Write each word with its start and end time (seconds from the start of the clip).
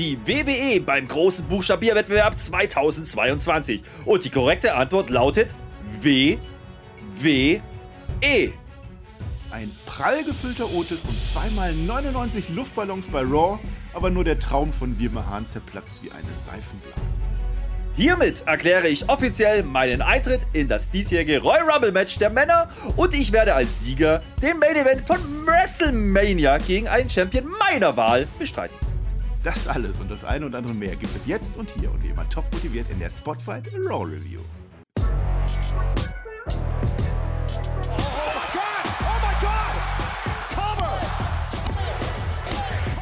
die 0.00 0.18
WWE 0.24 0.80
beim 0.80 1.06
großen 1.06 1.46
Buchstabierwettbewerb 1.46 2.36
2022? 2.36 3.82
Und 4.06 4.24
die 4.24 4.30
korrekte 4.30 4.74
Antwort 4.74 5.10
lautet 5.10 5.54
WWE. 6.00 7.60
Ein 9.50 9.70
prall 9.84 10.24
gefüllter 10.24 10.72
Otis 10.72 11.04
und 11.04 11.22
zweimal 11.22 11.74
99 11.74 12.48
Luftballons 12.48 13.08
bei 13.08 13.20
Raw, 13.20 13.58
aber 13.92 14.08
nur 14.08 14.24
der 14.24 14.40
Traum 14.40 14.72
von 14.72 14.98
Wirma 14.98 15.26
Hahn 15.26 15.44
zerplatzt 15.44 16.02
wie 16.02 16.10
eine 16.10 16.34
Seifenblase. 16.34 17.20
Hiermit 17.94 18.44
erkläre 18.46 18.88
ich 18.88 19.06
offiziell 19.10 19.62
meinen 19.64 20.00
Eintritt 20.00 20.46
in 20.54 20.68
das 20.68 20.90
diesjährige 20.90 21.42
Royal 21.42 21.68
Rumble 21.70 21.92
Match 21.92 22.16
der 22.18 22.30
Männer 22.30 22.70
und 22.96 23.12
ich 23.12 23.32
werde 23.32 23.54
als 23.54 23.82
Sieger 23.82 24.22
den 24.40 24.58
Main 24.60 24.76
Event 24.76 25.06
von 25.06 25.18
WrestleMania 25.44 26.56
gegen 26.56 26.88
einen 26.88 27.10
Champion 27.10 27.44
meiner 27.58 27.94
Wahl 27.98 28.26
bestreiten. 28.38 28.89
Das 29.42 29.66
alles 29.66 29.98
und 30.00 30.10
das 30.10 30.22
eine 30.22 30.44
und 30.44 30.54
andere 30.54 30.74
mehr 30.74 30.94
gibt 30.96 31.16
es 31.16 31.26
jetzt 31.26 31.56
und 31.56 31.70
hier 31.70 31.90
und 31.90 32.02
wie 32.02 32.08
immer 32.08 32.28
top 32.28 32.44
motiviert 32.52 32.90
in 32.90 32.98
der 32.98 33.08
Spotfight 33.08 33.68
Raw 33.74 34.04
Review. 34.04 34.40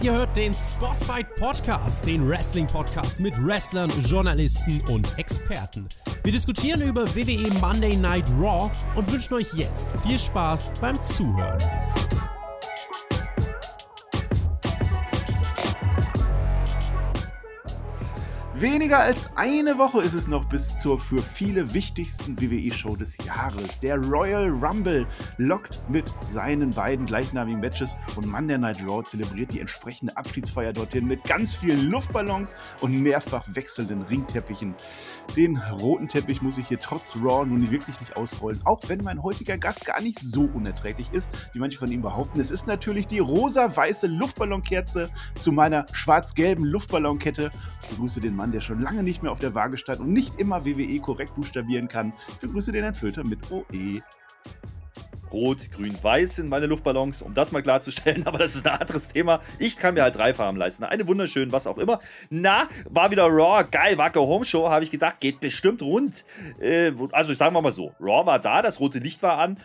Ihr 0.01 0.12
hört 0.12 0.37
den 0.37 0.55
Spotfight 0.55 1.35
Podcast, 1.35 2.07
den 2.07 2.29
Wrestling 2.29 2.69
Podcast 2.69 3.19
mit 3.19 3.34
Wrestlern, 3.45 3.91
Journalisten 4.03 4.81
und 4.93 5.19
Experten. 5.19 5.89
Wir 6.23 6.31
diskutieren 6.31 6.83
über 6.83 7.05
WWE 7.17 7.53
Monday 7.61 7.97
Night 7.97 8.27
Raw 8.39 8.70
und 8.95 9.11
wünschen 9.11 9.34
euch 9.34 9.53
jetzt 9.55 9.91
viel 10.07 10.20
Spaß 10.20 10.75
beim 10.81 10.95
Zuhören. 11.03 11.59
Weniger 18.61 18.98
als 18.98 19.30
eine 19.37 19.79
Woche 19.79 20.01
ist 20.01 20.14
es 20.14 20.27
noch 20.27 20.45
bis 20.45 20.77
zur 20.78 20.98
für 20.98 21.23
viele 21.23 21.75
wichtigsten 21.75 22.41
WWE-Show 22.41 22.97
des 22.97 23.17
Jahres. 23.19 23.78
Der 23.78 23.98
Royal 23.98 24.48
Rumble 24.48 25.06
lockt 25.37 25.89
mit 25.89 26.12
seinen 26.28 26.70
beiden 26.70 27.06
gleichnamigen 27.06 27.61
Matches 27.61 27.97
und 28.17 28.27
Monday 28.27 28.59
Night 28.59 28.81
Raw 28.89 29.05
zelebriert 29.05 29.53
die 29.53 29.61
entsprechende 29.61 30.17
Abschiedsfeier 30.17 30.73
dorthin 30.73 31.06
mit 31.06 31.23
ganz 31.23 31.55
vielen 31.55 31.89
Luftballons 31.89 32.56
und 32.81 33.01
mehrfach 33.01 33.45
wechselnden 33.55 34.03
Ringteppichen. 34.03 34.75
Den 35.36 35.59
roten 35.59 36.09
Teppich 36.09 36.42
muss 36.42 36.59
ich 36.59 36.67
hier 36.67 36.81
trotz 36.81 37.17
Raw 37.23 37.47
nun 37.47 37.70
wirklich 37.70 38.01
nicht 38.01 38.17
ausrollen, 38.17 38.61
auch 38.64 38.81
wenn 38.89 39.05
mein 39.05 39.23
heutiger 39.23 39.56
Gast 39.56 39.86
gar 39.86 40.03
nicht 40.03 40.19
so 40.19 40.51
unerträglich 40.53 41.12
ist, 41.12 41.31
wie 41.53 41.61
manche 41.61 41.79
von 41.79 41.92
ihm 41.92 42.03
behaupten. 42.03 42.41
Es 42.41 42.51
ist 42.51 42.67
natürlich 42.67 43.06
die 43.06 43.20
rosa-weiße 43.20 44.09
Luftballonkerze 44.09 45.11
zu 45.39 45.53
meiner 45.53 45.86
schwarz-gelben 45.92 46.64
Luftballonkette. 46.64 47.51
Ich 47.84 47.89
begrüße 47.91 48.20
den 48.20 48.34
Mann 48.34 48.48
Mann, 48.49 48.53
der 48.53 48.61
schon 48.63 48.81
lange 48.81 49.03
nicht 49.03 49.23
mehr 49.23 49.31
auf 49.31 49.41
der 49.41 49.55
Waage 49.55 49.77
stand 49.77 50.01
und 50.01 50.13
nicht 50.13 50.41
immer 50.41 50.65
WWE 50.65 50.99
korrekt 51.01 51.35
buchstabieren 51.37 51.87
kann. 51.87 52.15
Ich 52.29 52.37
begrüße 52.37 52.73
den 52.73 52.83
Herrn 52.83 52.95
Flöter 52.95 53.23
mit 53.27 53.39
OE. 53.51 54.01
Rot, 55.31 55.71
Grün, 55.73 55.95
Weiß 56.03 56.37
sind 56.37 56.49
meine 56.49 56.65
Luftballons, 56.65 57.21
um 57.21 57.35
das 57.35 57.53
mal 57.53 57.63
klarzustellen, 57.63 58.27
aber 58.27 58.39
das 58.39 58.55
ist 58.55 58.67
ein 58.67 58.81
anderes 58.81 59.09
Thema. 59.09 59.41
Ich 59.59 59.77
kann 59.77 59.93
mir 59.93 60.03
halt 60.03 60.17
drei 60.17 60.33
Farben 60.33 60.57
leisten. 60.57 60.85
Eine 60.85 61.07
wunderschön, 61.07 61.53
was 61.53 61.67
auch 61.67 61.77
immer. 61.77 61.99
Na, 62.31 62.69
war 62.89 63.11
wieder 63.11 63.25
Raw, 63.25 63.63
geil, 63.71 63.99
Wacker 63.99 64.21
Home 64.21 64.47
Show, 64.47 64.71
habe 64.71 64.85
ich 64.85 64.91
gedacht, 64.91 65.21
geht 65.21 65.41
bestimmt 65.41 65.83
rund. 65.83 66.25
Äh, 66.59 66.93
also 67.13 67.35
sagen 67.35 67.55
wir 67.55 67.61
mal 67.61 67.73
so, 67.73 67.93
Raw 68.01 68.27
war 68.27 68.39
da, 68.39 68.63
das 68.63 68.81
rote 68.81 69.01
Licht 69.01 69.23
war 69.23 69.37
an 69.37 69.59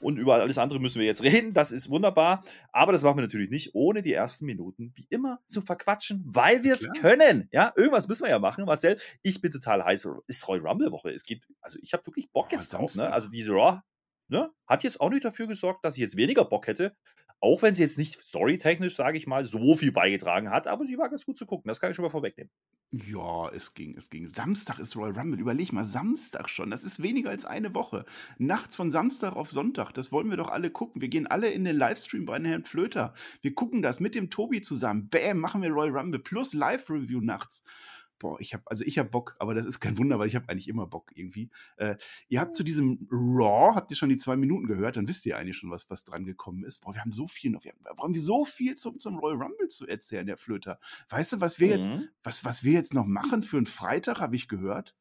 und 0.00 0.18
über 0.18 0.34
alles 0.34 0.58
andere 0.58 0.80
müssen 0.80 0.98
wir 0.98 1.06
jetzt 1.06 1.22
reden. 1.22 1.52
Das 1.52 1.72
ist 1.72 1.90
wunderbar. 1.90 2.42
Aber 2.72 2.92
das 2.92 3.02
machen 3.02 3.18
wir 3.18 3.22
natürlich 3.22 3.50
nicht, 3.50 3.74
ohne 3.74 4.02
die 4.02 4.12
ersten 4.12 4.46
Minuten 4.46 4.92
wie 4.94 5.06
immer 5.10 5.40
zu 5.46 5.60
verquatschen, 5.60 6.22
weil 6.26 6.64
wir 6.64 6.72
es 6.72 6.92
können. 7.00 7.48
Ja, 7.52 7.72
irgendwas 7.76 8.08
müssen 8.08 8.24
wir 8.24 8.30
ja 8.30 8.38
machen. 8.38 8.64
Marcel, 8.64 8.98
ich 9.22 9.40
bin 9.40 9.50
total 9.50 9.84
heiß. 9.84 10.08
Ist 10.26 10.48
Roy 10.48 10.58
Rumble 10.58 10.90
Woche. 10.92 11.10
Es 11.10 11.24
geht, 11.24 11.46
also 11.60 11.78
ich 11.82 11.92
habe 11.92 12.06
wirklich 12.06 12.30
Bock 12.30 12.52
jetzt 12.52 12.72
drauf. 12.72 12.94
Ne? 12.96 13.12
Also 13.12 13.28
diese 13.28 13.52
Raw 13.52 13.80
ne, 14.28 14.50
hat 14.66 14.82
jetzt 14.82 15.00
auch 15.00 15.10
nicht 15.10 15.24
dafür 15.24 15.46
gesorgt, 15.46 15.84
dass 15.84 15.96
ich 15.96 16.00
jetzt 16.00 16.16
weniger 16.16 16.44
Bock 16.44 16.66
hätte. 16.66 16.96
Auch 17.40 17.62
wenn 17.62 17.74
sie 17.74 17.82
jetzt 17.82 17.96
nicht 17.96 18.20
storytechnisch, 18.20 18.96
sage 18.96 19.16
ich 19.16 19.26
mal, 19.26 19.46
so 19.46 19.74
viel 19.74 19.92
beigetragen 19.92 20.50
hat, 20.50 20.68
aber 20.68 20.86
sie 20.86 20.98
war 20.98 21.08
ganz 21.08 21.24
gut 21.24 21.38
zu 21.38 21.46
gucken. 21.46 21.68
Das 21.68 21.80
kann 21.80 21.90
ich 21.90 21.96
schon 21.96 22.02
mal 22.02 22.10
vorwegnehmen. 22.10 22.50
Ja, 22.92 23.48
es 23.50 23.74
ging, 23.74 23.96
es 23.96 24.10
ging. 24.10 24.26
Samstag 24.26 24.78
ist 24.78 24.96
Royal 24.96 25.16
Rumble. 25.16 25.40
Überleg 25.40 25.72
mal, 25.72 25.84
Samstag 25.84 26.50
schon. 26.50 26.70
Das 26.70 26.84
ist 26.84 27.02
weniger 27.02 27.30
als 27.30 27.46
eine 27.46 27.74
Woche. 27.74 28.04
Nachts 28.38 28.76
von 28.76 28.90
Samstag 28.90 29.36
auf 29.36 29.50
Sonntag. 29.50 29.92
Das 29.92 30.12
wollen 30.12 30.28
wir 30.28 30.36
doch 30.36 30.48
alle 30.48 30.70
gucken. 30.70 31.00
Wir 31.00 31.08
gehen 31.08 31.26
alle 31.26 31.48
in 31.50 31.64
den 31.64 31.76
Livestream 31.76 32.26
bei 32.26 32.40
Herrn 32.42 32.64
Flöter. 32.64 33.14
Wir 33.40 33.54
gucken 33.54 33.80
das 33.80 34.00
mit 34.00 34.14
dem 34.14 34.28
Tobi 34.28 34.60
zusammen. 34.60 35.08
Bäm, 35.08 35.38
machen 35.38 35.62
wir 35.62 35.70
Royal 35.70 35.96
Rumble 35.96 36.20
plus 36.20 36.52
Live-Review 36.52 37.20
nachts 37.20 37.62
boah, 38.20 38.40
ich 38.40 38.54
habe, 38.54 38.62
also 38.66 38.84
ich 38.84 38.98
habe 38.98 39.08
Bock, 39.08 39.34
aber 39.40 39.54
das 39.54 39.66
ist 39.66 39.80
kein 39.80 39.98
Wunder, 39.98 40.20
weil 40.20 40.28
ich 40.28 40.36
habe 40.36 40.48
eigentlich 40.48 40.68
immer 40.68 40.86
Bock 40.86 41.10
irgendwie. 41.16 41.50
Äh, 41.76 41.96
ihr 42.28 42.40
habt 42.40 42.54
zu 42.54 42.62
diesem 42.62 43.08
Raw, 43.10 43.74
habt 43.74 43.90
ihr 43.90 43.96
schon 43.96 44.10
die 44.10 44.18
zwei 44.18 44.36
Minuten 44.36 44.68
gehört, 44.68 44.96
dann 44.96 45.08
wisst 45.08 45.26
ihr 45.26 45.36
eigentlich 45.36 45.56
schon, 45.56 45.70
was, 45.70 45.90
was 45.90 46.04
dran 46.04 46.24
gekommen 46.24 46.62
ist. 46.62 46.80
Boah, 46.80 46.94
wir 46.94 47.00
haben 47.00 47.10
so 47.10 47.26
viel 47.26 47.50
noch, 47.50 47.64
wir 47.64 47.72
haben, 47.72 47.82
wir 47.82 48.04
haben 48.04 48.14
so 48.14 48.44
viel 48.44 48.76
zum, 48.76 49.00
zum 49.00 49.18
Royal 49.18 49.42
Rumble 49.42 49.66
zu 49.66 49.88
erzählen, 49.88 50.26
der 50.26 50.36
Flöter. 50.36 50.78
Weißt 51.08 51.32
du, 51.32 51.40
was 51.40 51.58
wir 51.58 51.66
mhm. 51.66 51.72
jetzt, 51.72 51.90
was, 52.22 52.44
was 52.44 52.62
wir 52.62 52.74
jetzt 52.74 52.94
noch 52.94 53.06
machen 53.06 53.42
für 53.42 53.56
einen 53.56 53.66
Freitag, 53.66 54.20
habe 54.20 54.36
ich 54.36 54.46
gehört? 54.46 54.94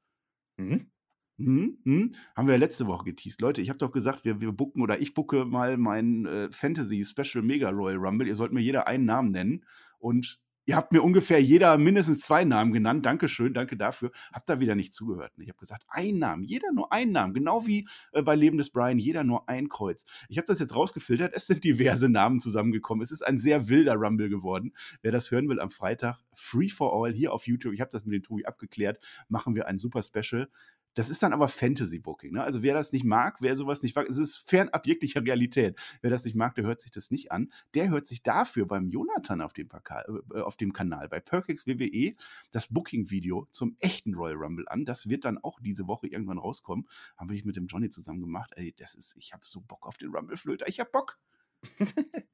Mhm. 0.57 0.89
Hm, 1.37 1.77
hm, 1.85 2.11
haben 2.35 2.47
wir 2.47 2.55
ja 2.55 2.59
letzte 2.59 2.85
Woche 2.87 3.05
geteased. 3.05 3.39
Leute, 3.39 3.61
ich 3.61 3.69
habe 3.69 3.79
doch 3.79 3.93
gesagt, 3.93 4.25
wir, 4.25 4.41
wir 4.41 4.51
bucken 4.51 4.81
oder 4.81 4.99
ich 4.99 5.13
bucke 5.13 5.45
mal 5.45 5.77
mein 5.77 6.25
äh, 6.25 6.51
Fantasy 6.51 7.05
Special 7.05 7.41
Mega 7.41 7.69
Royal 7.69 7.97
Rumble. 7.97 8.27
Ihr 8.27 8.35
sollt 8.35 8.51
mir 8.51 8.59
jeder 8.59 8.87
einen 8.87 9.05
Namen 9.05 9.29
nennen. 9.29 9.65
Und 9.99 10.41
Ihr 10.69 10.75
habt 10.75 10.91
mir 10.91 11.01
ungefähr 11.01 11.41
jeder 11.41 11.79
mindestens 11.79 12.19
zwei 12.19 12.43
Namen 12.43 12.71
genannt. 12.71 13.03
Dankeschön, 13.03 13.55
danke 13.55 13.75
dafür. 13.75 14.11
Habt 14.31 14.47
da 14.49 14.59
wieder 14.59 14.75
nicht 14.75 14.93
zugehört. 14.93 15.31
Ich 15.37 15.49
habe 15.49 15.57
gesagt, 15.57 15.83
ein 15.87 16.19
Namen, 16.19 16.43
jeder 16.43 16.71
nur 16.71 16.93
ein 16.93 17.11
Namen. 17.11 17.33
Genau 17.33 17.65
wie 17.65 17.87
äh, 18.11 18.21
bei 18.21 18.35
Leben 18.35 18.59
des 18.59 18.69
Brian, 18.69 18.99
jeder 18.99 19.23
nur 19.23 19.49
ein 19.49 19.67
Kreuz. 19.67 20.05
Ich 20.27 20.37
habe 20.37 20.45
das 20.45 20.59
jetzt 20.59 20.75
rausgefiltert. 20.75 21.33
Es 21.33 21.47
sind 21.47 21.63
diverse 21.63 22.07
Namen 22.07 22.39
zusammengekommen. 22.39 23.01
Es 23.01 23.09
ist 23.09 23.25
ein 23.25 23.39
sehr 23.39 23.67
wilder 23.67 23.95
Rumble 23.95 24.29
geworden. 24.29 24.73
Wer 25.01 25.11
das 25.11 25.31
hören 25.31 25.49
will 25.49 25.59
am 25.59 25.71
Freitag, 25.71 26.19
Free 26.35 26.69
for 26.69 26.93
All 26.93 27.11
hier 27.11 27.33
auf 27.33 27.47
YouTube. 27.47 27.73
Ich 27.73 27.81
habe 27.81 27.89
das 27.91 28.05
mit 28.05 28.13
dem 28.13 28.21
Tobi 28.21 28.45
abgeklärt. 28.45 28.99
Machen 29.27 29.55
wir 29.55 29.65
ein 29.65 29.79
super 29.79 30.03
Special. 30.03 30.49
Das 30.95 31.09
ist 31.09 31.23
dann 31.23 31.33
aber 31.33 31.47
Fantasy-Booking. 31.47 32.33
Ne? 32.33 32.43
Also 32.43 32.63
wer 32.63 32.73
das 32.73 32.91
nicht 32.91 33.05
mag, 33.05 33.41
wer 33.41 33.55
sowas 33.55 33.83
nicht 33.83 33.95
mag, 33.95 34.09
es 34.09 34.17
ist 34.17 34.49
fernab 34.49 34.85
jeglicher 34.85 35.23
Realität. 35.23 35.79
Wer 36.01 36.09
das 36.09 36.25
nicht 36.25 36.35
mag, 36.35 36.55
der 36.55 36.65
hört 36.65 36.81
sich 36.81 36.91
das 36.91 37.11
nicht 37.11 37.31
an. 37.31 37.51
Der 37.73 37.89
hört 37.89 38.07
sich 38.07 38.23
dafür 38.23 38.65
beim 38.65 38.89
Jonathan 38.89 39.41
auf 39.41 39.53
dem, 39.53 39.69
Parka 39.69 40.03
äh, 40.33 40.39
auf 40.39 40.55
dem 40.55 40.73
Kanal, 40.73 41.07
bei 41.09 41.19
Perkix 41.19 41.67
WWE, 41.67 42.13
das 42.51 42.67
Booking-Video 42.67 43.47
zum 43.51 43.75
echten 43.79 44.15
Royal 44.15 44.37
Rumble 44.37 44.67
an. 44.67 44.85
Das 44.85 45.09
wird 45.09 45.25
dann 45.25 45.37
auch 45.37 45.59
diese 45.59 45.87
Woche 45.87 46.07
irgendwann 46.07 46.37
rauskommen. 46.39 46.87
Haben 47.17 47.29
wir 47.29 47.35
nicht 47.35 47.45
mit 47.45 47.55
dem 47.55 47.67
Johnny 47.67 47.89
zusammen 47.89 48.21
gemacht. 48.21 48.51
Ey, 48.55 48.73
das 48.77 48.95
ist, 48.95 49.15
ich 49.17 49.33
habe 49.33 49.45
so 49.45 49.61
Bock 49.61 49.85
auf 49.85 49.97
den 49.97 50.09
Rumble-Flöter. 50.09 50.67
Ich 50.67 50.79
habe 50.79 50.89
Bock. 50.91 51.17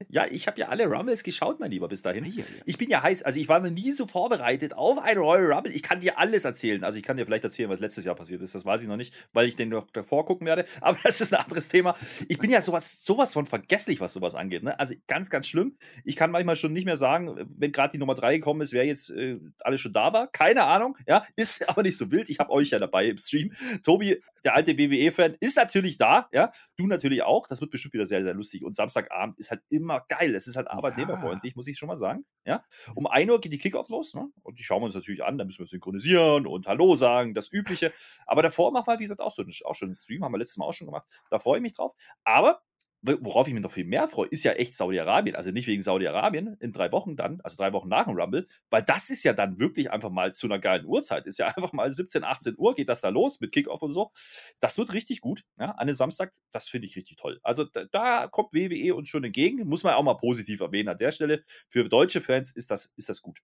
Ja, 0.09 0.25
ich 0.30 0.47
habe 0.47 0.59
ja 0.59 0.68
alle 0.68 0.86
Rumbles 0.86 1.24
geschaut, 1.24 1.59
mein 1.59 1.72
Lieber, 1.72 1.88
bis 1.88 2.02
dahin. 2.02 2.25
Ich 2.66 2.78
bin 2.78 2.90
ja 2.90 3.02
heiß. 3.02 3.24
Also, 3.24 3.40
ich 3.40 3.50
war 3.50 3.59
noch 3.59 3.69
nie 3.69 3.91
so 3.91 4.06
vorbereitet 4.06 4.74
auf 4.74 5.00
ein 5.00 5.18
Royal 5.18 5.52
Rumble. 5.52 5.75
Ich 5.75 5.81
kann 5.81 6.00
dir 6.00 6.19
alles 6.19 6.46
erzählen. 6.46 6.84
Also, 6.84 6.97
ich 6.97 7.03
kann 7.03 7.18
dir 7.18 7.25
vielleicht 7.25 7.44
erzählen, 7.44 7.69
was 7.69 7.80
letztes 7.80 8.06
Jahr 8.06 8.16
passiert 8.16 8.41
ist. 8.41 8.53
Das 8.53 8.66
weiß 8.66 8.81
ich 8.81 8.88
noch 8.88 8.97
nicht, 8.97 9.14
weil 9.34 9.47
ich 9.47 9.56
den 9.56 9.69
noch 9.69 9.90
davor 9.91 10.25
gucken 10.25 10.46
werde. 10.46 10.66
Aber 10.81 10.97
das 11.03 11.22
ist 11.22 11.34
ein 11.34 11.41
anderes 11.41 11.69
Thema. 11.69 11.96
Ich 12.28 12.38
bin 12.38 12.50
ja 12.50 12.62
sowas, 12.62 13.03
sowas 13.03 13.34
von 13.34 13.46
vergesslich, 13.46 14.00
was 14.00 14.14
sowas 14.14 14.35
angeht. 14.35 14.64
Ne? 14.64 14.80
Also, 14.80 14.94
ganz, 15.08 15.30
ganz 15.30 15.47
schlimm. 15.47 15.75
Ich 16.03 16.16
kann 16.16 16.31
manchmal 16.31 16.56
schon 16.56 16.74
nicht 16.74 16.85
mehr 16.85 16.97
sagen, 16.97 17.35
wenn 17.58 17.72
gerade 17.72 17.91
die 17.94 17.97
Nummer 17.97 18.16
3 18.16 18.38
gekommen 18.38 18.62
ist, 18.62 18.74
wer 18.74 18.85
jetzt 18.85 19.09
äh, 19.09 19.40
alles 19.62 19.81
schon 19.81 19.94
da 19.94 20.14
war. 20.14 20.28
Keine 20.28 20.64
Ahnung. 20.64 20.97
Ja, 21.08 21.25
ist 21.35 21.68
aber 21.69 21.81
nicht 21.81 21.97
so 21.97 22.12
wild. 22.12 22.30
Ich 22.30 22.40
habe 22.40 22.52
euch 22.52 22.69
ja 22.69 22.80
dabei 22.80 23.08
im 23.08 23.18
Stream. 23.18 23.52
Tobi, 23.84 24.22
der 24.44 24.56
alte 24.56 24.78
WWE-Fan, 24.78 25.35
ist 25.40 25.58
natürlich 25.58 25.97
da. 25.97 26.30
Ja, 26.31 26.52
du 26.78 26.85
natürlich 26.85 27.24
auch. 27.24 27.47
Das 27.47 27.59
wird 27.62 27.72
bestimmt 27.72 27.96
wieder 27.96 28.06
sehr, 28.06 28.24
sehr 28.24 28.34
lustig. 28.34 28.64
Und 28.64 28.75
Samstag 28.75 29.12
Abend 29.16 29.38
ist 29.38 29.52
halt 29.52 29.62
immer 29.70 30.02
geil. 30.08 30.36
Es 30.36 30.48
ist 30.48 30.56
halt 30.56 30.70
arbeitnehmerfreundlich, 30.70 31.53
ja. 31.53 31.56
muss 31.56 31.68
ich 31.68 31.78
schon 31.78 31.88
mal 31.88 31.96
sagen. 31.96 32.26
Ja? 32.46 32.64
Um 32.94 33.08
1 33.08 33.31
Uhr 33.31 33.42
geht 33.42 33.52
die 33.52 33.58
Kickoff 33.58 33.90
los 33.90 34.14
ne? 34.14 34.30
und 34.44 34.59
die 34.59 34.64
schauen 34.64 34.82
wir 34.82 34.85
uns 34.85 34.96
natürlich 34.96 35.23
an. 35.23 35.38
Da 35.38 35.46
müssen 35.46 35.59
wir 35.59 35.67
synchronisieren 35.67 36.46
und 36.46 36.67
Hallo 36.67 36.96
sagen, 36.96 37.34
das 37.34 37.52
Übliche. 37.52 37.91
Aber 38.26 38.41
davor 38.41 38.72
machen 38.72 38.88
wir, 38.88 39.00
wie 39.00 39.03
gesagt, 39.03 39.22
auch, 39.22 39.32
so, 39.32 39.44
auch 39.64 39.76
schon 39.76 39.88
einen 39.88 39.96
Stream, 39.96 40.23
haben 40.23 40.34
wir 40.34 40.38
letztes 40.38 40.58
Mal 40.58 40.66
auch 40.66 40.73
schon 40.73 40.88
gemacht. 40.88 41.08
Da 41.29 41.40
freue 41.40 41.58
ich 41.58 41.64
mich 41.64 41.73
drauf. 41.73 41.94
Aber 42.23 42.62
worauf 43.05 43.47
ich 43.47 43.53
mich 43.53 43.63
noch 43.63 43.72
viel 43.72 43.85
mehr 43.85 44.07
freue, 44.07 44.28
ist 44.28 44.43
ja 44.43 44.53
echt 44.53 44.75
Saudi-Arabien. 44.75 45.35
Also 45.35 45.52
nicht 45.52 45.67
wegen 45.67 45.81
Saudi-Arabien 45.81 46.55
in 46.59 46.72
drei 46.72 46.91
Wochen 46.91 47.16
dann, 47.16 47.41
also 47.41 47.57
drei 47.57 47.73
Wochen 47.73 47.90
nach 47.90 48.05
dem 48.05 48.17
Rumble, 48.17 48.47
weil 48.69 48.84
das 48.84 49.09
ist 49.09 49.23
ja 49.23 49.34
dann 49.34 49.59
wirklich 49.59 49.91
einfach 49.91 50.09
mal 50.09 50.34
zu 50.34 50.47
einer 50.47 50.59
geilen 50.59 50.85
Uhrzeit. 50.85 51.25
Ist 51.25 51.40
ja 51.40 51.47
einfach 51.55 51.73
mal 51.73 51.91
17, 51.91 52.23
18 52.23 52.55
Uhr 52.57 52.73
geht 52.75 52.90
das 52.90 53.02
da 53.02 53.09
los 53.09 53.40
mit 53.41 53.52
Kickoff 53.52 53.81
und 53.81 53.91
so. 53.91 54.11
Das 54.59 54.78
wird 54.78 54.93
richtig 54.93 55.22
gut. 55.22 55.43
Ja, 55.59 55.72
an 55.72 55.79
einem 55.79 55.93
Samstag, 55.93 56.34
das 56.52 56.69
finde 56.69 56.87
ich 56.87 56.96
richtig 56.96 57.17
toll. 57.17 57.40
Also 57.43 57.66
da, 57.66 57.85
da, 57.91 58.28
kommt 58.28 58.53
WWE 58.53 58.96
uns 58.96 59.09
schon 59.09 59.23
entgegen. 59.23 59.67
Muss 59.67 59.84
man 59.84 59.93
auch 59.93 60.03
mal 60.03 60.16
positiv 60.16 60.59
erwähnen 60.59 60.90
an 60.90 60.97
der 60.97 61.11
Stelle. 61.11 61.43
Für 61.69 61.87
deutsche 61.87 62.22
Fans 62.22 62.55
ist 62.55 62.72
das, 62.72 62.93
ist 62.96 63.09
das 63.09 63.22
gut. 63.22 63.40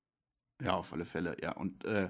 Ja, 0.63 0.75
auf 0.75 0.93
alle 0.93 1.05
Fälle, 1.05 1.35
ja. 1.41 1.53
Und 1.53 1.85
äh, 1.85 2.09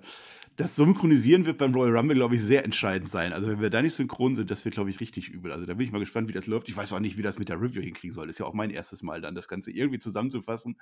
das 0.58 0.76
Synchronisieren 0.76 1.46
wird 1.46 1.58
beim 1.58 1.74
Royal 1.74 1.96
Rumble, 1.96 2.16
glaube 2.16 2.36
ich, 2.36 2.42
sehr 2.42 2.66
entscheidend 2.66 3.08
sein. 3.08 3.32
Also, 3.32 3.50
wenn 3.50 3.62
wir 3.62 3.70
da 3.70 3.82
nicht 3.82 3.94
synchron 3.94 4.36
sind, 4.36 4.52
das 4.52 4.66
wird, 4.66 4.76
glaube 4.76 4.90
ich, 4.90 5.00
richtig 5.00 5.30
übel. 5.30 5.54
Also, 5.54 5.66
da 5.66 5.74
bin 5.74 5.86
ich 5.86 5.94
mal 5.94 6.00
gespannt, 6.00 6.28
wie 6.28 6.34
das 6.34 6.48
läuft. 6.48 6.68
Ich 6.68 6.76
weiß 6.76 6.92
auch 6.92 7.00
nicht, 7.00 7.18
wie 7.18 7.22
das 7.22 7.40
mit 7.40 7.48
der 7.48 7.62
Review 7.62 7.82
hinkriegen 7.82 8.14
soll. 8.14 8.28
Das 8.28 8.36
ist 8.36 8.40
ja 8.40 8.46
auch 8.46 8.54
mein 8.54 8.70
erstes 8.70 9.04
Mal 9.04 9.22
dann, 9.22 9.36
das 9.36 9.48
Ganze 9.48 9.72
irgendwie 9.72 10.00
zusammenzufassen. 10.00 10.78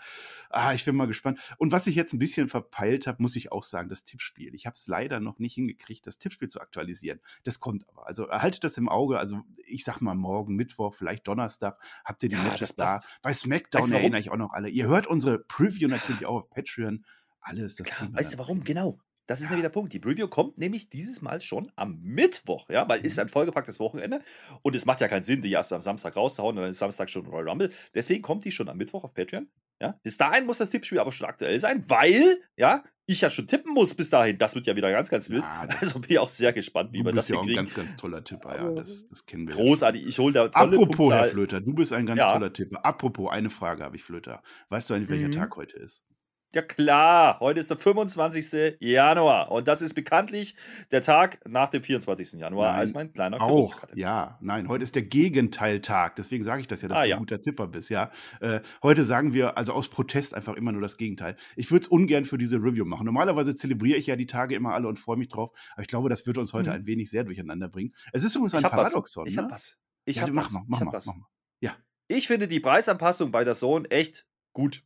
Ah, 0.49 0.73
ich 0.73 0.83
bin 0.83 0.95
mal 0.95 1.05
gespannt. 1.05 1.39
Und 1.59 1.71
was 1.71 1.85
ich 1.85 1.95
jetzt 1.95 2.13
ein 2.13 2.19
bisschen 2.19 2.47
verpeilt 2.47 3.05
habe, 3.05 3.21
muss 3.21 3.35
ich 3.35 3.51
auch 3.51 3.63
sagen, 3.63 3.89
das 3.89 4.03
Tippspiel. 4.03 4.55
Ich 4.55 4.65
habe 4.65 4.73
es 4.73 4.87
leider 4.87 5.19
noch 5.19 5.37
nicht 5.37 5.53
hingekriegt, 5.53 6.07
das 6.07 6.17
Tippspiel 6.17 6.47
zu 6.47 6.61
aktualisieren. 6.61 7.19
Das 7.43 7.59
kommt 7.59 7.87
aber. 7.89 8.07
Also, 8.07 8.25
erhaltet 8.25 8.63
das 8.63 8.77
im 8.77 8.89
Auge. 8.89 9.19
Also, 9.19 9.41
ich 9.67 9.83
sag 9.83 10.01
mal, 10.01 10.15
morgen, 10.15 10.55
Mittwoch, 10.55 10.95
vielleicht 10.95 11.27
Donnerstag, 11.27 11.79
habt 12.03 12.23
ihr 12.23 12.29
die 12.29 12.35
Ja, 12.35 12.43
Matches 12.43 12.75
da. 12.75 12.99
Bei 13.21 13.33
SmackDown 13.33 13.83
Weißt 13.83 13.91
erinnere 13.91 14.19
ich 14.19 14.31
auch 14.31 14.37
noch 14.37 14.53
alle. 14.53 14.69
Ihr 14.69 14.87
hört 14.87 15.05
unsere 15.05 15.37
Preview 15.37 15.87
natürlich 15.87 16.25
auch 16.25 16.37
auf 16.37 16.49
Patreon. 16.49 17.05
Alles, 17.41 17.75
das 17.75 17.87
Klar, 17.87 18.09
weißt 18.13 18.33
du 18.33 18.37
warum? 18.37 18.63
Genau. 18.63 18.99
Das 19.27 19.41
ist 19.41 19.45
Ja. 19.45 19.49
nämlich 19.51 19.63
der 19.63 19.69
Punkt. 19.69 19.93
Die 19.93 19.99
Preview 19.99 20.27
kommt 20.27 20.57
nämlich 20.57 20.89
dieses 20.89 21.21
Mal 21.21 21.39
schon 21.39 21.71
am 21.75 21.99
Mittwoch, 22.01 22.67
ja, 22.71 22.89
weil 22.89 23.05
ist 23.05 23.17
Mhm. 23.17 23.23
ein 23.23 23.29
vollgepacktes 23.29 23.79
Wochenende 23.79 24.21
und 24.63 24.75
es 24.75 24.87
macht 24.87 25.01
ja 25.01 25.07
keinen 25.07 25.21
Sinn, 25.21 25.43
die 25.43 25.51
erst 25.51 25.71
am 25.71 25.81
Samstag 25.81 26.15
rauszuhauen 26.17 26.57
und 26.57 26.63
dann 26.63 26.71
ist 26.71 26.79
Samstag 26.79 27.11
schon 27.11 27.27
Royal 27.27 27.47
Rumble. 27.49 27.69
Deswegen 27.93 28.23
kommt 28.23 28.43
die 28.43 28.51
schon 28.51 28.67
am 28.69 28.77
Mittwoch 28.77 29.03
auf 29.03 29.13
Patreon. 29.13 29.47
Ja. 29.79 29.99
Bis 30.01 30.17
dahin 30.17 30.47
muss 30.47 30.57
das 30.57 30.71
Tippspiel 30.71 30.97
aber 30.97 31.11
schon 31.11 31.27
aktuell 31.29 31.59
sein, 31.59 31.83
weil, 31.87 32.39
ja, 32.57 32.83
ich 33.05 33.21
ja 33.21 33.29
schon 33.29 33.45
tippen 33.47 33.71
muss 33.73 33.93
bis 33.93 34.09
dahin. 34.09 34.37
Das 34.39 34.55
wird 34.55 34.65
ja 34.65 34.75
wieder 34.75 34.91
ganz, 34.91 35.09
ganz 35.11 35.29
wild. 35.29 35.43
Ja, 35.43 35.67
also 35.79 36.01
bin 36.01 36.09
ich 36.09 36.19
auch 36.19 36.27
sehr 36.29 36.51
gespannt, 36.51 36.91
wie 36.93 36.97
Du 36.99 37.05
wir 37.05 37.11
das 37.11 37.27
bist 37.27 37.29
ja 37.29 37.35
auch 37.37 37.41
ein 37.43 37.49
hinkriegen. 37.49 37.65
ganz, 37.75 37.89
ganz 37.89 38.01
toller 38.01 38.23
Tipper, 38.23 38.55
ja. 38.57 38.71
Das, 38.71 39.07
das 39.09 39.27
kennen 39.27 39.47
wir. 39.47 39.55
ja 39.55 39.61
Großartig. 39.61 40.07
Ich 40.07 40.17
hole 40.17 40.33
da 40.33 40.47
tolle 40.47 40.75
Apropos, 40.77 41.11
Herr. 41.13 41.25
Flöter, 41.25 41.61
du 41.61 41.73
bist 41.75 41.93
ein 41.93 42.07
ganz 42.07 42.19
Ja. 42.19 42.31
toller 42.33 42.51
Tipper. 42.51 42.83
Apropos, 42.83 43.29
eine 43.31 43.51
Frage 43.51 43.83
habe 43.83 43.95
ich, 43.95 44.01
Flöter. 44.03 44.41
Weißt 44.69 44.89
du 44.89 44.95
eigentlich, 44.95 45.09
welcher 45.09 45.27
Mhm. 45.27 45.31
Tag 45.33 45.55
heute 45.55 45.77
ist? 45.77 46.03
Ja 46.51 46.63
klar, 46.63 47.39
heute 47.41 47.59
ist 47.59 47.69
der 47.69 47.77
25. 47.77 48.77
Januar 48.79 49.51
und 49.51 49.67
das 49.67 49.83
ist 49.83 49.93
bekanntlich 49.93 50.55
der 50.89 51.01
Tag 51.01 51.39
nach 51.47 51.69
dem 51.69 51.83
24. 51.83 52.39
Januar, 52.39 52.71
Nein, 52.71 52.79
als 52.79 52.93
mein 52.95 53.13
kleiner 53.13 53.39
Auch, 53.39 53.49
Geburtstag 53.49 53.91
ja. 53.95 54.39
Nein, 54.41 54.67
heute 54.67 54.83
ist 54.83 54.95
der 54.95 55.03
Gegenteiltag. 55.03 56.15
Deswegen 56.15 56.43
sage 56.43 56.61
ich 56.61 56.67
das 56.67 56.81
ja, 56.81 56.87
dass 56.87 56.97
Ah, 56.97 57.03
du 57.03 57.09
ja. 57.09 57.15
ein 57.17 57.19
guter 57.19 57.39
Tipper 57.39 57.67
bist, 57.67 57.91
ja. 57.91 58.09
Äh, 58.41 58.61
heute 58.81 59.03
sagen 59.03 59.35
wir 59.35 59.57
also 59.59 59.73
aus 59.73 59.89
Protest 59.89 60.33
einfach 60.33 60.55
immer 60.55 60.71
nur 60.71 60.81
das 60.81 60.97
Gegenteil. 60.97 61.35
Ich 61.55 61.69
würde 61.69 61.83
es 61.83 61.87
ungern 61.87 62.25
für 62.25 62.39
diese 62.39 62.57
Review 62.57 62.83
machen. 62.85 63.05
Normalerweise 63.05 63.53
zelebriere 63.55 63.99
ich 63.99 64.07
ja 64.07 64.15
die 64.15 64.25
Tage 64.25 64.55
immer 64.55 64.73
alle 64.73 64.87
und 64.87 64.97
freue 64.97 65.17
mich 65.17 65.29
drauf. 65.29 65.51
Aber 65.73 65.81
ich 65.83 65.87
glaube, 65.87 66.09
das 66.09 66.25
wird 66.25 66.39
uns 66.39 66.53
heute 66.53 66.69
Mhm. 66.71 66.75
ein 66.77 66.85
wenig 66.87 67.11
sehr 67.11 67.23
durcheinander 67.25 67.69
bringen. 67.69 67.93
Es 68.11 68.23
ist 68.23 68.33
übrigens 68.35 68.55
ein 68.55 68.59
Ich 68.61 68.65
hab 68.65 68.71
was. 68.75 68.87
Paradoxon. 68.89 69.27
Ich 69.27 69.35
ne? 69.35 69.43
hab 69.43 69.51
was. 69.51 69.77
Ich 70.05 70.15
ja, 70.15 70.23
hab 70.23 70.31
mach 70.33 70.45
was. 70.45 70.53
mal, 70.53 70.63
mach 70.67 70.77
ich 70.79 70.85
hab 70.87 70.93
mal, 70.93 71.01
mach 71.05 71.15
mal. 71.15 71.27
Ja. 71.61 71.75
Ich 72.07 72.25
finde 72.27 72.47
die 72.47 72.59
Preisanpassung 72.59 73.29
bei 73.31 73.43
der 73.43 73.53
Sohn 73.53 73.85
echt 73.85 74.25
gut. 74.53 74.83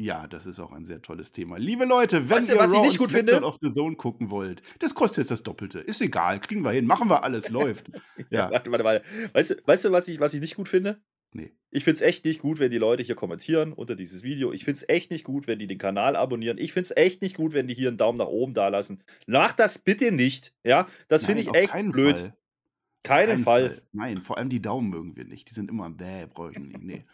Ja, 0.00 0.28
das 0.28 0.46
ist 0.46 0.60
auch 0.60 0.70
ein 0.70 0.84
sehr 0.84 1.02
tolles 1.02 1.32
Thema. 1.32 1.58
Liebe 1.58 1.84
Leute, 1.84 2.28
wenn 2.28 2.36
Weißt 2.36 2.50
ihr 2.50 2.56
was 2.58 2.70
ich 2.72 2.78
Raw 2.78 2.86
nicht 2.86 3.00
und 3.00 3.06
gut 3.08 3.16
finde? 3.16 3.42
auf 3.42 3.58
The 3.60 3.72
Zone 3.72 3.96
gucken 3.96 4.30
wollt, 4.30 4.62
das 4.78 4.94
kostet 4.94 5.18
jetzt 5.18 5.32
das 5.32 5.42
Doppelte. 5.42 5.80
Ist 5.80 6.00
egal, 6.00 6.38
kriegen 6.38 6.62
wir 6.62 6.70
hin, 6.70 6.86
machen 6.86 7.10
wir 7.10 7.24
alles, 7.24 7.48
läuft. 7.50 7.90
Ja, 8.30 8.48
Warte, 8.50 8.70
warte, 8.70 8.84
warte. 8.84 9.04
Weißt 9.32 9.50
du, 9.50 9.54
weißt 9.66 9.84
du 9.86 9.90
was, 9.92 10.06
ich, 10.06 10.20
was 10.20 10.34
ich 10.34 10.40
nicht 10.40 10.54
gut 10.56 10.68
finde? 10.68 11.00
nee. 11.32 11.52
Ich 11.70 11.84
finde 11.84 11.96
es 11.96 12.00
echt 12.00 12.24
nicht 12.24 12.40
gut, 12.40 12.60
wenn 12.60 12.70
die 12.70 12.78
Leute 12.78 13.02
hier 13.02 13.14
kommentieren 13.14 13.74
unter 13.74 13.94
dieses 13.94 14.22
Video. 14.22 14.52
Ich 14.52 14.64
finde 14.64 14.78
es 14.78 14.88
echt 14.88 15.10
nicht 15.10 15.24
gut, 15.24 15.46
wenn 15.46 15.58
die 15.58 15.66
den 15.66 15.76
Kanal 15.76 16.16
abonnieren. 16.16 16.56
Ich 16.56 16.72
finde 16.72 16.84
es 16.88 16.96
echt 16.96 17.20
nicht 17.20 17.36
gut, 17.36 17.52
wenn 17.52 17.66
die 17.66 17.74
hier 17.74 17.88
einen 17.88 17.98
Daumen 17.98 18.16
nach 18.16 18.28
oben 18.28 18.54
da 18.54 18.68
lassen. 18.68 19.02
Macht 19.26 19.58
das 19.58 19.80
bitte 19.80 20.10
nicht. 20.10 20.54
Ja, 20.64 20.86
das 21.08 21.26
finde 21.26 21.42
ich 21.42 21.52
echt 21.54 21.74
blöd. 21.90 22.18
Fall. 22.20 22.36
Keinen 23.02 23.28
Keinen 23.28 23.44
Fall. 23.44 23.82
Nein, 23.92 24.22
vor 24.22 24.38
allem 24.38 24.48
die 24.48 24.62
Daumen 24.62 24.88
mögen 24.88 25.16
wir 25.16 25.24
nicht. 25.26 25.50
Die 25.50 25.54
sind 25.54 25.70
immer 25.70 25.90
bäh, 25.90 26.26
brauche 26.32 26.52
ich 26.52 26.58
nicht. 26.58 26.82
Nee. 26.82 27.04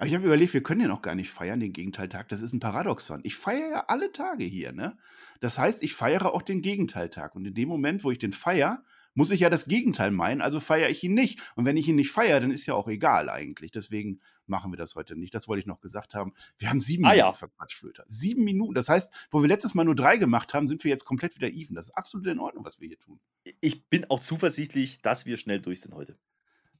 Aber 0.00 0.06
ich 0.06 0.14
habe 0.14 0.24
überlegt, 0.24 0.54
wir 0.54 0.62
können 0.62 0.80
ja 0.80 0.88
noch 0.88 1.02
gar 1.02 1.14
nicht 1.14 1.28
feiern, 1.28 1.60
den 1.60 1.74
Gegenteiltag. 1.74 2.26
Das 2.30 2.40
ist 2.40 2.54
ein 2.54 2.58
Paradoxon. 2.58 3.20
Ich 3.22 3.36
feiere 3.36 3.68
ja 3.68 3.84
alle 3.88 4.10
Tage 4.12 4.44
hier, 4.44 4.72
ne? 4.72 4.96
Das 5.40 5.58
heißt, 5.58 5.82
ich 5.82 5.92
feiere 5.92 6.32
auch 6.32 6.40
den 6.40 6.62
Gegenteiltag. 6.62 7.36
Und 7.36 7.44
in 7.44 7.52
dem 7.52 7.68
Moment, 7.68 8.02
wo 8.02 8.10
ich 8.10 8.18
den 8.18 8.32
feiere, 8.32 8.82
muss 9.12 9.30
ich 9.30 9.40
ja 9.40 9.50
das 9.50 9.66
Gegenteil 9.66 10.10
meinen, 10.10 10.40
also 10.40 10.58
feiere 10.58 10.88
ich 10.88 11.04
ihn 11.04 11.12
nicht. 11.12 11.42
Und 11.54 11.66
wenn 11.66 11.76
ich 11.76 11.86
ihn 11.86 11.96
nicht 11.96 12.12
feiere, 12.12 12.40
dann 12.40 12.50
ist 12.50 12.64
ja 12.64 12.72
auch 12.72 12.88
egal 12.88 13.28
eigentlich. 13.28 13.72
Deswegen 13.72 14.22
machen 14.46 14.72
wir 14.72 14.78
das 14.78 14.94
heute 14.94 15.16
nicht. 15.16 15.34
Das 15.34 15.48
wollte 15.48 15.60
ich 15.60 15.66
noch 15.66 15.82
gesagt 15.82 16.14
haben. 16.14 16.32
Wir 16.56 16.70
haben 16.70 16.80
sieben 16.80 17.04
Ah, 17.04 17.12
ja. 17.12 17.24
Minuten 17.24 17.38
verquatscht, 17.40 17.76
Flöter. 17.76 18.04
Sieben 18.08 18.42
Minuten. 18.42 18.72
Das 18.72 18.88
heißt, 18.88 19.28
wo 19.30 19.42
wir 19.42 19.48
letztes 19.48 19.74
Mal 19.74 19.84
nur 19.84 19.96
drei 19.96 20.16
gemacht 20.16 20.54
haben, 20.54 20.66
sind 20.66 20.82
wir 20.82 20.90
jetzt 20.90 21.04
komplett 21.04 21.34
wieder 21.34 21.48
even. 21.48 21.74
Das 21.74 21.90
ist 21.90 21.94
absolut 21.94 22.26
in 22.26 22.38
Ordnung, 22.38 22.64
was 22.64 22.80
wir 22.80 22.88
hier 22.88 22.98
tun. 22.98 23.20
Ich 23.60 23.86
bin 23.90 24.06
auch 24.08 24.20
zuversichtlich, 24.20 25.02
dass 25.02 25.26
wir 25.26 25.36
schnell 25.36 25.60
durch 25.60 25.82
sind 25.82 25.94
heute. 25.94 26.16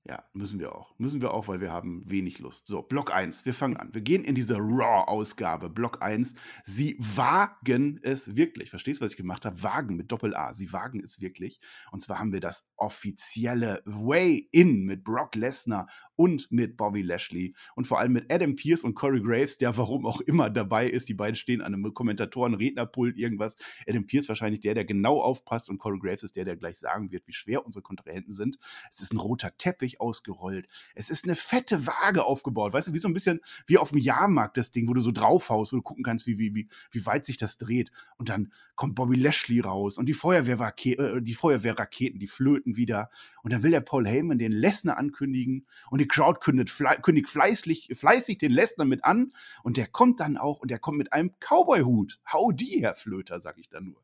Ja, 0.04 0.24
müssen 0.32 0.58
wir 0.58 0.74
auch. 0.74 0.98
Müssen 0.98 1.20
wir 1.20 1.34
auch, 1.34 1.46
weil 1.46 1.60
wir 1.60 1.72
haben 1.72 2.02
wenig 2.10 2.38
Lust. 2.38 2.66
So, 2.66 2.80
Block 2.80 3.14
1, 3.14 3.44
wir 3.44 3.52
fangen 3.52 3.76
an. 3.76 3.92
Wir 3.92 4.00
gehen 4.00 4.24
in 4.24 4.34
diese 4.34 4.56
Raw-Ausgabe. 4.56 5.68
Block 5.68 6.02
1. 6.02 6.34
Sie 6.64 6.96
wagen 6.98 8.00
es 8.02 8.34
wirklich. 8.34 8.70
Verstehst 8.70 9.00
du, 9.00 9.04
was 9.04 9.12
ich 9.12 9.18
gemacht 9.18 9.44
habe? 9.44 9.62
Wagen 9.62 9.96
mit 9.96 10.10
Doppel-A. 10.10 10.54
Sie 10.54 10.72
wagen 10.72 11.02
es 11.04 11.20
wirklich. 11.20 11.60
Und 11.92 12.00
zwar 12.00 12.18
haben 12.18 12.32
wir 12.32 12.40
das 12.40 12.66
offizielle 12.76 13.82
Way-In 13.84 14.84
mit 14.84 15.04
Brock 15.04 15.34
Lesnar 15.34 15.86
und 16.20 16.52
mit 16.52 16.76
Bobby 16.76 17.00
Lashley 17.00 17.54
und 17.74 17.86
vor 17.86 17.98
allem 17.98 18.12
mit 18.12 18.30
Adam 18.30 18.54
Pierce 18.54 18.84
und 18.84 18.94
Corey 18.94 19.22
Graves, 19.22 19.56
der 19.56 19.74
warum 19.78 20.04
auch 20.04 20.20
immer 20.20 20.50
dabei 20.50 20.86
ist. 20.86 21.08
Die 21.08 21.14
beiden 21.14 21.34
stehen 21.34 21.62
an 21.62 21.72
einem 21.72 21.94
Kommentatoren-Rednerpult, 21.94 23.16
irgendwas. 23.16 23.56
Adam 23.88 24.04
Pierce 24.04 24.28
wahrscheinlich 24.28 24.60
der, 24.60 24.74
der 24.74 24.84
genau 24.84 25.22
aufpasst 25.22 25.70
und 25.70 25.78
Corey 25.78 25.98
Graves 25.98 26.22
ist 26.22 26.36
der, 26.36 26.44
der 26.44 26.56
gleich 26.56 26.78
sagen 26.78 27.10
wird, 27.10 27.26
wie 27.26 27.32
schwer 27.32 27.64
unsere 27.64 27.82
Kontrahenten 27.82 28.34
sind. 28.34 28.58
Es 28.92 29.00
ist 29.00 29.14
ein 29.14 29.16
roter 29.16 29.56
Teppich 29.56 30.02
ausgerollt. 30.02 30.68
Es 30.94 31.08
ist 31.08 31.24
eine 31.24 31.36
fette 31.36 31.86
Waage 31.86 32.22
aufgebaut. 32.22 32.74
Weißt 32.74 32.88
du, 32.88 32.92
wie 32.92 32.98
so 32.98 33.08
ein 33.08 33.14
bisschen 33.14 33.40
wie 33.66 33.78
auf 33.78 33.92
dem 33.92 33.98
Jahrmarkt 34.00 34.58
das 34.58 34.70
Ding, 34.70 34.90
wo 34.90 34.92
du 34.92 35.00
so 35.00 35.12
draufhaust, 35.12 35.72
wo 35.72 35.76
du 35.76 35.82
gucken 35.82 36.04
kannst, 36.04 36.26
wie, 36.26 36.38
wie, 36.38 36.54
wie, 36.54 36.68
wie 36.90 37.06
weit 37.06 37.24
sich 37.24 37.38
das 37.38 37.56
dreht. 37.56 37.92
Und 38.18 38.28
dann 38.28 38.52
kommt 38.74 38.94
Bobby 38.94 39.16
Lashley 39.16 39.60
raus 39.60 39.96
und 39.96 40.04
die, 40.04 40.14
Feuerwehrrake 40.14 40.98
äh, 40.98 41.22
die 41.22 41.34
Feuerwehrraketen, 41.34 42.20
die 42.20 42.26
flöten 42.26 42.76
wieder. 42.76 43.08
Und 43.42 43.54
dann 43.54 43.62
will 43.62 43.70
der 43.70 43.80
Paul 43.80 44.06
Heyman 44.06 44.38
den 44.38 44.52
Lesnar 44.52 44.98
ankündigen 44.98 45.66
und 45.90 46.00
die 46.00 46.09
Crowd 46.10 46.40
kündigt, 46.40 46.70
fle 46.70 46.98
kündigt 47.00 47.30
fleißig, 47.30 47.90
fleißig 47.94 48.38
den 48.38 48.52
Lesnar 48.52 48.86
mit 48.86 49.04
an. 49.04 49.32
Und 49.62 49.76
der 49.76 49.86
kommt 49.86 50.20
dann 50.20 50.36
auch 50.36 50.60
und 50.60 50.70
der 50.70 50.78
kommt 50.78 50.98
mit 50.98 51.12
einem 51.12 51.34
Cowboy-Hut. 51.40 52.20
Howdy, 52.32 52.80
Herr 52.80 52.94
Flöter, 52.94 53.40
sag 53.40 53.58
ich 53.58 53.68
dann 53.68 53.86
nur. 53.86 54.02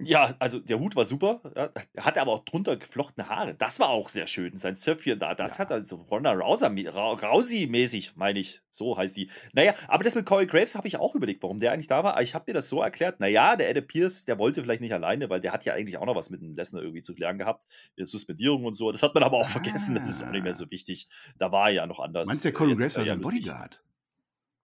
Ja, 0.00 0.36
also 0.38 0.60
der 0.60 0.78
Hut 0.78 0.94
war 0.94 1.04
super. 1.04 1.40
Ja, 1.56 1.70
er 1.94 2.04
hatte 2.04 2.20
aber 2.20 2.30
auch 2.32 2.44
drunter 2.44 2.76
geflochtene 2.76 3.28
Haare. 3.28 3.54
Das 3.54 3.80
war 3.80 3.88
auch 3.88 4.08
sehr 4.08 4.28
schön. 4.28 4.56
Sein 4.56 4.76
Zöpfchen 4.76 5.18
da, 5.18 5.34
das 5.34 5.56
Ja. 5.58 5.64
hat 5.64 5.72
also 5.72 5.96
Ronda 5.96 6.32
Rousey-mäßig, 6.32 8.12
meine 8.14 8.38
ich. 8.38 8.60
So 8.70 8.96
heißt 8.96 9.16
die. 9.16 9.28
Naja, 9.54 9.74
aber 9.88 10.04
das 10.04 10.14
mit 10.14 10.24
Corey 10.24 10.46
Graves 10.46 10.76
habe 10.76 10.86
ich 10.86 10.98
auch 10.98 11.16
überlegt, 11.16 11.42
warum 11.42 11.58
der 11.58 11.72
eigentlich 11.72 11.88
da 11.88 12.04
war. 12.04 12.20
Ich 12.22 12.34
habe 12.34 12.44
mir 12.46 12.54
das 12.54 12.68
so 12.68 12.80
erklärt. 12.80 13.18
Naja, 13.18 13.56
der 13.56 13.68
Adam 13.70 13.86
Pierce, 13.86 14.24
der 14.24 14.38
wollte 14.38 14.62
vielleicht 14.62 14.80
nicht 14.80 14.94
alleine, 14.94 15.30
weil 15.30 15.40
der 15.40 15.52
hat 15.52 15.64
ja 15.64 15.74
eigentlich 15.74 15.98
auch 15.98 16.06
noch 16.06 16.14
was 16.14 16.30
mit 16.30 16.42
dem 16.42 16.54
Lesnar 16.54 16.82
irgendwie 16.82 17.02
zu 17.02 17.14
klären 17.14 17.38
gehabt. 17.38 17.66
Suspendierung 17.96 18.64
und 18.66 18.74
so. 18.74 18.92
Das 18.92 19.02
hat 19.02 19.14
man 19.14 19.24
aber 19.24 19.38
auch 19.38 19.48
vergessen. 19.48 19.96
Das 19.96 20.08
ist 20.08 20.22
auch 20.22 20.30
nicht 20.30 20.44
mehr 20.44 20.54
so 20.54 20.70
wichtig. 20.70 21.08
Da 21.38 21.50
war 21.50 21.70
er 21.70 21.74
ja 21.74 21.86
noch 21.86 21.98
anders. 21.98 22.28
Meinst 22.28 22.44
du, 22.44 22.50
der 22.50 22.56
Corey 22.56 22.76
Graves 22.76 22.96
war 22.96 23.04
ja 23.04 23.14
sein. 23.14 23.22
Bodyguard? 23.22 23.82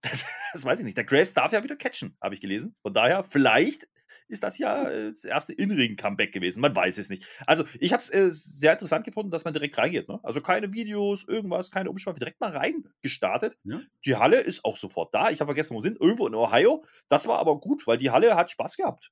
Das 0.53 0.65
weiß 0.65 0.79
ich 0.79 0.85
nicht. 0.85 0.97
Der 0.97 1.05
Graves 1.05 1.35
darf 1.35 1.51
ja 1.51 1.65
wieder 1.65 1.75
catchen, 1.75 2.17
habe 2.23 2.37
ich 2.37 2.41
gelesen. 2.41 2.77
Von 2.81 2.95
daher, 2.95 3.25
vielleicht 3.25 3.89
ist 4.29 4.45
das 4.45 4.59
ja 4.59 4.89
äh, 4.89 5.11
das 5.11 5.25
erste 5.25 5.53
In-Ring-Comeback 5.53 6.33
gewesen. 6.33 6.61
Man 6.61 6.77
weiß 6.77 6.99
es 6.99 7.09
nicht. 7.09 7.27
Also, 7.47 7.65
ich 7.81 7.93
habe 7.93 8.01
es 8.01 8.11
äh, 8.11 8.31
sehr 8.31 8.73
interessant 8.73 9.05
gefunden, 9.05 9.33
dass 9.33 9.45
man 9.45 9.53
direkt 9.53 9.77
reingeht. 9.79 10.09
Ne? 10.09 10.21
Also 10.23 10.41
keine 10.41 10.73
Videos, 10.73 11.27
irgendwas, 11.27 11.73
keine 11.73 11.91
Umschweife. 11.91 12.21
Direkt 12.21 12.41
mal 12.41 12.51
reingestartet. 12.51 13.59
Ja. 13.65 13.81
Die 14.05 14.17
Halle 14.17 14.41
ist 14.41 14.65
auch 14.65 14.77
sofort 14.77 15.13
da. 15.13 15.31
Ich 15.31 15.41
habe 15.41 15.49
vergessen, 15.49 15.75
wo 15.75 15.79
wir 15.79 15.83
sind. 15.83 16.01
Irgendwo 16.01 16.27
in 16.29 16.35
Ohio. 16.35 16.85
Das 17.09 17.27
war 17.27 17.41
aber 17.41 17.59
gut, 17.59 17.87
weil 17.87 17.99
die 17.99 18.11
Halle 18.11 18.37
hat 18.37 18.51
Spaß 18.51 18.77
gehabt. 18.77 19.11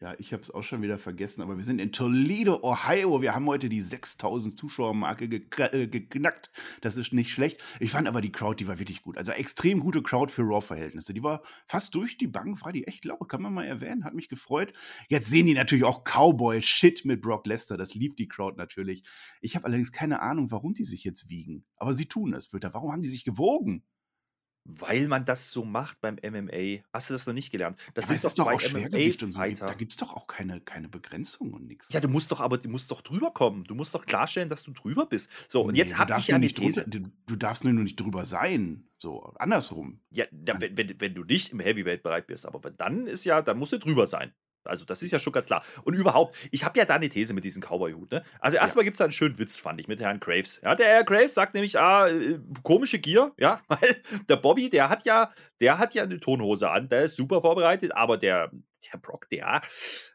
Ja, 0.00 0.14
ich 0.18 0.32
habe 0.32 0.40
es 0.42 0.52
auch 0.52 0.62
schon 0.62 0.80
wieder 0.80 0.96
vergessen, 0.96 1.42
aber 1.42 1.56
wir 1.56 1.64
sind 1.64 1.80
in 1.80 1.90
Toledo, 1.90 2.62
Ohio. 2.62 3.20
Wir 3.20 3.34
haben 3.34 3.46
heute 3.46 3.68
die 3.68 3.80
6000 3.80 4.56
Zuschauermarke 4.56 5.24
äh, 5.24 5.88
geknackt. 5.88 6.52
Das 6.82 6.96
ist 6.96 7.12
nicht 7.12 7.32
schlecht. 7.32 7.64
Ich 7.80 7.90
fand 7.90 8.06
aber 8.06 8.20
die 8.20 8.30
Crowd, 8.30 8.62
die 8.62 8.68
war 8.68 8.78
wirklich 8.78 9.02
gut. 9.02 9.18
Also 9.18 9.32
extrem 9.32 9.80
gute 9.80 10.00
Crowd 10.00 10.32
für 10.32 10.42
Raw-Verhältnisse. 10.42 11.14
Die 11.14 11.24
war 11.24 11.42
fast 11.66 11.96
durch 11.96 12.16
die 12.16 12.28
Bank, 12.28 12.64
war 12.64 12.72
die 12.72 12.86
echt 12.86 13.06
laut, 13.06 13.28
kann 13.28 13.42
man 13.42 13.52
mal 13.52 13.64
erwähnen. 13.64 14.04
Hat 14.04 14.14
mich 14.14 14.28
gefreut. 14.28 14.72
Jetzt 15.08 15.30
sehen 15.30 15.46
die 15.46 15.54
natürlich 15.54 15.82
auch 15.82 16.04
Cowboy-Shit 16.04 17.04
mit 17.04 17.20
Brock 17.20 17.48
Lesnar. 17.48 17.76
Das 17.76 17.96
liebt 17.96 18.20
die 18.20 18.28
Crowd 18.28 18.56
natürlich. 18.56 19.02
Ich 19.40 19.56
habe 19.56 19.66
allerdings 19.66 19.90
keine 19.90 20.22
Ahnung, 20.22 20.52
warum 20.52 20.74
die 20.74 20.84
sich 20.84 21.02
jetzt 21.02 21.28
wiegen. 21.28 21.64
Aber 21.74 21.92
sie 21.92 22.06
tun 22.06 22.34
es, 22.34 22.52
Wörter. 22.52 22.72
Warum 22.72 22.92
haben 22.92 23.02
die 23.02 23.08
sich 23.08 23.24
gewogen? 23.24 23.82
Weil 24.70 25.08
man 25.08 25.24
das 25.24 25.50
so 25.50 25.64
macht 25.64 25.98
beim 26.02 26.16
MMA. 26.22 26.82
Hast 26.92 27.08
du 27.08 27.14
das 27.14 27.26
noch 27.26 27.32
nicht 27.32 27.50
gelernt? 27.50 27.78
Das 27.94 28.04
aber 28.04 28.12
sind 28.14 28.24
doch 28.24 28.28
ist 28.28 28.38
doch 28.38 28.46
auch 28.46 28.60
Schwergewicht 28.60 29.22
und 29.22 29.32
so. 29.32 29.40
Da 29.40 29.72
gibt 29.72 29.92
es 29.92 29.96
doch 29.96 30.14
auch 30.14 30.26
keine, 30.26 30.60
keine 30.60 30.90
Begrenzung 30.90 31.54
und 31.54 31.66
nichts. 31.66 31.90
Ja, 31.90 32.00
du 32.00 32.08
musst 32.08 32.30
doch 32.30 32.40
aber, 32.40 32.58
du 32.58 32.68
musst 32.68 32.90
doch 32.90 33.00
drüber 33.00 33.30
kommen. 33.30 33.64
Du 33.64 33.74
musst 33.74 33.94
doch 33.94 34.04
klarstellen, 34.04 34.50
dass 34.50 34.64
du 34.64 34.72
drüber 34.72 35.06
bist. 35.06 35.30
So, 35.48 35.62
und 35.62 35.72
Nee, 35.72 35.78
jetzt 35.78 35.92
du 35.92 35.98
habe 35.98 36.10
darfst 36.10 36.28
ich 36.28 36.32
ja 36.32 36.38
nicht 36.38 36.58
drunter- 36.58 36.84
These. 36.84 37.00
Du, 37.00 37.10
du 37.26 37.36
darfst 37.36 37.64
nur 37.64 37.72
nicht 37.72 37.98
drüber 37.98 38.26
sein. 38.26 38.84
So, 38.98 39.22
andersrum. 39.38 40.00
Ja, 40.10 40.26
da, 40.32 40.60
wenn, 40.60 40.76
wenn, 40.76 41.00
wenn 41.00 41.14
du 41.14 41.24
nicht 41.24 41.52
im 41.52 41.60
Heavyweight 41.60 42.02
bereit 42.02 42.26
bist, 42.26 42.44
aber 42.44 42.62
wenn, 42.62 42.76
dann 42.76 43.06
ist 43.06 43.24
ja, 43.24 43.40
dann 43.40 43.58
musst 43.58 43.72
du 43.72 43.78
drüber 43.78 44.06
sein. 44.06 44.34
Also, 44.68 44.84
das 44.84 45.02
ist 45.02 45.10
ja 45.10 45.18
schon 45.18 45.32
ganz 45.32 45.46
klar. 45.46 45.64
Und 45.84 45.94
überhaupt, 45.94 46.36
ich 46.50 46.64
habe 46.64 46.78
ja 46.78 46.84
da 46.84 46.94
eine 46.94 47.08
These 47.08 47.34
mit 47.34 47.44
diesem 47.44 47.62
Cowboy-Hut. 47.62 48.10
Ne? 48.10 48.24
Also, 48.40 48.56
erstmal 48.56 48.84
ja. 48.84 48.86
gibt 48.86 48.94
es 48.94 48.98
da 48.98 49.04
einen 49.04 49.12
schönen 49.12 49.38
Witz, 49.38 49.58
fand 49.58 49.80
ich, 49.80 49.88
mit 49.88 50.00
Herrn 50.00 50.20
Graves. 50.20 50.60
Ja, 50.62 50.74
der 50.74 50.86
Herr 50.86 51.04
Graves 51.04 51.34
sagt 51.34 51.54
nämlich, 51.54 51.78
ah, 51.78 52.08
äh, 52.08 52.38
komische 52.62 52.98
Gier, 52.98 53.32
ja, 53.38 53.60
weil 53.68 54.02
der 54.28 54.36
Bobby, 54.36 54.70
der 54.70 54.88
hat 54.88 55.04
ja, 55.04 55.32
der 55.60 55.78
hat 55.78 55.94
ja 55.94 56.04
eine 56.04 56.20
Tonhose 56.20 56.70
an, 56.70 56.88
der 56.88 57.02
ist 57.02 57.16
super 57.16 57.40
vorbereitet, 57.40 57.92
aber 57.94 58.16
der, 58.18 58.50
der 58.92 58.98
Brock, 58.98 59.28
der 59.30 59.62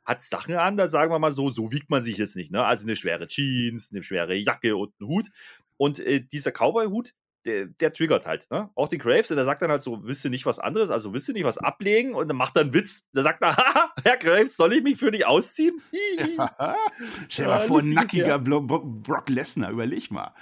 hat 0.06 0.22
Sachen 0.22 0.56
an, 0.56 0.78
da 0.78 0.88
sagen 0.88 1.12
wir 1.12 1.20
mal 1.20 1.32
so, 1.32 1.50
so 1.50 1.72
wiegt 1.72 1.90
man 1.90 2.04
sich 2.04 2.18
jetzt 2.18 2.36
nicht. 2.36 2.52
Ne? 2.52 2.64
Also 2.64 2.86
eine 2.86 2.96
schwere 2.96 3.28
Jeans, 3.28 3.92
eine 3.92 4.04
schwere 4.04 4.36
Jacke 4.36 4.76
und 4.76 4.94
einen 5.00 5.10
Hut. 5.10 5.30
Und 5.78 6.00
äh, 6.00 6.22
dieser 6.22 6.52
Cowboy-Hut, 6.52 7.14
der, 7.46 7.66
der, 7.66 7.92
triggert 7.92 8.26
halt, 8.26 8.50
ne? 8.52 8.70
Auch 8.76 8.88
den 8.88 9.00
Graves, 9.00 9.32
und 9.32 9.38
der 9.38 9.46
sagt 9.46 9.62
dann 9.62 9.72
halt 9.72 9.82
so, 9.82 10.04
wisst 10.04 10.26
ihr 10.26 10.32
nicht 10.32 10.46
was 10.46 10.60
anderes, 10.60 10.90
also 10.90 11.14
wisst 11.14 11.28
ihr 11.28 11.34
nicht 11.34 11.44
was 11.44 11.58
ablegen 11.58 12.14
und 12.14 12.28
dann 12.28 12.38
macht 12.38 12.56
er 12.56 12.62
einen 12.62 12.74
Witz. 12.74 13.10
Der 13.12 13.24
sagt 13.24 13.42
dann, 13.44 13.56
haha, 13.58 13.94
Herr 14.04 14.18
Graves, 14.18 14.56
soll 14.56 14.74
ich 14.74 14.84
mich 14.84 14.98
für 14.98 15.12
dich 15.12 15.26
ausziehen? 15.26 15.82
Stell 17.30 17.46
dir 17.46 17.52
mal 17.52 17.62
vor, 17.62 17.82
nackiger 17.84 18.40
Brock 18.40 19.30
Lesnar, 19.30 19.72
überleg 19.72 20.12
mal. 20.12 20.34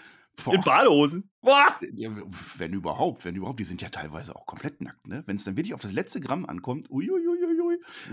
Boah. 0.44 0.54
In 0.54 0.62
Badehosen. 0.62 1.30
Boah. 1.42 1.76
wenn 2.58 2.74
überhaupt, 2.74 3.26
wenn 3.26 3.36
überhaupt, 3.36 3.60
die 3.60 3.66
sind 3.66 3.82
ja 3.82 3.90
teilweise 3.90 4.36
auch 4.36 4.46
komplett 4.46 4.82
nackt, 4.82 5.08
ne? 5.08 5.24
Wenn 5.26 5.36
es 5.36 5.44
dann 5.44 5.58
wirklich 5.58 5.74
auf 5.74 5.82
das 5.82 5.92
letzte 5.92 6.20
Gramm 6.20 6.46
ankommt, 6.46 6.90
uiuiui. 6.90 7.31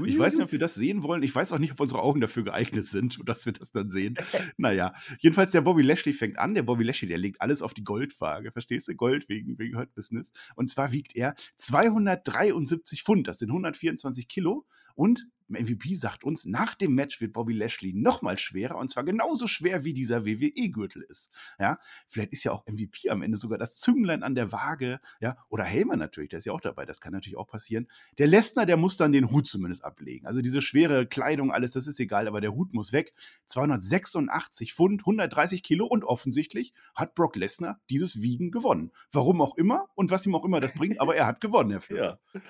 Ich 0.05 0.19
weiß 0.19 0.35
nicht, 0.35 0.45
ob 0.45 0.53
wir 0.53 0.59
das 0.59 0.75
sehen 0.75 1.03
wollen. 1.03 1.23
Ich 1.23 1.35
weiß 1.35 1.53
auch 1.53 1.59
nicht, 1.59 1.73
ob 1.73 1.81
unsere 1.81 2.03
Augen 2.03 2.21
dafür 2.21 2.45
geeignet 2.45 2.85
sind, 2.85 3.19
dass 3.27 3.47
wir 3.47 3.53
das 3.53 3.73
dann 3.73 3.91
sehen. 3.91 4.17
naja, 4.57 4.95
jedenfalls 5.19 5.51
der 5.51 5.61
Bobby 5.61 5.83
Lashley 5.83 6.13
fängt 6.13 6.39
an. 6.39 6.55
Der 6.55 6.63
Bobby 6.63 6.85
Lashley, 6.85 7.09
der 7.09 7.19
legt 7.19 7.41
alles 7.41 7.63
auf 7.63 7.75
die 7.75 7.85
Goldwaage. 7.85 8.53
Verstehst 8.53 8.89
du? 8.89 8.95
Gold 8.95 9.29
wegen, 9.29 9.59
wegen 9.59 9.77
Hurt 9.77 9.95
Business. 9.95 10.33
Und 10.57 10.71
zwar 10.71 10.93
wiegt 10.93 11.15
er 11.17 11.35
273 11.57 13.03
Pfund. 13.03 13.29
Das 13.29 13.39
sind 13.39 13.51
124 13.51 14.29
Kilo. 14.29 14.67
Und 14.95 15.27
MVP 15.55 15.95
sagt 15.95 16.25
uns, 16.25 16.45
nach 16.45 16.75
dem 16.75 16.95
Match 16.95 17.21
wird 17.21 17.33
Bobby 17.33 17.53
Lashley 17.53 17.93
nochmal 17.93 18.39
schwerer 18.39 18.77
und 18.77 18.91
zwar 18.91 19.05
genauso 19.05 19.47
schwer 19.47 19.85
wie 19.85 19.95
dieser 19.95 20.25
WWE-Gürtel 20.25 21.03
ist. 21.03 21.31
Ja, 21.59 21.79
vielleicht 22.09 22.33
ist 22.33 22.45
ja 22.45 22.53
auch 22.53 22.67
MVP 22.67 23.11
am 23.11 23.23
Ende 23.23 23.37
sogar 23.37 23.59
das 23.59 23.81
Zünglein 23.81 24.23
an 24.23 24.35
der 24.35 24.53
Waage. 24.53 25.01
Ja, 25.21 25.37
oder 25.49 25.65
Heyman 25.65 25.99
natürlich, 25.99 26.31
der 26.31 26.39
ist 26.39 26.47
ja 26.47 26.53
auch 26.53 26.61
dabei. 26.61 26.85
Das 26.85 27.01
kann 27.01 27.13
natürlich 27.13 27.37
auch 27.39 27.47
passieren. 27.47 27.89
Der 28.19 28.27
Lesnar, 28.27 28.67
der 28.67 28.77
muss 28.77 28.97
dann 28.97 29.13
den 29.13 29.31
Hut 29.31 29.47
zumindest 29.47 29.85
ablegen. 29.85 30.27
Also 30.27 30.43
diese 30.43 30.63
schwere 30.63 31.07
Kleidung, 31.07 31.51
alles, 31.51 31.73
das 31.73 31.87
ist 31.87 32.01
egal, 32.01 32.29
aber 32.29 32.41
der 32.41 32.55
Hut 32.55 32.75
muss 32.75 32.93
weg. 32.93 33.13
286 33.47 34.75
Pfund, 34.75 35.03
130 35.03 35.63
Kilo 35.63 35.87
und 35.87 36.05
offensichtlich 36.05 36.73
hat 36.95 37.15
Brock 37.15 37.37
Lesnar 37.37 37.81
dieses 37.91 38.23
Wiegen 38.23 38.51
gewonnen. 38.51 38.93
Warum 39.13 39.41
auch 39.41 39.57
immer 39.57 39.89
und 39.95 40.11
was 40.11 40.27
ihm 40.27 40.35
auch 40.35 40.45
immer 40.45 40.61
das 40.61 40.75
bringt, 40.75 41.01
aber 41.01 41.17
er 41.17 41.27
hat 41.27 41.41
gewonnen, 41.41 41.71
Herr 41.71 41.81
Führer. 41.81 42.21
Ja. 42.35 42.41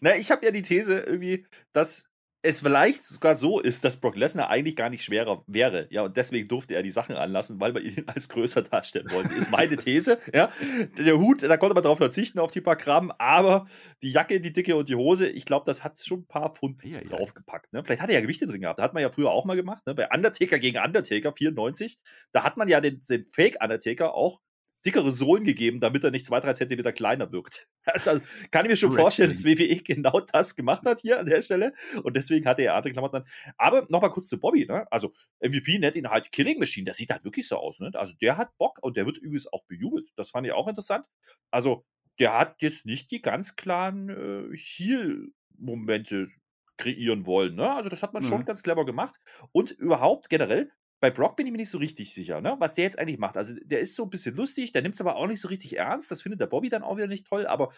Na, 0.00 0.16
ich 0.16 0.30
habe 0.30 0.44
ja 0.44 0.52
die 0.52 0.62
These 0.62 1.00
irgendwie, 1.00 1.46
dass 1.72 2.11
es 2.44 2.60
vielleicht 2.60 3.04
sogar 3.04 3.36
so 3.36 3.60
ist, 3.60 3.84
dass 3.84 4.00
Brock 4.00 4.16
Lesnar 4.16 4.50
eigentlich 4.50 4.74
gar 4.74 4.90
nicht 4.90 5.04
schwerer 5.04 5.44
wäre. 5.46 5.86
Ja, 5.90 6.02
und 6.02 6.16
deswegen 6.16 6.48
durfte 6.48 6.74
er 6.74 6.82
die 6.82 6.90
Sachen 6.90 7.14
anlassen, 7.14 7.60
weil 7.60 7.72
man 7.72 7.84
ihn 7.84 8.04
als 8.08 8.28
größer 8.28 8.62
darstellen 8.62 9.10
wollte. 9.12 9.32
Ist 9.34 9.50
meine 9.50 9.76
These. 9.82 10.18
Ja, 10.34 10.50
der 10.98 11.18
Hut, 11.18 11.44
da 11.44 11.56
konnte 11.56 11.74
man 11.74 11.84
darauf 11.84 11.98
verzichten, 11.98 12.40
auf 12.40 12.50
die 12.50 12.60
paar 12.60 12.76
Gramm, 12.76 13.12
aber 13.18 13.66
die 14.02 14.10
Jacke, 14.10 14.40
die 14.40 14.52
dicke 14.52 14.74
und 14.74 14.88
die 14.88 14.96
Hose, 14.96 15.28
ich 15.28 15.46
glaube, 15.46 15.64
das 15.66 15.84
hat 15.84 15.98
schon 15.98 16.20
ein 16.20 16.26
paar 16.26 16.52
Pfund 16.52 16.82
ja, 16.84 17.00
draufgepackt. 17.00 17.72
Ne? 17.72 17.84
Vielleicht 17.84 18.02
hat 18.02 18.10
er 18.10 18.16
ja 18.16 18.20
Gewichte 18.20 18.46
drin 18.46 18.60
gehabt. 18.60 18.80
Da 18.80 18.82
hat 18.82 18.94
man 18.94 19.02
ja 19.02 19.10
früher 19.10 19.30
auch 19.30 19.44
mal 19.44 19.56
gemacht. 19.56 19.86
Ne? 19.86 19.94
Bei 19.94 20.08
Undertaker 20.12 20.58
gegen 20.58 20.78
Undertaker 20.78 21.32
94, 21.32 21.98
da 22.32 22.42
hat 22.42 22.56
man 22.56 22.66
ja 22.66 22.80
den, 22.80 23.00
den 23.08 23.24
Fake 23.26 23.58
Undertaker 23.62 24.14
auch 24.14 24.40
dickere 24.84 25.12
Sohlen 25.12 25.44
gegeben, 25.44 25.80
damit 25.80 26.04
er 26.04 26.10
nicht 26.10 26.24
zwei, 26.24 26.40
drei 26.40 26.52
Zentimeter 26.52 26.92
kleiner 26.92 27.32
wirkt. 27.32 27.68
Also, 27.84 28.20
kann 28.52 28.64
ich 28.64 28.70
mir 28.70 28.76
schon 28.76 28.90
Wrestling. 28.90 29.02
vorstellen, 29.02 29.30
dass 29.32 29.44
WWE 29.44 29.82
genau 29.82 30.20
das 30.20 30.54
gemacht 30.54 30.84
hat 30.84 31.00
hier 31.00 31.18
an 31.18 31.26
der 31.26 31.42
Stelle. 31.42 31.72
Und 32.04 32.14
deswegen 32.14 32.46
hatte 32.46 32.62
er 32.62 32.74
andere 32.74 32.92
Klamotten 32.92 33.16
an. 33.16 33.24
Aber 33.56 33.86
nochmal 33.88 34.10
kurz 34.10 34.28
zu 34.28 34.38
Bobby. 34.38 34.66
Ne? 34.66 34.86
Also, 34.92 35.12
MVP 35.40 35.78
nennt 35.78 35.96
ihn 35.96 36.08
halt 36.08 36.30
Killing 36.30 36.60
Machine. 36.60 36.86
Das 36.86 36.96
sieht 36.96 37.10
halt 37.10 37.24
wirklich 37.24 37.48
so 37.48 37.56
aus. 37.56 37.80
Ne? 37.80 37.90
Also, 37.94 38.14
der 38.20 38.36
hat 38.36 38.56
Bock 38.56 38.78
und 38.82 38.96
der 38.96 39.04
wird 39.04 39.18
übrigens 39.18 39.52
auch 39.52 39.64
bejubelt. 39.64 40.10
Das 40.14 40.30
fand 40.30 40.46
ich 40.46 40.52
auch 40.52 40.68
interessant. 40.68 41.08
Also, 41.50 41.84
der 42.20 42.38
hat 42.38 42.62
jetzt 42.62 42.86
nicht 42.86 43.10
die 43.10 43.20
ganz 43.20 43.56
klaren 43.56 44.08
äh, 44.08 44.56
Heal-Momente 44.56 46.28
kreieren 46.76 47.26
wollen. 47.26 47.56
Ne? 47.56 47.72
Also, 47.74 47.88
das 47.88 48.04
hat 48.04 48.12
man 48.12 48.22
mhm. 48.22 48.28
schon 48.28 48.44
ganz 48.44 48.62
clever 48.62 48.84
gemacht. 48.84 49.18
Und 49.50 49.72
überhaupt 49.72 50.28
generell, 50.28 50.70
bei 51.02 51.10
Brock 51.10 51.34
bin 51.34 51.46
ich 51.46 51.52
mir 51.52 51.58
nicht 51.58 51.70
so 51.70 51.78
richtig 51.78 52.14
sicher, 52.14 52.40
ne? 52.40 52.54
was 52.60 52.76
der 52.76 52.84
jetzt 52.84 52.96
eigentlich 52.96 53.18
macht. 53.18 53.36
Also 53.36 53.54
der 53.64 53.80
ist 53.80 53.96
so 53.96 54.04
ein 54.04 54.10
bisschen 54.10 54.36
lustig, 54.36 54.70
der 54.70 54.82
nimmt 54.82 54.94
es 54.94 55.00
aber 55.00 55.16
auch 55.16 55.26
nicht 55.26 55.40
so 55.40 55.48
richtig 55.48 55.76
ernst. 55.76 56.12
Das 56.12 56.22
findet 56.22 56.40
der 56.40 56.46
Bobby 56.46 56.68
dann 56.68 56.84
auch 56.84 56.96
wieder 56.96 57.08
nicht 57.08 57.26
toll. 57.26 57.44
Aber 57.44 57.72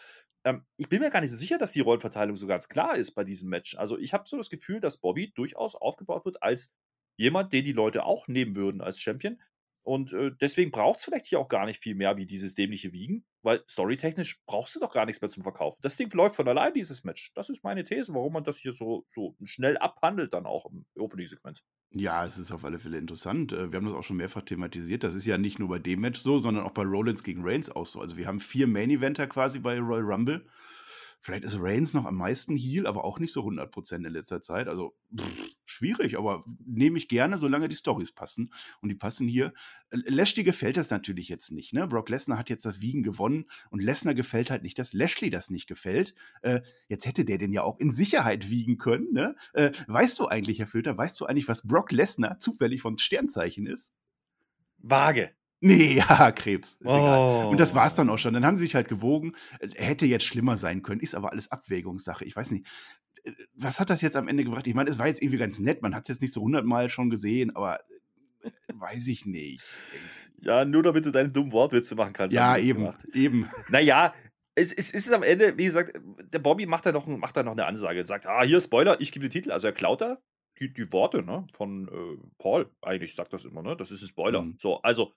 ähm, 0.44 0.66
ich 0.76 0.90
bin 0.90 1.00
mir 1.00 1.08
gar 1.08 1.22
nicht 1.22 1.30
so 1.30 1.36
sicher, 1.38 1.56
dass 1.56 1.72
die 1.72 1.80
Rollenverteilung 1.80 2.36
so 2.36 2.46
ganz 2.46 2.68
klar 2.68 2.96
ist 2.96 3.12
bei 3.12 3.24
diesem 3.24 3.48
Match. 3.48 3.78
Also 3.78 3.96
ich 3.96 4.12
habe 4.12 4.28
so 4.28 4.36
das 4.36 4.50
Gefühl, 4.50 4.78
dass 4.78 4.98
Bobby 4.98 5.32
durchaus 5.34 5.74
aufgebaut 5.74 6.26
wird 6.26 6.42
als 6.42 6.74
jemand, 7.16 7.54
den 7.54 7.64
die 7.64 7.72
Leute 7.72 8.04
auch 8.04 8.28
nehmen 8.28 8.56
würden 8.56 8.82
als 8.82 9.00
Champion. 9.00 9.40
Und 9.84 10.14
äh, 10.14 10.30
deswegen 10.40 10.70
braucht 10.70 10.98
es 10.98 11.04
vielleicht 11.04 11.26
hier 11.26 11.38
auch 11.38 11.48
gar 11.48 11.66
nicht 11.66 11.82
viel 11.82 11.94
mehr 11.94 12.16
wie 12.16 12.24
dieses 12.24 12.54
dämliche 12.54 12.92
Wiegen, 12.92 13.26
weil 13.42 13.62
storytechnisch 13.68 14.40
brauchst 14.46 14.74
du 14.74 14.80
doch 14.80 14.92
gar 14.92 15.04
nichts 15.04 15.20
mehr 15.20 15.28
zum 15.28 15.42
Verkaufen. 15.42 15.78
Das 15.82 15.96
Ding 15.96 16.10
läuft 16.12 16.36
von 16.36 16.48
allein, 16.48 16.72
dieses 16.72 17.04
Match. 17.04 17.32
Das 17.34 17.50
ist 17.50 17.62
meine 17.64 17.84
These, 17.84 18.14
warum 18.14 18.32
man 18.32 18.44
das 18.44 18.58
hier 18.58 18.72
so, 18.72 19.04
so 19.08 19.36
schnell 19.44 19.76
abhandelt, 19.76 20.32
dann 20.32 20.46
auch 20.46 20.64
im 20.70 20.86
Opening-Segment. 20.98 21.62
Ja, 21.90 22.24
es 22.24 22.38
ist 22.38 22.50
auf 22.50 22.64
alle 22.64 22.78
Fälle 22.78 22.96
interessant. 22.96 23.52
Äh, 23.52 23.70
wir 23.70 23.76
haben 23.76 23.84
das 23.84 23.94
auch 23.94 24.02
schon 24.02 24.16
mehrfach 24.16 24.42
thematisiert. 24.42 25.04
Das 25.04 25.14
ist 25.14 25.26
ja 25.26 25.36
nicht 25.36 25.58
nur 25.58 25.68
bei 25.68 25.78
dem 25.78 26.00
Match 26.00 26.20
so, 26.20 26.38
sondern 26.38 26.64
auch 26.64 26.72
bei 26.72 26.82
Rollins 26.82 27.22
gegen 27.22 27.42
Reigns 27.44 27.70
auch 27.70 27.86
so. 27.86 28.00
Also 28.00 28.16
wir 28.16 28.26
haben 28.26 28.40
vier 28.40 28.66
Main-Eventer 28.66 29.26
quasi 29.26 29.58
bei 29.58 29.78
Royal 29.78 30.02
Rumble. 30.02 30.46
Vielleicht 31.24 31.44
ist 31.44 31.56
Reigns 31.58 31.94
noch 31.94 32.04
am 32.04 32.16
meisten 32.16 32.54
Heal, 32.54 32.86
aber 32.86 33.02
auch 33.02 33.18
nicht 33.18 33.32
so 33.32 33.40
100% 33.40 33.94
in 33.94 34.12
letzter 34.12 34.42
Zeit. 34.42 34.68
Also 34.68 34.94
pff, 35.16 35.24
schwierig, 35.64 36.18
aber 36.18 36.44
nehme 36.66 36.98
ich 36.98 37.08
gerne, 37.08 37.38
solange 37.38 37.70
die 37.70 37.76
Stories 37.76 38.12
passen. 38.12 38.50
Und 38.82 38.90
die 38.90 38.94
passen 38.94 39.26
hier. 39.26 39.54
Lashley 39.90 40.44
gefällt 40.44 40.76
das 40.76 40.90
natürlich 40.90 41.30
jetzt 41.30 41.50
nicht. 41.50 41.72
Ne? 41.72 41.88
Brock 41.88 42.10
Lesnar 42.10 42.36
hat 42.36 42.50
jetzt 42.50 42.66
das 42.66 42.82
Wiegen 42.82 43.02
gewonnen 43.02 43.46
und 43.70 43.80
Lesnar 43.80 44.12
gefällt 44.12 44.50
halt 44.50 44.62
nicht, 44.62 44.78
dass 44.78 44.92
Lashley 44.92 45.30
das 45.30 45.48
nicht 45.48 45.66
gefällt. 45.66 46.14
Äh, 46.42 46.60
jetzt 46.88 47.06
hätte 47.06 47.24
der 47.24 47.38
den 47.38 47.54
ja 47.54 47.62
auch 47.62 47.78
in 47.78 47.90
Sicherheit 47.90 48.50
wiegen 48.50 48.76
können. 48.76 49.10
Ne? 49.14 49.34
Äh, 49.54 49.72
weißt 49.86 50.18
du 50.18 50.26
eigentlich, 50.26 50.58
Herr 50.58 50.66
Flöter, 50.66 50.98
weißt 50.98 51.18
du 51.18 51.24
eigentlich, 51.24 51.48
was 51.48 51.66
Brock 51.66 51.90
Lesnar 51.90 52.38
zufällig 52.38 52.82
vom 52.82 52.98
Sternzeichen 52.98 53.66
ist? 53.66 53.94
Vage. 54.76 55.30
Nee, 55.60 55.96
ja, 56.08 56.30
Krebs. 56.32 56.74
Ist 56.74 56.86
oh. 56.86 56.90
egal. 56.90 57.46
Und 57.46 57.60
das 57.60 57.74
war's 57.74 57.94
dann 57.94 58.10
auch 58.10 58.18
schon. 58.18 58.34
Dann 58.34 58.44
haben 58.44 58.58
sie 58.58 58.66
sich 58.66 58.74
halt 58.74 58.88
gewogen. 58.88 59.32
Hätte 59.74 60.06
jetzt 60.06 60.24
schlimmer 60.24 60.56
sein 60.56 60.82
können, 60.82 61.00
ist 61.00 61.14
aber 61.14 61.32
alles 61.32 61.50
Abwägungssache. 61.50 62.24
Ich 62.24 62.36
weiß 62.36 62.50
nicht. 62.50 62.66
Was 63.54 63.80
hat 63.80 63.88
das 63.88 64.02
jetzt 64.02 64.16
am 64.16 64.28
Ende 64.28 64.44
gebracht? 64.44 64.66
Ich 64.66 64.74
meine, 64.74 64.90
es 64.90 64.98
war 64.98 65.06
jetzt 65.06 65.22
irgendwie 65.22 65.38
ganz 65.38 65.58
nett. 65.58 65.80
Man 65.80 65.94
hat 65.94 66.02
es 66.02 66.08
jetzt 66.08 66.20
nicht 66.20 66.34
so 66.34 66.42
hundertmal 66.42 66.90
schon 66.90 67.08
gesehen, 67.08 67.56
aber 67.56 67.80
äh, 68.42 68.50
weiß 68.74 69.08
ich 69.08 69.24
nicht. 69.24 69.62
Ja, 70.42 70.66
nur 70.66 70.82
damit 70.82 71.06
du 71.06 71.10
deine 71.10 71.30
dummen 71.30 71.52
Wortwitze 71.52 71.94
machen 71.94 72.12
kannst. 72.12 72.34
Ja, 72.34 72.58
eben, 72.58 72.80
gemacht. 72.80 73.04
eben. 73.14 73.48
Naja, 73.70 74.12
es, 74.54 74.74
es, 74.74 74.92
ist 74.92 75.10
am 75.12 75.22
Ende, 75.22 75.56
wie 75.56 75.64
gesagt, 75.64 75.98
der 76.32 76.38
Bobby 76.38 76.66
macht 76.66 76.84
da 76.84 76.92
noch, 76.92 77.06
macht 77.06 77.36
da 77.36 77.42
noch 77.42 77.52
eine 77.52 77.64
Ansage. 77.64 78.00
Er 78.00 78.06
sagt, 78.06 78.26
ah, 78.26 78.44
hier 78.44 78.60
Spoiler, 78.60 79.00
ich 79.00 79.10
gebe 79.10 79.26
den 79.26 79.32
Titel. 79.32 79.50
Also 79.50 79.68
er 79.68 79.72
klaut 79.72 80.02
da 80.02 80.18
die, 80.58 80.72
die 80.72 80.92
Worte 80.92 81.22
ne, 81.22 81.46
von 81.52 81.88
äh, 81.88 82.26
Paul. 82.38 82.70
Eigentlich 82.82 83.14
sagt 83.14 83.32
das 83.32 83.44
immer, 83.44 83.62
ne? 83.62 83.76
Das 83.76 83.90
ist 83.90 84.02
ein 84.02 84.08
Spoiler. 84.08 84.42
Mhm. 84.42 84.56
So, 84.58 84.80
also 84.82 85.12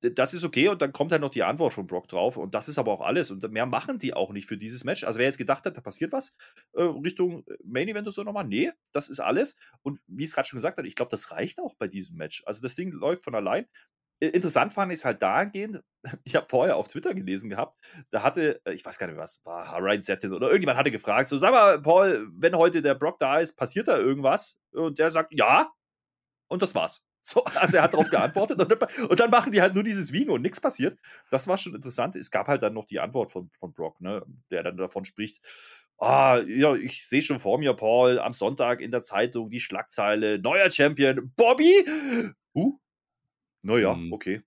das 0.00 0.34
ist 0.34 0.44
okay 0.44 0.68
und 0.68 0.82
dann 0.82 0.92
kommt 0.92 1.10
halt 1.12 1.22
noch 1.22 1.30
die 1.30 1.42
Antwort 1.42 1.72
von 1.72 1.86
Brock 1.86 2.06
drauf 2.08 2.36
und 2.36 2.54
das 2.54 2.68
ist 2.68 2.78
aber 2.78 2.92
auch 2.92 3.00
alles 3.00 3.30
und 3.30 3.50
mehr 3.50 3.66
machen 3.66 3.98
die 3.98 4.12
auch 4.12 4.30
nicht 4.30 4.46
für 4.46 4.58
dieses 4.58 4.84
Match. 4.84 5.04
Also 5.04 5.18
wer 5.18 5.26
jetzt 5.26 5.38
gedacht 5.38 5.64
hat, 5.64 5.76
da 5.76 5.80
passiert 5.80 6.12
was 6.12 6.36
äh, 6.74 6.82
Richtung 6.82 7.44
äh, 7.46 7.56
Main 7.64 7.88
Event 7.88 8.06
oder 8.06 8.12
so 8.12 8.22
nochmal, 8.22 8.44
nee, 8.44 8.70
das 8.92 9.08
ist 9.08 9.20
alles 9.20 9.58
und 9.82 10.00
wie 10.06 10.24
es 10.24 10.34
gerade 10.34 10.48
schon 10.48 10.58
gesagt 10.58 10.78
habe, 10.78 10.86
ich 10.86 10.94
glaube, 10.94 11.10
das 11.10 11.30
reicht 11.30 11.60
auch 11.60 11.74
bei 11.76 11.88
diesem 11.88 12.18
Match. 12.18 12.42
Also 12.46 12.60
das 12.60 12.74
Ding 12.74 12.92
läuft 12.92 13.24
von 13.24 13.34
allein. 13.34 13.66
Interessant 14.18 14.72
fand 14.72 14.92
ich 14.92 15.00
es 15.00 15.04
halt 15.04 15.20
dahingehend, 15.20 15.82
ich 16.24 16.36
habe 16.36 16.46
vorher 16.48 16.76
auf 16.76 16.88
Twitter 16.88 17.14
gelesen 17.14 17.50
gehabt, 17.50 17.78
da 18.10 18.22
hatte, 18.22 18.60
äh, 18.64 18.72
ich 18.72 18.84
weiß 18.84 18.98
gar 18.98 19.06
nicht, 19.06 19.18
was 19.18 19.44
war, 19.44 19.78
Ryan 19.78 20.00
Settin 20.00 20.32
oder 20.32 20.46
irgendjemand 20.46 20.78
hatte 20.78 20.90
gefragt, 20.90 21.28
so 21.28 21.36
sag 21.36 21.52
mal, 21.52 21.80
Paul, 21.80 22.26
wenn 22.32 22.56
heute 22.56 22.80
der 22.80 22.94
Brock 22.94 23.18
da 23.18 23.40
ist, 23.40 23.56
passiert 23.56 23.88
da 23.88 23.98
irgendwas? 23.98 24.58
Und 24.72 24.98
der 24.98 25.10
sagt, 25.10 25.34
ja, 25.34 25.68
und 26.48 26.62
das 26.62 26.74
war's. 26.74 27.04
So, 27.28 27.42
also 27.42 27.78
er 27.78 27.82
hat 27.82 27.92
darauf 27.92 28.08
geantwortet 28.08 28.60
und 28.60 28.70
dann, 28.70 28.78
und 29.08 29.18
dann, 29.18 29.30
machen 29.30 29.50
die 29.50 29.60
halt 29.60 29.74
nur 29.74 29.82
dieses 29.82 30.12
Wiegen 30.12 30.30
und 30.30 30.42
nichts 30.42 30.60
passiert. 30.60 30.96
Das 31.28 31.48
war 31.48 31.58
schon 31.58 31.74
interessant. 31.74 32.14
Es 32.14 32.30
gab 32.30 32.46
halt 32.46 32.62
dann 32.62 32.72
noch 32.72 32.84
die 32.84 33.00
Antwort 33.00 33.32
von, 33.32 33.50
von 33.58 33.74
Brock, 33.74 34.00
ne, 34.00 34.24
der 34.52 34.62
dann 34.62 34.76
davon 34.76 35.04
spricht. 35.04 35.44
Ah, 35.98 36.40
ja, 36.46 36.76
ich 36.76 37.08
sehe 37.08 37.22
schon 37.22 37.40
vor 37.40 37.58
mir, 37.58 37.74
Paul, 37.74 38.20
am 38.20 38.32
Sonntag 38.32 38.80
in 38.80 38.92
der 38.92 39.00
Zeitung 39.00 39.50
die 39.50 39.58
Schlagzeile: 39.58 40.38
Neuer 40.38 40.70
Champion, 40.70 41.32
Bobby! 41.34 41.84
Uh, 42.54 42.78
naja, 43.66 43.94
hm. 43.94 44.12
okay. 44.12 44.42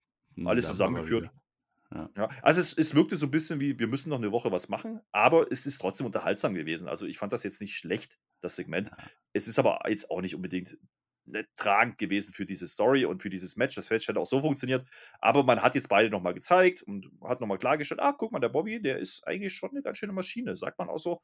Alles 0.46 0.68
zusammengeführt. 0.68 1.30
Ja. 1.92 2.10
ja. 2.16 2.30
also 2.42 2.62
es, 2.62 2.78
es 2.78 2.96
wirkte 2.96 3.18
so 3.18 3.26
ein 3.26 3.32
bisschen 3.32 3.60
wie, 3.60 3.78
wir 3.78 3.88
müssen 3.88 4.10
noch 4.10 4.18
eine 4.18 4.32
Woche 4.32 4.52
was 4.52 4.70
machen, 4.70 5.02
aber 5.12 5.52
es 5.52 5.66
ist 5.66 5.80
trotzdem 5.80 6.06
unterhaltsam 6.06 6.54
gewesen. 6.54 6.88
Also 6.88 7.06
ich 7.06 7.18
fand 7.18 7.34
das 7.34 7.44
jetzt 7.44 7.60
nicht 7.60 7.76
schlecht, 7.76 8.20
das 8.42 8.56
Segment. 8.56 8.92
Es 9.34 9.48
ist 9.48 9.60
aber 9.60 9.82
jetzt 9.90 10.10
auch 10.10 10.22
nicht 10.22 10.36
unbedingt 10.36 10.78
nicht 11.26 11.50
tragend 11.58 11.98
gewesen 11.98 12.34
für 12.34 12.46
diese 12.46 12.68
Story 12.68 13.06
und 13.06 13.22
für 13.22 13.30
dieses 13.30 13.56
Match. 13.56 13.76
Das 13.76 13.90
Match 13.90 14.08
hätte 14.08 14.20
auch 14.20 14.26
so 14.26 14.42
funktioniert. 14.42 14.88
Aber 15.20 15.44
man 15.44 15.62
hat 15.62 15.76
jetzt 15.76 15.90
beide 15.90 16.10
nochmal 16.10 16.34
gezeigt 16.34 16.82
und 16.82 17.12
hat 17.24 17.42
nochmal 17.42 17.58
klargestellt, 17.58 18.02
ah, 18.02 18.14
guck 18.14 18.32
mal, 18.32 18.40
der 18.40 18.50
Bobby, 18.50 18.82
der 18.82 18.98
ist 18.98 19.28
eigentlich 19.28 19.54
schon 19.54 19.72
eine 19.72 19.82
ganz 19.82 19.98
schöne 19.98 20.14
Maschine, 20.14 20.56
sagt 20.56 20.80
man 20.80 20.90
auch 20.90 20.98
so. 20.98 21.22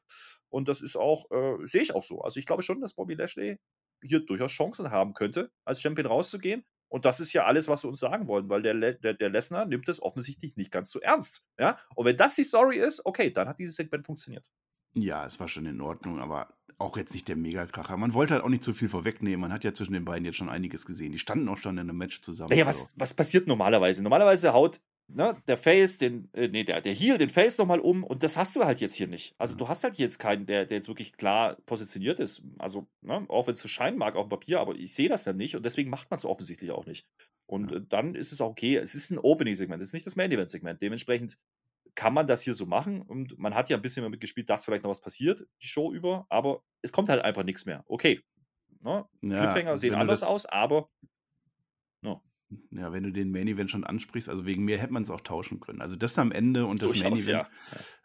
Und 0.48 0.68
das 0.68 0.80
ist 0.80 0.96
auch, 0.96 1.30
äh, 1.30 1.66
sehe 1.66 1.82
ich 1.82 1.94
auch 1.94 2.04
so. 2.04 2.20
Also 2.20 2.38
ich 2.38 2.46
glaube 2.46 2.62
schon, 2.62 2.80
dass 2.80 2.94
Bobby 2.94 3.14
Lashley 3.14 3.58
hier 4.02 4.20
durchaus 4.20 4.52
Chancen 4.52 4.90
haben 4.90 5.14
könnte, 5.14 5.50
als 5.64 5.80
Champion 5.80 6.06
rauszugehen. 6.06 6.64
Und 6.88 7.04
das 7.04 7.20
ist 7.20 7.32
ja 7.32 7.44
alles, 7.44 7.68
was 7.68 7.84
wir 7.84 7.88
uns 7.88 8.00
sagen 8.00 8.26
wollen, 8.28 8.48
weil 8.48 8.62
der, 8.62 8.74
Le 8.74 8.94
der, 8.94 9.14
der 9.14 9.28
Lesnar 9.28 9.66
nimmt 9.66 9.88
das 9.88 10.00
offensichtlich 10.00 10.56
nicht 10.56 10.70
ganz 10.70 10.90
so 10.90 11.00
ernst. 11.00 11.44
Ja? 11.58 11.78
Und 11.94 12.06
wenn 12.06 12.16
das 12.16 12.36
die 12.36 12.44
Story 12.44 12.78
ist, 12.78 13.04
okay, 13.04 13.30
dann 13.30 13.48
hat 13.48 13.58
dieses 13.58 13.76
Segment 13.76 14.06
funktioniert. 14.06 14.50
Ja, 14.94 15.26
es 15.26 15.38
war 15.40 15.48
schon 15.48 15.66
in 15.66 15.80
Ordnung, 15.80 16.20
aber 16.20 16.54
auch 16.78 16.96
jetzt 16.96 17.12
nicht 17.12 17.28
der 17.28 17.36
Megakracher. 17.36 17.96
Man 17.96 18.14
wollte 18.14 18.34
halt 18.34 18.42
auch 18.42 18.48
nicht 18.48 18.62
zu 18.62 18.72
viel 18.72 18.88
vorwegnehmen. 18.88 19.40
Man 19.40 19.52
hat 19.52 19.64
ja 19.64 19.74
zwischen 19.74 19.92
den 19.92 20.04
beiden 20.04 20.24
jetzt 20.24 20.36
schon 20.36 20.48
einiges 20.48 20.86
gesehen. 20.86 21.12
Die 21.12 21.18
standen 21.18 21.48
auch 21.48 21.58
schon 21.58 21.76
in 21.76 21.88
einem 21.88 21.98
Match 21.98 22.20
zusammen. 22.20 22.56
Ja, 22.56 22.66
was, 22.66 22.94
was 22.96 23.14
passiert 23.14 23.46
normalerweise? 23.46 24.02
Normalerweise 24.02 24.52
haut 24.52 24.80
ne, 25.08 25.36
der 25.46 25.56
Face, 25.56 25.98
den, 25.98 26.28
äh, 26.32 26.48
nee, 26.48 26.64
der, 26.64 26.80
der 26.80 26.92
Heel, 26.92 27.18
den 27.18 27.28
Face 27.28 27.58
nochmal 27.58 27.80
um 27.80 28.04
und 28.04 28.22
das 28.22 28.36
hast 28.36 28.56
du 28.56 28.64
halt 28.64 28.80
jetzt 28.80 28.94
hier 28.94 29.06
nicht. 29.06 29.34
Also 29.38 29.54
mhm. 29.54 29.58
du 29.58 29.68
hast 29.68 29.84
halt 29.84 29.96
jetzt 29.96 30.18
keinen, 30.18 30.46
der, 30.46 30.66
der 30.66 30.76
jetzt 30.76 30.88
wirklich 30.88 31.16
klar 31.16 31.56
positioniert 31.66 32.20
ist. 32.20 32.42
Also, 32.58 32.86
ne, 33.02 33.24
auch 33.28 33.46
wenn 33.46 33.54
es 33.54 33.60
so 33.60 33.68
scheinen 33.68 33.98
mag 33.98 34.16
auf 34.16 34.26
dem 34.26 34.30
Papier, 34.30 34.60
aber 34.60 34.74
ich 34.74 34.94
sehe 34.94 35.08
das 35.08 35.24
dann 35.24 35.36
nicht 35.36 35.56
und 35.56 35.64
deswegen 35.64 35.90
macht 35.90 36.10
man 36.10 36.16
es 36.16 36.24
offensichtlich 36.24 36.70
auch 36.70 36.86
nicht. 36.86 37.06
Und 37.46 37.70
ja. 37.70 37.78
äh, 37.78 37.82
dann 37.88 38.14
ist 38.14 38.32
es 38.32 38.40
auch 38.40 38.50
okay. 38.50 38.76
Es 38.76 38.94
ist 38.94 39.10
ein 39.10 39.18
Opening-Segment, 39.18 39.80
es 39.80 39.88
ist 39.88 39.94
nicht 39.94 40.06
das 40.06 40.16
Main-Event-Segment. 40.16 40.82
Dementsprechend 40.82 41.38
kann 41.94 42.12
man 42.12 42.26
das 42.26 42.42
hier 42.42 42.54
so 42.54 42.66
machen 42.66 43.02
und 43.02 43.38
man 43.38 43.54
hat 43.54 43.70
ja 43.70 43.76
ein 43.76 43.82
bisschen 43.82 44.02
damit 44.02 44.20
gespielt, 44.20 44.50
dass 44.50 44.64
vielleicht 44.64 44.84
noch 44.84 44.90
was 44.90 45.00
passiert, 45.00 45.46
die 45.62 45.66
Show 45.66 45.92
über, 45.92 46.26
aber 46.28 46.62
es 46.82 46.92
kommt 46.92 47.08
halt 47.08 47.22
einfach 47.22 47.42
nichts 47.42 47.64
mehr. 47.64 47.84
Okay. 47.88 48.22
Ne? 48.82 49.04
Ja, 49.22 49.40
Cliffhanger 49.40 49.78
sehen 49.78 49.94
anders 49.94 50.22
aus, 50.22 50.46
aber. 50.46 50.88
Ja, 52.70 52.92
wenn 52.92 53.02
du 53.02 53.10
den 53.10 53.32
Main 53.32 53.48
Event 53.48 53.70
schon 53.72 53.82
ansprichst, 53.82 54.28
also 54.28 54.46
wegen 54.46 54.64
mir 54.64 54.78
hätte 54.78 54.92
man 54.92 55.02
es 55.02 55.10
auch 55.10 55.20
tauschen 55.20 55.58
können. 55.58 55.80
Also 55.80 55.96
das 55.96 56.16
am 56.18 56.30
Ende 56.30 56.66
und 56.66 56.80
das 56.80 56.92
Durchaus, 56.92 57.26
Main 57.26 57.36
Event 57.36 57.48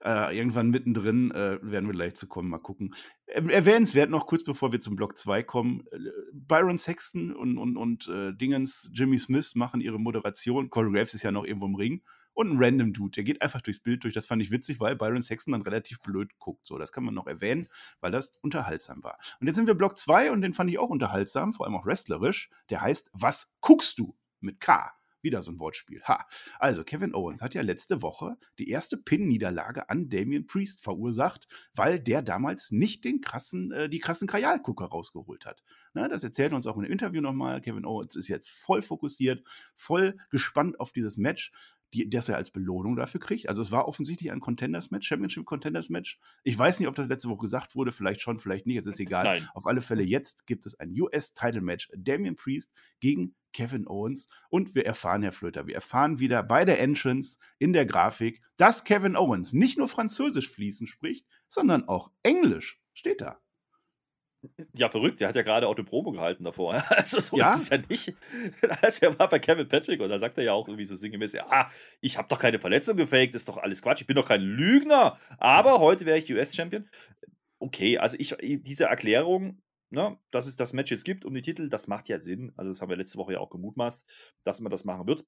ja. 0.04 0.30
äh, 0.30 0.38
irgendwann 0.38 0.72
mittendrin 0.72 1.30
äh, 1.32 1.60
werden 1.62 1.86
wir 1.88 1.94
gleich 1.94 2.16
zu 2.16 2.28
kommen, 2.28 2.50
mal 2.50 2.58
gucken. 2.58 2.96
Erwähnenswert 3.28 4.10
noch 4.10 4.26
kurz 4.26 4.44
bevor 4.44 4.72
wir 4.72 4.80
zum 4.80 4.96
Block 4.96 5.18
2 5.18 5.44
kommen, 5.44 5.84
äh, 5.92 5.98
Byron 6.34 6.80
Sexton 6.80 7.36
und, 7.36 7.60
und, 7.60 7.78
und 7.78 8.08
äh, 8.08 8.34
Dingens 8.34 8.90
Jimmy 8.94 9.20
Smith 9.20 9.54
machen 9.54 9.80
ihre 9.80 10.00
Moderation. 10.00 10.72
Corey 10.72 10.92
Graves 10.92 11.14
ist 11.14 11.22
ja 11.22 11.32
noch 11.32 11.46
irgendwo 11.46 11.68
im 11.68 11.76
Ring 11.76 12.02
und 12.34 12.52
ein 12.52 12.64
random 12.64 12.94
Dude, 12.94 13.12
der 13.12 13.24
geht 13.24 13.42
einfach 13.42 13.62
durchs 13.62 13.80
Bild 13.80 14.04
durch. 14.04 14.14
Das 14.14 14.26
fand 14.26 14.42
ich 14.42 14.52
witzig, 14.52 14.80
weil 14.80 14.96
Byron 14.96 15.22
Sexton 15.22 15.52
dann 15.52 15.62
relativ 15.62 16.00
blöd 16.02 16.38
guckt. 16.40 16.66
So, 16.66 16.78
das 16.78 16.92
kann 16.92 17.04
man 17.04 17.14
noch 17.14 17.28
erwähnen, 17.28 17.68
weil 18.00 18.12
das 18.12 18.34
unterhaltsam 18.42 19.04
war. 19.04 19.18
Und 19.40 19.48
jetzt 19.48 19.56
sind 19.56 19.68
wir 19.68 19.76
Block 19.76 19.98
2 19.98 20.32
und 20.32 20.42
den 20.42 20.54
fand 20.54 20.70
ich 20.70 20.80
auch 20.80 20.90
unterhaltsam, 20.90 21.54
vor 21.54 21.66
allem 21.66 21.76
auch 21.76 21.86
wrestlerisch. 21.86 22.50
Der 22.70 22.82
heißt 22.82 23.10
Was 23.14 23.52
guckst 23.60 24.00
du? 24.00 24.16
Mit 24.42 24.60
K. 24.60 24.92
Wieder 25.24 25.44
so 25.44 25.52
ein 25.52 25.60
Wortspiel. 25.60 26.02
Ha. 26.04 26.26
Also, 26.58 26.84
Kevin 26.84 27.14
Owens 27.14 27.42
hat 27.42 27.54
ja 27.54 27.62
letzte 27.62 28.02
Woche 28.02 28.38
die 28.58 28.70
erste 28.70 28.98
Pin-Niederlage 28.98 29.88
an 29.90 30.10
Damien 30.10 30.48
Priest 30.48 30.82
verursacht, 30.82 31.48
weil 31.76 32.00
der 32.00 32.24
damals 32.24 32.72
nicht 32.72 33.04
den 33.04 33.22
krassen, 33.22 33.72
äh, 33.72 33.88
die 33.88 34.00
krassen 34.00 34.28
Kajalgucker 34.28 34.86
rausgeholt 34.86 35.46
hat. 35.46 35.64
Na, 35.94 36.08
das 36.08 36.24
erzählt 36.24 36.54
uns 36.54 36.66
auch 36.66 36.76
in 36.78 36.84
dem 36.84 36.92
Interview 36.92 37.22
nochmal. 37.22 37.62
Kevin 37.62 37.86
Owens 37.86 38.16
ist 38.16 38.30
jetzt 38.30 38.50
voll 38.50 38.82
fokussiert, 38.82 39.48
voll 39.76 40.18
gespannt 40.32 40.80
auf 40.80 40.92
dieses 40.92 41.18
Match 41.18 41.52
die, 41.94 42.10
das 42.10 42.30
er 42.30 42.38
als 42.38 42.52
Belohnung 42.52 42.96
dafür 42.96 43.20
kriegt. 43.20 43.50
Also 43.50 43.62
es 43.62 43.72
war 43.72 43.88
offensichtlich 43.88 44.32
ein 44.32 44.40
Contenders-Match, 44.40 45.08
Championship-Contenders-Match. 45.08 46.20
Ich 46.44 46.58
weiß 46.58 46.80
nicht, 46.80 46.88
ob 46.88 46.96
das 46.96 47.08
letzte 47.08 47.30
Woche 47.30 47.42
gesagt 47.42 47.76
wurde, 47.76 47.92
vielleicht 47.92 48.22
schon, 48.22 48.40
vielleicht 48.40 48.66
nicht, 48.66 48.78
es 48.78 48.88
ist 48.88 49.00
egal. 49.00 49.24
Nein. 49.26 49.50
Auf 49.54 49.66
alle 49.66 49.82
Fälle, 49.82 50.04
jetzt 50.04 50.48
gibt 50.48 50.66
es 50.66 50.80
ein 50.80 50.94
US-Title-Match. 51.00 51.90
Damien 51.96 52.36
Priest 52.36 52.72
gegen 53.00 53.36
Kevin 53.54 53.88
Owens. 53.88 54.28
Und 54.50 54.76
wir 54.76 54.86
erfahren, 54.86 55.24
Herr 55.24 55.32
Flöter, 55.32 55.68
wir 55.68 55.76
erfahren 55.76 56.20
wieder 56.20 56.44
bei 56.44 56.66
der 56.66 56.80
Entrance 56.80 57.40
in 57.60 57.74
der 57.74 57.86
Grafik, 57.86 58.42
dass 58.58 58.84
Kevin 58.84 59.16
Owens 59.16 59.54
nicht 59.54 59.78
nur 59.78 59.88
Französisch 59.88 60.50
fließend 60.50 60.90
spricht, 60.90 61.26
sondern 61.48 61.88
auch 61.88 62.12
Englisch. 62.24 62.82
Steht 62.94 63.22
da. 63.22 63.40
Ja, 64.74 64.90
verrückt. 64.90 65.20
Der 65.20 65.28
hat 65.28 65.36
ja 65.36 65.42
gerade 65.42 65.68
auch 65.68 65.76
eine 65.76 65.84
Promo 65.84 66.12
gehalten 66.12 66.44
davor. 66.44 66.74
Also 66.90 67.20
so 67.20 67.38
ja? 67.38 67.46
ist 67.46 67.62
es 67.62 67.70
ja 67.70 67.78
nicht. 67.90 68.14
Also 68.82 69.06
er 69.06 69.20
war 69.20 69.30
bei 69.30 69.40
Kevin 69.40 69.68
Patrick 69.68 70.02
und 70.02 70.10
da 70.10 70.20
sagt 70.20 70.38
er 70.38 70.44
ja 70.44 70.54
auch 70.54 70.68
irgendwie 70.68 70.86
so 70.86 70.96
sinngemäß, 70.96 71.34
ja, 71.34 71.70
ich 72.00 72.18
habe 72.18 72.28
doch 72.28 72.40
keine 72.40 72.60
Verletzung 72.60 72.98
gefaked, 72.98 73.36
ist 73.36 73.48
doch 73.48 73.58
alles 73.58 73.82
Quatsch. 73.82 74.02
Ich 74.02 74.08
bin 74.08 74.16
doch 74.16 74.28
kein 74.28 74.42
Lügner. 74.42 75.18
Aber 75.38 75.80
heute 75.80 76.06
wäre 76.06 76.18
ich 76.18 76.32
US-Champion. 76.32 76.90
Okay, 77.60 77.98
also 77.98 78.18
ich, 78.20 78.36
diese 78.42 78.86
Erklärung, 78.86 79.62
ne, 79.92 80.18
dass 80.32 80.48
es 80.48 80.56
das 80.56 80.74
Match 80.74 80.92
jetzt 80.92 81.06
gibt 81.06 81.26
um 81.26 81.34
die 81.34 81.44
Titel, 81.44 81.70
das 81.70 81.88
macht 81.88 82.08
ja 82.08 82.20
Sinn. 82.20 82.52
Also 82.56 82.72
das 82.72 82.82
haben 82.82 82.90
wir 82.90 82.98
letzte 82.98 83.18
Woche 83.18 83.34
ja 83.34 83.40
auch 83.40 83.52
gemutmaßt, 83.52 84.10
dass 84.44 84.62
man 84.62 84.72
das 84.72 84.86
machen 84.86 85.08
wird 85.08 85.26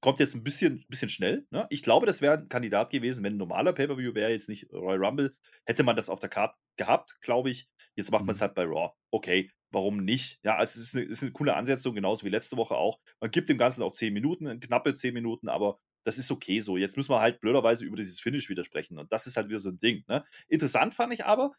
kommt 0.00 0.18
jetzt 0.18 0.34
ein 0.34 0.42
bisschen, 0.42 0.84
bisschen 0.88 1.08
schnell. 1.08 1.46
Ne? 1.50 1.66
Ich 1.70 1.82
glaube, 1.82 2.06
das 2.06 2.22
wäre 2.22 2.38
ein 2.38 2.48
Kandidat 2.48 2.90
gewesen, 2.90 3.24
wenn 3.24 3.34
ein 3.34 3.38
normaler 3.38 3.72
Pay-Per-View 3.72 4.14
wäre, 4.14 4.30
jetzt 4.30 4.48
nicht 4.48 4.72
Royal 4.72 5.04
Rumble, 5.04 5.36
hätte 5.66 5.82
man 5.82 5.96
das 5.96 6.08
auf 6.08 6.20
der 6.20 6.30
Karte 6.30 6.56
gehabt, 6.76 7.18
glaube 7.20 7.50
ich. 7.50 7.68
Jetzt 7.96 8.10
macht 8.10 8.24
man 8.24 8.32
es 8.32 8.40
mhm. 8.40 8.44
halt 8.44 8.54
bei 8.54 8.64
Raw. 8.64 8.92
Okay, 9.10 9.50
warum 9.70 10.04
nicht? 10.04 10.40
Ja, 10.42 10.56
also 10.56 10.80
es 10.80 10.86
ist 10.88 10.96
eine, 10.96 11.04
ist 11.04 11.22
eine 11.22 11.32
coole 11.32 11.54
Ansetzung, 11.54 11.94
genauso 11.94 12.24
wie 12.24 12.30
letzte 12.30 12.56
Woche 12.56 12.76
auch. 12.76 12.98
Man 13.20 13.30
gibt 13.30 13.48
dem 13.48 13.58
Ganzen 13.58 13.82
auch 13.82 13.92
10 13.92 14.12
Minuten, 14.12 14.60
knappe 14.60 14.94
10 14.94 15.12
Minuten, 15.14 15.48
aber 15.48 15.78
das 16.04 16.18
ist 16.18 16.30
okay 16.30 16.60
so. 16.60 16.76
Jetzt 16.76 16.96
müssen 16.96 17.10
wir 17.10 17.20
halt 17.20 17.40
blöderweise 17.40 17.84
über 17.84 17.96
dieses 17.96 18.20
Finish 18.20 18.48
widersprechen. 18.48 18.98
Und 18.98 19.12
das 19.12 19.26
ist 19.26 19.36
halt 19.36 19.48
wieder 19.48 19.58
so 19.58 19.68
ein 19.68 19.78
Ding. 19.78 20.04
Ne? 20.08 20.24
Interessant 20.48 20.94
fand 20.94 21.12
ich 21.12 21.26
aber, 21.26 21.52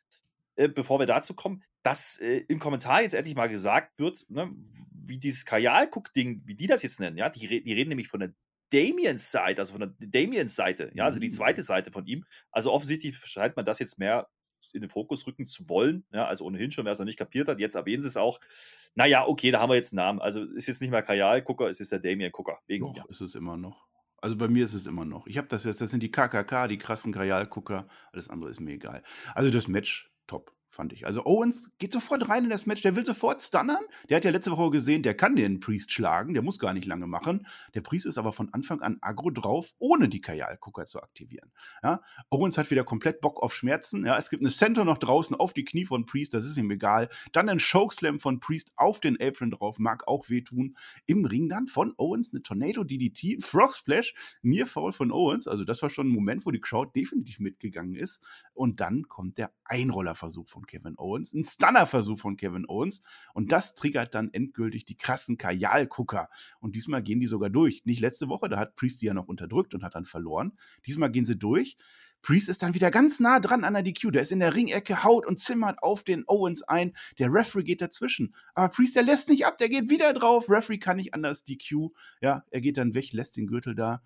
äh, 0.56 0.68
bevor 0.68 1.00
wir 1.00 1.06
dazu 1.06 1.36
kommen, 1.36 1.64
dass 1.84 2.18
äh, 2.20 2.44
im 2.48 2.60
Kommentar 2.60 3.02
jetzt 3.02 3.14
endlich 3.14 3.36
mal 3.36 3.48
gesagt 3.48 3.98
wird, 4.00 4.26
ne, 4.30 4.52
wie 5.06 5.18
dieses 5.18 5.46
Kajal-Cook-Ding, 5.46 6.44
wie 6.46 6.56
die 6.56 6.68
das 6.68 6.84
jetzt 6.84 7.00
nennen, 7.00 7.18
ja, 7.18 7.30
die, 7.30 7.64
die 7.64 7.74
reden 7.74 7.90
nämlich 7.90 8.08
von 8.08 8.20
der 8.20 8.34
Damiens 8.72 9.32
Seite, 9.32 9.62
also 9.62 9.74
von 9.78 9.82
der 9.82 10.08
Damiens 10.08 10.56
Seite, 10.56 10.92
ja, 10.94 11.06
also 11.06 11.20
die 11.20 11.28
mhm. 11.28 11.34
zweite 11.34 11.64
Seite 11.64 11.92
von 11.92 12.06
ihm. 12.06 12.26
Also 12.52 12.72
offensichtlich 12.72 13.18
scheint 13.18 13.56
man 13.56 13.66
das 13.66 13.80
jetzt 13.80 14.00
mehr 14.00 14.30
in 14.74 14.82
den 14.82 14.90
Fokus 14.90 15.28
rücken 15.28 15.46
zu 15.46 15.68
wollen, 15.68 16.06
ja, 16.14 16.26
also 16.26 16.46
ohnehin 16.46 16.72
schon, 16.72 16.86
wer 16.86 16.94
es 16.94 17.00
noch 17.00 17.06
nicht 17.06 17.20
kapiert 17.20 17.48
hat, 17.48 17.60
jetzt 17.60 17.76
erwähnen 17.76 18.02
sie 18.02 18.08
es 18.08 18.18
auch. 18.18 18.40
Naja, 18.96 19.28
okay, 19.28 19.52
da 19.52 19.60
haben 19.60 19.70
wir 19.70 19.76
jetzt 19.76 19.92
einen 19.92 19.98
Namen. 19.98 20.22
Also 20.22 20.44
ist 20.44 20.68
jetzt 20.68 20.82
nicht 20.82 20.92
mehr 20.92 21.02
Kajal 21.02 21.42
Gucker, 21.42 21.68
es 21.68 21.80
ist 21.80 21.92
der 21.92 22.00
Damien 22.00 22.32
Gucker. 22.32 22.60
Wegen 22.68 22.94
Doch, 22.94 23.10
ist 23.10 23.22
es 23.22 23.36
immer 23.36 23.58
noch. 23.58 23.88
Also 24.22 24.38
bei 24.38 24.48
mir 24.48 24.64
ist 24.64 24.76
es 24.76 24.86
immer 24.86 25.04
noch. 25.04 25.26
Ich 25.26 25.38
habe 25.38 25.48
das 25.48 25.64
jetzt, 25.64 25.82
das 25.82 25.90
sind 25.90 26.04
die 26.04 26.12
KKK, 26.12 26.68
die 26.68 26.78
krassen 26.78 27.12
Kajal-Gucker. 27.12 27.88
Alles 28.14 28.30
andere 28.30 28.52
ist 28.52 28.60
mir 28.60 28.74
egal. 28.74 29.02
Also 29.34 29.50
das 29.50 29.68
Match, 29.68 30.12
top 30.28 30.54
fand 30.72 30.94
ich. 30.94 31.06
Also 31.06 31.26
Owens 31.26 31.70
geht 31.78 31.92
sofort 31.92 32.28
rein 32.30 32.46
in 32.46 32.50
das 32.50 32.66
Match, 32.66 32.82
der 32.82 32.96
will 32.96 33.06
sofort 33.06 33.42
stunnern. 33.42 33.84
Der 34.10 34.18
hat 34.18 34.26
ja 34.26 34.32
letzte 34.32 34.52
Woche 34.52 34.72
gesehen, 34.72 35.04
der 35.04 35.16
kann 35.16 35.36
den 35.36 35.60
Priest 35.60 35.92
schlagen, 35.92 36.34
der 36.34 36.42
muss 36.42 36.60
gar 36.60 36.74
nicht 36.74 36.86
lange 36.86 37.08
machen. 37.08 37.46
Der 37.74 37.82
Priest 37.82 38.06
ist 38.06 38.18
aber 38.18 38.32
von 38.32 38.54
Anfang 38.54 38.82
an 38.82 38.98
aggro 39.02 39.30
drauf, 39.30 39.74
ohne 39.80 40.10
die 40.10 40.22
Kajal-Gucker 40.22 40.86
zu 40.86 41.02
aktivieren. 41.02 41.52
Ja? 41.84 42.02
Owens 42.30 42.58
hat 42.58 42.72
wieder 42.72 42.84
komplett 42.84 43.22
Bock 43.22 43.44
auf 43.44 43.54
Schmerzen. 43.54 44.06
Ja? 44.06 44.18
Es 44.18 44.30
gibt 44.30 44.42
eine 44.42 44.52
Center 44.52 44.86
noch 44.86 44.98
draußen 44.98 45.36
auf 45.36 45.54
die 45.54 45.66
Knie 45.66 45.86
von 45.86 46.06
Priest, 46.06 46.34
das 46.34 46.46
ist 46.46 46.58
ihm 46.58 46.72
egal. 46.72 47.10
Dann 47.34 47.50
ein 47.50 47.60
Chokeslam 47.60 48.20
von 48.20 48.40
Priest 48.40 48.72
auf 48.78 49.00
den 49.00 49.20
Apron 49.22 49.52
drauf, 49.52 49.78
mag 49.78 50.08
auch 50.08 50.30
wehtun. 50.30 50.76
Im 51.06 51.26
Ring 51.26 51.50
dann 51.50 51.68
von 51.68 51.94
Owens 51.98 52.32
eine 52.32 52.42
Tornado 52.42 52.84
DDT, 52.84 53.44
Frog 53.44 53.76
Splash, 53.76 54.14
Near 54.42 54.66
Foul 54.66 54.94
von 54.94 55.12
Owens. 55.12 55.48
Also 55.48 55.66
das 55.66 55.82
war 55.82 55.90
schon 55.90 56.08
ein 56.08 56.14
Moment, 56.14 56.46
wo 56.46 56.52
die 56.52 56.62
Crowd 56.62 56.92
definitiv 56.96 57.40
mitgegangen 57.40 57.96
ist. 57.96 58.24
Und 58.54 58.80
dann 58.80 59.04
kommt 59.08 59.38
der 59.38 59.52
Einrollerversuch 59.66 60.48
von 60.48 60.61
von 60.62 60.68
Kevin 60.68 60.98
Owens, 60.98 61.34
ein 61.34 61.44
Stunner-Versuch 61.44 62.20
von 62.20 62.38
Kevin 62.38 62.66
Owens 62.68 63.02
und 63.34 63.52
das 63.52 63.76
triggert 63.76 64.14
dann 64.14 64.30
endgültig 64.34 64.86
die 64.86 64.96
krassen 64.96 65.38
Kajal-Gucker. 65.38 66.30
Und 66.60 66.76
diesmal 66.76 67.02
gehen 67.02 67.20
die 67.20 67.28
sogar 67.28 67.50
durch. 67.50 67.84
Nicht 67.86 68.00
letzte 68.00 68.30
Woche, 68.30 68.50
da 68.50 68.58
hat 68.58 68.76
Priest 68.76 69.02
die 69.02 69.08
ja 69.08 69.14
noch 69.14 69.28
unterdrückt 69.28 69.74
und 69.74 69.84
hat 69.84 69.96
dann 69.96 70.06
verloren. 70.06 70.54
Diesmal 70.86 71.12
gehen 71.12 71.26
sie 71.26 71.38
durch. 71.38 71.78
Priest 72.22 72.50
ist 72.50 72.62
dann 72.62 72.76
wieder 72.76 72.92
ganz 72.92 73.20
nah 73.20 73.40
dran 73.40 73.64
an 73.64 73.74
der 73.74 73.82
DQ. 73.82 74.12
Der 74.12 74.22
ist 74.22 74.32
in 74.32 74.40
der 74.40 74.56
Ringecke, 74.56 75.04
haut 75.04 75.26
und 75.26 75.40
zimmert 75.40 75.82
auf 75.82 76.04
den 76.04 76.24
Owens 76.28 76.62
ein. 76.62 76.94
Der 77.18 77.34
Referee 77.34 77.64
geht 77.64 77.82
dazwischen. 77.82 78.36
Aber 78.54 78.70
Priest, 78.70 78.96
der 78.96 79.02
lässt 79.04 79.30
nicht 79.30 79.46
ab, 79.46 79.58
der 79.58 79.70
geht 79.70 79.90
wieder 79.90 80.14
drauf. 80.14 80.48
Referee 80.48 80.78
kann 80.78 80.98
nicht 80.98 81.16
anders 81.16 81.44
DQ. 81.44 81.90
Ja, 82.22 82.46
er 82.52 82.62
geht 82.62 82.78
dann 82.78 82.94
weg, 82.94 83.12
lässt 83.14 83.38
den 83.38 83.48
Gürtel 83.48 83.74
da. 83.74 84.04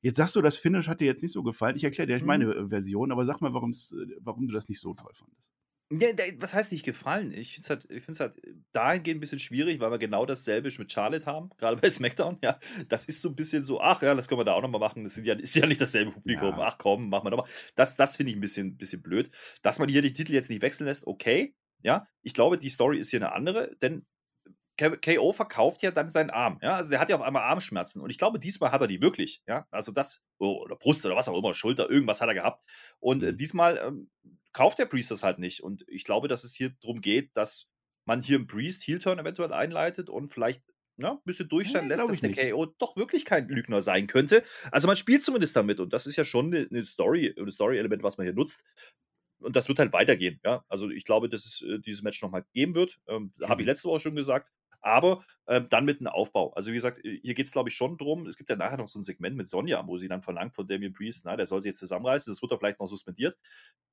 Jetzt 0.00 0.16
sagst 0.16 0.34
du, 0.34 0.42
das 0.42 0.56
Finish 0.56 0.88
hat 0.88 1.00
dir 1.00 1.06
jetzt 1.06 1.22
nicht 1.22 1.32
so 1.32 1.44
gefallen. 1.44 1.76
Ich 1.76 1.84
erkläre 1.84 2.08
dir 2.08 2.18
mhm. 2.18 2.26
meine 2.26 2.52
äh, 2.52 2.68
Version, 2.68 3.12
aber 3.12 3.24
sag 3.24 3.40
mal, 3.40 3.50
äh, 3.50 4.16
warum 4.20 4.48
du 4.48 4.52
das 4.52 4.68
nicht 4.68 4.80
so 4.80 4.94
toll 4.94 5.12
fandest. 5.14 5.52
Ja, 6.00 6.08
was 6.38 6.54
heißt 6.54 6.72
nicht 6.72 6.84
gefallen? 6.84 7.32
Ich 7.32 7.52
finde 7.52 7.64
es 7.64 7.70
halt, 7.70 7.90
ich 7.90 8.02
find's 8.02 8.20
halt 8.20 8.40
dahingehend 8.72 9.18
ein 9.18 9.20
bisschen 9.20 9.38
schwierig, 9.38 9.78
weil 9.80 9.90
wir 9.90 9.98
genau 9.98 10.24
dasselbe 10.24 10.70
mit 10.78 10.90
Charlotte 10.90 11.26
haben, 11.26 11.50
gerade 11.58 11.76
bei 11.76 11.90
SmackDown. 11.90 12.38
Ja, 12.42 12.58
das 12.88 13.04
ist 13.04 13.20
so 13.20 13.28
ein 13.28 13.36
bisschen 13.36 13.64
so, 13.64 13.80
ach 13.80 14.00
ja, 14.00 14.14
das 14.14 14.28
können 14.28 14.40
wir 14.40 14.44
da 14.44 14.54
auch 14.54 14.62
nochmal 14.62 14.80
machen. 14.80 15.04
Das 15.04 15.16
ja, 15.16 15.34
ist 15.34 15.54
ja 15.54 15.66
nicht 15.66 15.80
dasselbe 15.80 16.12
Publikum. 16.12 16.58
Ja. 16.58 16.66
Ach 16.66 16.78
komm, 16.78 17.10
machen 17.10 17.26
wir 17.26 17.30
nochmal. 17.30 17.48
Das, 17.74 17.96
das 17.96 18.16
finde 18.16 18.30
ich 18.30 18.36
ein 18.36 18.40
bisschen, 18.40 18.76
bisschen 18.76 19.02
blöd. 19.02 19.30
Dass 19.62 19.78
man 19.78 19.88
hier 19.88 20.02
die 20.02 20.14
Titel 20.14 20.32
jetzt 20.32 20.48
nicht 20.48 20.62
wechseln 20.62 20.86
lässt, 20.86 21.06
okay. 21.06 21.54
Ja, 21.82 22.06
ich 22.22 22.32
glaube, 22.32 22.58
die 22.58 22.70
Story 22.70 22.98
ist 22.98 23.10
hier 23.10 23.20
eine 23.20 23.32
andere, 23.32 23.76
denn 23.82 24.06
KO 24.78 25.32
verkauft 25.32 25.82
ja 25.82 25.90
dann 25.90 26.08
seinen 26.08 26.30
Arm. 26.30 26.58
Ja, 26.62 26.76
also 26.76 26.90
der 26.90 27.00
hat 27.00 27.10
ja 27.10 27.16
auf 27.16 27.22
einmal 27.22 27.42
Armschmerzen. 27.42 28.00
Und 28.00 28.10
ich 28.10 28.18
glaube, 28.18 28.38
diesmal 28.38 28.72
hat 28.72 28.80
er 28.80 28.86
die 28.86 29.02
wirklich. 29.02 29.42
Ja, 29.46 29.66
also 29.70 29.92
das, 29.92 30.24
oh, 30.38 30.62
oder 30.62 30.76
Brust 30.76 31.04
oder 31.04 31.16
was 31.16 31.28
auch 31.28 31.36
immer, 31.36 31.54
Schulter, 31.54 31.90
irgendwas 31.90 32.20
hat 32.20 32.28
er 32.28 32.34
gehabt. 32.34 32.62
Und 32.98 33.22
äh, 33.22 33.32
mhm. 33.32 33.36
diesmal 33.36 33.78
ähm, 33.78 34.10
kauft 34.52 34.78
der 34.78 34.86
Priest 34.86 35.10
das 35.10 35.22
halt 35.22 35.38
nicht. 35.38 35.62
Und 35.62 35.84
ich 35.88 36.04
glaube, 36.04 36.28
dass 36.28 36.44
es 36.44 36.54
hier 36.54 36.70
darum 36.80 37.00
geht, 37.00 37.36
dass 37.36 37.68
man 38.04 38.22
hier 38.22 38.36
einen 38.36 38.46
Priest 38.46 38.86
Heel-Turn 38.86 39.18
eventuell 39.18 39.52
einleitet 39.52 40.10
und 40.10 40.32
vielleicht 40.32 40.62
ja, 40.98 41.12
ein 41.12 41.18
bisschen 41.24 41.48
durchscheinen 41.48 41.88
lässt, 41.88 42.08
dass 42.08 42.20
der 42.20 42.30
nicht. 42.30 42.52
KO 42.52 42.66
doch 42.78 42.96
wirklich 42.96 43.24
kein 43.24 43.48
Lügner 43.48 43.80
sein 43.80 44.06
könnte. 44.06 44.44
Also 44.70 44.86
man 44.86 44.96
spielt 44.96 45.22
zumindest 45.22 45.56
damit 45.56 45.80
und 45.80 45.92
das 45.92 46.06
ist 46.06 46.16
ja 46.16 46.24
schon 46.24 46.54
eine 46.54 46.84
Story, 46.84 47.34
ein 47.36 47.50
Story-Element, 47.50 48.02
was 48.02 48.18
man 48.18 48.26
hier 48.26 48.34
nutzt. 48.34 48.64
Und 49.38 49.56
das 49.56 49.68
wird 49.68 49.78
halt 49.78 49.92
weitergehen, 49.92 50.40
ja. 50.44 50.64
Also 50.68 50.88
ich 50.90 51.04
glaube, 51.04 51.28
dass 51.28 51.44
es 51.44 51.62
äh, 51.62 51.80
dieses 51.80 52.02
Match 52.02 52.22
nochmal 52.22 52.44
geben 52.52 52.74
wird. 52.74 53.00
Ähm, 53.08 53.32
mhm. 53.36 53.48
Habe 53.48 53.62
ich 53.62 53.66
letzte 53.66 53.88
Woche 53.88 54.00
schon 54.00 54.14
gesagt. 54.14 54.52
Aber 54.82 55.24
ähm, 55.46 55.68
dann 55.70 55.84
mit 55.84 56.00
einem 56.00 56.08
Aufbau. 56.08 56.52
Also 56.54 56.70
wie 56.70 56.74
gesagt, 56.74 57.00
hier 57.02 57.34
geht 57.34 57.46
es, 57.46 57.52
glaube 57.52 57.70
ich, 57.70 57.76
schon 57.76 57.96
drum. 57.96 58.26
Es 58.26 58.36
gibt 58.36 58.50
ja 58.50 58.56
nachher 58.56 58.78
noch 58.78 58.88
so 58.88 58.98
ein 58.98 59.02
Segment 59.02 59.36
mit 59.36 59.46
Sonja, 59.46 59.86
wo 59.86 59.96
sie 59.96 60.08
dann 60.08 60.22
verlangt 60.22 60.54
von 60.54 60.66
Damien 60.66 60.92
Priest, 60.92 61.24
na, 61.24 61.36
der 61.36 61.46
soll 61.46 61.60
sie 61.60 61.68
jetzt 61.68 61.78
zusammenreißen. 61.78 62.32
Das 62.32 62.42
wird 62.42 62.52
doch 62.52 62.58
vielleicht 62.58 62.80
noch 62.80 62.88
suspendiert. 62.88 63.36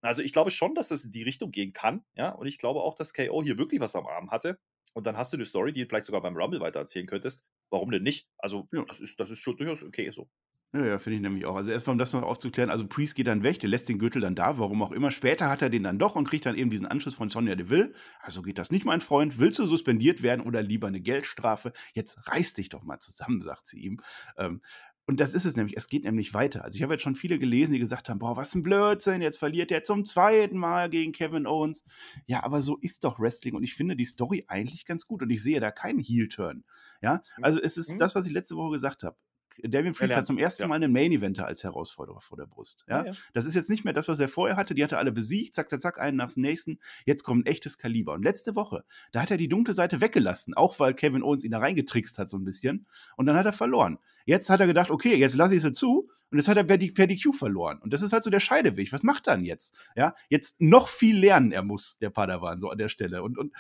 Also 0.02 0.23
ich 0.23 0.34
glaube 0.34 0.52
schon, 0.52 0.75
dass 0.75 0.89
das 0.89 1.06
in 1.06 1.12
die 1.12 1.23
Richtung 1.23 1.52
gehen 1.52 1.73
kann. 1.73 2.04
Ja, 2.15 2.30
und 2.32 2.47
ich 2.47 2.58
glaube 2.58 2.82
auch, 2.82 2.95
dass 2.95 3.13
KO 3.13 3.43
hier 3.43 3.58
wirklich 3.58 3.80
was 3.82 3.95
am 3.95 4.08
Arm 4.08 4.32
hatte. 4.32 4.60
Und 4.93 5.06
dann 5.06 5.17
hast 5.17 5.32
du 5.34 5.38
eine 5.38 5.45
Story, 5.45 5.71
die 5.71 5.84
du 5.84 5.88
vielleicht 5.88 6.06
sogar 6.06 6.21
beim 6.21 6.36
Rumble 6.36 6.60
weitererzählen 6.60 7.08
könntest. 7.08 7.45
Warum 7.69 7.91
denn 7.91 8.04
nicht? 8.04 8.28
Also, 8.38 8.67
ja. 8.71 8.84
das, 8.86 8.99
ist, 8.99 9.19
das 9.19 9.30
ist 9.30 9.41
schon 9.41 9.58
durchaus 9.58 9.84
okay 9.84 10.10
so. 10.12 10.28
Ja, 10.71 10.86
ja 10.86 10.99
finde 10.99 11.15
ich 11.15 11.21
nämlich 11.21 11.45
auch. 11.45 11.55
Also 11.55 11.71
erstmal, 11.71 11.93
um 11.93 11.97
das 11.97 12.13
noch 12.13 12.21
aufzuklären, 12.21 12.69
also 12.69 12.88
Priest 12.88 13.15
geht 13.15 13.27
dann 13.27 13.43
weg, 13.43 13.60
der 13.60 13.69
lässt 13.69 13.89
den 13.89 13.97
Gürtel 13.97 14.21
dann 14.21 14.36
da, 14.36 14.60
warum 14.60 14.84
auch 14.84 14.91
immer. 14.91 15.10
Später 15.10 15.49
hat 15.49 15.62
er 15.63 15.69
den 15.69 15.84
dann 15.84 15.97
doch 15.97 16.15
und 16.15 16.27
kriegt 16.27 16.45
dann 16.45 16.55
eben 16.55 16.69
diesen 16.69 16.86
Anschluss 16.86 17.15
von 17.15 17.29
Sonja 17.29 17.55
Deville. 17.55 17.93
Also 18.19 18.43
geht 18.43 18.60
das 18.60 18.69
nicht, 18.69 18.86
mein 18.86 19.01
Freund. 19.01 19.39
Willst 19.39 19.58
du 19.58 19.65
suspendiert 19.65 20.21
werden 20.21 20.45
oder 20.45 20.62
lieber 20.62 20.88
eine 20.88 21.01
Geldstrafe? 21.01 21.71
Jetzt 21.93 22.19
reiß 22.27 22.53
dich 22.53 22.69
doch 22.69 22.84
mal 22.84 22.99
zusammen, 22.99 23.41
sagt 23.41 23.67
sie 23.67 23.79
ihm. 23.79 23.99
Ähm, 24.38 24.62
und 25.10 25.19
das 25.19 25.34
ist 25.34 25.45
es 25.45 25.55
nämlich, 25.55 25.75
es 25.75 25.88
geht 25.88 26.03
nämlich 26.03 26.36
weiter. 26.36 26.63
Also 26.63 26.75
ich 26.75 26.84
habe 26.84 26.93
jetzt 26.93 27.01
schon 27.01 27.15
viele 27.15 27.39
gelesen, 27.39 27.73
die 27.73 27.79
gesagt 27.79 28.10
haben, 28.10 28.19
boah, 28.19 28.38
was 28.38 28.53
ein 28.53 28.62
Blödsinn, 28.62 29.23
jetzt 29.23 29.39
verliert 29.39 29.71
er 29.71 29.84
zum 29.84 30.05
zweiten 30.05 30.55
Mal 30.55 30.88
gegen 30.88 31.13
Kevin 31.13 31.47
Owens. 31.47 31.84
Ja, 32.27 32.43
aber 32.43 32.62
so 32.62 32.77
ist 32.77 33.03
doch 33.05 33.19
Wrestling 33.19 33.55
und 33.55 33.63
ich 33.63 33.73
finde 33.73 33.95
die 33.95 34.05
Story 34.05 34.45
eigentlich 34.47 34.86
ganz 34.86 35.08
gut 35.08 35.23
und 35.23 35.32
ich 35.32 35.41
sehe 35.41 35.60
da 35.60 35.71
keinen 35.71 35.97
Heel-Turn. 35.97 36.63
Ja, 37.01 37.23
also 37.41 37.60
es 37.60 37.75
ist 37.77 37.93
mhm. 37.93 37.97
das, 37.97 38.13
was 38.13 38.27
ich 38.27 38.34
letzte 38.34 38.55
Woche 38.55 38.73
gesagt 38.73 39.01
habe. 39.01 39.17
Damien 39.63 39.93
Priest 39.93 40.15
hat 40.15 40.26
zum 40.26 40.38
ersten 40.38 40.63
ja. 40.63 40.67
Mal 40.67 40.76
einen 40.76 40.91
Main 40.91 41.12
Eventer 41.12 41.45
als 41.45 41.63
Herausforderer 41.63 42.22
vor 42.22 42.38
der 42.38 42.45
Brust. 42.45 42.86
Ja? 42.88 43.06
ja? 43.06 43.12
Das 43.34 43.45
ist 43.45 43.56
jetzt 43.56 43.69
nicht 43.69 43.84
mehr 43.84 43.93
das, 43.93 44.08
was 44.08 44.19
er 44.19 44.28
vorher 44.28 44.58
hatte. 44.58 44.76
Die 44.76 44.84
hat 44.84 44.91
er 44.91 45.00
alle 45.00 45.12
besiegt, 45.12 45.56
zack, 45.56 45.69
zack, 45.69 45.82
zack, 45.82 46.00
einen 46.00 46.17
nach 46.17 46.32
dem 46.32 46.41
nächsten. 46.41 46.80
Jetzt 47.06 47.24
kommt 47.24 47.45
ein 47.45 47.52
echtes 47.52 47.78
Kaliber. 47.78 48.13
Und 48.13 48.24
letzte 48.24 48.56
Woche, 48.56 48.84
da 49.12 49.22
hat 49.22 49.32
er 49.32 49.38
die 49.38 49.50
dunkle 49.50 49.74
Seite 49.74 50.02
weggelassen, 50.02 50.54
auch 50.54 50.80
weil 50.80 50.93
Kevin 50.93 51.24
Owens 51.24 51.43
ihn 51.43 51.52
da 51.52 51.60
reingetrickst 51.60 52.17
hat 52.17 52.30
so 52.30 52.38
ein 52.38 52.43
bisschen. 52.43 52.86
Und 53.17 53.26
dann 53.26 53.36
hat 53.36 53.45
er 53.45 53.54
verloren. 53.54 54.00
Jetzt 54.26 54.50
hat 54.50 54.60
er 54.60 54.67
gedacht, 54.67 54.91
okay, 54.91 55.15
jetzt 55.15 55.36
lasse 55.36 55.56
ich 55.56 55.62
sie 55.62 55.74
zu. 55.74 56.10
Und 56.32 56.38
jetzt 56.38 56.48
hat 56.48 56.58
er 56.58 56.63
per, 56.63 56.78
per 56.78 57.08
DQ 57.08 57.34
verloren. 57.34 57.80
Und 57.80 57.93
das 57.93 58.04
ist 58.04 58.13
halt 58.13 58.24
so 58.24 58.30
der 58.30 58.39
Scheideweg. 58.39 58.93
Was 58.93 59.04
macht 59.04 59.28
er 59.28 59.36
denn 59.36 59.45
jetzt? 59.45 59.76
Ja, 59.95 60.13
jetzt 60.30 60.62
noch 60.62 60.88
viel 60.88 61.17
lernen 61.17 61.52
er 61.52 61.63
muss, 61.63 61.98
der 61.98 62.12
Padawan, 62.12 62.60
so 62.60 62.69
an 62.69 62.78
der 62.78 62.89
Stelle. 62.89 63.24
Und, 63.24 63.38
und 63.38 63.54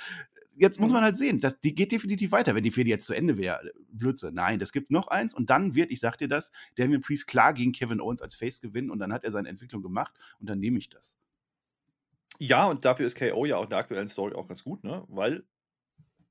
jetzt 0.59 0.79
muss 0.79 0.91
man 0.91 1.03
halt 1.03 1.15
sehen, 1.15 1.39
dass 1.39 1.59
die 1.59 1.73
geht 1.73 1.91
definitiv 1.91 2.31
weiter, 2.31 2.53
wenn 2.53 2.63
die 2.63 2.71
Fehde 2.71 2.89
jetzt 2.89 3.07
zu 3.07 3.13
Ende 3.13 3.37
wäre. 3.37 3.71
Blödsinn. 3.91 4.33
Nein, 4.33 4.59
das 4.59 4.71
gibt 4.71 4.91
noch 4.91 5.07
eins 5.07 5.33
und 5.33 5.49
dann 5.49 5.75
wird, 5.75 5.91
ich 5.91 5.99
sag 5.99 6.17
dir 6.17 6.27
das, 6.27 6.51
Damien 6.75 7.01
Priest 7.01 7.27
klar 7.27 7.53
gegen 7.53 7.71
Kevin 7.71 8.01
Owens 8.01 8.21
als 8.21 8.35
Face 8.35 8.61
gewinnen 8.61 8.91
und 8.91 8.99
dann 8.99 9.13
hat 9.13 9.23
er 9.23 9.31
seine 9.31 9.49
Entwicklung 9.49 9.81
gemacht 9.81 10.13
und 10.39 10.49
dann 10.49 10.59
nehme 10.59 10.77
ich 10.77 10.89
das. 10.89 11.17
Ja, 12.39 12.65
und 12.65 12.85
dafür 12.85 13.07
ist 13.07 13.17
KO 13.17 13.45
ja 13.45 13.57
auch 13.57 13.63
in 13.63 13.69
der 13.69 13.79
aktuellen 13.79 14.07
Story 14.07 14.33
auch 14.33 14.47
ganz 14.47 14.63
gut, 14.63 14.83
ne? 14.83 15.03
Weil 15.07 15.43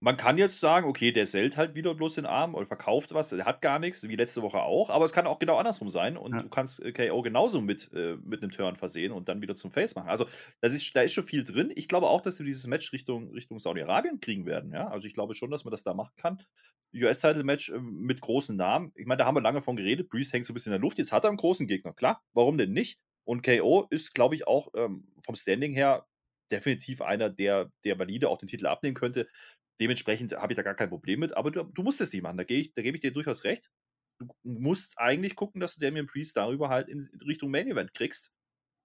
man 0.01 0.17
kann 0.17 0.39
jetzt 0.39 0.61
sagen, 0.61 0.87
okay, 0.87 1.11
der 1.11 1.27
sellt 1.27 1.57
halt 1.57 1.75
wieder 1.75 1.95
bloß 1.95 2.15
den 2.15 2.27
Arm 2.27 2.55
oder 2.55 2.67
verkauft 2.67 3.15
was, 3.15 3.31
der 3.31 3.45
hat 3.45 3.61
gar 3.61 3.79
nichts, 3.79 4.09
wie 4.09 4.15
letzte 4.15 4.43
Woche 4.43 4.61
auch, 4.61 4.91
aber 4.91 5.05
es 5.05 5.13
kann 5.13 5.27
auch 5.27 5.41
genau 5.41 5.57
andersrum 5.57 5.89
sein 5.89 6.17
und 6.17 6.35
ja. 6.35 6.43
du 6.43 6.49
kannst 6.49 6.83
KO 6.95 7.23
genauso 7.23 7.61
mit, 7.61 7.91
äh, 7.93 8.17
mit 8.23 8.43
einem 8.43 8.53
Turn 8.53 8.77
versehen 8.77 9.11
und 9.11 9.29
dann 9.29 9.43
wieder 9.43 9.57
zum 9.57 9.73
Face 9.73 9.97
machen. 9.97 10.09
Also 10.09 10.27
das 10.61 10.73
ist, 10.73 10.95
da 10.95 11.03
ist 11.03 11.13
schon 11.13 11.25
viel 11.25 11.43
drin. 11.43 11.73
Ich 11.75 11.89
glaube 11.89 12.09
auch, 12.09 12.21
dass 12.21 12.39
wir 12.39 12.47
dieses 12.47 12.67
Match 12.69 12.93
Richtung, 12.93 13.33
Richtung 13.33 13.59
Saudi-Arabien 13.59 14.21
kriegen 14.21 14.47
werden. 14.47 14.73
Ja? 14.73 14.89
Also 14.89 15.09
ich 15.09 15.15
glaube 15.15 15.35
schon, 15.35 15.51
dass 15.51 15.65
man 15.65 15.73
das 15.73 15.83
da 15.83 15.95
machen 15.95 16.13
kann. 16.17 16.41
US-Title-Match 16.95 17.71
äh, 17.71 17.79
mit 17.81 18.21
großen 18.21 18.57
Namen. 18.57 18.93
Ich 18.95 19.07
meine, 19.07 19.19
da 19.19 19.27
haben 19.27 19.35
wir 19.35 19.43
lange 19.43 19.61
von 19.61 19.77
geredet. 19.77 20.09
Breeze 20.09 20.33
hängt 20.33 20.45
so 20.45 20.53
ein 20.53 20.55
bisschen 20.55 20.73
in 20.73 20.81
der 20.81 20.83
Luft. 20.83 20.99
Jetzt 20.99 21.13
hat 21.13 21.25
er 21.25 21.31
einen 21.31 21.37
großen 21.39 21.67
Gegner. 21.67 21.93
Klar, 21.93 22.23
warum 22.35 22.57
denn 22.57 22.73
nicht? 22.73 23.01
Und 23.25 23.43
KO 23.43 23.87
ist, 23.91 24.15
glaube 24.15 24.37
ich, 24.37 24.47
auch 24.47 24.69
ähm, 24.75 25.09
vom 25.21 25.35
Standing 25.35 25.73
her 25.73 26.07
definitiv 26.51 27.03
einer, 27.03 27.31
der, 27.31 27.71
der 27.85 27.99
valide 27.99 28.29
auch 28.29 28.39
den 28.39 28.49
Titel 28.49 28.67
abnehmen 28.67 28.95
könnte. 28.95 29.29
Dementsprechend 29.81 30.33
habe 30.33 30.53
ich 30.53 30.57
da 30.57 30.63
gar 30.63 30.75
kein 30.75 30.89
Problem 30.89 31.21
mit, 31.21 31.37
aber 31.37 31.51
du, 31.51 31.63
du 31.63 31.83
musst 31.83 32.01
es 32.01 32.13
nicht 32.13 32.23
machen. 32.23 32.37
Da, 32.37 32.45
ich, 32.49 32.73
da 32.73 32.83
gebe 32.83 32.97
ich 32.97 33.01
dir 33.01 33.13
durchaus 33.13 33.45
recht. 33.45 33.71
Du 34.19 34.27
musst 34.43 34.99
eigentlich 34.99 35.37
gucken, 35.37 35.61
dass 35.61 35.77
du 35.77 35.81
Damien 35.81 36.07
Priest 36.07 36.37
darüber 36.37 36.69
halt 36.69 36.89
in 36.89 37.09
Richtung 37.25 37.51
Main 37.51 37.69
Event 37.69 37.95
kriegst. 37.95 38.33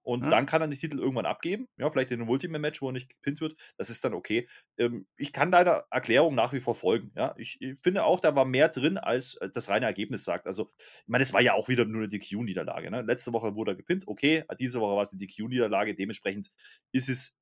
Und 0.04 0.24
ja. 0.24 0.30
dann 0.30 0.44
kann 0.44 0.60
er 0.60 0.68
den 0.68 0.78
Titel 0.78 0.98
irgendwann 0.98 1.24
abgeben. 1.24 1.66
Ja, 1.78 1.88
vielleicht 1.90 2.10
in 2.10 2.20
einem 2.20 2.28
Ultimate-Match, 2.28 2.82
wo 2.82 2.90
er 2.90 2.92
nicht 2.92 3.08
gepinnt 3.08 3.40
wird. 3.40 3.58
Das 3.78 3.88
ist 3.88 4.04
dann 4.04 4.12
okay. 4.12 4.46
Ähm, 4.76 5.06
ich 5.16 5.32
kann 5.32 5.50
deiner 5.50 5.86
Erklärung 5.90 6.34
nach 6.34 6.52
wie 6.52 6.60
vor 6.60 6.74
folgen. 6.74 7.10
Ja, 7.16 7.34
ich, 7.38 7.56
ich, 7.60 7.80
finde 7.82 8.04
auch, 8.04 8.20
da 8.20 8.36
war 8.36 8.44
mehr 8.44 8.68
drin, 8.68 8.98
als 8.98 9.36
äh, 9.36 9.48
das 9.48 9.70
reine 9.70 9.86
Ergebnis 9.86 10.24
sagt. 10.24 10.46
Also, 10.46 10.68
ich 10.78 11.08
meine, 11.08 11.22
es 11.22 11.32
war 11.32 11.40
ja 11.40 11.54
auch 11.54 11.68
wieder 11.68 11.86
nur 11.86 12.02
eine 12.02 12.10
DQ-Niederlage. 12.10 12.90
Ne? 12.90 13.00
Letzte 13.00 13.32
Woche 13.32 13.54
wurde 13.54 13.72
er 13.72 13.76
gepinnt. 13.76 14.06
Okay, 14.06 14.44
diese 14.60 14.78
Woche 14.80 14.94
war 14.94 15.02
es 15.02 15.12
eine 15.12 15.20
DQ-Niederlage. 15.20 15.94
Dementsprechend 15.94 16.50
ist 16.92 17.08
es 17.08 17.38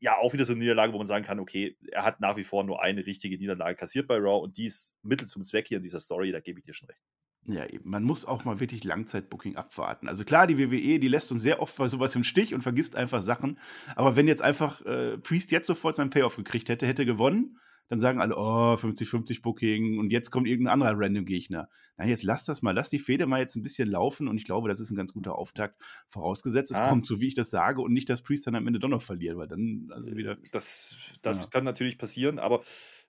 ja 0.00 0.16
auch 0.16 0.32
wieder 0.32 0.44
so 0.44 0.52
eine 0.52 0.60
Niederlage, 0.60 0.92
wo 0.92 0.98
man 0.98 1.06
sagen 1.06 1.24
kann, 1.24 1.40
okay, 1.40 1.76
er 1.92 2.04
hat 2.04 2.20
nach 2.20 2.36
wie 2.36 2.44
vor 2.44 2.64
nur 2.64 2.82
eine 2.82 3.06
richtige 3.06 3.38
Niederlage 3.38 3.76
kassiert 3.76 4.06
bei 4.06 4.16
Raw 4.16 4.42
und 4.42 4.56
die 4.56 4.66
ist 4.66 4.96
Mittel 5.02 5.26
zum 5.26 5.42
Zweck 5.42 5.68
hier 5.68 5.78
in 5.78 5.82
dieser 5.82 6.00
Story, 6.00 6.32
da 6.32 6.40
gebe 6.40 6.58
ich 6.58 6.64
dir 6.64 6.74
schon 6.74 6.88
recht. 6.88 7.02
Ja, 7.46 7.66
eben. 7.66 7.88
Man 7.88 8.04
muss 8.04 8.26
auch 8.26 8.44
mal 8.44 8.60
wirklich 8.60 8.84
Langzeitbooking 8.84 9.56
abwarten. 9.56 10.08
Also 10.08 10.24
klar, 10.24 10.46
die 10.46 10.58
WWE, 10.58 10.98
die 10.98 11.08
lässt 11.08 11.32
uns 11.32 11.42
sehr 11.42 11.60
oft 11.62 11.76
bei 11.76 11.88
sowas 11.88 12.14
im 12.14 12.22
Stich 12.22 12.54
und 12.54 12.62
vergisst 12.62 12.96
einfach 12.96 13.22
Sachen. 13.22 13.58
Aber 13.96 14.14
wenn 14.14 14.28
jetzt 14.28 14.42
einfach 14.42 14.84
äh, 14.84 15.16
Priest 15.18 15.50
jetzt 15.50 15.66
sofort 15.66 15.96
seinen 15.96 16.10
Payoff 16.10 16.36
gekriegt 16.36 16.68
hätte, 16.68 16.86
hätte 16.86 17.06
gewonnen, 17.06 17.58
dann 17.90 18.00
sagen 18.00 18.20
alle, 18.20 18.36
oh, 18.36 18.74
50-50 18.74 19.42
Booking 19.42 19.98
und 19.98 20.10
jetzt 20.10 20.30
kommt 20.30 20.46
irgendein 20.46 20.74
anderer 20.74 20.94
random 20.94 21.24
Gegner. 21.24 21.68
Nein, 21.96 22.08
jetzt 22.08 22.22
lass 22.22 22.44
das 22.44 22.62
mal, 22.62 22.70
lass 22.70 22.88
die 22.88 23.00
Fehde 23.00 23.26
mal 23.26 23.40
jetzt 23.40 23.56
ein 23.56 23.62
bisschen 23.62 23.90
laufen 23.90 24.28
und 24.28 24.38
ich 24.38 24.44
glaube, 24.44 24.68
das 24.68 24.80
ist 24.80 24.90
ein 24.90 24.96
ganz 24.96 25.12
guter 25.12 25.36
Auftakt. 25.36 25.82
Vorausgesetzt, 26.08 26.70
es 26.70 26.78
ah. 26.78 26.88
kommt 26.88 27.04
so, 27.04 27.20
wie 27.20 27.26
ich 27.26 27.34
das 27.34 27.50
sage 27.50 27.82
und 27.82 27.92
nicht, 27.92 28.08
dass 28.08 28.22
Priest 28.22 28.46
dann 28.46 28.54
am 28.54 28.66
Ende 28.66 28.78
doch 28.78 28.88
noch 28.88 29.02
verliert, 29.02 29.36
weil 29.36 29.48
dann 29.48 29.90
also 29.92 30.16
wieder. 30.16 30.38
Das, 30.52 30.96
das 31.22 31.42
ja. 31.42 31.48
kann 31.50 31.64
natürlich 31.64 31.98
passieren, 31.98 32.38
aber 32.38 32.62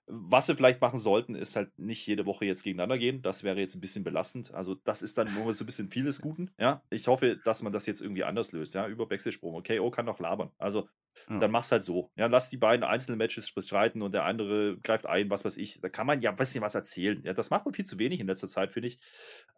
was 0.06 0.46
sie 0.46 0.56
vielleicht 0.56 0.80
machen 0.80 0.98
sollten, 0.98 1.34
ist 1.36 1.54
halt 1.54 1.78
nicht 1.78 2.06
jede 2.06 2.26
Woche 2.26 2.44
jetzt 2.44 2.64
gegeneinander 2.64 2.98
gehen. 2.98 3.22
Das 3.22 3.44
wäre 3.44 3.60
jetzt 3.60 3.76
ein 3.76 3.80
bisschen 3.80 4.02
belastend. 4.02 4.52
Also, 4.52 4.74
das 4.74 5.00
ist 5.00 5.16
dann 5.16 5.32
nur 5.32 5.54
so 5.54 5.62
ein 5.62 5.66
bisschen 5.66 5.90
vieles 5.90 6.20
Guten. 6.20 6.50
Ja, 6.58 6.82
ich 6.90 7.06
hoffe, 7.06 7.38
dass 7.44 7.62
man 7.62 7.72
das 7.72 7.86
jetzt 7.86 8.02
irgendwie 8.02 8.24
anders 8.24 8.52
löst. 8.52 8.74
Ja, 8.74 8.88
über 8.88 9.08
Wechselsprung. 9.08 9.54
Okay, 9.54 9.78
oh, 9.78 9.90
kann 9.90 10.06
noch 10.06 10.18
labern. 10.18 10.50
Also, 10.58 10.88
ja. 11.28 11.38
dann 11.38 11.50
mach's 11.50 11.72
halt 11.72 11.84
so. 11.84 12.10
Ja, 12.16 12.26
lass 12.26 12.50
die 12.50 12.56
beiden 12.56 12.84
einzelnen 12.84 13.18
Matches 13.18 13.52
bestreiten 13.52 14.02
und 14.02 14.14
der 14.14 14.24
andere 14.24 14.78
greift 14.82 15.06
ein, 15.06 15.30
was 15.30 15.44
weiß 15.44 15.56
ich. 15.56 15.80
Da 15.80 15.88
kann 15.88 16.06
man 16.06 16.20
ja 16.20 16.30
ein 16.30 16.36
bisschen 16.36 16.62
was 16.62 16.74
erzählen. 16.74 17.22
Ja, 17.24 17.32
das 17.32 17.50
macht 17.50 17.64
man 17.64 17.74
viel 17.74 17.84
zu 17.84 17.98
wenig 17.98 18.20
in 18.20 18.26
letzter 18.26 18.48
Zeit, 18.48 18.72
finde 18.72 18.88
ich. 18.88 18.98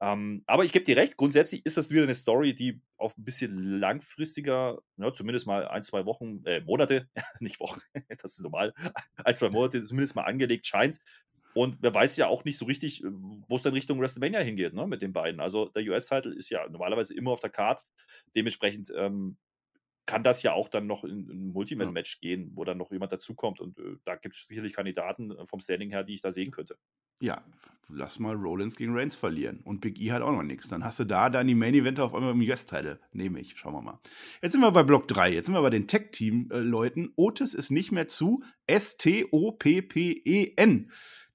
Ähm, 0.01 0.43
aber 0.47 0.65
ich 0.65 0.73
gebe 0.73 0.85
dir 0.85 0.97
recht, 0.97 1.17
grundsätzlich 1.17 1.65
ist 1.65 1.77
das 1.77 1.91
wieder 1.91 2.03
eine 2.03 2.15
Story, 2.15 2.55
die 2.55 2.81
auf 2.97 3.17
ein 3.19 3.25
bisschen 3.25 3.59
langfristiger, 3.81 4.79
ja, 4.97 5.13
zumindest 5.13 5.47
mal 5.47 5.67
ein, 5.69 5.83
zwei 5.83 6.07
Wochen, 6.07 6.45
äh, 6.45 6.61
Monate, 6.61 7.09
nicht 7.41 7.61
Wochen, 7.61 7.81
das 8.23 8.37
ist 8.37 8.43
normal, 8.43 8.73
ein, 9.25 9.35
zwei 9.35 9.51
Monate 9.51 9.83
zumindest 9.83 10.17
mal 10.17 10.23
angelegt 10.23 10.67
scheint. 10.67 11.01
Und 11.55 11.77
wer 11.81 11.95
weiß 11.95 12.17
ja 12.17 12.27
auch 12.27 12.45
nicht 12.45 12.59
so 12.59 12.65
richtig, 12.65 13.03
äh, 13.03 13.07
wo 13.09 13.55
es 13.55 13.63
dann 13.63 13.75
Richtung 13.75 14.01
WrestleMania 14.01 14.41
hingeht, 14.41 14.75
ne, 14.75 14.87
mit 14.87 15.03
den 15.03 15.13
beiden. 15.13 15.41
Also 15.41 15.69
der 15.69 15.85
US-Title 15.85 16.35
ist 16.35 16.51
ja 16.51 16.69
normalerweise 16.69 17.15
immer 17.15 17.31
auf 17.31 17.41
der 17.41 17.51
Card. 17.51 17.83
Dementsprechend 18.35 18.93
ähm, 18.97 19.37
kann 20.07 20.23
das 20.23 20.43
ja 20.43 20.53
auch 20.53 20.69
dann 20.69 20.87
noch 20.87 21.05
in 21.05 21.29
ein 21.29 21.53
Multiman-Match 21.53 22.19
ja. 22.21 22.29
gehen, 22.29 22.53
wo 22.55 22.65
dann 22.65 22.79
noch 22.79 22.91
jemand 22.91 23.13
dazukommt. 23.13 23.61
Und 23.61 23.79
äh, 23.79 23.97
da 24.05 24.17
gibt 24.17 24.35
es 24.37 24.47
sicherlich 24.47 24.75
Kandidaten 24.75 25.31
äh, 25.31 25.47
vom 25.47 25.61
Standing 25.61 25.91
her, 25.91 26.05
die 26.05 26.15
ich 26.15 26.21
da 26.21 26.31
sehen 26.31 26.51
könnte. 26.51 26.77
Ja, 27.21 27.43
lass 27.89 28.19
mal 28.19 28.35
Rollins 28.35 28.77
gegen 28.77 28.95
Reigns 28.95 29.15
verlieren. 29.15 29.61
Und 29.65 29.81
Big 29.81 30.01
E 30.01 30.13
hat 30.13 30.23
auch 30.23 30.33
noch 30.33 30.43
nichts. 30.43 30.69
Dann 30.69 30.85
hast 30.85 30.99
du 30.99 31.05
da 31.05 31.31
dann 31.31 31.47
die 31.47 31.55
Main 31.55 31.75
Event 31.75 32.01
auf 32.01 32.15
einmal 32.15 32.33
im 32.33 32.41
US-Teile. 32.41 33.01
Nehme 33.13 33.41
ich. 33.41 33.57
Schauen 33.57 33.73
wir 33.75 33.83
mal. 33.83 34.01
Jetzt 34.43 34.53
sind 34.53 34.61
wir 34.61 34.73
bei 34.73 34.83
Block 34.83 35.09
3. 35.09 35.33
Jetzt 35.33 35.47
sind 35.47 35.55
wir 35.55 35.63
bei 35.63 35.71
den 35.71 35.89
Tech-Team-Leuten. 35.89 37.13
Otis 37.17 37.55
ist 37.55 37.71
nicht 37.71 37.93
mehr 37.93 38.09
zu. 38.09 38.43
S-T-O-P-P-E-N. 38.67 39.31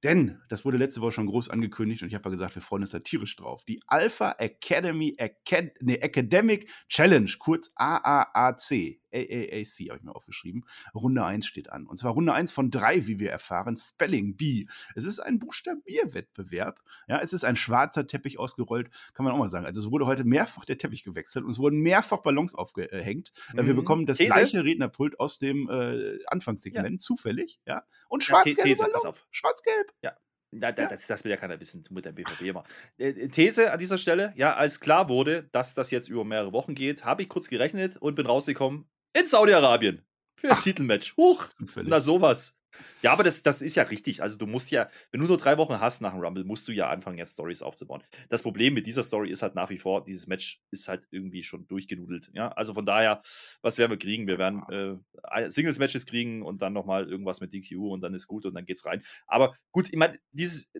Denn, 0.03 0.41
das 0.47 0.63
wurde 0.63 0.77
letzte 0.77 1.01
Woche 1.01 1.11
schon 1.11 1.27
groß 1.27 1.49
angekündigt 1.49 2.01
und 2.01 2.07
ich 2.07 2.15
habe 2.15 2.29
ja 2.29 2.31
gesagt, 2.31 2.55
wir 2.55 2.61
freuen 2.61 2.83
uns 2.83 2.91
da 2.91 2.99
tierisch 2.99 3.35
drauf. 3.35 3.65
Die 3.65 3.81
Alpha 3.87 4.35
Academy 4.37 5.15
Acad 5.19 5.71
nee, 5.81 5.95
Academic 5.95 6.69
Challenge, 6.87 7.29
kurz 7.37 7.69
AAAC, 7.75 8.99
AAAC 9.13 9.89
habe 9.89 9.97
ich 9.97 10.03
mir 10.03 10.15
aufgeschrieben. 10.15 10.65
Runde 10.93 11.23
1 11.23 11.45
steht 11.45 11.71
an. 11.71 11.87
Und 11.87 11.97
zwar 11.97 12.13
Runde 12.13 12.33
1 12.33 12.51
von 12.51 12.71
3, 12.71 13.07
wie 13.07 13.19
wir 13.19 13.31
erfahren. 13.31 13.75
Spelling 13.77 14.35
Bee. 14.35 14.67
Es 14.95 15.05
ist 15.05 15.19
ein 15.19 15.39
Buchstabierwettbewerb. 15.39 16.79
Ja, 17.07 17.19
es 17.19 17.33
ist 17.33 17.43
ein 17.43 17.55
schwarzer 17.55 18.07
Teppich 18.07 18.39
ausgerollt, 18.39 18.89
kann 19.13 19.25
man 19.25 19.33
auch 19.33 19.37
mal 19.37 19.49
sagen. 19.49 19.65
Also 19.65 19.81
es 19.81 19.91
wurde 19.91 20.05
heute 20.05 20.23
mehrfach 20.23 20.65
der 20.65 20.77
Teppich 20.77 21.03
gewechselt 21.03 21.45
und 21.45 21.51
es 21.51 21.59
wurden 21.59 21.79
mehrfach 21.79 22.21
Ballons 22.21 22.55
aufgehängt. 22.55 23.31
Mhm. 23.53 23.67
Wir 23.67 23.73
bekommen 23.73 24.05
das 24.05 24.17
These? 24.17 24.31
gleiche 24.31 24.63
Rednerpult 24.63 25.19
aus 25.19 25.37
dem 25.37 25.69
äh, 25.69 26.19
Anfangssegment, 26.27 27.01
ja. 27.01 27.05
zufällig. 27.05 27.59
Ja. 27.65 27.83
Und 28.07 28.23
schwarz-gelbe 28.23 28.69
ja, 28.69 28.87
Ballons. 28.87 29.25
Schwarz-gelb. 29.31 29.93
Ja. 30.01 30.15
Ja, 30.51 30.69
ja. 30.69 30.71
Das, 30.71 31.05
das, 31.05 31.23
will 31.23 31.31
ja 31.31 31.37
keiner 31.37 31.59
wissen 31.59 31.83
mit 31.91 32.05
der 32.05 32.11
BVB 32.11 32.41
immer. 32.41 32.63
Äh, 32.97 33.27
These 33.27 33.71
an 33.71 33.77
dieser 33.77 33.97
Stelle, 33.97 34.33
ja, 34.35 34.55
als 34.55 34.79
klar 34.79 35.07
wurde, 35.07 35.47
dass 35.51 35.75
das 35.75 35.91
jetzt 35.91 36.09
über 36.09 36.25
mehrere 36.25 36.53
Wochen 36.53 36.73
geht, 36.73 37.05
habe 37.05 37.21
ich 37.21 37.29
kurz 37.29 37.49
gerechnet 37.49 37.97
und 37.97 38.15
bin 38.15 38.25
rausgekommen, 38.25 38.89
in 39.13 39.25
Saudi-Arabien 39.25 40.03
für 40.35 40.49
ein 40.49 40.57
Ach, 40.57 40.63
Titelmatch. 40.63 41.15
Huch, 41.17 41.47
na 41.75 41.99
sowas. 41.99 42.59
Ja, 43.01 43.13
aber 43.13 43.23
das, 43.23 43.41
das 43.43 43.61
ist 43.61 43.75
ja 43.75 43.83
richtig. 43.83 44.21
Also 44.21 44.35
du 44.35 44.45
musst 44.45 44.71
ja, 44.71 44.89
wenn 45.11 45.21
du 45.21 45.27
nur 45.27 45.37
drei 45.37 45.57
Wochen 45.57 45.79
hast 45.79 46.01
nach 46.01 46.13
dem 46.13 46.21
Rumble, 46.21 46.43
musst 46.43 46.67
du 46.67 46.71
ja 46.71 46.89
anfangen, 46.89 47.17
jetzt 47.17 47.33
Stories 47.33 47.61
aufzubauen. 47.61 48.03
Das 48.29 48.43
Problem 48.43 48.73
mit 48.73 48.85
dieser 48.85 49.03
Story 49.03 49.31
ist 49.31 49.41
halt 49.41 49.55
nach 49.55 49.69
wie 49.69 49.77
vor, 49.77 50.03
dieses 50.03 50.27
Match 50.27 50.61
ist 50.71 50.87
halt 50.87 51.07
irgendwie 51.11 51.43
schon 51.43 51.67
durchgenudelt. 51.67 52.29
Ja, 52.33 52.49
also 52.49 52.73
von 52.73 52.85
daher, 52.85 53.21
was 53.61 53.77
werden 53.77 53.91
wir 53.91 53.97
kriegen? 53.97 54.27
Wir 54.27 54.37
werden 54.37 54.63
äh, 54.69 55.49
Singles-Matches 55.49 56.05
kriegen 56.05 56.43
und 56.43 56.61
dann 56.61 56.73
nochmal 56.73 57.09
irgendwas 57.09 57.41
mit 57.41 57.53
DQ 57.53 57.91
und 57.91 58.01
dann 58.01 58.13
ist 58.13 58.27
gut 58.27 58.45
und 58.45 58.53
dann 58.53 58.65
geht's 58.65 58.85
rein. 58.85 59.03
Aber 59.25 59.55
gut, 59.71 59.89
ich 59.89 59.97
meine, 59.97 60.19
dieses 60.31 60.71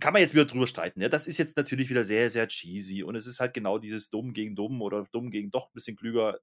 kann 0.00 0.12
man 0.12 0.22
jetzt 0.22 0.34
wieder 0.34 0.46
drüber 0.46 0.66
streiten. 0.66 1.00
Ja? 1.00 1.08
Das 1.08 1.26
ist 1.26 1.38
jetzt 1.38 1.56
natürlich 1.56 1.90
wieder 1.90 2.04
sehr, 2.04 2.30
sehr 2.30 2.48
cheesy 2.48 3.02
und 3.02 3.14
es 3.14 3.26
ist 3.26 3.38
halt 3.38 3.54
genau 3.54 3.78
dieses 3.78 4.10
dumm 4.10 4.32
gegen 4.32 4.56
dumm 4.56 4.82
oder 4.82 5.06
dumm 5.12 5.30
gegen 5.30 5.50
doch 5.50 5.66
ein 5.66 5.74
bisschen 5.74 5.96
klüger 5.96 6.40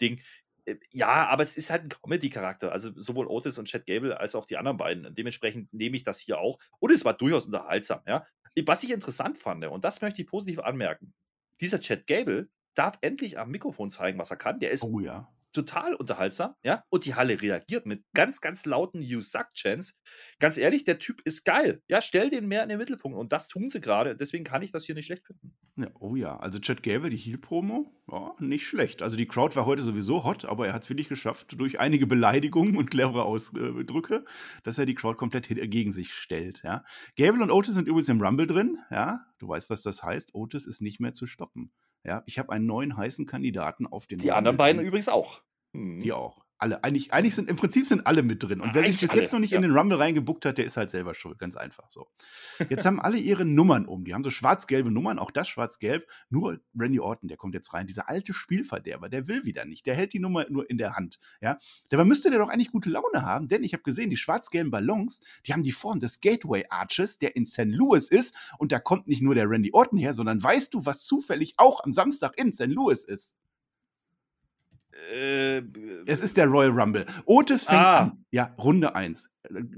Ding. 0.00 0.20
Äh, 0.64 0.76
ja, 0.90 1.26
aber 1.26 1.42
es 1.42 1.56
ist 1.56 1.70
halt 1.70 1.84
ein 1.84 1.88
Comedy-Charakter. 1.88 2.72
Also 2.72 2.90
sowohl 2.96 3.26
Otis 3.26 3.58
und 3.58 3.66
Chad 3.66 3.86
Gable 3.86 4.18
als 4.18 4.34
auch 4.34 4.44
die 4.44 4.56
anderen 4.56 4.76
beiden. 4.76 5.14
Dementsprechend 5.14 5.72
nehme 5.72 5.96
ich 5.96 6.04
das 6.04 6.20
hier 6.20 6.38
auch. 6.38 6.58
Und 6.78 6.92
es 6.92 7.04
war 7.04 7.14
durchaus 7.14 7.46
unterhaltsam. 7.46 8.00
Ja? 8.06 8.26
Was 8.66 8.82
ich 8.82 8.90
interessant 8.90 9.38
fand, 9.38 9.64
und 9.66 9.84
das 9.84 10.00
möchte 10.02 10.22
ich 10.22 10.28
positiv 10.28 10.60
anmerken: 10.60 11.12
dieser 11.60 11.80
Chad 11.80 12.06
Gable 12.06 12.48
darf 12.74 12.98
endlich 13.00 13.38
am 13.38 13.50
Mikrofon 13.50 13.90
zeigen, 13.90 14.18
was 14.18 14.30
er 14.30 14.36
kann. 14.36 14.60
Der 14.60 14.70
ist 14.70 14.84
oh, 14.84 15.00
ja 15.00 15.28
total 15.52 15.94
unterhaltsam, 15.94 16.54
ja. 16.62 16.84
Und 16.90 17.04
die 17.04 17.14
Halle 17.14 17.40
reagiert 17.40 17.86
mit 17.86 18.04
ganz, 18.14 18.40
ganz 18.40 18.66
lauten 18.66 19.00
You 19.00 19.20
Suck 19.20 19.52
Chants. 19.54 20.00
Ganz 20.38 20.58
ehrlich, 20.58 20.84
der 20.84 20.98
Typ 20.98 21.20
ist 21.24 21.44
geil. 21.44 21.82
Ja, 21.88 22.00
stell 22.02 22.30
den 22.30 22.46
mehr 22.46 22.62
in 22.62 22.68
den 22.68 22.78
Mittelpunkt. 22.78 23.18
Und 23.18 23.32
das 23.32 23.48
tun 23.48 23.68
sie 23.68 23.80
gerade. 23.80 24.16
Deswegen 24.16 24.44
kann 24.44 24.62
ich 24.62 24.72
das 24.72 24.84
hier 24.84 24.94
nicht 24.94 25.06
schlecht 25.06 25.26
finden. 25.26 25.56
Ja, 25.76 25.88
oh 25.98 26.14
ja, 26.16 26.36
also 26.36 26.58
Chad 26.58 26.82
Gable, 26.82 27.10
die 27.10 27.16
Heal-Promo, 27.16 27.92
ja, 28.10 28.34
nicht 28.38 28.66
schlecht. 28.66 29.02
Also 29.02 29.16
die 29.16 29.26
Crowd 29.26 29.56
war 29.56 29.66
heute 29.66 29.82
sowieso 29.82 30.24
hot, 30.24 30.44
aber 30.44 30.66
er 30.66 30.72
hat 30.72 30.82
es 30.82 30.90
wirklich 30.90 31.08
geschafft, 31.08 31.58
durch 31.58 31.80
einige 31.80 32.06
Beleidigungen 32.06 32.76
und 32.76 32.90
clevere 32.90 33.24
Ausdrücke, 33.24 34.24
dass 34.62 34.78
er 34.78 34.86
die 34.86 34.94
Crowd 34.94 35.16
komplett 35.16 35.48
gegen 35.48 35.92
sich 35.92 36.12
stellt. 36.12 36.62
Ja. 36.64 36.84
Gable 37.16 37.42
und 37.42 37.50
Otis 37.50 37.74
sind 37.74 37.88
übrigens 37.88 38.08
im 38.08 38.20
Rumble 38.20 38.46
drin. 38.46 38.78
Ja, 38.90 39.26
du 39.38 39.48
weißt, 39.48 39.70
was 39.70 39.82
das 39.82 40.02
heißt. 40.02 40.34
Otis 40.34 40.66
ist 40.66 40.82
nicht 40.82 41.00
mehr 41.00 41.12
zu 41.12 41.26
stoppen. 41.26 41.72
Ja, 42.04 42.22
ich 42.26 42.38
habe 42.38 42.52
einen 42.52 42.66
neuen 42.66 42.96
heißen 42.96 43.26
Kandidaten 43.26 43.86
auf 43.86 44.06
den. 44.06 44.18
Die 44.18 44.32
anderen 44.32 44.56
beiden 44.56 44.82
übrigens 44.82 45.08
auch. 45.08 45.42
Hm. 45.74 46.00
Die 46.00 46.12
auch. 46.12 46.44
Alle. 46.60 46.84
Eigentlich, 46.84 47.12
eigentlich 47.14 47.34
sind 47.34 47.48
im 47.48 47.56
Prinzip 47.56 47.86
sind 47.86 48.06
alle 48.06 48.22
mit 48.22 48.42
drin. 48.42 48.60
Und 48.60 48.74
wer 48.74 48.84
sich 48.84 49.00
bis 49.00 49.10
alle, 49.10 49.22
jetzt 49.22 49.32
noch 49.32 49.40
nicht 49.40 49.52
ja. 49.52 49.56
in 49.56 49.62
den 49.62 49.72
Rumble 49.72 49.96
reingebuckt 49.96 50.44
hat, 50.44 50.58
der 50.58 50.66
ist 50.66 50.76
halt 50.76 50.90
selber 50.90 51.14
schuld. 51.14 51.38
Ganz 51.38 51.56
einfach 51.56 51.90
so. 51.90 52.08
Jetzt 52.68 52.84
haben 52.84 53.00
alle 53.00 53.16
ihre 53.16 53.46
Nummern 53.46 53.86
um. 53.86 54.04
Die 54.04 54.12
haben 54.12 54.22
so 54.22 54.28
schwarz-gelbe 54.28 54.90
Nummern, 54.90 55.18
auch 55.18 55.30
das 55.30 55.48
schwarz-gelb. 55.48 56.06
Nur 56.28 56.60
Randy 56.78 57.00
Orton, 57.00 57.28
der 57.28 57.38
kommt 57.38 57.54
jetzt 57.54 57.72
rein. 57.72 57.86
Dieser 57.86 58.10
alte 58.10 58.34
Spielverderber, 58.34 59.08
der 59.08 59.26
will 59.26 59.46
wieder 59.46 59.64
nicht. 59.64 59.86
Der 59.86 59.94
hält 59.94 60.12
die 60.12 60.18
Nummer 60.18 60.44
nur 60.50 60.68
in 60.68 60.76
der 60.76 60.96
Hand. 60.96 61.18
Ja? 61.40 61.58
Dabei 61.88 62.04
müsste 62.04 62.28
der 62.28 62.38
doch 62.38 62.50
eigentlich 62.50 62.70
gute 62.70 62.90
Laune 62.90 63.22
haben, 63.22 63.48
denn 63.48 63.64
ich 63.64 63.72
habe 63.72 63.82
gesehen, 63.82 64.10
die 64.10 64.18
schwarz-gelben 64.18 64.70
Ballons, 64.70 65.22
die 65.46 65.54
haben 65.54 65.62
die 65.62 65.72
Form 65.72 65.98
des 65.98 66.20
Gateway 66.20 66.66
Arches, 66.68 67.18
der 67.18 67.36
in 67.36 67.46
St. 67.46 67.64
Louis 67.66 68.08
ist. 68.08 68.34
Und 68.58 68.70
da 68.70 68.78
kommt 68.78 69.08
nicht 69.08 69.22
nur 69.22 69.34
der 69.34 69.48
Randy 69.48 69.70
Orton 69.72 69.98
her, 69.98 70.12
sondern 70.12 70.42
weißt 70.42 70.74
du, 70.74 70.84
was 70.84 71.04
zufällig 71.04 71.54
auch 71.56 71.82
am 71.84 71.94
Samstag 71.94 72.36
in 72.36 72.52
St. 72.52 72.66
Louis 72.66 73.04
ist? 73.04 73.36
Äh, 75.12 75.62
es 76.06 76.22
ist 76.22 76.36
der 76.36 76.46
Royal 76.46 76.70
Rumble. 76.70 77.06
Otis 77.24 77.64
fängt 77.64 77.80
ah. 77.80 77.98
an. 77.98 78.24
Ja, 78.30 78.54
Runde 78.58 78.94
1. 78.94 79.30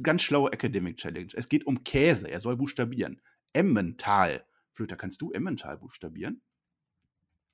Ganz 0.03 0.23
schlaue 0.23 0.53
Academic 0.53 0.97
Challenge. 0.97 1.29
Es 1.35 1.49
geht 1.49 1.67
um 1.67 1.85
Käse. 1.85 2.31
Er 2.31 2.41
soll 2.41 2.57
buchstabieren. 2.57 3.21
Emmental. 3.53 4.45
Flöter, 4.73 4.97
kannst 4.97 5.21
du 5.21 5.31
Emmental 5.33 5.79
buchstabieren? 5.79 6.41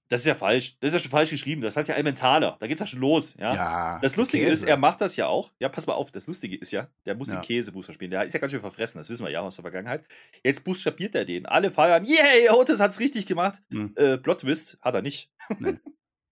Das 0.08 0.20
ist 0.20 0.26
ja 0.26 0.34
falsch. 0.34 0.78
Das 0.80 0.88
ist 0.88 0.94
ja 0.94 1.00
schon 1.00 1.10
falsch 1.10 1.30
geschrieben. 1.30 1.60
Das 1.60 1.76
heißt 1.76 1.88
ja 1.88 1.94
Emmentaler. 1.94 2.56
Da 2.60 2.66
geht's 2.66 2.80
ja 2.80 2.86
schon 2.86 3.00
los. 3.00 3.36
Ja. 3.38 3.54
ja 3.54 3.98
das 4.00 4.16
Lustige 4.16 4.44
Käse. 4.44 4.64
ist, 4.64 4.68
er 4.68 4.78
macht 4.78 5.02
das 5.02 5.16
ja 5.16 5.26
auch. 5.26 5.52
Ja, 5.58 5.68
pass 5.68 5.86
mal 5.86 5.94
auf. 5.94 6.10
Das 6.10 6.26
Lustige 6.26 6.56
ist 6.56 6.70
ja, 6.70 6.88
der 7.04 7.14
muss 7.14 7.28
ja. 7.28 7.34
den 7.34 7.42
Käse 7.42 7.72
buchstabieren. 7.72 8.10
Der 8.10 8.24
ist 8.24 8.32
ja 8.32 8.40
ganz 8.40 8.52
schön 8.52 8.60
verfressen. 8.60 8.98
Das 8.98 9.10
wissen 9.10 9.24
wir 9.24 9.30
ja 9.30 9.40
aus 9.40 9.56
der 9.56 9.62
Vergangenheit. 9.62 10.06
Jetzt 10.42 10.64
buchstabiert 10.64 11.14
er 11.14 11.26
den. 11.26 11.44
Alle 11.44 11.70
feiern. 11.70 12.04
Yay, 12.06 12.48
Otis 12.48 12.80
hat's 12.80 13.00
richtig 13.00 13.26
gemacht. 13.26 13.60
Hm. 13.70 13.92
Äh, 13.96 14.16
Plot 14.16 14.40
Twist 14.40 14.78
hat 14.80 14.94
er 14.94 15.02
nicht. 15.02 15.30
Nee. 15.58 15.78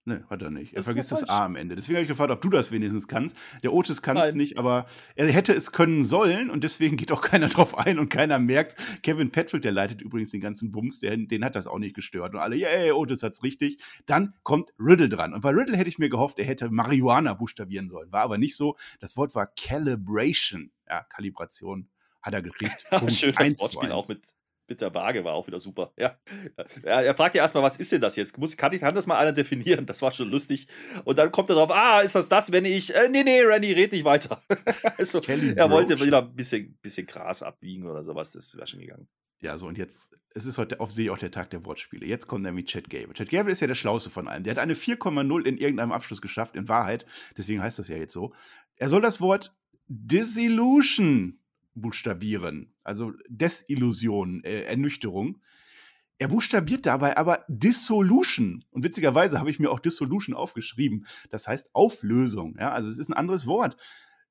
Ne, 0.09 0.25
hat 0.31 0.41
er 0.41 0.53
nicht. 0.53 0.73
Er 0.73 0.77
das 0.77 0.87
vergisst 0.87 1.11
das 1.11 1.29
A 1.29 1.45
am 1.45 1.57
Ende. 1.57 1.75
Deswegen 1.75 1.97
habe 1.97 2.03
ich 2.03 2.09
gefragt, 2.09 2.31
ob 2.31 2.41
du 2.41 2.49
das 2.49 2.71
wenigstens 2.71 3.09
kannst. 3.09 3.37
Der 3.65 3.73
Otis 3.73 4.03
kann 4.03 4.17
es 4.17 4.37
nicht, 4.37 4.57
aber 4.57 4.87
er 5.17 5.27
hätte 5.33 5.53
es 5.53 5.73
können 5.73 6.05
sollen 6.05 6.49
und 6.49 6.63
deswegen 6.63 6.97
geht 6.97 7.11
auch 7.11 7.23
keiner 7.23 7.49
drauf 7.49 7.77
ein 7.77 7.99
und 7.99 8.09
keiner 8.09 8.39
merkt. 8.39 8.77
Kevin 9.03 9.33
Patrick, 9.33 9.63
der 9.63 9.73
leitet 9.73 10.01
übrigens 10.01 10.31
den 10.31 10.41
ganzen 10.41 10.71
Bums, 10.71 11.01
der, 11.01 11.17
den 11.17 11.45
hat 11.45 11.57
das 11.57 11.67
auch 11.67 11.81
nicht 11.81 11.97
gestört. 11.97 12.35
Und 12.35 12.41
alle, 12.41 12.55
yeah, 12.55 12.95
Otis 12.95 13.25
hat's 13.25 13.43
richtig. 13.43 13.83
Dann 14.07 14.33
kommt 14.45 14.71
Riddle 14.79 15.09
dran. 15.09 15.35
Und 15.35 15.41
bei 15.41 15.51
Riddle 15.51 15.77
hätte 15.77 15.89
ich 15.89 15.99
mir 15.99 16.09
gehofft, 16.09 16.39
er 16.39 16.45
hätte 16.45 16.71
Marihuana 16.71 17.35
buchstabieren 17.35 17.89
sollen. 17.89 18.13
War 18.13 18.23
aber 18.23 18.39
nicht 18.39 18.55
so. 18.55 18.77
Das 19.01 19.17
Wort 19.17 19.35
war 19.35 19.49
Calibration. 19.49 20.71
Ja, 20.89 21.03
Kalibration 21.03 21.89
hat 22.23 22.33
er 22.33 22.43
gekriegt. 22.43 22.87
Schön 23.09 23.35
das 23.35 23.59
Wortspiel 23.59 23.91
auch 23.91 24.07
mit 24.07 24.23
mit 24.69 24.81
der 24.81 24.95
Waage 24.95 25.25
war 25.25 25.35
auch 25.35 25.47
wieder 25.47 25.59
super. 25.59 25.93
Ja. 25.99 26.19
Er, 26.83 27.05
er 27.05 27.17
fragt 27.17 27.35
ja 27.35 27.43
erstmal, 27.43 27.63
was 27.63 27.79
ist 27.79 27.91
denn 27.91 28.01
das 28.01 28.17
jetzt? 28.17 28.37
Muss, 28.39 28.57
kann, 28.57 28.79
kann 28.79 28.95
das 28.95 29.07
mal 29.07 29.17
einer 29.19 29.33
definieren? 29.33 29.87
Das 29.87 30.03
war 30.03 30.13
schon 30.13 30.29
lustig. 30.31 30.67
Und 31.05 31.19
dann 31.19 31.33
kommt 31.33 31.49
er 31.49 31.57
drauf, 31.57 31.71
ah, 31.71 32.01
ist 32.01 32.15
das 32.15 32.29
das, 32.29 32.53
wenn 32.53 32.65
ich. 32.65 32.95
Äh, 32.95 33.09
nee, 33.09 33.23
nee, 33.23 33.43
Randy, 33.43 33.73
red 33.73 33.93
nicht 33.93 34.05
weiter. 34.05 34.43
also, 34.99 35.21
er 35.21 35.71
wollte 35.71 35.99
wieder 36.01 36.19
ein 36.23 36.35
bisschen, 36.35 36.79
bisschen 36.83 37.07
Gras 37.07 37.43
abwiegen 37.43 37.87
oder 37.87 38.05
sowas. 38.05 38.33
Das 38.33 38.57
wäre 38.57 38.67
schon 38.67 38.81
gegangen. 38.81 39.09
Ja, 39.41 39.59
so 39.59 39.67
und 39.67 39.77
jetzt, 39.77 40.17
es 40.35 40.47
ist 40.47 40.59
heute 40.59 40.81
auf 40.81 40.91
See 40.91 41.11
auch 41.11 41.19
der 41.19 41.31
Tag 41.31 41.51
der 41.51 41.65
Wortspiele. 41.65 42.07
Jetzt 42.07 42.27
kommt 42.27 42.45
nämlich 42.45 42.67
Chad 42.67 42.89
Gable. 42.89 43.13
Chad 43.15 43.29
Gable 43.29 43.53
ist 43.53 43.61
ja 43.61 43.67
der 43.67 43.75
Schlauste 43.75 44.11
von 44.11 44.29
allen. 44.29 44.45
Der 44.45 44.53
hat 44.53 44.59
eine 44.59 44.75
4,0 44.75 45.45
in 45.45 45.59
irgendeinem 45.59 45.93
Abschluss 45.93 46.23
geschafft, 46.23 46.57
in 46.57 46.69
Wahrheit. 46.69 47.05
Deswegen 47.37 47.63
heißt 47.63 47.79
das 47.79 47.89
ja 47.89 47.97
jetzt 47.97 48.13
so. 48.13 48.33
Er 48.77 48.89
soll 48.89 49.03
das 49.03 49.21
Wort 49.21 49.55
Disillusion 49.89 51.39
buchstabieren, 51.77 52.75
also 52.83 53.13
Desillusion, 53.29 54.43
äh, 54.43 54.63
Ernüchterung. 54.63 55.39
Er 56.19 56.29
buchstabiert 56.29 56.87
dabei 56.87 57.17
aber 57.17 57.45
Dissolution. 57.47 58.65
Und 58.71 58.85
witzigerweise 58.85 59.39
habe 59.39 59.51
ich 59.51 59.59
mir 59.59 59.71
auch 59.71 59.81
Dissolution 59.81 60.35
aufgeschrieben. 60.35 61.07
Das 61.31 61.47
heißt 61.47 61.71
Auflösung. 61.75 62.57
Ja, 62.59 62.73
also 62.73 62.89
es 62.89 62.99
ist 62.99 63.09
ein 63.11 63.15
anderes 63.15 63.47
Wort. 63.47 63.77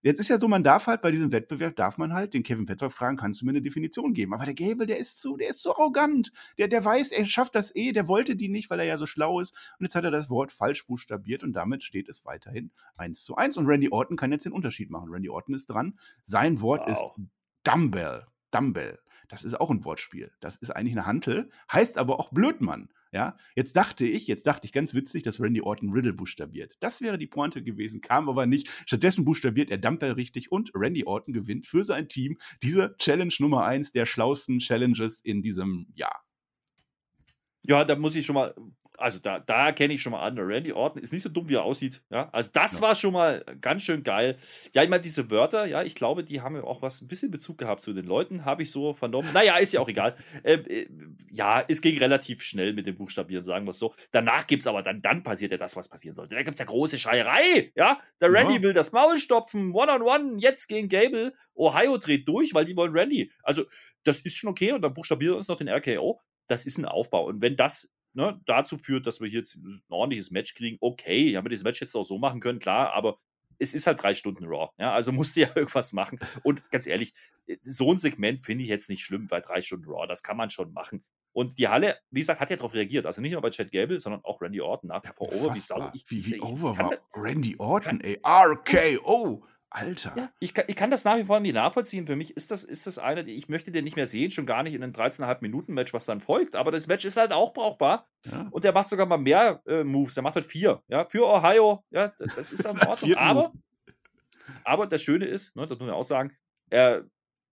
Jetzt 0.05 0.19
ist 0.19 0.27
ja 0.27 0.37
so, 0.37 0.47
man 0.47 0.61
darf 0.61 0.85
halt 0.85 1.01
bei 1.01 1.09
diesem 1.09 1.31
Wettbewerb, 1.31 1.75
darf 1.75 1.97
man 1.97 2.13
halt 2.13 2.35
den 2.35 2.43
Kevin 2.43 2.67
Petroff 2.67 2.93
fragen, 2.93 3.17
kannst 3.17 3.41
du 3.41 3.45
mir 3.45 3.53
eine 3.53 3.63
Definition 3.63 4.13
geben? 4.13 4.35
Aber 4.35 4.45
der 4.45 4.53
Gable, 4.53 4.85
der 4.85 4.99
ist 4.99 5.19
so, 5.19 5.35
der 5.35 5.49
ist 5.49 5.63
so 5.63 5.71
arrogant. 5.71 6.31
Der, 6.59 6.67
der 6.67 6.85
weiß, 6.85 7.11
er 7.11 7.25
schafft 7.25 7.55
das 7.55 7.75
eh, 7.75 7.91
der 7.91 8.07
wollte 8.07 8.35
die 8.35 8.47
nicht, 8.47 8.69
weil 8.69 8.79
er 8.79 8.85
ja 8.85 8.99
so 8.99 9.07
schlau 9.07 9.39
ist. 9.39 9.55
Und 9.79 9.85
jetzt 9.85 9.95
hat 9.95 10.03
er 10.03 10.11
das 10.11 10.29
Wort 10.29 10.51
falsch 10.51 10.85
buchstabiert 10.85 11.43
und 11.43 11.53
damit 11.53 11.83
steht 11.83 12.07
es 12.07 12.23
weiterhin 12.23 12.69
1 12.97 13.23
zu 13.23 13.35
1. 13.35 13.57
Und 13.57 13.65
Randy 13.65 13.89
Orton 13.89 14.15
kann 14.15 14.31
jetzt 14.31 14.45
den 14.45 14.51
Unterschied 14.51 14.91
machen. 14.91 15.09
Randy 15.09 15.29
Orton 15.29 15.55
ist 15.55 15.71
dran. 15.71 15.97
Sein 16.21 16.61
Wort 16.61 16.81
wow. 16.81 16.91
ist 16.91 17.03
Dumbbell. 17.63 18.27
Dumbbell. 18.51 18.99
Das 19.27 19.43
ist 19.43 19.59
auch 19.59 19.71
ein 19.71 19.83
Wortspiel. 19.85 20.31
Das 20.39 20.57
ist 20.57 20.69
eigentlich 20.69 20.93
eine 20.93 21.07
Hantel, 21.07 21.49
heißt 21.71 21.97
aber 21.97 22.19
auch 22.19 22.29
Blödmann. 22.31 22.89
Ja, 23.15 23.37
jetzt 23.55 23.77
dachte 23.77 24.05
ich, 24.05 24.27
jetzt 24.27 24.45
dachte 24.45 24.65
ich 24.65 24.73
ganz 24.73 24.93
witzig, 24.93 25.23
dass 25.23 25.39
Randy 25.39 25.61
Orton 25.61 25.93
Riddle 25.93 26.11
buchstabiert. 26.11 26.73
Das 26.81 26.99
wäre 26.99 27.17
die 27.17 27.27
Pointe 27.27 27.63
gewesen, 27.63 28.01
kam 28.01 28.27
aber 28.27 28.45
nicht. 28.45 28.67
Stattdessen 28.85 29.23
buchstabiert 29.23 29.71
er 29.71 29.77
Dumbbell 29.77 30.11
richtig 30.11 30.51
und 30.51 30.69
Randy 30.75 31.05
Orton 31.05 31.33
gewinnt 31.33 31.65
für 31.65 31.85
sein 31.85 32.09
Team 32.09 32.37
diese 32.61 32.93
Challenge 32.97 33.33
Nummer 33.39 33.63
1 33.63 33.93
der 33.93 34.05
schlauesten 34.05 34.59
Challenges 34.59 35.21
in 35.21 35.41
diesem 35.41 35.87
Jahr. 35.95 36.25
Ja, 37.63 37.85
da 37.85 37.95
muss 37.95 38.17
ich 38.17 38.25
schon 38.25 38.35
mal 38.35 38.53
also 38.97 39.19
da, 39.19 39.39
da 39.39 39.67
erkenne 39.67 39.93
ich 39.93 40.01
schon 40.01 40.11
mal 40.11 40.21
an, 40.21 40.37
Randy 40.37 40.73
Orton 40.73 41.01
ist 41.01 41.13
nicht 41.13 41.23
so 41.23 41.29
dumm, 41.29 41.49
wie 41.49 41.55
er 41.55 41.63
aussieht. 41.63 42.01
Ja, 42.09 42.29
also 42.31 42.49
das 42.53 42.77
ja. 42.77 42.81
war 42.81 42.95
schon 42.95 43.13
mal 43.13 43.43
ganz 43.61 43.83
schön 43.83 44.03
geil. 44.03 44.37
Ja, 44.73 44.83
ich 44.83 44.89
meine, 44.89 45.01
diese 45.01 45.29
Wörter, 45.31 45.65
ja, 45.65 45.83
ich 45.83 45.95
glaube, 45.95 46.23
die 46.23 46.41
haben 46.41 46.55
ja 46.55 46.63
auch 46.63 46.81
was, 46.81 47.01
ein 47.01 47.07
bisschen 47.07 47.31
Bezug 47.31 47.57
gehabt 47.57 47.81
zu 47.81 47.93
den 47.93 48.05
Leuten, 48.05 48.45
habe 48.45 48.63
ich 48.63 48.71
so 48.71 48.93
vernommen. 48.93 49.29
Naja, 49.33 49.57
ist 49.57 49.73
ja 49.73 49.79
auch 49.79 49.89
egal. 49.89 50.15
Äh, 50.43 50.53
äh, 50.53 50.87
ja, 51.31 51.63
es 51.67 51.81
ging 51.81 51.97
relativ 51.97 52.41
schnell 52.41 52.73
mit 52.73 52.87
dem 52.87 52.95
Buchstabieren, 52.95 53.43
sagen 53.43 53.65
wir 53.65 53.71
es 53.71 53.79
so. 53.79 53.93
Danach 54.11 54.47
gibt 54.47 54.61
es 54.61 54.67
aber 54.67 54.81
dann, 54.81 55.01
dann 55.01 55.23
passiert 55.23 55.51
ja 55.51 55.57
das, 55.57 55.75
was 55.75 55.87
passieren 55.87 56.15
sollte. 56.15 56.35
Da 56.35 56.43
gibt 56.43 56.55
es 56.55 56.59
ja 56.59 56.65
große 56.65 56.97
Scheierei. 56.97 57.71
Ja, 57.75 57.99
der 58.21 58.31
Randy 58.31 58.55
ja. 58.55 58.61
will 58.61 58.73
das 58.73 58.91
Maul 58.91 59.17
stopfen, 59.17 59.71
One-on-one, 59.73 60.23
-on 60.23 60.33
-one, 60.35 60.41
jetzt 60.41 60.67
gegen 60.67 60.89
Gable. 60.89 61.33
Ohio 61.53 61.97
dreht 61.97 62.27
durch, 62.27 62.53
weil 62.53 62.65
die 62.65 62.75
wollen 62.75 62.93
Randy. 62.93 63.31
Also, 63.43 63.65
das 64.03 64.19
ist 64.19 64.37
schon 64.37 64.49
okay 64.49 64.71
und 64.73 64.81
dann 64.81 64.93
buchstabieren 64.93 65.33
wir 65.33 65.37
uns 65.37 65.47
noch 65.47 65.57
den 65.57 65.69
RKO. 65.69 66.21
Das 66.47 66.65
ist 66.65 66.77
ein 66.77 66.85
Aufbau. 66.85 67.25
Und 67.25 67.41
wenn 67.41 67.55
das 67.55 67.94
ne, 68.15 68.41
dazu 68.45 68.77
führt, 68.77 69.05
dass 69.05 69.21
wir 69.21 69.27
hier 69.27 69.39
jetzt 69.39 69.55
ein 69.55 69.81
ordentliches 69.89 70.31
Match 70.31 70.55
kriegen, 70.55 70.77
okay, 70.81 71.35
haben 71.35 71.45
wir 71.45 71.49
das 71.49 71.63
Match 71.63 71.81
jetzt 71.81 71.95
auch 71.95 72.03
so 72.03 72.17
machen 72.17 72.39
können, 72.39 72.59
klar, 72.59 72.93
aber 72.93 73.19
es 73.57 73.73
ist 73.73 73.87
halt 73.87 74.01
drei 74.01 74.13
Stunden 74.13 74.45
Raw. 74.45 74.71
Ja, 74.77 74.93
also 74.93 75.11
musste 75.13 75.41
ja 75.41 75.49
irgendwas 75.55 75.93
machen. 75.93 76.19
Und 76.43 76.69
ganz 76.71 76.87
ehrlich, 76.87 77.13
so 77.63 77.91
ein 77.91 77.97
Segment 77.97 78.41
finde 78.41 78.63
ich 78.63 78.69
jetzt 78.69 78.89
nicht 78.89 79.03
schlimm 79.03 79.27
bei 79.27 79.39
drei 79.39 79.61
Stunden 79.61 79.89
Raw. 79.89 80.07
Das 80.07 80.23
kann 80.23 80.37
man 80.37 80.49
schon 80.49 80.73
machen. 80.73 81.03
Und 81.31 81.57
die 81.57 81.67
Halle, 81.67 81.97
wie 82.11 82.21
gesagt, 82.21 82.39
hat 82.39 82.49
ja 82.49 82.55
darauf 82.55 82.73
reagiert. 82.73 83.05
Also 83.05 83.21
nicht 83.21 83.33
nur 83.33 83.41
bei 83.41 83.49
Chad 83.49 83.69
Gable, 83.69 83.99
sondern 83.99 84.23
auch 84.23 84.41
Randy 84.41 84.61
Orton 84.61 84.87
nach 84.87 85.03
wie 85.03 85.09
vor 85.09 85.33
over. 85.33 85.53
Wie, 85.53 85.59
sau, 85.59 85.91
ich, 85.93 86.09
wie, 86.09 86.25
wie 86.25 86.35
ich, 86.35 86.41
over 86.41 86.77
war 86.77 86.91
das, 86.91 87.03
Randy 87.13 87.55
Orton, 87.57 87.99
ey. 87.99 88.19
RKO. 88.25 89.45
Alter. 89.75 90.13
Ja, 90.15 90.29
ich, 90.39 90.53
kann, 90.53 90.65
ich 90.67 90.75
kann 90.75 90.89
das 90.89 91.03
nach 91.03 91.17
wie 91.17 91.25
vor 91.25 91.39
nicht 91.39 91.53
nachvollziehen. 91.53 92.07
Für 92.07 92.15
mich 92.15 92.35
ist 92.37 92.49
das, 92.51 92.63
ist 92.63 92.87
das 92.87 92.97
eine, 92.97 93.21
ich 93.29 93.49
möchte 93.49 93.71
den 93.71 93.83
nicht 93.83 93.97
mehr 93.97 94.07
sehen, 94.07 94.31
schon 94.31 94.45
gar 94.45 94.63
nicht 94.63 94.73
in 94.73 94.81
einem 94.81 94.93
13,5 94.93 95.37
Minuten 95.41 95.73
Match, 95.73 95.93
was 95.93 96.05
dann 96.05 96.21
folgt. 96.21 96.55
Aber 96.55 96.71
das 96.71 96.87
Match 96.87 97.03
ist 97.03 97.17
halt 97.17 97.33
auch 97.33 97.51
brauchbar. 97.53 98.07
Ja. 98.31 98.47
Und 98.51 98.63
der 98.63 98.71
macht 98.71 98.87
sogar 98.87 99.05
mal 99.05 99.17
mehr 99.17 99.61
äh, 99.67 99.83
Moves. 99.83 100.13
Der 100.13 100.23
macht 100.23 100.35
halt 100.35 100.45
vier. 100.45 100.81
Ja, 100.87 101.05
für 101.09 101.27
Ohio. 101.27 101.83
Ja, 101.89 102.13
das 102.17 102.51
ist 102.51 102.65
in 102.65 102.79
Ordnung. 102.87 103.15
aber, 103.15 103.51
Aber 104.63 104.87
das 104.87 105.01
Schöne 105.03 105.25
ist, 105.25 105.55
ne, 105.55 105.67
das 105.67 105.77
muss 105.77 105.87
man 105.87 105.95
auch 105.95 106.03
sagen, 106.03 106.31
er 106.69 107.05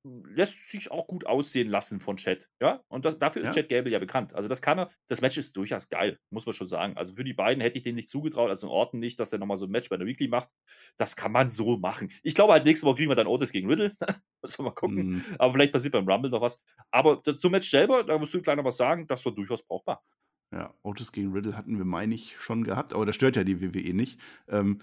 lässt 0.03 0.69
sich 0.69 0.91
auch 0.91 1.07
gut 1.07 1.25
aussehen 1.25 1.69
lassen 1.69 1.99
von 1.99 2.17
Chad. 2.17 2.49
Ja, 2.61 2.83
und 2.87 3.05
das, 3.05 3.19
dafür 3.19 3.41
ist 3.41 3.49
Ja. 3.49 3.53
Chad 3.53 3.69
Gable 3.69 3.91
ja 3.91 3.99
bekannt. 3.99 4.33
Also, 4.33 4.49
das 4.49 4.61
kann 4.61 4.79
er. 4.79 4.89
Das 5.07 5.21
Match 5.21 5.37
ist 5.37 5.55
durchaus 5.55 5.89
geil, 5.89 6.19
muss 6.29 6.45
man 6.45 6.53
schon 6.53 6.67
sagen. 6.67 6.97
Also, 6.97 7.13
für 7.13 7.23
die 7.23 7.33
beiden 7.33 7.61
hätte 7.61 7.77
ich 7.77 7.83
denen 7.83 7.95
nicht 7.95 8.09
zugetraut, 8.09 8.49
also 8.49 8.67
in 8.67 8.73
Orten 8.73 8.99
nicht, 8.99 9.19
dass 9.19 9.31
er 9.31 9.39
nochmal 9.39 9.57
so 9.57 9.65
ein 9.65 9.71
Match 9.71 9.89
bei 9.89 9.97
der 9.97 10.07
Weekly 10.07 10.27
macht. 10.27 10.49
Das 10.97 11.15
kann 11.15 11.31
man 11.31 11.47
so 11.47 11.77
machen. 11.77 12.09
Ich 12.23 12.35
glaube 12.35 12.53
halt, 12.53 12.65
nächste 12.65 12.85
Woche 12.85 12.97
kriegen 12.97 13.11
wir 13.11 13.15
dann 13.15 13.27
Otis 13.27 13.51
gegen 13.51 13.69
Riddle. 13.69 13.91
Müssen 14.41 14.59
wir 14.59 14.63
mal 14.65 14.71
gucken. 14.71 15.07
Mhm. 15.07 15.23
Aber 15.39 15.53
vielleicht 15.53 15.71
passiert 15.71 15.93
beim 15.93 16.07
Rumble 16.07 16.31
noch 16.31 16.41
was. 16.41 16.61
Aber 16.91 17.21
das, 17.23 17.39
zum 17.39 17.51
Match 17.51 17.69
selber, 17.69 18.03
da 18.03 18.17
musst 18.17 18.33
du 18.33 18.39
noch 18.39 18.65
was 18.65 18.77
sagen, 18.77 19.07
das 19.07 19.25
war 19.25 19.33
durchaus 19.33 19.65
brauchbar. 19.65 20.03
Ja, 20.51 20.73
Otis 20.83 21.11
gegen 21.11 21.31
Riddle 21.33 21.57
hatten 21.57 21.77
wir, 21.77 21.85
meine 21.85 22.13
ich, 22.13 22.37
schon 22.39 22.63
gehabt, 22.63 22.93
aber 22.93 23.07
das 23.07 23.15
stört 23.15 23.35
ja 23.35 23.43
die 23.43 23.59
WWE 23.61 23.93
nicht. 23.93 24.19
Ähm, 24.47 24.81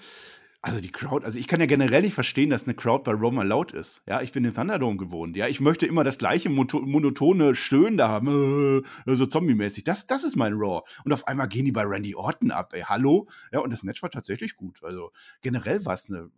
also 0.62 0.80
die 0.80 0.92
Crowd, 0.92 1.24
also 1.24 1.38
ich 1.38 1.48
kann 1.48 1.60
ja 1.60 1.66
generell 1.66 2.02
nicht 2.02 2.12
verstehen, 2.12 2.50
dass 2.50 2.64
eine 2.64 2.74
Crowd 2.74 3.04
bei 3.04 3.12
Roma 3.12 3.42
laut 3.42 3.72
ist. 3.72 4.02
Ja, 4.06 4.20
ich 4.20 4.32
bin 4.32 4.44
in 4.44 4.52
Thunderdome 4.52 4.98
gewohnt. 4.98 5.36
Ja, 5.36 5.48
ich 5.48 5.60
möchte 5.60 5.86
immer 5.86 6.04
das 6.04 6.18
gleiche 6.18 6.50
monotone 6.50 7.54
Stöhnen 7.54 7.96
da 7.96 8.08
haben, 8.08 8.82
äh, 9.06 9.14
so 9.14 9.24
zombie-mäßig. 9.24 9.84
Das, 9.84 10.06
das 10.06 10.22
ist 10.22 10.36
mein 10.36 10.52
Raw. 10.52 10.82
Und 11.04 11.12
auf 11.12 11.26
einmal 11.26 11.48
gehen 11.48 11.64
die 11.64 11.72
bei 11.72 11.84
Randy 11.84 12.14
Orton 12.14 12.50
ab, 12.50 12.74
ey, 12.74 12.82
hallo? 12.82 13.26
Ja, 13.52 13.60
und 13.60 13.72
das 13.72 13.82
Match 13.82 14.02
war 14.02 14.10
tatsächlich 14.10 14.56
gut. 14.56 14.82
Also 14.82 15.12
generell 15.40 15.84
war 15.86 15.94
es 15.94 16.10
eine 16.10 16.30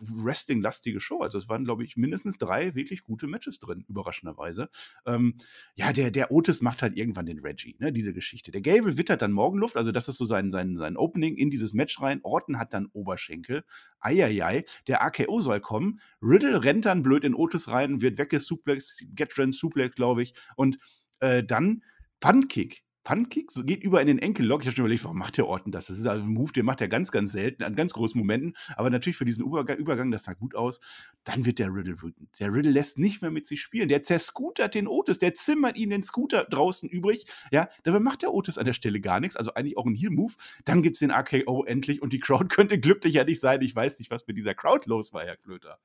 Wrestling-lastige 0.00 1.00
Show. 1.00 1.20
Also 1.20 1.38
es 1.38 1.48
waren, 1.48 1.64
glaube 1.64 1.84
ich, 1.84 1.96
mindestens 1.96 2.38
drei 2.38 2.74
wirklich 2.74 3.02
gute 3.02 3.26
Matches 3.26 3.58
drin, 3.58 3.84
überraschenderweise. 3.88 4.70
Ähm, 5.06 5.34
ja, 5.74 5.92
der, 5.92 6.10
der 6.10 6.30
Otis 6.30 6.60
macht 6.60 6.82
halt 6.82 6.96
irgendwann 6.96 7.26
den 7.26 7.38
Reggie, 7.38 7.76
ne, 7.78 7.92
diese 7.92 8.12
Geschichte. 8.12 8.50
Der 8.50 8.60
Gable 8.60 8.96
wittert 8.96 9.22
dann 9.22 9.32
Morgenluft, 9.32 9.76
also 9.76 9.92
das 9.92 10.08
ist 10.08 10.18
so 10.18 10.24
sein, 10.24 10.50
sein, 10.50 10.76
sein 10.76 10.96
Opening 10.96 11.36
in 11.36 11.50
dieses 11.50 11.72
Match 11.72 12.00
rein. 12.00 12.20
Orton 12.22 12.58
hat 12.58 12.74
dann 12.74 12.86
Oberschenkel. 12.92 13.64
Eieiei, 14.00 14.64
der 14.86 15.02
AKO 15.02 15.40
soll 15.40 15.60
kommen. 15.60 16.00
Riddle 16.22 16.64
rennt 16.64 16.86
dann 16.86 17.02
blöd 17.02 17.24
in 17.24 17.34
Otis 17.34 17.68
rein, 17.68 18.00
wird 18.00 18.18
weggesuplex, 18.18 19.04
Get 19.14 19.32
Suplex, 19.52 19.94
glaube 19.94 20.22
ich. 20.22 20.34
Und 20.56 20.78
äh, 21.20 21.44
dann 21.44 21.82
Puntkick. 22.20 22.84
Puntkick 23.08 23.48
geht 23.64 23.82
über 23.82 24.02
in 24.02 24.06
den 24.06 24.18
Enkellock. 24.18 24.60
Ich 24.60 24.66
habe 24.66 24.76
schon 24.76 24.84
überlegt, 24.84 25.02
warum 25.04 25.16
macht 25.16 25.38
der 25.38 25.46
Orton 25.46 25.72
das? 25.72 25.86
Das 25.86 25.98
ist 25.98 26.06
ein 26.06 26.28
Move, 26.28 26.52
den 26.52 26.66
macht 26.66 26.82
er 26.82 26.88
ganz, 26.88 27.10
ganz 27.10 27.32
selten, 27.32 27.62
an 27.62 27.74
ganz 27.74 27.94
großen 27.94 28.18
Momenten. 28.18 28.52
Aber 28.76 28.90
natürlich 28.90 29.16
für 29.16 29.24
diesen 29.24 29.42
Übergang, 29.42 29.78
Übergang 29.78 30.10
das 30.10 30.24
sah 30.24 30.34
gut 30.34 30.54
aus. 30.54 30.78
Dann 31.24 31.46
wird 31.46 31.58
der 31.58 31.72
Riddle 31.72 32.02
wütend. 32.02 32.28
Der 32.38 32.52
Riddle 32.52 32.70
lässt 32.70 32.98
nicht 32.98 33.22
mehr 33.22 33.30
mit 33.30 33.46
sich 33.46 33.62
spielen. 33.62 33.88
Der 33.88 34.02
zerscootert 34.02 34.74
den 34.74 34.86
Otis. 34.86 35.16
Der 35.16 35.32
zimmert 35.32 35.78
ihm 35.78 35.88
den 35.88 36.02
Scooter 36.02 36.44
draußen 36.44 36.86
übrig. 36.86 37.24
Ja, 37.50 37.70
dabei 37.82 37.98
macht 37.98 38.20
der 38.20 38.34
Otis 38.34 38.58
an 38.58 38.66
der 38.66 38.74
Stelle 38.74 39.00
gar 39.00 39.20
nichts. 39.20 39.36
Also 39.36 39.54
eigentlich 39.54 39.78
auch 39.78 39.86
ein 39.86 39.94
Heal-Move. 39.94 40.34
Dann 40.66 40.82
gibt 40.82 40.96
es 40.96 41.00
den 41.00 41.10
AKO 41.10 41.64
endlich 41.64 42.02
und 42.02 42.12
die 42.12 42.20
Crowd 42.20 42.48
könnte 42.54 42.78
glücklicher 42.78 43.24
nicht 43.24 43.40
sein. 43.40 43.62
Ich 43.62 43.74
weiß 43.74 44.00
nicht, 44.00 44.10
was 44.10 44.26
mit 44.26 44.36
dieser 44.36 44.54
Crowd 44.54 44.86
los 44.86 45.14
war, 45.14 45.24
Herr 45.24 45.38
Klöter. 45.38 45.78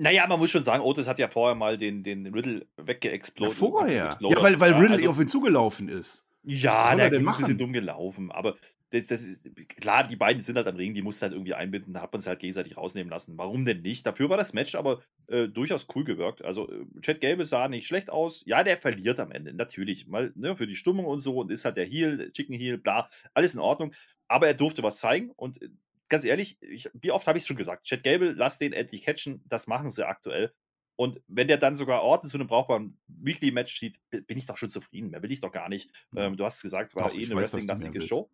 Naja, 0.00 0.26
man 0.26 0.38
muss 0.38 0.50
schon 0.50 0.62
sagen, 0.62 0.82
Otis 0.82 1.06
hat 1.06 1.18
ja 1.18 1.28
vorher 1.28 1.54
mal 1.54 1.76
den, 1.76 2.02
den 2.02 2.26
Riddle 2.26 2.66
weggeexplodiert. 2.78 3.56
vorher. 3.56 4.16
Ja, 4.18 4.42
weil, 4.42 4.58
weil 4.58 4.72
Riddle 4.72 4.92
also, 4.92 5.10
auf 5.10 5.20
ihn 5.20 5.28
zugelaufen 5.28 5.90
ist. 5.90 6.24
Ja, 6.46 6.94
der 6.96 7.12
er 7.12 7.20
ist 7.20 7.28
ein 7.28 7.36
bisschen 7.36 7.58
dumm 7.58 7.74
gelaufen. 7.74 8.32
Aber 8.32 8.56
das, 8.90 9.06
das 9.06 9.24
ist, 9.24 9.44
klar, 9.76 10.08
die 10.08 10.16
beiden 10.16 10.42
sind 10.42 10.56
halt 10.56 10.66
am 10.66 10.76
Ring, 10.76 10.94
die 10.94 11.02
musst 11.02 11.20
du 11.20 11.24
halt 11.24 11.34
irgendwie 11.34 11.52
einbinden. 11.52 11.92
Da 11.92 12.00
hat 12.00 12.12
man 12.14 12.20
es 12.20 12.26
halt 12.26 12.40
gegenseitig 12.40 12.78
rausnehmen 12.78 13.10
lassen. 13.10 13.36
Warum 13.36 13.66
denn 13.66 13.82
nicht? 13.82 14.06
Dafür 14.06 14.30
war 14.30 14.38
das 14.38 14.54
Match 14.54 14.74
aber 14.74 15.02
äh, 15.26 15.48
durchaus 15.48 15.86
cool 15.94 16.04
gewirkt. 16.04 16.42
Also, 16.42 16.70
äh, 16.70 16.86
Chad 17.02 17.20
Gable 17.20 17.44
sah 17.44 17.68
nicht 17.68 17.86
schlecht 17.86 18.08
aus. 18.08 18.42
Ja, 18.46 18.64
der 18.64 18.78
verliert 18.78 19.20
am 19.20 19.32
Ende, 19.32 19.52
natürlich. 19.52 20.06
Mal 20.06 20.32
ne, 20.34 20.56
für 20.56 20.66
die 20.66 20.76
Stimmung 20.76 21.04
und 21.04 21.20
so. 21.20 21.36
Und 21.36 21.50
ist 21.50 21.66
halt 21.66 21.76
der 21.76 21.84
Heel, 21.84 22.32
Chicken 22.32 22.54
Heel, 22.54 22.78
bla. 22.78 23.10
Alles 23.34 23.54
in 23.54 23.60
Ordnung. 23.60 23.92
Aber 24.28 24.46
er 24.46 24.54
durfte 24.54 24.82
was 24.82 24.98
zeigen. 24.98 25.30
Und 25.36 25.60
äh, 25.60 25.68
ganz 26.10 26.24
ehrlich, 26.24 26.58
ich, 26.60 26.90
wie 26.92 27.10
oft 27.12 27.26
habe 27.26 27.38
ich 27.38 27.42
es 27.44 27.48
schon 27.48 27.56
gesagt? 27.56 27.86
Chad 27.86 28.02
Gable, 28.02 28.32
lass 28.32 28.58
den 28.58 28.72
endlich 28.74 29.02
catchen. 29.04 29.42
Das 29.48 29.66
machen 29.66 29.90
sie 29.90 30.06
aktuell. 30.06 30.52
Und 30.96 31.22
wenn 31.28 31.48
der 31.48 31.56
dann 31.56 31.76
sogar 31.76 32.02
Orten 32.02 32.28
zu 32.28 32.36
einem 32.36 32.46
brauchbaren 32.46 33.00
Weekly-Match 33.08 33.78
sieht, 33.80 33.98
bi- 34.10 34.20
bin 34.20 34.36
ich 34.36 34.44
doch 34.44 34.58
schon 34.58 34.68
zufrieden. 34.68 35.08
Mehr 35.10 35.22
will 35.22 35.32
ich 35.32 35.40
doch 35.40 35.50
gar 35.52 35.70
nicht. 35.70 35.90
Ähm, 36.14 36.36
du 36.36 36.44
hast 36.44 36.56
es 36.56 36.62
gesagt, 36.62 36.90
es 36.90 36.96
war 36.96 37.08
Doch, 37.08 37.14
eh 37.14 37.24
eine 37.24 37.36
Wrestling-lastige. 37.36 38.02
Show. 38.02 38.28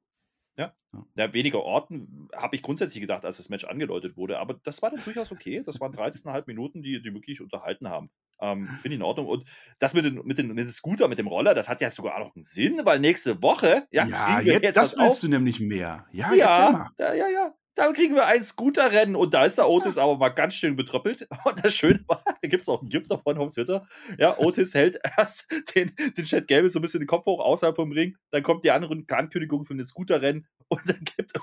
Ja. 0.58 0.74
Ja. 1.16 1.34
weniger 1.34 1.62
Orten 1.62 2.28
habe 2.34 2.56
ich 2.56 2.62
grundsätzlich 2.62 3.02
gedacht, 3.02 3.26
als 3.26 3.36
das 3.36 3.50
Match 3.50 3.64
angedeutet 3.64 4.16
wurde. 4.16 4.38
Aber 4.38 4.54
das 4.64 4.80
war 4.80 4.90
dann 4.90 5.04
durchaus 5.04 5.30
okay. 5.30 5.62
Das 5.64 5.78
waren 5.80 5.92
13,5 5.92 6.44
Minuten, 6.46 6.82
die, 6.82 7.00
die 7.02 7.12
wirklich 7.12 7.42
unterhalten 7.42 7.88
haben. 7.90 8.10
Ähm, 8.40 8.66
Finde 8.66 8.88
ich 8.88 8.94
in 8.94 9.02
Ordnung. 9.02 9.26
Und 9.26 9.46
das 9.78 9.92
mit, 9.94 10.06
den, 10.06 10.14
mit, 10.24 10.38
den, 10.38 10.48
mit 10.48 10.58
dem 10.58 10.70
Scooter, 10.72 11.08
mit 11.08 11.18
dem 11.18 11.26
Roller, 11.26 11.54
das 11.54 11.68
hat 11.68 11.82
ja 11.82 11.90
sogar 11.90 12.18
noch 12.18 12.34
einen 12.34 12.42
Sinn, 12.42 12.80
weil 12.84 12.98
nächste 13.00 13.42
Woche, 13.42 13.86
ja, 13.90 14.06
Ja, 14.06 14.42
wir 14.44 14.54
jetzt, 14.60 14.76
das 14.76 14.96
willst 14.96 15.16
auf. 15.16 15.20
du 15.20 15.28
nämlich 15.28 15.60
mehr. 15.60 16.06
Ja, 16.10 16.32
jetzt 16.32 16.40
Ja, 16.46 16.90
ja, 17.14 17.28
ja. 17.28 17.54
Da 17.76 17.92
kriegen 17.92 18.14
wir 18.14 18.24
ein 18.24 18.42
Scooterrennen 18.42 19.16
und 19.16 19.34
da 19.34 19.44
ist 19.44 19.58
der 19.58 19.68
Otis 19.68 19.98
aber 19.98 20.16
mal 20.16 20.30
ganz 20.30 20.54
schön 20.54 20.76
betröppelt. 20.76 21.28
Und 21.44 21.62
das 21.62 21.74
Schöne 21.74 22.00
war, 22.06 22.22
da 22.24 22.48
gibt 22.48 22.62
es 22.62 22.68
auch 22.70 22.80
ein 22.80 22.88
GIF 22.88 23.06
davon 23.06 23.36
auf 23.36 23.52
Twitter. 23.52 23.86
Ja, 24.18 24.38
Otis 24.38 24.72
hält 24.72 24.98
erst 25.18 25.46
den, 25.74 25.92
den 26.16 26.24
Chad 26.24 26.48
Gable 26.48 26.70
so 26.70 26.78
ein 26.78 26.82
bisschen 26.82 27.00
den 27.00 27.06
Kopf 27.06 27.26
hoch 27.26 27.38
außerhalb 27.38 27.76
vom 27.76 27.92
Ring. 27.92 28.16
Dann 28.30 28.42
kommt 28.42 28.64
die 28.64 28.70
andere 28.70 28.96
Ankündigung 29.10 29.66
von 29.66 29.76
den 29.76 29.84
Scooterrennen 29.84 30.46
und 30.68 30.88
dann 30.88 31.00
gibt, 31.04 31.38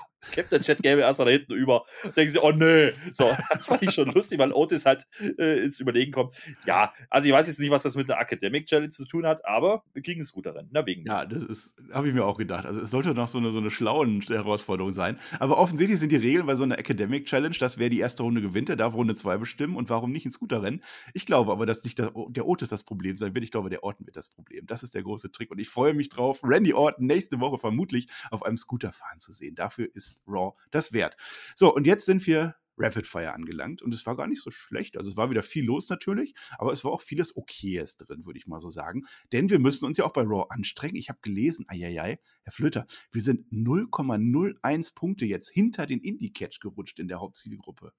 der 0.50 0.60
Chad 0.60 0.82
Gable 0.82 1.02
erstmal 1.02 1.26
da 1.26 1.32
hinten 1.32 1.52
über. 1.52 1.84
Denken 2.16 2.30
sie, 2.30 2.42
oh 2.42 2.52
nö. 2.52 2.92
So, 3.12 3.30
das 3.50 3.68
fand 3.68 3.82
ich 3.82 3.92
schon 3.92 4.08
lustig, 4.10 4.38
weil 4.38 4.52
Otis 4.52 4.86
halt 4.86 5.06
äh, 5.38 5.64
ins 5.64 5.80
Überlegen 5.80 6.12
kommt. 6.12 6.32
Ja, 6.66 6.92
also 7.10 7.28
ich 7.28 7.34
weiß 7.34 7.46
jetzt 7.46 7.60
nicht, 7.60 7.70
was 7.70 7.82
das 7.82 7.96
mit 7.96 8.10
einer 8.10 8.20
Academic 8.20 8.66
Challenge 8.66 8.90
zu 8.90 9.04
tun 9.04 9.26
hat, 9.26 9.44
aber 9.44 9.84
wir 9.92 10.02
kriegen 10.02 10.20
ein 10.20 10.24
Scooterrennen. 10.24 10.70
Na, 10.72 10.86
wegen. 10.86 11.04
Ja, 11.06 11.24
das 11.26 11.42
ist, 11.42 11.76
habe 11.92 12.08
ich 12.08 12.14
mir 12.14 12.24
auch 12.24 12.38
gedacht. 12.38 12.66
Also 12.66 12.80
es 12.80 12.90
sollte 12.90 13.14
noch 13.14 13.28
so 13.28 13.38
eine, 13.38 13.50
so 13.50 13.58
eine 13.58 13.70
schlaue 13.70 14.06
Herausforderung 14.28 14.92
sein. 14.92 15.18
Aber 15.38 15.58
offensichtlich 15.58 15.98
sind 15.98 16.12
die 16.12 16.16
Regeln 16.16 16.46
bei 16.46 16.56
so 16.56 16.64
einer 16.64 16.78
Academic 16.78 17.26
Challenge, 17.26 17.56
dass 17.58 17.78
wer 17.78 17.90
die 17.90 17.98
erste 18.00 18.22
Runde 18.22 18.40
gewinnt, 18.40 18.68
der 18.68 18.76
darf 18.76 18.94
Runde 18.94 19.14
zwei 19.14 19.36
bestimmen 19.36 19.76
und 19.76 19.88
warum 19.90 20.12
nicht 20.12 20.26
ein 20.26 20.30
Scooterrennen. 20.30 20.82
Ich 21.12 21.26
glaube 21.26 21.52
aber, 21.52 21.66
dass 21.66 21.84
nicht 21.84 21.98
der, 21.98 22.12
der 22.28 22.46
Otis 22.46 22.68
das 22.68 22.84
Problem 22.84 23.16
sein 23.16 23.34
wird. 23.34 23.44
Ich 23.44 23.50
glaube, 23.50 23.70
der 23.70 23.84
Orton 23.84 24.06
wird 24.06 24.16
das 24.16 24.28
Problem. 24.28 24.66
Das 24.66 24.82
ist 24.82 24.94
der 24.94 25.02
große 25.02 25.32
Trick. 25.32 25.50
Und 25.50 25.58
ich 25.58 25.68
freue 25.68 25.94
mich 25.94 26.08
drauf, 26.08 26.40
Randy 26.42 26.72
Orton 26.72 27.06
nächste 27.06 27.40
Woche 27.40 27.58
vermutlich 27.58 28.06
auf 28.30 28.44
einem 28.44 28.56
Scooter 28.56 28.92
fahren 28.92 29.18
zu 29.18 29.32
sehen. 29.32 29.54
Dafür 29.54 29.88
ist 29.94 30.13
Raw 30.26 30.52
das 30.70 30.92
wert. 30.92 31.16
So, 31.54 31.74
und 31.74 31.86
jetzt 31.86 32.06
sind 32.06 32.26
wir 32.26 32.56
Rapid 32.76 33.06
Fire 33.06 33.32
angelangt 33.32 33.82
und 33.82 33.94
es 33.94 34.04
war 34.06 34.16
gar 34.16 34.26
nicht 34.26 34.42
so 34.42 34.50
schlecht. 34.50 34.96
Also 34.96 35.10
es 35.10 35.16
war 35.16 35.30
wieder 35.30 35.42
viel 35.42 35.64
los 35.64 35.88
natürlich, 35.88 36.34
aber 36.58 36.72
es 36.72 36.84
war 36.84 36.92
auch 36.92 37.02
vieles 37.02 37.36
Okayes 37.36 37.96
drin, 37.96 38.24
würde 38.24 38.38
ich 38.38 38.46
mal 38.46 38.60
so 38.60 38.70
sagen. 38.70 39.04
Denn 39.32 39.50
wir 39.50 39.58
müssen 39.58 39.84
uns 39.84 39.96
ja 39.98 40.04
auch 40.04 40.12
bei 40.12 40.22
Raw 40.22 40.46
anstrengen. 40.48 40.96
Ich 40.96 41.08
habe 41.08 41.20
gelesen, 41.22 41.66
eieiei, 41.68 42.18
Herr 42.42 42.52
Flöter, 42.52 42.86
wir 43.12 43.22
sind 43.22 43.50
0,01 43.52 44.94
Punkte 44.94 45.24
jetzt 45.24 45.50
hinter 45.50 45.86
den 45.86 46.00
Indie-Catch 46.00 46.60
gerutscht 46.60 46.98
in 46.98 47.08
der 47.08 47.20
Hauptzielgruppe. 47.20 47.92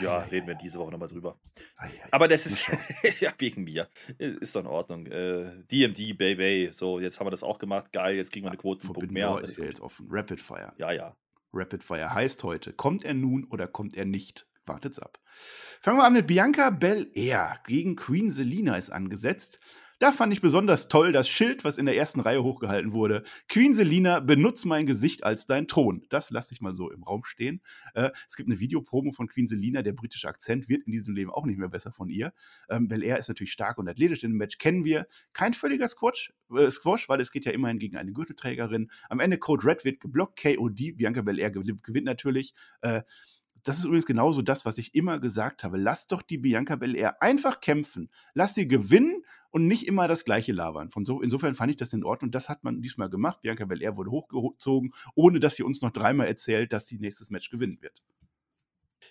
Ja, 0.00 0.18
reden 0.18 0.46
wir 0.46 0.54
diese 0.54 0.78
Woche 0.78 0.92
nochmal 0.92 1.08
drüber. 1.08 1.40
Aber 2.10 2.28
das 2.28 2.46
ist 2.46 2.64
ja 3.20 3.32
wegen 3.38 3.64
mir. 3.64 3.88
Ist 4.18 4.54
doch 4.54 4.60
in 4.60 4.66
Ordnung. 4.66 5.06
Äh, 5.06 5.64
DMD, 5.70 6.16
Baby, 6.16 6.68
so, 6.72 7.00
jetzt 7.00 7.18
haben 7.18 7.26
wir 7.26 7.32
das 7.32 7.42
auch 7.42 7.58
gemacht. 7.58 7.92
Geil, 7.92 8.16
jetzt 8.16 8.30
kriegen 8.30 8.46
wir 8.46 8.50
eine 8.50 8.58
Quote 8.58 8.82
einen 8.82 8.92
Punkt 8.94 9.00
Forbidden 9.00 9.14
mehr. 9.14 9.40
Das 9.40 9.50
ist 9.50 9.58
ja 9.58 9.64
jetzt 9.64 9.80
offen. 9.80 10.06
Rapid 10.08 10.40
Fire. 10.40 10.72
ja, 10.76 10.92
ja. 10.92 11.16
Rapid 11.52 11.82
Fire 11.82 12.14
heißt 12.14 12.44
heute, 12.44 12.72
kommt 12.72 13.04
er 13.04 13.14
nun 13.14 13.44
oder 13.44 13.66
kommt 13.66 13.96
er 13.96 14.04
nicht? 14.04 14.46
Wartet's 14.66 15.00
ab. 15.00 15.18
Fangen 15.80 15.98
wir 15.98 16.04
an 16.04 16.12
mit 16.12 16.28
Bianca 16.28 16.70
Belair 16.70 17.58
gegen 17.66 17.96
Queen 17.96 18.30
Selina 18.30 18.76
ist 18.76 18.90
angesetzt. 18.90 19.58
Da 20.00 20.12
fand 20.12 20.32
ich 20.32 20.40
besonders 20.40 20.88
toll 20.88 21.12
das 21.12 21.28
Schild, 21.28 21.62
was 21.62 21.76
in 21.76 21.84
der 21.84 21.94
ersten 21.94 22.20
Reihe 22.20 22.42
hochgehalten 22.42 22.94
wurde. 22.94 23.22
Queen 23.50 23.74
Selina, 23.74 24.20
benutz 24.20 24.64
mein 24.64 24.86
Gesicht 24.86 25.24
als 25.24 25.44
dein 25.44 25.68
Thron. 25.68 26.06
Das 26.08 26.30
lasse 26.30 26.54
ich 26.54 26.62
mal 26.62 26.74
so 26.74 26.90
im 26.90 27.02
Raum 27.02 27.26
stehen. 27.26 27.60
Äh, 27.92 28.08
es 28.26 28.34
gibt 28.34 28.48
eine 28.48 28.58
Videopromo 28.58 29.12
von 29.12 29.28
Queen 29.28 29.46
Selina. 29.46 29.82
Der 29.82 29.92
britische 29.92 30.26
Akzent 30.26 30.70
wird 30.70 30.86
in 30.86 30.92
diesem 30.92 31.14
Leben 31.14 31.30
auch 31.30 31.44
nicht 31.44 31.58
mehr 31.58 31.68
besser 31.68 31.92
von 31.92 32.08
ihr. 32.08 32.32
Ähm, 32.70 32.88
Belair 32.88 33.18
ist 33.18 33.28
natürlich 33.28 33.52
stark 33.52 33.76
und 33.76 33.90
athletisch 33.90 34.24
in 34.24 34.30
dem 34.30 34.38
Match, 34.38 34.56
kennen 34.56 34.86
wir. 34.86 35.06
Kein 35.34 35.52
völliger 35.52 35.86
Squash, 35.86 36.32
äh, 36.56 36.70
Squash, 36.70 37.10
weil 37.10 37.20
es 37.20 37.30
geht 37.30 37.44
ja 37.44 37.52
immerhin 37.52 37.78
gegen 37.78 37.98
eine 37.98 38.12
Gürtelträgerin. 38.12 38.90
Am 39.10 39.20
Ende 39.20 39.36
Code 39.36 39.66
Red 39.66 39.84
wird 39.84 40.00
geblockt, 40.00 40.40
KOD. 40.40 40.96
Bianca 40.96 41.20
Belair 41.20 41.50
gewinnt 41.50 42.06
natürlich. 42.06 42.54
Äh, 42.80 43.02
das 43.64 43.78
ist 43.78 43.84
übrigens 43.84 44.06
genauso 44.06 44.42
das, 44.42 44.64
was 44.64 44.78
ich 44.78 44.94
immer 44.94 45.18
gesagt 45.18 45.64
habe. 45.64 45.78
Lass 45.78 46.06
doch 46.06 46.22
die 46.22 46.38
Bianca 46.38 46.76
Belair 46.76 47.22
einfach 47.22 47.60
kämpfen. 47.60 48.10
Lass 48.34 48.54
sie 48.54 48.68
gewinnen 48.68 49.24
und 49.50 49.66
nicht 49.66 49.86
immer 49.86 50.08
das 50.08 50.24
Gleiche 50.24 50.52
labern. 50.52 50.90
Von 50.90 51.04
so, 51.04 51.20
insofern 51.20 51.54
fand 51.54 51.70
ich 51.70 51.76
das 51.76 51.92
in 51.92 52.04
Ordnung. 52.04 52.30
Das 52.30 52.48
hat 52.48 52.64
man 52.64 52.82
diesmal 52.82 53.10
gemacht. 53.10 53.40
Bianca 53.42 53.64
Belair 53.64 53.96
wurde 53.96 54.10
hochgezogen, 54.10 54.92
ohne 55.14 55.40
dass 55.40 55.56
sie 55.56 55.62
uns 55.62 55.82
noch 55.82 55.90
dreimal 55.90 56.26
erzählt, 56.26 56.72
dass 56.72 56.86
sie 56.86 56.98
nächstes 56.98 57.30
Match 57.30 57.50
gewinnen 57.50 57.78
wird. 57.80 58.02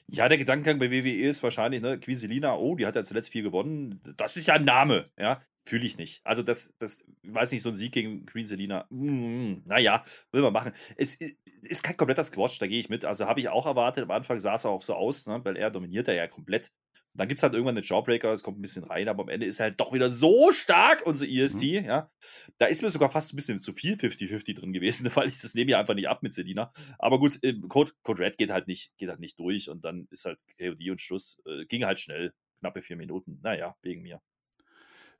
Ja, 0.08 0.30
der 0.30 0.38
Gedankengang 0.38 0.80
bei 0.80 0.92
WWE 0.92 1.28
ist 1.28 1.44
wahrscheinlich, 1.44 1.82
ne, 1.82 2.00
Quiselina, 2.00 2.56
oh, 2.56 2.76
die 2.76 2.86
hat 2.86 2.96
ja 2.96 3.04
zuletzt 3.04 3.30
viel 3.30 3.44
gewonnen. 3.44 4.02
Das 4.18 4.38
ist 4.38 4.48
ja 4.48 4.56
ein 4.56 4.66
Name, 4.66 5.10
ja. 5.18 5.42
Fühle 5.70 5.86
ich 5.86 5.98
nicht. 5.98 6.22
Also, 6.26 6.42
das, 6.44 6.76
das, 6.80 7.06
weiß 7.24 7.52
nicht, 7.52 7.62
so 7.62 7.70
ein 7.70 7.76
Sieg 7.76 7.92
gegen 7.94 8.26
Quiselina, 8.26 8.88
mm, 8.90 9.64
naja, 9.66 10.04
will 10.32 10.42
man 10.42 10.54
machen. 10.54 10.74
Es 10.98 11.20
i- 11.22 11.38
ist 11.62 11.84
kein 11.84 11.96
kompletter 11.98 12.24
Squash, 12.24 12.58
da 12.60 12.68
gehe 12.68 12.80
ich 12.80 12.90
mit. 12.90 13.06
Also, 13.06 13.26
habe 13.28 13.40
ich 13.40 13.50
auch 13.50 13.66
erwartet. 13.66 14.04
Am 14.04 14.12
Anfang 14.12 14.40
sah 14.40 14.56
es 14.56 14.66
auch 14.66 14.82
so 14.82 14.96
aus, 14.96 15.28
ne, 15.28 15.40
weil 15.44 15.58
er 15.58 15.70
dominiert 15.72 16.08
er 16.08 16.16
ja 16.16 16.28
komplett. 16.28 16.72
dann 17.16 17.28
gibt 17.28 17.40
es 17.40 17.44
halt 17.44 17.54
irgendwann 17.54 17.76
einen 17.76 17.84
Jawbreaker, 17.86 18.32
es 18.32 18.44
kommt 18.44 18.60
ein 18.60 18.62
bisschen 18.62 18.84
rein, 18.86 19.10
aber 19.10 19.24
am 19.24 19.30
Ende 19.30 19.46
ist 19.46 19.60
er 19.60 19.66
halt 19.66 19.80
doch 19.80 19.92
wieder 19.94 20.10
so 20.10 20.52
stark, 20.52 21.06
unser 21.06 21.28
EST, 21.28 21.64
mhm. 21.82 21.86
ja. 21.86 22.12
Da 22.60 22.68
ist 22.68 22.82
mir 22.82 22.90
sogar 22.90 23.10
fast 23.10 23.34
ein 23.34 23.36
bisschen 23.36 23.60
zu 23.60 23.74
viel 23.74 23.96
50-50 23.98 24.54
drin 24.56 24.72
gewesen, 24.74 25.10
weil 25.16 25.28
ich 25.28 25.40
das 25.40 25.54
nehme 25.56 25.72
ja 25.72 25.80
einfach 25.80 25.96
nicht 25.96 26.08
ab 26.08 26.24
mit 26.24 26.34
Selina. 26.34 26.72
Aber 26.98 27.20
gut, 27.20 27.40
Code, 27.68 27.92
Code 28.04 28.20
Red 28.24 28.38
geht 28.38 28.52
halt 28.52 28.68
nicht, 28.68 28.92
geht 28.98 29.10
halt 29.10 29.20
nicht 29.20 29.38
durch 29.40 29.70
und 29.70 29.84
dann 29.86 30.08
ist 30.12 30.26
halt 30.26 30.40
KOD 30.60 30.92
und 30.92 31.02
Schluss. 31.02 31.42
Äh, 31.46 31.66
ging 31.66 31.84
halt 31.86 32.00
schnell, 32.00 32.34
knappe 32.60 32.82
vier 32.82 32.96
Minuten. 32.96 33.40
Naja, 33.44 33.76
wegen 33.82 34.02
mir. 34.04 34.22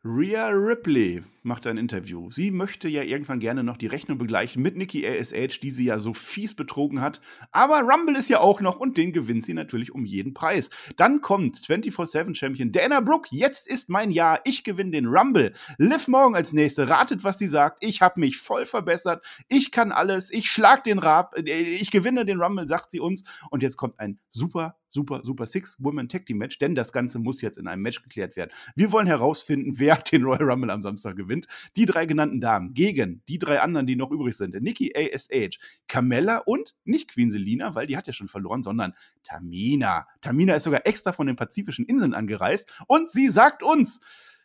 Rhea 0.06 0.48
Ripley 0.48 1.24
macht 1.44 1.68
ein 1.68 1.78
Interview. 1.78 2.32
Sie 2.32 2.52
möchte 2.52 2.88
ja 2.88 3.04
irgendwann 3.04 3.42
gerne 3.42 3.66
noch 3.66 3.76
die 3.76 3.88
Rechnung 3.88 4.18
begleichen 4.18 4.64
mit 4.64 4.78
Nikki 4.78 5.06
ASH, 5.06 5.60
die 5.60 5.72
sie 5.72 5.84
ja 5.84 6.00
so 6.00 6.14
fies 6.14 6.56
betrogen 6.56 7.02
hat. 7.02 7.20
Aber 7.52 7.82
Rumble 7.82 8.16
ist 8.16 8.30
ja 8.30 8.40
auch 8.40 8.62
noch 8.62 8.80
und 8.80 8.96
den 8.96 9.12
gewinnt 9.12 9.44
sie 9.44 9.54
natürlich 9.54 9.94
um 9.94 10.06
jeden 10.06 10.34
Preis. 10.34 10.70
Dann 10.96 11.20
kommt 11.20 11.58
24-7-Champion 11.58 12.72
Dana 12.72 13.02
Brooke. 13.02 13.28
Jetzt 13.32 13.68
ist 13.68 13.90
mein 13.90 14.10
Jahr. 14.10 14.40
Ich 14.46 14.64
gewinne 14.64 14.92
den 14.92 15.08
Rumble. 15.08 15.52
Liv 15.78 16.08
Morgan 16.08 16.36
als 16.36 16.54
nächste. 16.54 16.88
Ratet, 16.88 17.26
was 17.26 17.38
sie 17.38 17.48
sagt. 17.48 17.84
Ich 17.84 18.02
habe 18.02 18.22
mich 18.22 18.38
voll 18.38 18.66
verbessert. 18.66 19.26
Ich 19.50 19.70
kann 19.70 19.92
alles. 19.92 20.32
Ich 20.32 20.50
schlag 20.50 20.86
den 20.86 21.00
Rab. 21.00 21.36
Äh, 21.38 21.42
ich 21.52 21.92
gewinne 21.92 22.24
den 22.24 22.42
Rumble, 22.42 22.70
sagt 22.70 22.92
sie 22.92 23.02
uns. 23.02 23.26
Und 23.50 23.64
jetzt 23.64 23.76
kommt 23.76 24.00
ein 24.00 24.18
super 24.30 24.78
super, 24.92 25.22
super 25.24 25.46
Six-Women-Tag-Team-Match, 25.46 26.60
denn 26.60 26.76
das 26.76 26.92
Ganze 26.92 27.20
muss 27.20 27.42
jetzt 27.42 27.58
in 27.58 27.68
einem 27.68 27.82
Match 27.82 28.02
geklärt 28.02 28.36
werden. 28.36 28.52
Wir 28.76 28.92
wollen 28.92 29.08
herausfinden, 29.08 29.74
wer 29.78 29.96
den 30.12 30.24
Royal 30.24 30.50
Rumble 30.50 30.72
am 30.72 30.82
Samstag 30.82 31.16
gewinnt. 31.16 31.48
Die 31.76 31.86
drei 31.86 32.06
genannten 32.06 32.42
Damen 32.42 32.74
gegen 32.74 33.22
die 33.28 33.40
drei 33.40 33.62
anderen, 33.62 33.88
die 33.88 33.96
noch 33.96 34.12
übrig 34.12 34.36
sind. 34.36 34.60
Nikki 34.62 34.94
ASH, 34.96 35.60
Carmella 35.88 36.38
und 36.40 36.76
nicht 36.84 37.10
Queen 37.10 37.30
Selina, 37.30 37.76
weil 37.76 37.88
die 37.88 37.98
hat 37.98 38.08
ja 38.08 38.14
schon 38.14 38.28
verloren, 38.28 38.64
sondern 38.64 38.94
Tamina. 39.24 40.08
Tamina 40.22 40.56
ist 40.56 40.64
sogar 40.64 40.86
extra 40.86 41.14
von 41.14 41.28
den 41.28 41.36
Pazifischen 41.36 41.86
Inseln 41.86 42.14
angereist 42.14 42.72
und 42.88 43.10
sie 43.10 43.30
sagt 43.30 43.64
uns, 43.64 44.00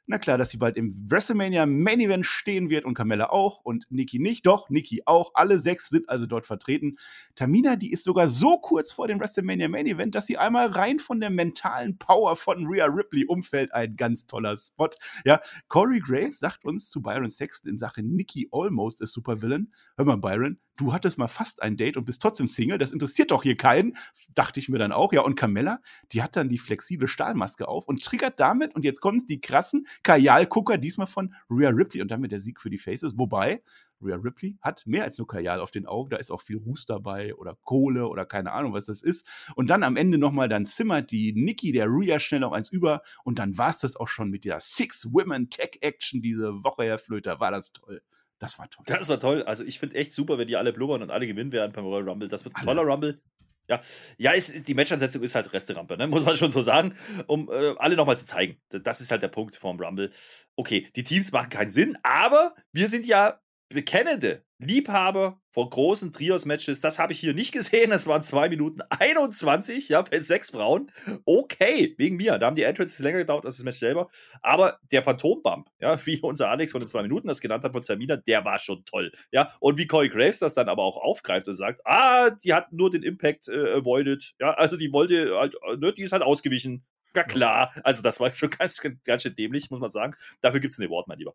na 0.06 0.18
klar, 0.18 0.36
dass 0.36 0.50
sie 0.50 0.58
bald 0.58 0.76
im 0.76 0.94
WrestleMania 1.10 1.66
Main 1.66 2.00
Event 2.00 2.26
stehen 2.26 2.68
wird 2.68 2.84
und 2.84 2.94
Carmella 2.94 3.30
auch 3.30 3.60
und 3.64 3.86
Nikki 3.90 4.18
nicht. 4.18 4.46
Doch, 4.46 4.68
Nikki 4.68 5.02
auch. 5.06 5.30
Alle 5.34 5.58
sechs 5.58 5.88
sind 5.88 6.08
also 6.08 6.26
dort 6.26 6.46
vertreten. 6.46 6.96
Tamina, 7.34 7.76
die 7.76 7.90
ist 7.90 8.04
sogar 8.04 8.28
so 8.28 8.58
kurz 8.58 8.92
vor 8.92 9.08
dem 9.08 9.18
WrestleMania 9.18 9.68
Main 9.68 9.86
Event, 9.86 10.14
dass 10.14 10.26
sie 10.26 10.36
einmal 10.36 10.66
rein 10.66 10.98
von 10.98 11.20
der 11.20 11.30
mentalen 11.30 11.96
Power 11.98 12.36
von 12.36 12.66
Rhea 12.66 12.86
Ripley 12.86 13.24
umfällt. 13.26 13.72
Ein 13.72 13.96
ganz 13.96 14.26
toller 14.26 14.56
Spot. 14.56 14.90
Ja, 15.24 15.40
Corey 15.68 16.00
Graves 16.00 16.38
sagt 16.38 16.64
uns 16.64 16.90
zu 16.90 17.00
Byron 17.00 17.30
Sexton 17.30 17.70
in 17.70 17.78
Sache 17.78 18.02
Nikki 18.02 18.48
almost 18.52 19.02
a 19.02 19.06
Supervillain. 19.06 19.72
Hör 19.96 20.04
mal, 20.04 20.16
Byron, 20.16 20.58
du 20.76 20.92
hattest 20.92 21.18
mal 21.18 21.28
fast 21.28 21.62
ein 21.62 21.76
Date 21.76 21.96
und 21.96 22.04
bist 22.04 22.20
trotzdem 22.20 22.48
Single, 22.48 22.78
das 22.78 22.92
interessiert 22.92 23.30
doch 23.30 23.42
hier 23.42 23.56
keinen, 23.56 23.96
dachte 24.34 24.60
ich 24.60 24.68
mir 24.68 24.78
dann 24.78 24.92
auch. 24.92 25.12
Ja, 25.12 25.22
und 25.22 25.36
Carmella, 25.36 25.80
die 26.12 26.22
hat 26.22 26.36
dann 26.36 26.48
die 26.48 26.58
flexible 26.58 27.08
Stahlmaske 27.08 27.68
auf 27.68 27.86
und 27.86 28.02
triggert 28.02 28.40
damit, 28.40 28.74
und 28.74 28.84
jetzt 28.84 29.00
kommen 29.00 29.24
die 29.26 29.40
krassen 29.40 29.86
Kajal-Gucker, 30.02 30.78
diesmal 30.78 31.06
von 31.06 31.34
Rhea 31.50 31.70
Ripley 31.70 32.02
und 32.02 32.10
damit 32.10 32.32
der 32.32 32.40
Sieg 32.40 32.60
für 32.60 32.70
die 32.70 32.78
Faces. 32.78 33.16
Wobei, 33.16 33.62
Rhea 34.00 34.16
Ripley 34.16 34.56
hat 34.60 34.86
mehr 34.86 35.04
als 35.04 35.18
nur 35.18 35.26
Kajal 35.26 35.60
auf 35.60 35.70
den 35.70 35.86
Augen, 35.86 36.10
da 36.10 36.16
ist 36.16 36.30
auch 36.30 36.42
viel 36.42 36.58
Ruß 36.58 36.86
dabei 36.86 37.34
oder 37.34 37.56
Kohle 37.62 38.08
oder 38.08 38.26
keine 38.26 38.52
Ahnung, 38.52 38.72
was 38.72 38.86
das 38.86 39.02
ist. 39.02 39.26
Und 39.54 39.70
dann 39.70 39.82
am 39.82 39.96
Ende 39.96 40.18
nochmal, 40.18 40.48
dann 40.48 40.66
zimmert 40.66 41.10
die 41.10 41.32
Nikki 41.32 41.72
der 41.72 41.86
Rhea 41.86 42.18
schnell 42.18 42.40
noch 42.40 42.52
eins 42.52 42.70
über 42.70 43.02
und 43.24 43.38
dann 43.38 43.56
war 43.56 43.70
es 43.70 43.78
das 43.78 43.96
auch 43.96 44.08
schon 44.08 44.30
mit 44.30 44.44
der 44.44 44.60
Six 44.60 45.12
Women 45.12 45.50
Tech 45.50 45.78
Action 45.80 46.22
diese 46.22 46.52
Woche, 46.64 46.84
Herr 46.84 46.98
Flöter, 46.98 47.40
war 47.40 47.50
das 47.50 47.72
toll. 47.72 48.02
Das 48.38 48.58
war 48.58 48.68
toll. 48.68 48.84
Das 48.86 49.08
war 49.08 49.18
toll. 49.18 49.42
Also 49.44 49.64
ich 49.64 49.78
finde 49.78 49.96
echt 49.96 50.12
super, 50.12 50.38
wenn 50.38 50.48
die 50.48 50.56
alle 50.56 50.72
blubbern 50.72 51.02
und 51.02 51.10
alle 51.10 51.26
gewinnen 51.26 51.52
werden 51.52 51.72
beim 51.72 51.84
Royal 51.84 52.08
Rumble. 52.08 52.28
Das 52.28 52.44
wird 52.44 52.54
ein 52.56 52.68
alle. 52.68 52.76
toller 52.76 52.92
Rumble. 52.92 53.22
Ja, 53.68 53.80
ja 54.18 54.32
ist, 54.32 54.68
die 54.68 54.74
Matchansetzung 54.74 55.22
ist 55.22 55.34
halt 55.34 55.52
Resterampe, 55.52 55.96
ne? 55.96 56.06
muss 56.08 56.24
man 56.24 56.36
schon 56.36 56.50
so 56.50 56.60
sagen, 56.60 56.94
um 57.26 57.50
äh, 57.50 57.74
alle 57.78 57.96
nochmal 57.96 58.18
zu 58.18 58.24
zeigen. 58.24 58.60
Das 58.68 59.00
ist 59.00 59.10
halt 59.10 59.22
der 59.22 59.28
Punkt 59.28 59.56
vom 59.56 59.80
Rumble. 59.80 60.10
Okay, 60.56 60.88
die 60.94 61.04
Teams 61.04 61.32
machen 61.32 61.48
keinen 61.48 61.70
Sinn, 61.70 61.96
aber 62.02 62.54
wir 62.72 62.88
sind 62.88 63.06
ja 63.06 63.40
bekennende 63.68 64.43
Liebhaber 64.58 65.40
von 65.50 65.68
großen 65.68 66.12
Trios-Matches, 66.12 66.80
das 66.80 66.98
habe 66.98 67.12
ich 67.12 67.20
hier 67.20 67.34
nicht 67.34 67.52
gesehen. 67.52 67.90
Das 67.90 68.06
waren 68.06 68.22
2 68.22 68.48
Minuten 68.48 68.80
21, 68.90 69.88
ja, 69.88 70.02
bei 70.02 70.20
sechs 70.20 70.50
Frauen. 70.50 70.90
Okay, 71.24 71.94
wegen 71.98 72.16
mir. 72.16 72.38
Da 72.38 72.46
haben 72.46 72.56
die 72.56 72.62
Entrances 72.62 73.00
länger 73.00 73.18
gedauert 73.18 73.44
als 73.44 73.56
das 73.56 73.64
Match 73.64 73.78
selber. 73.78 74.08
Aber 74.42 74.78
der 74.92 75.02
Phantom-Bump, 75.02 75.68
ja, 75.80 75.98
wie 76.06 76.20
unser 76.20 76.50
Alex 76.50 76.72
von 76.72 76.80
den 76.80 76.88
2 76.88 77.02
Minuten 77.02 77.28
das 77.28 77.40
genannt 77.40 77.64
hat 77.64 77.72
von 77.72 77.82
Termina, 77.82 78.16
der 78.16 78.44
war 78.44 78.58
schon 78.58 78.84
toll. 78.84 79.12
Ja, 79.32 79.52
und 79.60 79.78
wie 79.78 79.86
Corey 79.86 80.08
Graves 80.08 80.38
das 80.38 80.54
dann 80.54 80.68
aber 80.68 80.82
auch 80.82 80.96
aufgreift 80.96 81.48
und 81.48 81.54
sagt, 81.54 81.80
ah, 81.84 82.30
die 82.30 82.54
hat 82.54 82.72
nur 82.72 82.90
den 82.90 83.02
Impact 83.02 83.48
äh, 83.48 83.74
avoided. 83.74 84.34
Ja, 84.40 84.54
also 84.54 84.76
die 84.76 84.92
wollte 84.92 85.36
halt, 85.36 85.54
ne, 85.78 85.92
die 85.92 86.02
ist 86.02 86.12
halt 86.12 86.22
ausgewichen. 86.22 86.84
Ja, 87.14 87.22
klar. 87.22 87.72
Also, 87.84 88.02
das 88.02 88.20
war 88.20 88.32
schon 88.32 88.50
ganz, 88.58 88.80
ganz 89.04 89.22
schön 89.22 89.36
dämlich, 89.36 89.70
muss 89.70 89.80
man 89.80 89.90
sagen. 89.90 90.14
Dafür 90.40 90.60
gibt 90.60 90.72
es 90.72 90.78
einen 90.78 90.88
Award, 90.88 91.08
mein 91.08 91.18
Lieber. 91.18 91.34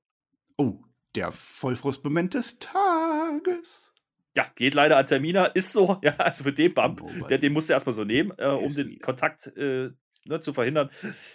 Oh, 0.57 0.79
der 1.15 1.31
Vollfrostmoment 1.31 2.33
des 2.33 2.59
Tages. 2.59 3.93
Ja, 4.35 4.47
geht 4.55 4.73
leider 4.73 4.97
an 4.97 5.05
Termina, 5.05 5.45
ist 5.45 5.73
so. 5.73 5.99
Ja, 6.03 6.15
also 6.17 6.43
für 6.43 6.53
den 6.53 6.73
Bump, 6.73 7.01
oh, 7.01 7.27
der, 7.27 7.39
den 7.39 7.53
musste 7.53 7.73
er 7.73 7.75
erstmal 7.75 7.93
so 7.93 8.03
nehmen, 8.03 8.31
äh, 8.37 8.47
um 8.47 8.73
den. 8.73 8.99
Kontakt 8.99 9.47
äh, 9.57 9.89
ne, 10.25 10.39
zu 10.39 10.53
verhindern. 10.53 10.89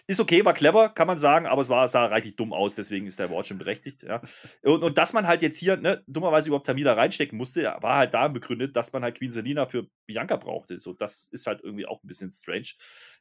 Ist 0.07 0.20
okay, 0.20 0.45
war 0.45 0.55
clever, 0.55 0.89
kann 0.89 1.07
man 1.07 1.18
sagen, 1.18 1.47
aber 1.47 1.62
es 1.62 1.68
war, 1.68 1.87
sah 1.89 2.07
reichlich 2.07 2.37
dumm 2.37 2.53
aus, 2.53 2.74
deswegen 2.74 3.07
ist 3.07 3.18
der 3.18 3.26
Award 3.28 3.47
schon 3.47 3.59
berechtigt. 3.59 4.03
Ja. 4.03 4.20
Und, 4.62 4.82
und 4.82 4.99
dass 4.99 5.12
man 5.12 5.26
halt 5.26 5.43
jetzt 5.43 5.59
hier 5.59 5.76
ne, 5.76 6.03
dummerweise 6.07 6.49
überhaupt 6.49 6.66
Tamina 6.66 6.93
reinstecken 6.93 7.37
musste, 7.37 7.64
war 7.80 7.97
halt 7.97 8.14
daran 8.14 8.32
begründet, 8.32 8.76
dass 8.76 8.93
man 8.93 9.03
halt 9.03 9.18
Queen 9.18 9.30
Selina 9.30 9.66
für 9.66 9.87
Bianca 10.07 10.37
brauchte. 10.37 10.78
So, 10.78 10.93
das 10.93 11.28
ist 11.30 11.47
halt 11.47 11.62
irgendwie 11.62 11.87
auch 11.87 12.03
ein 12.03 12.09
bisschen 12.09 12.30
strange. 12.30 12.68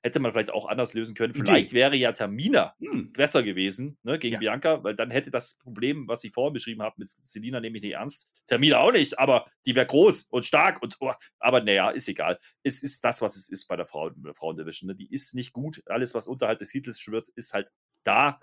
Hätte 0.01 0.19
man 0.19 0.31
vielleicht 0.31 0.51
auch 0.51 0.67
anders 0.67 0.93
lösen 0.93 1.15
können. 1.15 1.33
Vielleicht 1.33 1.71
Idee. 1.71 1.75
wäre 1.75 1.95
ja 1.95 2.11
Tamina 2.11 2.75
hm. 2.79 3.11
besser 3.13 3.43
gewesen 3.43 3.97
ne, 4.03 4.19
gegen 4.19 4.33
ja. 4.33 4.39
Bianca, 4.39 4.83
weil 4.83 4.95
dann 4.95 5.11
hätte 5.11 5.31
das 5.31 5.57
Problem, 5.57 6.07
was 6.07 6.23
ich 6.23 6.33
vorhin 6.33 6.53
beschrieben 6.53 6.81
habe, 6.81 6.95
mit 6.97 7.09
Selina 7.09 7.59
nehme 7.59 7.77
ich 7.77 7.83
nicht 7.83 7.93
ernst. 7.93 8.29
Tamina 8.47 8.79
auch 8.79 8.91
nicht, 8.91 9.17
aber 9.17 9.47
die 9.65 9.75
wäre 9.75 9.85
groß 9.85 10.23
und 10.23 10.45
stark 10.45 10.81
und 10.81 10.97
oh, 10.99 11.13
aber 11.39 11.61
naja, 11.61 11.89
ist 11.89 12.07
egal. 12.07 12.37
Es 12.63 12.83
ist 12.83 13.03
das, 13.05 13.21
was 13.21 13.35
es 13.35 13.49
ist 13.49 13.67
bei 13.67 13.75
der 13.75 13.85
Frauen, 13.85 14.15
Frauendivision. 14.33 14.89
Ne? 14.89 14.95
Die 14.95 15.11
ist 15.11 15.33
nicht 15.33 15.52
gut. 15.53 15.81
Alles, 15.87 16.13
was 16.13 16.27
unterhalb 16.27 16.59
des 16.59 16.69
Titels 16.69 16.99
schwirrt, 16.99 17.29
ist 17.35 17.53
halt 17.53 17.71
da. 18.03 18.39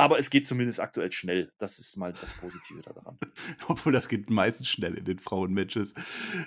Aber 0.00 0.18
es 0.20 0.30
geht 0.30 0.46
zumindest 0.46 0.78
aktuell 0.78 1.10
schnell. 1.10 1.52
Das 1.58 1.80
ist 1.80 1.96
mal 1.96 2.12
das 2.12 2.32
Positive 2.34 2.82
daran. 2.82 3.18
Obwohl 3.68 3.92
das 3.92 4.08
geht 4.08 4.30
meistens 4.30 4.68
schnell 4.68 4.94
in 4.94 5.04
den 5.04 5.18
Frauenmatches. 5.18 5.92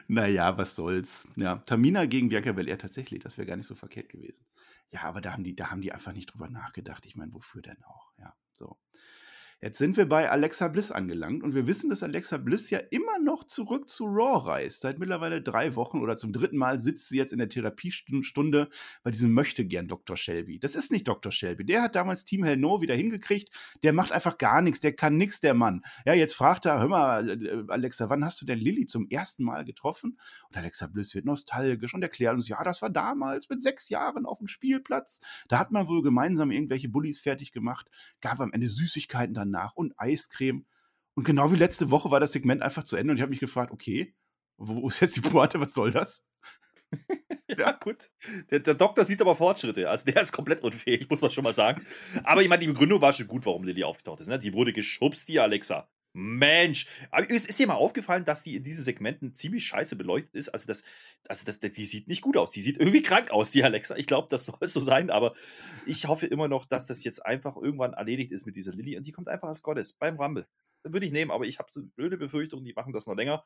Naja, 0.08 0.58
was 0.58 0.76
soll's. 0.76 1.28
Ja, 1.36 1.58
Tamina 1.58 2.06
gegen 2.06 2.30
Bianca 2.30 2.54
Belair 2.54 2.78
tatsächlich, 2.78 3.20
das 3.20 3.38
wäre 3.38 3.48
gar 3.48 3.58
nicht 3.58 3.68
so 3.68 3.76
verkehrt 3.76 4.08
gewesen. 4.08 4.46
Ja, 4.90 5.02
aber 5.02 5.20
da 5.20 5.34
haben 5.34 5.44
die, 5.44 5.54
da 5.54 5.70
haben 5.70 5.82
die 5.82 5.92
einfach 5.92 6.14
nicht 6.14 6.34
drüber 6.34 6.50
nachgedacht. 6.50 7.06
Ich 7.06 7.18
meine, 7.18 7.34
wofür 7.34 7.62
denn 7.62 7.84
auch? 7.84 8.14
Ja, 8.18 8.34
so. 8.54 8.78
Jetzt 9.64 9.78
sind 9.78 9.95
wir 9.95 10.09
bei 10.09 10.28
Alexa 10.28 10.70
Bliss 10.70 10.89
angelangt 10.89 11.43
und 11.43 11.53
wir 11.53 11.68
wissen, 11.68 11.91
dass 11.91 12.01
Alexa 12.01 12.38
Bliss 12.38 12.72
ja 12.72 12.80
immer 12.80 13.20
noch 13.20 13.43
zurück 13.43 13.89
zu 13.89 14.05
Raw 14.05 14.49
reist. 14.49 14.82
Seit 14.82 14.97
mittlerweile 14.97 15.39
drei 15.39 15.76
Wochen 15.76 15.99
oder 15.99 16.18
zum 16.18 16.34
dritten 16.34 16.57
Mal 16.57 16.80
sitzt 16.80 17.09
sie 17.09 17.18
jetzt 17.20 17.32
in 17.32 17.38
der 17.38 17.47
Therapiestunde 17.47 18.70
bei 19.03 19.12
diesem 19.12 19.34
Möchtegern 19.34 19.88
Dr. 19.88 20.18
Shelby. 20.18 20.57
Das 20.57 20.76
ist 20.76 20.91
nicht 20.91 21.07
Dr. 21.07 21.32
Shelby. 21.32 21.64
Der 21.64 21.84
hat 21.84 21.93
damals 21.93 22.26
Team 22.26 22.43
Hell 22.43 22.57
No 22.57 22.82
wieder 22.82 22.95
hingekriegt. 22.95 23.51
Der 23.84 23.93
macht 23.93 24.12
einfach 24.12 24.39
gar 24.39 24.64
nichts. 24.64 24.80
Der 24.80 24.93
kann 24.93 25.16
nichts, 25.16 25.41
der 25.41 25.53
Mann. 25.53 25.84
Ja, 26.07 26.16
jetzt 26.16 26.34
fragt 26.34 26.66
er, 26.66 26.80
hör 26.80 26.88
mal, 26.88 27.30
äh, 27.30 27.64
Alexa, 27.68 28.09
wann 28.09 28.26
hast 28.26 28.41
du 28.41 28.47
denn 28.47 28.57
Lilly 28.57 28.88
zum 28.88 29.07
ersten 29.12 29.43
Mal 29.43 29.64
getroffen? 29.64 30.18
Und 30.49 30.57
Alexa 30.57 30.88
Bliss 30.88 31.14
wird 31.14 31.26
nostalgisch 31.26 31.93
und 31.93 32.01
erklärt 32.01 32.34
uns, 32.34 32.47
ja, 32.47 32.64
das 32.64 32.82
war 32.82 32.89
damals 32.89 33.47
mit 33.47 33.62
sechs 33.62 33.89
Jahren 33.89 34.26
auf 34.26 34.39
dem 34.39 34.47
Spielplatz. 34.47 35.20
Da 35.49 35.59
hat 35.59 35.70
man 35.70 35.88
wohl 35.88 36.01
gemeinsam 36.01 36.49
irgendwelche 36.49 36.89
Bullies 36.89 37.20
fertig 37.20 37.51
gemacht, 37.51 37.91
gab 38.22 38.39
am 38.39 38.51
Ende 38.53 38.68
Süßigkeiten 38.68 39.36
dann 39.36 39.51
nach 39.52 39.76
und 39.76 39.93
Eiscreme. 39.97 40.66
Und 41.14 41.26
genau 41.26 41.52
wie 41.52 41.58
letzte 41.58 41.91
Woche 41.91 42.10
war 42.10 42.20
das 42.20 42.34
Segment 42.34 42.62
einfach 42.62 42.84
zu 42.84 42.95
Ende 42.95 43.12
und 43.12 43.18
ich 43.18 43.22
habe 43.22 43.32
mich 43.32 43.39
gefragt, 43.39 43.72
okay, 43.72 44.16
wo, 44.58 44.88
ist 44.88 44.99
jetzt 44.99 45.16
die 45.18 45.22
Pointe, 45.22 45.60
was 45.60 45.74
soll 45.74 45.91
das? 45.91 46.24
ja, 47.47 47.58
ja, 47.58 47.72
gut. 47.72 48.10
Der, 48.49 48.60
der, 48.60 48.76
Doktor 48.76 49.04
sieht 49.04 49.22
aber 49.22 49.36
Fortschritte. 49.36 49.89
Also 49.89 50.06
der 50.06 50.22
ist 50.22 50.32
komplett 50.32 50.62
unfähig, 50.62 51.08
muss 51.10 51.22
man 51.22 51.32
schon 51.32 51.43
mal 51.43 51.54
sagen. 51.54 51.86
Aber 52.24 52.41
ich 52.41 52.49
meine, 52.49 52.62
die 52.62 52.68
Begründung 52.68 53.02
war 53.02 53.14
schon 53.14 53.28
gut, 53.28 53.45
warum 53.45 53.64
Lilly 53.64 53.84
aufgetaucht 53.84 54.22
ist. 54.22 54.28
Ne? 54.28 54.39
Die 54.39 54.54
wurde 54.54 54.74
geschubst, 54.74 55.28
die 55.28 55.39
Alexa. 55.39 55.89
Mensch, 56.14 56.88
aber 57.09 57.30
es 57.32 57.45
ist 57.45 57.57
dir 57.57 57.68
mal 57.68 57.76
aufgefallen, 57.76 58.26
dass 58.26 58.43
die 58.43 58.55
in 58.55 58.64
diesen 58.64 58.84
Segmenten 58.84 59.34
ziemlich 59.34 59.66
scheiße 59.66 59.95
beleuchtet 59.95 60.36
ist. 60.36 60.49
Also, 60.49 60.68
das, 60.68 60.84
also 61.28 61.45
das, 61.45 61.59
die 61.59 61.86
sieht 61.86 62.07
nicht 62.07 62.22
gut 62.22 62.36
aus. 62.38 62.51
Die 62.51 62.62
sieht 62.62 62.78
irgendwie 62.78 63.01
krank 63.01 63.32
aus, 63.32 63.51
die 63.51 63.64
Alexa. 63.64 63.95
Ich 63.95 64.07
glaube, 64.07 64.28
das 64.30 64.45
soll 64.45 64.68
so 64.68 64.82
sein, 64.82 65.09
aber 65.09 65.34
ich 65.86 66.07
hoffe 66.07 66.28
immer 66.28 66.47
noch, 66.47 66.66
dass 66.66 66.88
das 66.88 67.03
jetzt 67.03 67.26
einfach 67.26 67.55
irgendwann 67.55 67.93
erledigt 67.93 68.32
ist 68.32 68.45
mit 68.45 68.55
dieser 68.55 68.74
Lilly 68.74 68.97
und 68.97 69.07
die 69.07 69.12
kommt 69.12 69.30
einfach 69.30 69.47
als 69.47 69.64
Gottes 69.64 69.93
beim 69.93 70.20
Rumble. 70.20 70.47
Würde 70.84 71.05
ich 71.05 71.12
nehmen, 71.12 71.32
aber 71.32 71.45
ich 71.45 71.59
habe 71.59 71.72
so 71.72 71.82
blöde 71.95 72.18
Befürchtung, 72.18 72.64
die 72.64 72.74
machen 72.74 72.91
das 72.91 73.05
noch 73.05 73.16
länger. 73.16 73.45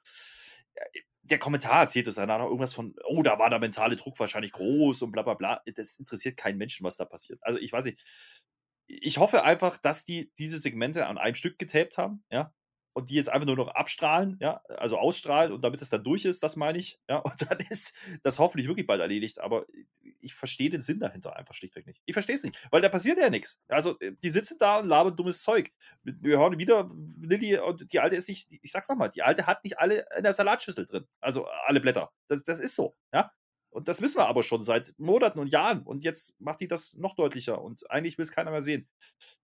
Der 1.24 1.38
Kommentar 1.38 1.82
erzählt 1.82 2.08
uns 2.08 2.16
danach 2.16 2.40
noch 2.40 2.46
irgendwas 2.46 2.74
von, 2.74 2.96
oh, 3.06 3.24
da 3.24 3.38
war 3.40 3.50
der 3.50 3.60
mentale 3.60 3.96
Druck 3.96 4.20
wahrscheinlich 4.20 4.54
groß 4.54 5.02
und 5.02 5.12
bla 5.12 5.22
bla 5.24 5.34
bla. 5.34 5.62
Das 5.76 5.96
interessiert 5.96 6.38
keinen 6.38 6.58
Menschen, 6.58 6.86
was 6.86 6.98
da 6.98 7.06
passiert. 7.06 7.40
Also, 7.42 7.60
ich 7.60 7.72
weiß 7.72 7.86
nicht 7.86 8.00
ich 8.88 9.18
hoffe 9.18 9.44
einfach, 9.44 9.78
dass 9.78 10.06
die 10.06 10.32
diese 10.38 10.60
Segmente 10.60 11.06
an 11.08 11.18
einem 11.18 11.36
Stück 11.36 11.58
getaped 11.58 11.98
haben, 11.98 12.24
ja. 12.32 12.54
und 12.94 13.10
die 13.10 13.16
jetzt 13.16 13.30
einfach 13.30 13.48
nur 13.48 13.56
noch 13.56 13.70
abstrahlen, 13.70 14.38
ja, 14.40 14.62
also 14.68 14.98
ausstrahlen 14.98 15.52
und 15.52 15.64
damit 15.64 15.82
es 15.82 15.90
dann 15.90 16.04
durch 16.04 16.26
ist, 16.26 16.44
das 16.44 16.56
meine 16.56 16.78
ich, 16.78 17.00
ja, 17.10 17.18
und 17.26 17.50
dann 17.50 17.60
ist 17.70 17.96
das 18.24 18.40
hoffentlich 18.40 18.68
wirklich 18.68 18.88
bald 18.88 19.02
erledigt, 19.02 19.40
aber 19.40 19.66
ich 20.22 20.34
verstehe 20.34 20.70
den 20.70 20.82
Sinn 20.82 21.00
dahinter 21.00 21.36
einfach 21.36 21.54
schlichtweg 21.56 21.86
nicht. 21.86 22.02
Ich 22.06 22.14
verstehe 22.14 22.36
es 22.36 22.44
nicht, 22.44 22.60
weil 22.72 22.82
da 22.82 22.90
passiert 22.90 23.18
ja 23.18 23.30
nichts. 23.30 23.62
Also, 23.68 24.00
äh, 24.00 24.14
die 24.24 24.30
sitzen 24.30 24.58
da 24.60 24.80
und 24.80 24.88
labern 24.88 25.16
dummes 25.16 25.44
Zeug. 25.44 25.72
Wir 26.04 26.40
hören 26.40 26.58
wieder, 26.58 26.90
Lilly, 27.22 27.58
und 27.60 27.92
die 27.92 28.00
Alte 28.00 28.16
ist 28.16 28.30
nicht, 28.30 28.48
ich 28.50 28.72
sag's 28.72 28.90
nochmal, 28.90 29.10
die 29.10 29.24
Alte 29.24 29.46
hat 29.48 29.64
nicht 29.64 29.80
alle 29.80 30.06
in 30.18 30.24
der 30.24 30.34
Salatschüssel 30.34 30.86
drin, 30.86 31.06
also 31.22 31.46
alle 31.46 31.82
Blätter. 31.82 32.12
Das, 32.28 32.44
das 32.44 32.60
ist 32.60 32.76
so, 32.76 32.96
ja. 33.14 33.32
Und 33.76 33.90
das 33.90 34.02
wissen 34.02 34.18
wir 34.20 34.28
aber 34.28 34.42
schon 34.42 34.64
seit 34.64 34.94
Monaten 34.98 35.38
und 35.38 35.48
Jahren. 35.48 35.84
Und 35.84 36.04
jetzt 36.06 36.40
macht 36.40 36.62
die 36.62 36.68
das 36.68 36.96
noch 36.96 37.14
deutlicher. 37.14 37.62
Und 37.62 37.90
eigentlich 37.92 38.18
will 38.18 38.24
es 38.24 38.32
keiner 38.32 38.50
mehr 38.52 38.62
sehen. 38.62 38.88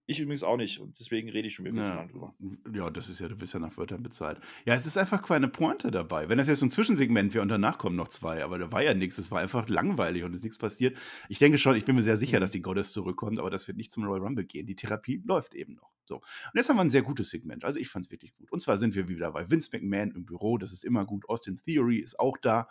Ich 0.06 0.20
übrigens 0.20 0.44
auch 0.44 0.56
nicht. 0.56 0.80
Und 0.80 0.98
deswegen 1.00 1.30
rede 1.30 1.48
ich 1.50 1.54
schon 1.54 1.66
wieder 1.66 1.82
Ja, 1.82 2.06
drüber. 2.06 2.34
ja, 2.74 2.90
das 2.90 3.10
ist 3.10 3.20
ja, 3.20 3.28
du 3.28 3.36
bist 3.36 3.54
ja 3.54 3.60
nach 3.60 3.76
Wörtern 3.78 4.02
bezahlt. 4.04 4.40
Ja, 4.66 4.74
es 4.74 4.86
ist 4.86 4.98
einfach 4.98 5.22
keine 5.22 5.50
Pointe 5.50 5.92
dabei. 5.92 6.30
Wenn 6.30 6.38
das 6.38 6.48
jetzt 6.48 6.60
so 6.60 6.66
ein 6.66 6.72
Zwischensegment 6.72 7.34
wäre 7.34 7.42
und 7.42 7.50
danach 7.50 7.78
kommen 7.78 7.96
noch 7.98 8.08
zwei, 8.08 8.44
aber 8.44 8.58
da 8.58 8.72
war 8.72 8.82
ja 8.82 8.94
nichts, 8.94 9.18
es 9.18 9.32
war 9.32 9.42
einfach 9.42 9.68
langweilig 9.68 10.24
und 10.24 10.32
es 10.32 10.38
ist 10.38 10.44
nichts 10.44 10.58
passiert. 10.58 10.98
Ich 11.28 11.40
denke 11.40 11.58
schon, 11.58 11.76
ich 11.76 11.84
bin 11.86 11.96
mir 11.96 12.02
sehr 12.02 12.16
sicher, 12.18 12.40
dass 12.40 12.52
die 12.52 12.62
Goddess 12.62 12.94
zurückkommt, 12.94 13.38
aber 13.38 13.50
das 13.50 13.68
wird 13.68 13.78
nicht 13.78 13.92
zum 13.92 14.06
Royal 14.06 14.22
Rumble 14.24 14.46
gehen. 14.46 14.66
Die 14.66 14.76
Therapie 14.76 15.22
läuft 15.26 15.54
eben 15.56 15.74
noch. 15.76 15.92
So. 16.06 16.16
Und 16.18 16.24
jetzt 16.56 16.70
haben 16.70 16.78
wir 16.78 16.82
ein 16.82 16.90
sehr 16.90 17.04
gutes 17.04 17.30
Segment. 17.30 17.64
Also 17.66 17.80
ich 17.80 17.90
fand 17.90 18.06
es 18.06 18.12
wirklich 18.12 18.34
gut. 18.34 18.52
Und 18.52 18.62
zwar 18.62 18.78
sind 18.78 18.96
wir 18.96 19.08
wieder 19.08 19.32
bei 19.34 19.50
Vince 19.50 19.70
McMahon 19.74 20.12
im 20.12 20.26
Büro, 20.26 20.58
das 20.58 20.72
ist 20.72 20.84
immer 20.86 21.06
gut. 21.06 21.28
Austin 21.30 21.58
Theory 21.58 21.98
ist 21.98 22.18
auch 22.20 22.38
da. 22.38 22.68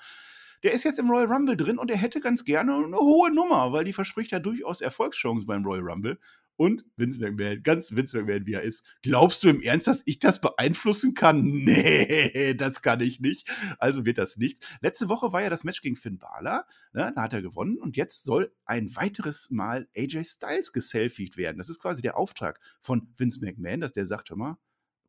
Der 0.63 0.73
ist 0.73 0.85
jetzt 0.85 0.99
im 0.99 1.11
Royal 1.11 1.33
Rumble 1.33 1.57
drin 1.57 1.79
und 1.79 1.91
er 1.91 1.97
hätte 1.97 2.21
ganz 2.21 2.45
gerne 2.45 2.75
eine 2.75 2.97
hohe 2.97 3.33
Nummer, 3.33 3.73
weil 3.73 3.85
die 3.85 3.93
verspricht 3.93 4.33
ja 4.33 4.39
durchaus 4.39 4.81
Erfolgschancen 4.81 5.47
beim 5.47 5.65
Royal 5.65 5.89
Rumble. 5.89 6.19
Und 6.61 6.85
Vince 6.97 7.19
McMahon, 7.23 7.63
ganz 7.63 7.97
Vince 7.97 8.19
McMahon, 8.19 8.45
wie 8.45 8.53
er 8.53 8.61
ist, 8.61 8.85
glaubst 9.01 9.43
du 9.43 9.49
im 9.49 9.63
Ernst, 9.63 9.87
dass 9.87 10.03
ich 10.05 10.19
das 10.19 10.43
beeinflussen 10.43 11.15
kann? 11.15 11.41
Nee, 11.71 12.53
das 12.53 12.83
kann 12.83 13.01
ich 13.01 13.19
nicht. 13.19 13.51
Also 13.79 14.05
wird 14.05 14.19
das 14.19 14.37
nichts. 14.37 14.67
Letzte 14.83 15.09
Woche 15.09 15.33
war 15.33 15.43
ja 15.43 15.49
das 15.49 15.65
Match 15.65 15.81
gegen 15.81 15.97
Finn 15.97 16.19
Balor. 16.19 16.67
Ne, 16.93 17.13
da 17.15 17.23
hat 17.23 17.33
er 17.33 17.41
gewonnen. 17.41 17.79
Und 17.79 17.97
jetzt 17.97 18.27
soll 18.27 18.53
ein 18.67 18.95
weiteres 18.95 19.49
Mal 19.51 19.89
AJ 19.97 20.25
Styles 20.25 20.73
geselfied 20.75 21.39
werden. 21.39 21.57
Das 21.57 21.71
ist 21.71 21.81
quasi 21.81 22.03
der 22.03 22.19
Auftrag 22.19 22.61
von 22.83 23.09
Vince 23.17 23.41
McMahon, 23.41 23.81
dass 23.81 23.93
der 23.93 24.05
sagt, 24.05 24.29
hör 24.29 24.37
mal, 24.37 24.59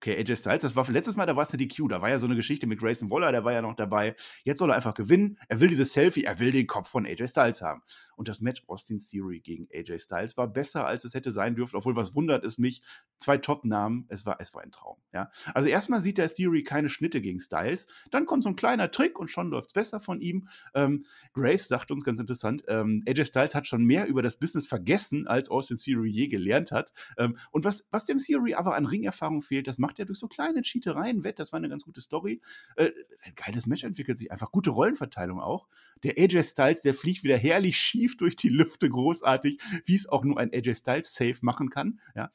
Okay, 0.03 0.17
AJ 0.17 0.37
Styles, 0.37 0.63
das 0.63 0.75
war 0.75 0.89
letztes 0.89 1.15
Mal, 1.15 1.27
da 1.27 1.35
war 1.35 1.43
es 1.43 1.51
eine 1.51 1.59
DQ, 1.59 1.87
da 1.87 2.01
war 2.01 2.09
ja 2.09 2.17
so 2.17 2.25
eine 2.25 2.35
Geschichte 2.35 2.65
mit 2.65 2.79
Grayson 2.79 3.11
Waller, 3.11 3.31
der 3.31 3.43
war 3.43 3.53
ja 3.53 3.61
noch 3.61 3.75
dabei. 3.75 4.15
Jetzt 4.43 4.57
soll 4.57 4.71
er 4.71 4.75
einfach 4.75 4.95
gewinnen. 4.95 5.37
Er 5.47 5.59
will 5.59 5.69
dieses 5.69 5.93
Selfie, 5.93 6.23
er 6.23 6.39
will 6.39 6.51
den 6.51 6.65
Kopf 6.65 6.89
von 6.89 7.05
AJ 7.05 7.27
Styles 7.27 7.61
haben. 7.61 7.83
Und 8.15 8.27
das 8.27 8.39
Match 8.39 8.63
Austin 8.67 8.99
Theory 8.99 9.39
gegen 9.39 9.67
AJ 9.73 9.99
Styles 9.99 10.37
war 10.37 10.47
besser, 10.47 10.85
als 10.85 11.05
es 11.05 11.13
hätte 11.13 11.31
sein 11.31 11.55
dürfen, 11.55 11.75
obwohl 11.75 11.95
was 11.95 12.15
wundert 12.15 12.43
es 12.43 12.57
mich, 12.57 12.81
zwei 13.19 13.37
Top-Namen, 13.37 14.05
es 14.09 14.25
war, 14.25 14.37
es 14.39 14.53
war 14.53 14.63
ein 14.63 14.71
Traum. 14.71 14.97
Ja? 15.13 15.29
Also 15.53 15.69
erstmal 15.69 16.01
sieht 16.01 16.17
der 16.17 16.29
Theory 16.29 16.63
keine 16.63 16.89
Schnitte 16.89 17.21
gegen 17.21 17.39
Styles, 17.39 17.87
dann 18.09 18.25
kommt 18.25 18.43
so 18.43 18.49
ein 18.49 18.55
kleiner 18.55 18.91
Trick 18.91 19.17
und 19.17 19.29
schon 19.29 19.49
läuft 19.49 19.67
es 19.67 19.73
besser 19.73 19.99
von 19.99 20.21
ihm. 20.21 20.47
Ähm, 20.73 21.05
Graves 21.33 21.67
sagt 21.67 21.91
uns 21.91 22.03
ganz 22.03 22.19
interessant, 22.19 22.63
ähm, 22.67 23.03
AJ 23.07 23.25
Styles 23.25 23.55
hat 23.55 23.67
schon 23.67 23.85
mehr 23.85 24.07
über 24.07 24.21
das 24.21 24.37
Business 24.37 24.67
vergessen, 24.67 25.27
als 25.27 25.49
Austin 25.49 25.77
Theory 25.77 26.09
je 26.09 26.27
gelernt 26.27 26.71
hat. 26.71 26.91
Ähm, 27.17 27.37
und 27.51 27.65
was, 27.65 27.87
was 27.91 28.05
dem 28.05 28.17
Theory 28.17 28.53
aber 28.53 28.75
an 28.75 28.85
Ringerfahrung 28.85 29.41
fehlt, 29.41 29.67
das 29.67 29.79
macht 29.79 29.90
er 29.99 30.05
durch 30.05 30.19
so 30.19 30.27
kleine 30.27 30.61
Cheatereien 30.61 31.23
wett. 31.23 31.39
Das 31.39 31.51
war 31.51 31.57
eine 31.57 31.69
ganz 31.69 31.83
gute 31.83 32.01
Story. 32.01 32.41
Äh, 32.75 32.91
ein 33.23 33.33
geiles 33.35 33.67
Match 33.67 33.83
entwickelt 33.83 34.19
sich 34.19 34.31
einfach. 34.31 34.51
Gute 34.51 34.71
Rollenverteilung 34.71 35.39
auch. 35.39 35.67
Der 36.03 36.17
AJ 36.17 36.43
Styles, 36.43 36.81
der 36.81 36.93
fliegt 36.93 37.23
wieder 37.23 37.37
herrlich 37.37 37.77
schief 37.77 38.17
durch 38.17 38.35
die 38.35 38.49
Lüfte, 38.49 38.89
großartig, 38.89 39.61
wie 39.85 39.95
es 39.95 40.07
auch 40.07 40.23
nur 40.23 40.39
ein 40.39 40.53
AJ 40.53 40.75
Styles 40.75 41.13
Safe 41.13 41.37
machen 41.41 41.69
kann. 41.69 41.99
Ja, 42.15 42.31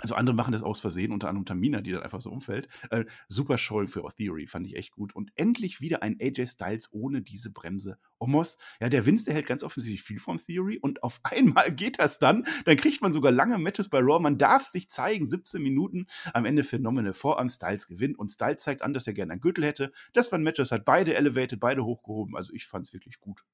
also 0.00 0.14
andere 0.14 0.34
machen 0.34 0.52
das 0.52 0.62
aus 0.62 0.80
Versehen, 0.80 1.12
unter 1.12 1.28
anderem 1.28 1.44
Tamina, 1.44 1.80
die 1.80 1.92
dann 1.92 2.02
einfach 2.02 2.20
so 2.20 2.30
umfällt. 2.30 2.68
Äh, 2.90 3.04
super 3.28 3.58
Showing 3.58 3.88
für 3.88 4.06
Theory, 4.16 4.46
fand 4.46 4.66
ich 4.66 4.76
echt 4.76 4.92
gut. 4.92 5.14
Und 5.14 5.30
endlich 5.36 5.80
wieder 5.80 6.02
ein 6.02 6.16
AJ 6.20 6.46
Styles 6.46 6.88
ohne 6.92 7.22
diese 7.22 7.50
Bremse. 7.50 7.98
Omos, 8.18 8.58
ja, 8.80 8.88
der 8.88 9.06
Vince, 9.06 9.26
der 9.26 9.34
hält 9.34 9.46
ganz 9.46 9.62
offensichtlich 9.62 10.02
viel 10.02 10.18
von 10.18 10.38
Theory 10.38 10.78
und 10.78 11.02
auf 11.02 11.20
einmal 11.24 11.72
geht 11.72 12.00
das 12.00 12.18
dann. 12.18 12.44
Dann 12.64 12.76
kriegt 12.76 13.02
man 13.02 13.12
sogar 13.12 13.32
lange 13.32 13.58
Matches 13.58 13.88
bei 13.88 13.98
Raw. 13.98 14.20
Man 14.20 14.38
darf 14.38 14.64
sich 14.64 14.88
zeigen, 14.88 15.26
17 15.26 15.62
Minuten. 15.62 16.06
Am 16.32 16.44
Ende 16.44 16.64
phänomene 16.64 17.14
Vorarm. 17.14 17.48
Styles 17.50 17.86
gewinnt 17.86 18.18
und 18.18 18.30
Styles 18.30 18.62
zeigt 18.62 18.82
an, 18.82 18.94
dass 18.94 19.06
er 19.06 19.12
gerne 19.12 19.32
einen 19.32 19.40
Gürtel 19.40 19.64
hätte. 19.64 19.92
Das 20.12 20.30
waren 20.32 20.42
Matches, 20.42 20.72
hat 20.72 20.84
beide 20.84 21.14
elevated, 21.14 21.60
beide 21.60 21.84
hochgehoben. 21.84 22.36
Also 22.36 22.52
ich 22.52 22.66
fand 22.66 22.86
es 22.86 22.92
wirklich 22.92 23.20
gut. 23.20 23.44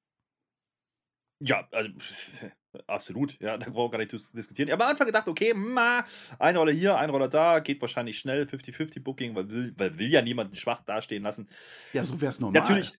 Ja, 1.40 1.68
also 1.70 1.90
absolut. 2.86 3.38
Ja, 3.40 3.58
da 3.58 3.70
brauchen 3.70 3.92
wir 3.92 3.98
gar 3.98 3.98
nicht 3.98 4.12
dis 4.12 4.32
diskutieren. 4.32 4.68
Ich 4.68 4.72
habe 4.72 4.84
am 4.84 4.90
Anfang 4.90 5.06
gedacht, 5.06 5.28
okay, 5.28 5.54
ma, 5.54 6.04
ein 6.38 6.56
Roller 6.56 6.72
hier, 6.72 6.96
ein 6.96 7.10
Roller 7.10 7.28
da, 7.28 7.60
geht 7.60 7.80
wahrscheinlich 7.80 8.18
schnell, 8.18 8.44
50-50 8.44 9.02
Booking, 9.02 9.34
weil 9.34 9.50
will, 9.50 9.74
weil 9.76 9.98
will 9.98 10.10
ja 10.10 10.22
niemanden 10.22 10.56
schwach 10.56 10.82
dastehen 10.84 11.22
lassen. 11.22 11.48
Ja, 11.92 12.04
so 12.04 12.20
wäre 12.20 12.30
es 12.30 12.40
normal. 12.40 12.60
Natürlich, 12.60 12.92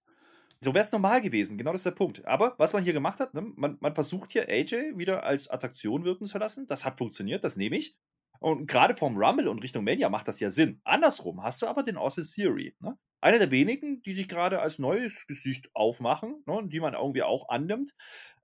so 0.59 0.73
wäre 0.73 0.83
es 0.83 0.91
normal 0.91 1.21
gewesen, 1.21 1.57
genau 1.57 1.71
das 1.71 1.81
ist 1.81 1.85
der 1.85 1.91
Punkt. 1.91 2.25
Aber 2.25 2.55
was 2.57 2.73
man 2.73 2.83
hier 2.83 2.93
gemacht 2.93 3.19
hat, 3.19 3.33
ne, 3.33 3.41
man, 3.55 3.77
man 3.79 3.93
versucht 3.93 4.31
hier 4.31 4.49
AJ 4.49 4.97
wieder 4.97 5.23
als 5.23 5.49
Attraktion 5.49 6.03
wirken 6.03 6.27
zu 6.27 6.37
lassen. 6.37 6.67
Das 6.67 6.85
hat 6.85 6.97
funktioniert, 6.97 7.43
das 7.43 7.57
nehme 7.57 7.77
ich. 7.77 7.95
Und 8.39 8.67
gerade 8.67 8.95
vom 8.95 9.17
Rumble 9.17 9.47
und 9.47 9.63
Richtung 9.63 9.83
Mania 9.83 10.09
macht 10.09 10.27
das 10.27 10.39
ja 10.39 10.49
Sinn. 10.49 10.81
Andersrum 10.83 11.43
hast 11.43 11.61
du 11.61 11.67
aber 11.67 11.83
den 11.83 11.97
Austin 11.97 12.23
Theory. 12.23 12.75
Ne? 12.79 12.97
Einer 13.21 13.39
der 13.39 13.51
wenigen, 13.51 14.01
die 14.03 14.13
sich 14.13 14.27
gerade 14.27 14.61
als 14.61 14.79
neues 14.79 15.27
Gesicht 15.27 15.69
aufmachen, 15.73 16.43
ne, 16.45 16.61
die 16.65 16.79
man 16.79 16.93
irgendwie 16.93 17.23
auch 17.23 17.49
annimmt. 17.49 17.93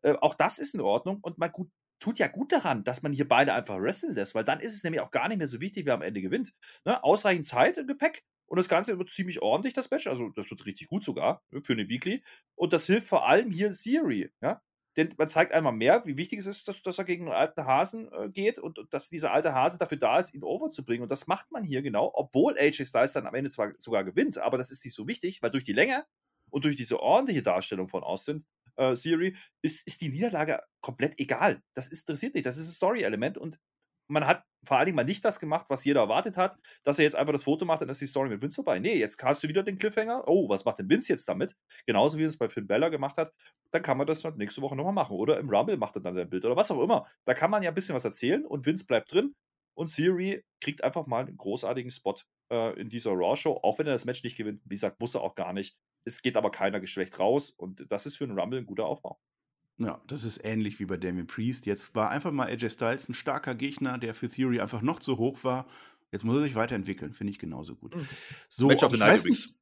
Äh, 0.02 0.14
auch 0.22 0.34
das 0.34 0.60
ist 0.60 0.74
in 0.74 0.82
Ordnung 0.82 1.20
und 1.22 1.38
man 1.38 1.52
gut, 1.52 1.70
tut 2.00 2.20
ja 2.20 2.28
gut 2.28 2.52
daran, 2.52 2.84
dass 2.84 3.04
man 3.04 3.14
hier 3.14 3.28
beide 3.28 3.54
einfach 3.54 3.80
wresteln 3.80 4.16
lässt, 4.16 4.36
weil 4.36 4.44
dann 4.44 4.60
ist 4.60 4.74
es 4.74 4.84
nämlich 4.84 5.02
auch 5.02 5.12
gar 5.12 5.28
nicht 5.28 5.38
mehr 5.38 5.48
so 5.48 5.62
wichtig, 5.62 5.86
wer 5.86 5.94
am 5.94 6.02
Ende 6.02 6.22
gewinnt. 6.22 6.54
Ne? 6.86 7.04
Ausreichend 7.04 7.46
Zeit 7.46 7.78
im 7.78 7.88
Gepäck 7.88 8.24
und 8.48 8.58
das 8.58 8.70
Ganze 8.70 8.98
wird 9.00 9.10
ziemlich 9.10 9.42
ordentlich, 9.42 9.74
das 9.74 9.90
Match. 9.90 10.08
Also, 10.08 10.30
das 10.30 10.50
wird 10.50 10.66
richtig 10.66 10.88
gut 10.88 11.04
sogar 11.04 11.44
ne, 11.52 11.62
für 11.64 11.74
eine 11.74 11.88
Weekly. 11.88 12.24
Und 12.56 12.74
das 12.74 12.86
hilft 12.86 13.08
vor 13.08 13.28
allem 13.28 13.52
hier 13.52 13.72
Theory. 13.72 14.32
Ja? 14.42 14.62
Denn 14.96 15.10
man 15.18 15.28
zeigt 15.28 15.52
einmal 15.54 15.74
mehr, 15.74 16.06
wie 16.06 16.18
wichtig 16.18 16.40
es 16.40 16.48
ist, 16.48 16.68
dass, 16.68 16.82
dass 16.82 16.98
er 16.98 17.04
gegen 17.04 17.26
einen 17.26 17.36
alten 17.36 17.66
Hasen 17.66 18.12
äh, 18.12 18.30
geht 18.30 18.60
und, 18.60 18.78
und, 18.78 18.94
dass 18.94 19.10
dieser 19.10 19.32
alte 19.32 19.54
Hase 19.54 19.78
dafür 19.78 19.98
da 19.98 20.20
ist, 20.20 20.34
ihn 20.34 20.44
overzubringen. 20.44 21.04
Und 21.04 21.12
das 21.12 21.28
macht 21.28 21.52
man 21.52 21.64
hier 21.64 21.82
genau, 21.82 22.12
obwohl 22.14 22.58
AJ 22.58 22.86
Styles 22.86 23.14
dann 23.14 23.26
am 23.26 23.36
Ende 23.36 23.50
zwar 23.50 23.74
sogar 23.78 24.04
gewinnt, 24.04 24.38
aber 24.38 24.58
das 24.58 24.72
ist 24.72 24.86
nicht 24.86 24.94
so 24.94 25.08
wichtig, 25.08 25.42
weil 25.42 25.52
durch 25.52 25.64
die 25.64 25.74
Länge 25.74 26.06
und 26.52 26.66
durch 26.66 26.76
diese 26.76 27.00
ordentliche 27.00 27.42
Darstellung 27.42 27.88
von 27.88 28.04
Austin 28.04 28.44
äh, 28.76 28.94
Theory 28.94 29.36
ist, 29.62 29.88
ist 29.88 30.02
die 30.02 30.10
Niederlage 30.10 30.62
komplett 30.82 31.20
egal. 31.20 31.62
Das 31.74 31.88
interessiert 31.88 32.36
nicht. 32.36 32.46
Das 32.46 32.58
ist 32.58 32.68
ein 32.68 32.74
Story-Element 32.74 33.38
und 33.38 33.60
man 34.08 34.28
hat 34.28 34.44
vor 34.66 34.78
allen 34.78 34.86
Dingen 34.86 34.96
mal 34.96 35.04
nicht 35.04 35.24
das 35.26 35.40
gemacht, 35.40 35.66
was 35.70 35.84
jeder 35.86 36.02
erwartet 36.02 36.38
hat, 36.38 36.58
dass 36.84 37.00
er 37.00 37.04
jetzt 37.04 37.16
einfach 37.16 37.34
das 37.34 37.44
Foto 37.44 37.66
macht 37.66 37.82
und 37.82 37.90
ist 37.90 38.02
die 38.02 38.08
Story 38.08 38.30
mit 38.30 38.42
Vince 38.42 38.56
vorbei. 38.56 38.80
Nee, 38.80 38.96
jetzt 38.96 39.22
hast 39.22 39.44
du 39.44 39.50
wieder 39.50 39.64
den 39.64 39.78
Cliffhanger. 39.78 40.24
Oh, 40.28 40.48
was 40.50 40.66
macht 40.66 40.80
denn 40.80 40.90
Vince 40.90 41.12
jetzt 41.12 41.28
damit? 41.28 41.56
Genauso 41.86 42.18
wie 42.18 42.24
er 42.24 42.30
es 42.30 42.38
bei 42.38 42.50
Finn 42.50 42.68
Bella 42.68 42.90
gemacht 42.90 43.18
hat. 43.18 43.34
Dann 43.72 43.82
kann 43.82 43.98
man 43.98 44.08
das 44.08 44.24
nächste 44.36 44.62
Woche 44.62 44.76
nochmal 44.76 44.94
machen. 44.94 45.16
Oder 45.16 45.40
im 45.40 45.50
Rumble 45.50 45.78
macht 45.78 45.98
er 45.98 46.02
dann 46.02 46.16
sein 46.16 46.30
Bild 46.30 46.46
oder 46.46 46.56
was 46.56 46.72
auch 46.72 46.82
immer. 46.82 47.06
Da 47.26 47.34
kann 47.34 47.52
man 47.52 47.64
ja 47.64 47.72
ein 47.72 47.74
bisschen 47.74 47.96
was 47.96 48.06
erzählen 48.06 48.46
und 48.46 48.66
Vince 48.66 48.86
bleibt 48.86 49.14
drin. 49.14 49.36
Und 49.76 49.94
Theory 49.94 50.44
kriegt 50.62 50.84
einfach 50.84 51.08
mal 51.08 51.26
einen 51.26 51.36
großartigen 51.36 51.92
Spot 51.92 52.16
äh, 52.52 52.80
in 52.80 52.90
dieser 52.90 53.12
Raw-Show, 53.12 53.60
auch 53.64 53.80
wenn 53.80 53.88
er 53.88 53.94
das 53.94 54.06
Match 54.06 54.24
nicht 54.24 54.38
gewinnt. 54.38 54.62
Wie 54.66 54.76
gesagt, 54.76 55.00
muss 55.00 55.16
er 55.16 55.22
auch 55.22 55.36
gar 55.36 55.52
nicht. 55.52 55.76
Es 56.06 56.22
geht 56.22 56.38
aber 56.38 56.52
keiner 56.52 56.80
geschwächt 56.80 57.18
raus 57.20 57.50
und 57.50 57.92
das 57.92 58.06
ist 58.06 58.18
für 58.18 58.26
einen 58.26 58.38
Rumble 58.40 58.60
ein 58.60 58.66
guter 58.66 58.86
Aufbau. 58.86 59.20
Ja, 59.78 60.02
das 60.08 60.24
ist 60.24 60.44
ähnlich 60.44 60.80
wie 60.80 60.86
bei 60.86 60.98
Damien 60.98 61.28
Priest. 61.28 61.66
Jetzt 61.66 61.96
war 61.96 62.10
einfach 62.12 62.32
mal 62.32 62.48
AJ 62.48 62.70
Styles 62.70 63.10
ein 63.10 63.14
starker 63.14 63.56
Gegner, 63.56 63.98
der 63.98 64.14
für 64.14 64.30
Theory 64.30 64.60
einfach 64.60 64.82
noch 64.82 65.00
zu 65.00 65.18
hoch 65.18 65.44
war. 65.44 65.68
Jetzt 66.12 66.24
muss 66.24 66.36
er 66.36 66.44
sich 66.44 66.56
weiterentwickeln, 66.56 67.14
finde 67.14 67.32
ich 67.32 67.40
genauso 67.40 67.76
gut. 67.76 67.96
Mhm. 67.96 68.08
So, 68.48 68.70
the 68.70 68.98
Night 68.98 69.20
übrigens. 69.20 69.54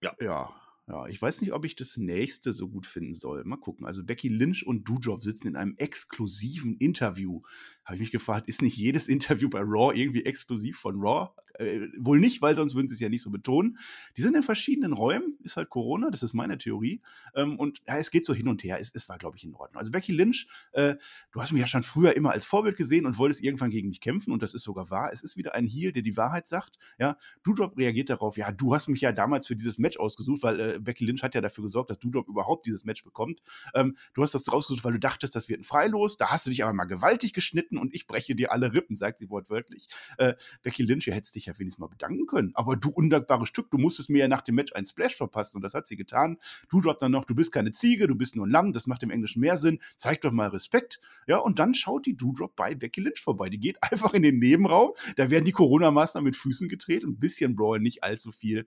Ja. 0.00 0.14
ja. 0.20 0.54
Ja, 0.88 1.08
ich 1.08 1.20
weiß 1.20 1.40
nicht, 1.40 1.52
ob 1.52 1.64
ich 1.64 1.74
das 1.74 1.96
nächste 1.96 2.52
so 2.52 2.68
gut 2.68 2.86
finden 2.86 3.12
soll. 3.12 3.42
Mal 3.42 3.56
gucken. 3.56 3.86
Also 3.86 4.04
Becky 4.04 4.28
Lynch 4.28 4.64
und 4.64 4.88
Doudrop 4.88 5.24
sitzen 5.24 5.48
in 5.48 5.56
einem 5.56 5.74
exklusiven 5.78 6.76
Interview. 6.76 7.42
Habe 7.84 7.96
ich 7.96 8.00
mich 8.02 8.12
gefragt, 8.12 8.46
ist 8.46 8.62
nicht 8.62 8.76
jedes 8.76 9.08
Interview 9.08 9.48
bei 9.48 9.62
Raw 9.62 9.92
irgendwie 9.92 10.24
exklusiv 10.24 10.78
von 10.78 10.94
Raw? 11.00 11.30
Äh, 11.58 11.88
wohl 11.98 12.20
nicht, 12.20 12.42
weil 12.42 12.54
sonst 12.54 12.74
würden 12.74 12.88
sie 12.88 12.94
es 12.94 13.00
ja 13.00 13.08
nicht 13.08 13.22
so 13.22 13.30
betonen. 13.30 13.78
Die 14.16 14.22
sind 14.22 14.36
in 14.36 14.42
verschiedenen 14.42 14.92
Räumen, 14.92 15.38
ist 15.42 15.56
halt 15.56 15.70
Corona, 15.70 16.10
das 16.10 16.22
ist 16.22 16.34
meine 16.34 16.58
Theorie. 16.58 17.00
Ähm, 17.34 17.58
und 17.58 17.82
ja, 17.86 17.98
es 17.98 18.10
geht 18.10 18.24
so 18.24 18.34
hin 18.34 18.48
und 18.48 18.62
her. 18.64 18.78
Es, 18.80 18.90
es 18.94 19.08
war, 19.08 19.18
glaube 19.18 19.36
ich, 19.36 19.44
in 19.44 19.54
Ordnung. 19.54 19.78
Also 19.78 19.92
Becky 19.92 20.12
Lynch, 20.12 20.46
äh, 20.72 20.96
du 21.32 21.40
hast 21.40 21.52
mich 21.52 21.60
ja 21.60 21.66
schon 21.66 21.82
früher 21.82 22.14
immer 22.16 22.30
als 22.30 22.44
Vorbild 22.44 22.76
gesehen 22.76 23.06
und 23.06 23.18
wolltest 23.18 23.42
irgendwann 23.42 23.70
gegen 23.70 23.88
mich 23.88 24.00
kämpfen 24.00 24.32
und 24.32 24.42
das 24.42 24.54
ist 24.54 24.62
sogar 24.62 24.90
wahr. 24.90 25.10
Es 25.12 25.22
ist 25.22 25.36
wieder 25.36 25.54
ein 25.54 25.66
Heel, 25.66 25.92
der 25.92 26.02
die 26.02 26.16
Wahrheit 26.16 26.48
sagt. 26.48 26.78
Ja, 26.98 27.16
Doudrop 27.42 27.76
reagiert 27.76 28.10
darauf, 28.10 28.36
ja, 28.36 28.52
du 28.52 28.74
hast 28.74 28.88
mich 28.88 29.00
ja 29.00 29.12
damals 29.12 29.46
für 29.46 29.56
dieses 29.56 29.78
Match 29.78 29.96
ausgesucht, 29.98 30.42
weil 30.42 30.60
äh, 30.60 30.78
Becky 30.80 31.04
Lynch 31.04 31.22
hat 31.22 31.34
ja 31.34 31.40
dafür 31.40 31.64
gesorgt, 31.64 31.90
dass 31.90 31.98
Doudrop 31.98 32.28
überhaupt 32.28 32.66
dieses 32.66 32.84
Match 32.84 33.04
bekombt. 33.04 33.40
Ähm, 33.74 33.96
du 34.14 34.22
hast 34.22 34.34
das 34.34 34.52
rausgesucht, 34.52 34.84
weil 34.84 34.92
du 34.92 34.98
dachtest, 34.98 35.34
das 35.34 35.48
wird 35.48 35.60
ein 35.60 35.64
Freilos. 35.64 36.16
Da 36.16 36.30
hast 36.30 36.46
du 36.46 36.50
dich 36.50 36.64
aber 36.64 36.72
mal 36.72 36.84
gewaltig 36.84 37.32
geschnitten 37.32 37.78
und 37.78 37.94
ich 37.94 38.06
breche 38.06 38.34
dir 38.34 38.52
alle 38.52 38.72
Rippen, 38.72 38.96
sagt 38.96 39.18
sie 39.18 39.30
wortwörtlich. 39.30 39.88
Äh, 40.18 40.34
Becky 40.62 40.82
Lynch, 40.82 41.06
ihr 41.06 41.14
hättest 41.14 41.34
dich 41.34 41.45
ja 41.46 41.58
wenigstens 41.58 41.80
mal 41.80 41.88
bedanken 41.88 42.26
können. 42.26 42.52
Aber 42.54 42.76
du 42.76 42.90
undankbares 42.90 43.48
Stück, 43.48 43.70
du 43.70 43.78
musstest 43.78 44.10
mir 44.10 44.18
ja 44.18 44.28
nach 44.28 44.42
dem 44.42 44.54
Match 44.54 44.72
einen 44.74 44.86
Splash 44.86 45.16
verpassen 45.16 45.56
und 45.56 45.62
das 45.62 45.74
hat 45.74 45.88
sie 45.88 45.96
getan. 45.96 46.38
Du 46.68 46.80
droppt 46.80 47.02
dann 47.02 47.12
noch, 47.12 47.24
du 47.24 47.34
bist 47.34 47.52
keine 47.52 47.72
Ziege, 47.72 48.06
du 48.06 48.14
bist 48.14 48.36
nur 48.36 48.46
ein 48.46 48.50
Lamm, 48.50 48.72
das 48.72 48.86
macht 48.86 49.02
im 49.02 49.10
Englischen 49.10 49.40
mehr 49.40 49.56
Sinn. 49.56 49.80
Zeig 49.96 50.20
doch 50.20 50.32
mal 50.32 50.48
Respekt. 50.48 51.00
Ja, 51.26 51.38
und 51.38 51.58
dann 51.58 51.74
schaut 51.74 52.06
die 52.06 52.16
Doodrop 52.16 52.54
bei 52.56 52.74
Becky 52.74 53.00
Lynch 53.00 53.20
vorbei. 53.20 53.48
Die 53.48 53.58
geht 53.58 53.82
einfach 53.82 54.14
in 54.14 54.22
den 54.22 54.38
Nebenraum, 54.38 54.92
da 55.16 55.30
werden 55.30 55.44
die 55.44 55.52
Corona-Maßnahmen 55.52 56.26
mit 56.26 56.36
Füßen 56.36 56.68
gedreht 56.68 57.04
ein 57.06 57.18
bisschen 57.18 57.56
Brawl, 57.56 57.80
nicht 57.80 58.04
allzu 58.04 58.32
viel. 58.32 58.66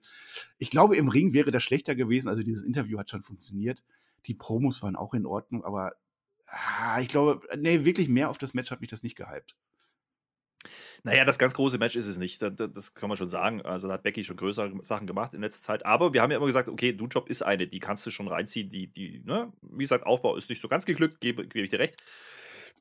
Ich 0.58 0.70
glaube, 0.70 0.96
im 0.96 1.08
Ring 1.08 1.32
wäre 1.32 1.50
das 1.50 1.62
schlechter 1.62 1.94
gewesen. 1.94 2.28
Also 2.28 2.42
dieses 2.42 2.64
Interview 2.64 2.98
hat 2.98 3.10
schon 3.10 3.22
funktioniert. 3.22 3.84
Die 4.26 4.34
Promos 4.34 4.82
waren 4.82 4.96
auch 4.96 5.14
in 5.14 5.26
Ordnung, 5.26 5.64
aber 5.64 5.92
ah, 6.46 7.00
ich 7.00 7.08
glaube, 7.08 7.46
nee, 7.58 7.84
wirklich 7.84 8.08
mehr 8.08 8.30
auf 8.30 8.38
das 8.38 8.54
Match 8.54 8.70
hat 8.70 8.80
mich 8.80 8.90
das 8.90 9.02
nicht 9.02 9.16
gehypt. 9.16 9.56
Naja, 11.02 11.24
das 11.24 11.38
ganz 11.38 11.54
große 11.54 11.78
Match 11.78 11.96
ist 11.96 12.06
es 12.06 12.18
nicht. 12.18 12.42
Das, 12.42 12.52
das 12.56 12.94
kann 12.94 13.08
man 13.08 13.16
schon 13.16 13.28
sagen. 13.28 13.62
Also 13.62 13.88
da 13.88 13.94
hat 13.94 14.02
Becky 14.02 14.24
schon 14.24 14.36
größere 14.36 14.72
Sachen 14.82 15.06
gemacht 15.06 15.34
in 15.34 15.40
letzter 15.40 15.62
Zeit. 15.62 15.86
Aber 15.86 16.12
wir 16.12 16.22
haben 16.22 16.30
ja 16.30 16.36
immer 16.36 16.46
gesagt, 16.46 16.68
okay, 16.68 16.92
Du-Job 16.92 17.28
ist 17.28 17.42
eine, 17.42 17.66
die 17.66 17.78
kannst 17.78 18.06
du 18.06 18.10
schon 18.10 18.28
reinziehen. 18.28 18.70
Die, 18.70 18.86
die, 18.86 19.22
ne? 19.24 19.52
Wie 19.62 19.84
gesagt, 19.84 20.06
Aufbau 20.06 20.36
ist 20.36 20.48
nicht 20.50 20.60
so 20.60 20.68
ganz 20.68 20.86
geglückt, 20.86 21.20
gebe, 21.20 21.46
gebe 21.46 21.64
ich 21.64 21.70
dir 21.70 21.78
recht. 21.78 21.96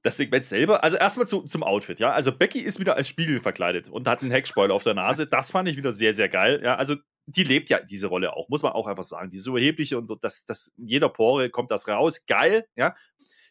Das 0.02 0.16
Segment 0.16 0.46
selber, 0.46 0.82
also 0.84 0.96
erstmal 0.96 1.28
zu, 1.28 1.42
zum 1.42 1.62
Outfit, 1.62 2.00
ja. 2.00 2.12
Also 2.14 2.32
Becky 2.32 2.60
ist 2.60 2.80
wieder 2.80 2.96
als 2.96 3.10
Spiegel 3.10 3.42
verkleidet 3.42 3.90
und 3.90 4.08
hat 4.08 4.22
einen 4.22 4.32
Heckspoiler 4.32 4.74
auf 4.74 4.84
der 4.84 4.94
Nase. 4.94 5.28
Das 5.28 5.52
fand 5.52 5.68
ich 5.68 5.76
wieder 5.76 5.92
sehr, 5.92 6.14
sehr 6.14 6.30
geil. 6.30 6.62
Ja, 6.64 6.76
also 6.76 6.96
die 7.26 7.44
lebt 7.44 7.70
ja 7.70 7.82
diese 7.82 8.08
Rolle 8.08 8.34
auch, 8.34 8.48
muss 8.48 8.64
man 8.64 8.72
auch 8.72 8.88
einfach 8.88 9.04
sagen. 9.04 9.30
Die 9.30 9.38
so 9.38 9.58
erhebliche 9.58 9.98
und 9.98 10.08
so, 10.08 10.16
dass, 10.16 10.46
dass 10.46 10.72
jeder 10.78 11.10
Pore 11.10 11.50
kommt 11.50 11.70
das 11.70 11.88
raus. 11.88 12.26
Geil, 12.26 12.66
ja 12.78 12.96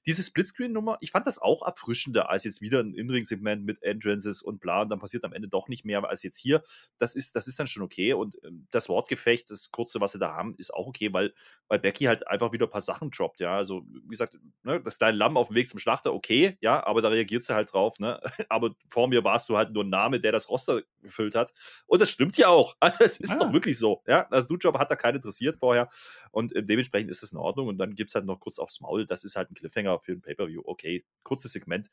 diese 0.06 0.22
Splitscreen-Nummer, 0.22 0.98
ich 1.00 1.10
fand 1.10 1.26
das 1.26 1.40
auch 1.40 1.66
erfrischender 1.66 2.30
als 2.30 2.44
jetzt 2.44 2.60
wieder 2.60 2.80
ein 2.80 2.94
In-Ring-Segment 2.94 3.64
mit 3.64 3.82
Entrances 3.82 4.42
und 4.42 4.60
bla 4.60 4.82
und 4.82 4.90
dann 4.90 4.98
passiert 4.98 5.24
am 5.24 5.32
Ende 5.32 5.48
doch 5.48 5.68
nicht 5.68 5.84
mehr 5.84 6.04
als 6.08 6.22
jetzt 6.22 6.38
hier. 6.38 6.62
Das 6.98 7.14
ist, 7.14 7.36
das 7.36 7.48
ist 7.48 7.58
dann 7.58 7.66
schon 7.66 7.82
okay 7.82 8.12
und 8.12 8.36
ähm, 8.44 8.66
das 8.70 8.88
Wortgefecht, 8.88 9.50
das 9.50 9.70
kurze, 9.70 10.00
was 10.00 10.12
sie 10.12 10.18
da 10.18 10.34
haben, 10.34 10.54
ist 10.56 10.72
auch 10.72 10.86
okay, 10.86 11.12
weil, 11.12 11.34
weil 11.68 11.78
Becky 11.78 12.04
halt 12.04 12.26
einfach 12.26 12.52
wieder 12.52 12.66
ein 12.66 12.70
paar 12.70 12.80
Sachen 12.80 13.10
droppt, 13.10 13.40
ja. 13.40 13.56
Also, 13.56 13.84
wie 13.86 14.08
gesagt, 14.08 14.36
ne, 14.62 14.80
das 14.80 14.98
kleine 14.98 15.16
Lamm 15.16 15.36
auf 15.36 15.48
dem 15.48 15.56
Weg 15.56 15.68
zum 15.68 15.78
Schlachter, 15.78 16.14
okay, 16.14 16.56
ja, 16.60 16.84
aber 16.86 17.02
da 17.02 17.08
reagiert 17.08 17.42
sie 17.42 17.54
halt 17.54 17.72
drauf, 17.72 17.98
ne. 17.98 18.20
Aber 18.48 18.74
vor 18.88 19.08
mir 19.08 19.24
warst 19.24 19.48
du 19.48 19.56
halt 19.56 19.72
nur 19.72 19.84
ein 19.84 19.90
Name, 19.90 20.20
der 20.20 20.32
das 20.32 20.48
Roster 20.48 20.82
gefüllt 21.02 21.34
hat. 21.34 21.52
Und 21.86 22.00
das 22.00 22.10
stimmt 22.10 22.36
ja 22.36 22.48
auch. 22.48 22.76
Es 23.00 23.18
ist 23.18 23.32
ah. 23.32 23.44
doch 23.44 23.52
wirklich 23.52 23.78
so, 23.78 24.02
ja. 24.06 24.26
Also, 24.30 24.56
Job 24.56 24.78
hat 24.78 24.90
da 24.90 24.96
keinen 24.96 25.16
interessiert 25.16 25.56
vorher 25.56 25.88
und 26.30 26.54
äh, 26.54 26.62
dementsprechend 26.62 27.10
ist 27.10 27.22
es 27.22 27.32
in 27.32 27.38
Ordnung 27.38 27.68
und 27.68 27.78
dann 27.78 27.94
gibt 27.94 28.10
es 28.10 28.14
halt 28.14 28.24
noch 28.24 28.40
kurz 28.40 28.58
aufs 28.58 28.80
Maul. 28.80 29.06
Das 29.06 29.24
ist 29.24 29.36
halt 29.36 29.50
ein 29.50 29.54
Cliffhanger 29.54 29.97
für 30.02 30.12
ein 30.12 30.22
Pay-Per-View. 30.22 30.62
Okay, 30.64 31.04
kurzes 31.22 31.52
Segment. 31.52 31.90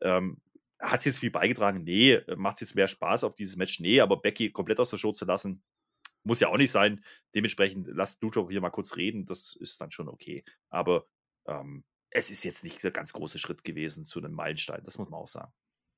Ähm, 0.00 0.40
hat 0.80 1.00
es 1.00 1.06
jetzt 1.06 1.18
viel 1.18 1.30
beigetragen? 1.30 1.84
Nee. 1.84 2.20
Macht 2.36 2.56
es 2.56 2.60
jetzt 2.60 2.74
mehr 2.74 2.88
Spaß 2.88 3.24
auf 3.24 3.34
dieses 3.34 3.56
Match? 3.56 3.80
Nee, 3.80 4.00
aber 4.00 4.20
Becky 4.20 4.50
komplett 4.50 4.80
aus 4.80 4.90
der 4.90 4.98
Show 4.98 5.12
zu 5.12 5.24
lassen, 5.24 5.62
muss 6.24 6.40
ja 6.40 6.48
auch 6.48 6.56
nicht 6.56 6.70
sein. 6.70 7.04
Dementsprechend 7.34 7.88
lasst 7.88 8.22
Lucha 8.22 8.46
hier 8.48 8.60
mal 8.60 8.70
kurz 8.70 8.96
reden. 8.96 9.26
Das 9.26 9.56
ist 9.60 9.80
dann 9.80 9.90
schon 9.90 10.08
okay. 10.08 10.44
Aber 10.70 11.06
ähm, 11.46 11.84
es 12.10 12.30
ist 12.30 12.44
jetzt 12.44 12.64
nicht 12.64 12.82
der 12.82 12.90
ganz 12.90 13.12
große 13.12 13.38
Schritt 13.38 13.64
gewesen 13.64 14.04
zu 14.04 14.18
einem 14.18 14.32
Meilenstein. 14.32 14.82
Das 14.84 14.98
muss 14.98 15.10
man 15.10 15.20
auch 15.20 15.28
sagen. 15.28 15.52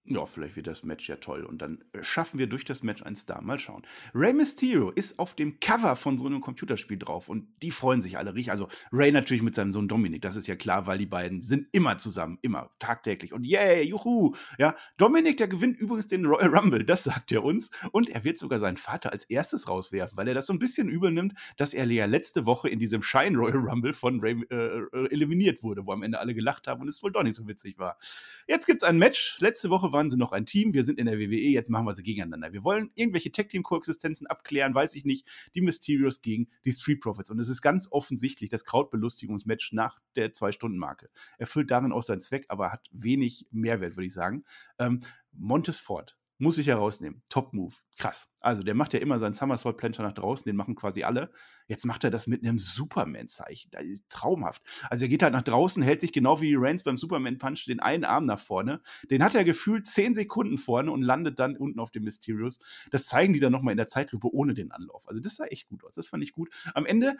Ja, 0.08 0.24
vielleicht 0.24 0.54
wird 0.54 0.68
das 0.68 0.84
Match 0.84 1.08
ja 1.08 1.16
toll. 1.16 1.44
Und 1.44 1.62
dann 1.62 1.82
äh, 1.92 2.02
schaffen 2.02 2.38
wir 2.38 2.46
durch 2.46 2.64
das 2.64 2.84
Match 2.84 3.02
ein 3.02 3.16
Star. 3.16 3.42
Mal 3.42 3.58
schauen. 3.58 3.82
Rey 4.14 4.32
Mysterio 4.32 4.90
ist 4.90 5.18
auf 5.18 5.34
dem 5.34 5.58
Cover 5.58 5.96
von 5.96 6.16
so 6.16 6.26
einem 6.26 6.40
Computerspiel 6.40 6.98
drauf. 6.98 7.28
Und 7.28 7.48
die 7.62 7.72
freuen 7.72 8.00
sich 8.00 8.16
alle 8.16 8.34
richtig. 8.34 8.52
Also 8.52 8.68
Rey 8.92 9.10
natürlich 9.10 9.42
mit 9.42 9.56
seinem 9.56 9.72
Sohn 9.72 9.88
Dominik. 9.88 10.22
Das 10.22 10.36
ist 10.36 10.46
ja 10.46 10.54
klar, 10.54 10.86
weil 10.86 10.98
die 10.98 11.06
beiden 11.06 11.42
sind 11.42 11.66
immer 11.72 11.98
zusammen. 11.98 12.38
Immer. 12.42 12.70
Tagtäglich. 12.78 13.32
Und 13.32 13.44
yay, 13.44 13.82
juhu. 13.82 14.34
Ja, 14.58 14.76
Dominik, 14.96 15.38
der 15.38 15.48
gewinnt 15.48 15.76
übrigens 15.76 16.06
den 16.06 16.24
Royal 16.24 16.56
Rumble. 16.56 16.84
Das 16.84 17.02
sagt 17.04 17.32
er 17.32 17.42
uns. 17.42 17.70
Und 17.90 18.08
er 18.08 18.22
wird 18.22 18.38
sogar 18.38 18.60
seinen 18.60 18.76
Vater 18.76 19.10
als 19.10 19.24
erstes 19.24 19.68
rauswerfen, 19.68 20.16
weil 20.16 20.28
er 20.28 20.34
das 20.34 20.46
so 20.46 20.52
ein 20.52 20.60
bisschen 20.60 20.88
übernimmt, 20.88 21.34
dass 21.56 21.74
er 21.74 21.84
ja 21.86 22.06
letzte 22.06 22.46
Woche 22.46 22.68
in 22.68 22.78
diesem 22.78 23.02
Schein 23.02 23.34
Royal 23.34 23.58
Rumble 23.58 23.92
von 23.92 24.20
Rey 24.20 24.40
äh, 24.50 24.54
äh, 24.54 25.10
eliminiert 25.10 25.64
wurde, 25.64 25.84
wo 25.84 25.92
am 25.92 26.04
Ende 26.04 26.20
alle 26.20 26.34
gelacht 26.34 26.68
haben 26.68 26.80
und 26.82 26.88
es 26.88 27.02
wohl 27.02 27.10
doch 27.10 27.24
nicht 27.24 27.34
so 27.34 27.48
witzig 27.48 27.78
war. 27.78 27.98
Jetzt 28.46 28.66
gibt 28.66 28.82
es 28.82 28.88
ein 28.88 28.98
Match. 28.98 29.38
Letzte 29.40 29.70
Woche 29.70 29.92
war 29.92 29.95
waren 29.96 30.10
sie 30.10 30.18
noch 30.18 30.32
ein 30.32 30.46
Team, 30.46 30.74
wir 30.74 30.84
sind 30.84 30.98
in 30.98 31.06
der 31.06 31.18
WWE, 31.18 31.48
jetzt 31.48 31.70
machen 31.70 31.86
wir 31.86 31.94
sie 31.94 32.02
gegeneinander. 32.02 32.52
Wir 32.52 32.62
wollen 32.62 32.90
irgendwelche 32.94 33.32
Tech-Team-Koexistenzen 33.32 34.26
abklären, 34.26 34.74
weiß 34.74 34.94
ich 34.94 35.04
nicht. 35.04 35.26
Die 35.54 35.62
Mysterios 35.62 36.20
gegen 36.20 36.48
die 36.64 36.72
Street 36.72 37.00
Profits. 37.00 37.30
Und 37.30 37.40
es 37.40 37.48
ist 37.48 37.62
ganz 37.62 37.88
offensichtlich 37.90 38.50
das 38.50 38.64
Krautbelustigungsmatch 38.64 39.72
nach 39.72 39.98
der 40.14 40.32
Zwei-Stunden-Marke. 40.32 41.08
Erfüllt 41.38 41.70
darin 41.70 41.92
auch 41.92 42.02
seinen 42.02 42.20
Zweck, 42.20 42.44
aber 42.48 42.70
hat 42.70 42.86
wenig 42.92 43.46
Mehrwert, 43.50 43.96
würde 43.96 44.06
ich 44.06 44.12
sagen. 44.12 44.44
Ähm, 44.78 45.00
Montes 45.32 45.80
Ford 45.80 46.16
muss 46.38 46.58
ich 46.58 46.66
herausnehmen. 46.66 47.22
Top 47.28 47.52
Move. 47.52 47.74
Krass. 47.98 48.28
Also, 48.40 48.62
der 48.62 48.74
macht 48.74 48.92
ja 48.92 49.00
immer 49.00 49.18
seinen 49.18 49.32
Somersault 49.32 49.76
Planter 49.76 50.02
nach 50.02 50.12
draußen, 50.12 50.44
den 50.44 50.56
machen 50.56 50.74
quasi 50.74 51.02
alle. 51.02 51.30
Jetzt 51.66 51.86
macht 51.86 52.04
er 52.04 52.10
das 52.10 52.26
mit 52.26 52.42
einem 52.42 52.58
Superman-Zeichen. 52.58 53.70
Das 53.70 53.84
ist 53.84 54.08
traumhaft. 54.10 54.62
Also, 54.90 55.06
er 55.06 55.08
geht 55.08 55.22
halt 55.22 55.32
nach 55.32 55.42
draußen, 55.42 55.82
hält 55.82 56.00
sich 56.00 56.12
genau 56.12 56.40
wie 56.40 56.54
Reigns 56.56 56.82
beim 56.82 56.96
Superman-Punch 56.96 57.64
den 57.66 57.80
einen 57.80 58.04
Arm 58.04 58.26
nach 58.26 58.40
vorne. 58.40 58.80
Den 59.10 59.24
hat 59.24 59.34
er 59.34 59.44
gefühlt 59.44 59.86
10 59.86 60.14
Sekunden 60.14 60.58
vorne 60.58 60.92
und 60.92 61.02
landet 61.02 61.38
dann 61.38 61.56
unten 61.56 61.80
auf 61.80 61.90
dem 61.90 62.04
Mysterios. 62.04 62.58
Das 62.90 63.06
zeigen 63.06 63.32
die 63.32 63.40
dann 63.40 63.52
nochmal 63.52 63.72
in 63.72 63.78
der 63.78 63.88
Zeitlupe 63.88 64.32
ohne 64.32 64.54
den 64.54 64.72
Anlauf. 64.72 65.08
Also, 65.08 65.20
das 65.20 65.36
sah 65.36 65.46
echt 65.46 65.68
gut 65.68 65.84
aus. 65.84 65.94
Das 65.94 66.06
fand 66.06 66.22
ich 66.22 66.32
gut. 66.32 66.50
Am 66.74 66.84
Ende 66.86 67.16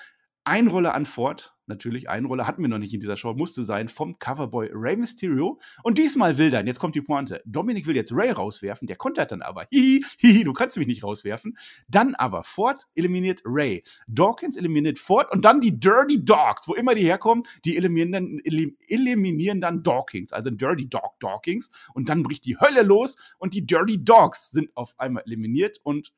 Einrolle 0.47 0.95
an 0.95 1.07
Ford, 1.07 1.57
natürlich, 1.67 2.09
Einrolle 2.09 2.47
hatten 2.47 2.63
wir 2.63 2.69
noch 2.69 2.79
nicht 2.79 2.95
in 2.95 3.01
dieser 3.01 3.17
Show, 3.17 3.35
musste 3.35 3.65
sein, 3.65 3.89
vom 3.89 4.21
Coverboy 4.21 4.71
Rey 4.73 4.97
Mysterio. 4.97 5.59
Und 5.83 5.99
diesmal 5.99 6.39
will 6.39 6.51
dann, 6.51 6.69
jetzt 6.69 6.79
kommt 6.79 6.95
die 6.95 7.03
Pointe, 7.03 7.43
Dominik 7.45 7.89
will 7.89 7.97
jetzt 7.97 8.13
Ray 8.13 8.31
rauswerfen, 8.31 8.87
der 8.87 8.95
kontert 8.97 9.33
dann 9.33 9.43
aber, 9.43 9.67
hihi, 9.73 10.05
hihi, 10.19 10.45
du 10.45 10.53
kannst 10.53 10.77
mich 10.77 10.87
nicht 10.87 11.03
rauswerfen. 11.03 11.59
Dann 11.89 12.15
aber 12.15 12.45
Ford 12.45 12.87
eliminiert 12.95 13.43
Ray, 13.45 13.83
Dawkins 14.07 14.57
eliminiert 14.57 15.01
Ford 15.01 15.35
und 15.35 15.45
dann 15.45 15.61
die 15.61 15.81
Dirty 15.81 16.25
Dogs, 16.25 16.69
wo 16.69 16.75
immer 16.75 16.95
die 16.95 17.03
herkommen, 17.03 17.43
die 17.65 17.77
eliminieren 17.77 18.13
dann, 18.13 18.41
eliminieren 18.87 19.61
dann 19.61 19.83
Dawkins, 19.83 20.33
also 20.33 20.51
Dirty 20.51 20.89
Dog 20.89 21.19
Dawkins. 21.19 21.71
Und 21.93 22.09
dann 22.09 22.23
bricht 22.23 22.45
die 22.45 22.57
Hölle 22.57 22.83
los 22.83 23.17
und 23.39 23.53
die 23.53 23.67
Dirty 23.67 24.05
Dogs 24.05 24.53
sind 24.53 24.71
auf 24.77 24.95
einmal 24.99 25.25
eliminiert 25.27 25.81
und 25.83 26.13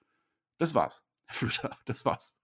das 0.58 0.74
war's. 0.74 1.02
Herr 1.24 1.34
Flütter, 1.34 1.76
das 1.84 2.04
war's. 2.04 2.37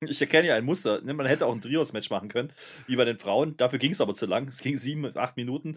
Ich 0.00 0.20
erkenne 0.20 0.48
ja 0.48 0.56
ein 0.56 0.64
Muster. 0.64 1.00
Ne? 1.02 1.14
Man 1.14 1.26
hätte 1.26 1.46
auch 1.46 1.54
ein 1.54 1.60
Trios-Match 1.60 2.10
machen 2.10 2.28
können, 2.28 2.52
wie 2.86 2.96
bei 2.96 3.04
den 3.04 3.18
Frauen. 3.18 3.56
Dafür 3.56 3.78
ging 3.78 3.92
es 3.92 4.00
aber 4.00 4.14
zu 4.14 4.26
lang. 4.26 4.48
Es 4.48 4.60
ging 4.60 4.76
sieben, 4.76 5.16
acht 5.16 5.36
Minuten. 5.36 5.76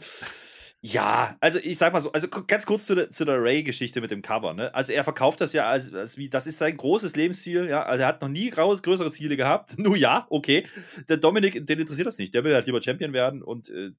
Ja, 0.82 1.36
also 1.40 1.58
ich 1.60 1.78
sag 1.78 1.92
mal 1.92 2.00
so, 2.00 2.12
also 2.12 2.28
ganz 2.28 2.68
kurz 2.68 2.86
zu 2.86 2.94
der, 2.94 3.12
zu 3.12 3.26
der 3.26 3.42
Ray-Geschichte 3.42 4.00
mit 4.00 4.12
dem 4.12 4.22
Cover. 4.22 4.54
Ne? 4.54 4.74
Also 4.76 4.94
er 4.94 5.04
verkauft 5.04 5.42
das 5.42 5.52
ja 5.54 5.68
als, 5.68 5.92
als 5.94 6.18
wie, 6.18 6.30
das 6.30 6.46
ist 6.46 6.60
sein 6.60 6.78
großes 6.78 7.16
Lebensziel. 7.16 7.68
Ja? 7.68 7.84
Also 7.84 8.04
er 8.04 8.08
hat 8.08 8.22
noch 8.22 8.30
nie 8.30 8.50
größere 8.52 9.10
Ziele 9.10 9.38
gehabt. 9.38 9.78
Nur 9.80 9.98
ja, 9.98 10.28
okay. 10.30 10.68
Der 11.10 11.18
Dominik, 11.18 11.66
den 11.66 11.80
interessiert 11.80 12.08
das 12.08 12.20
nicht. 12.20 12.34
Der 12.36 12.44
will 12.44 12.54
halt 12.54 12.68
lieber 12.68 12.82
Champion 12.82 13.12
werden 13.12 13.42
und 13.42 13.70
äh, 13.70 13.92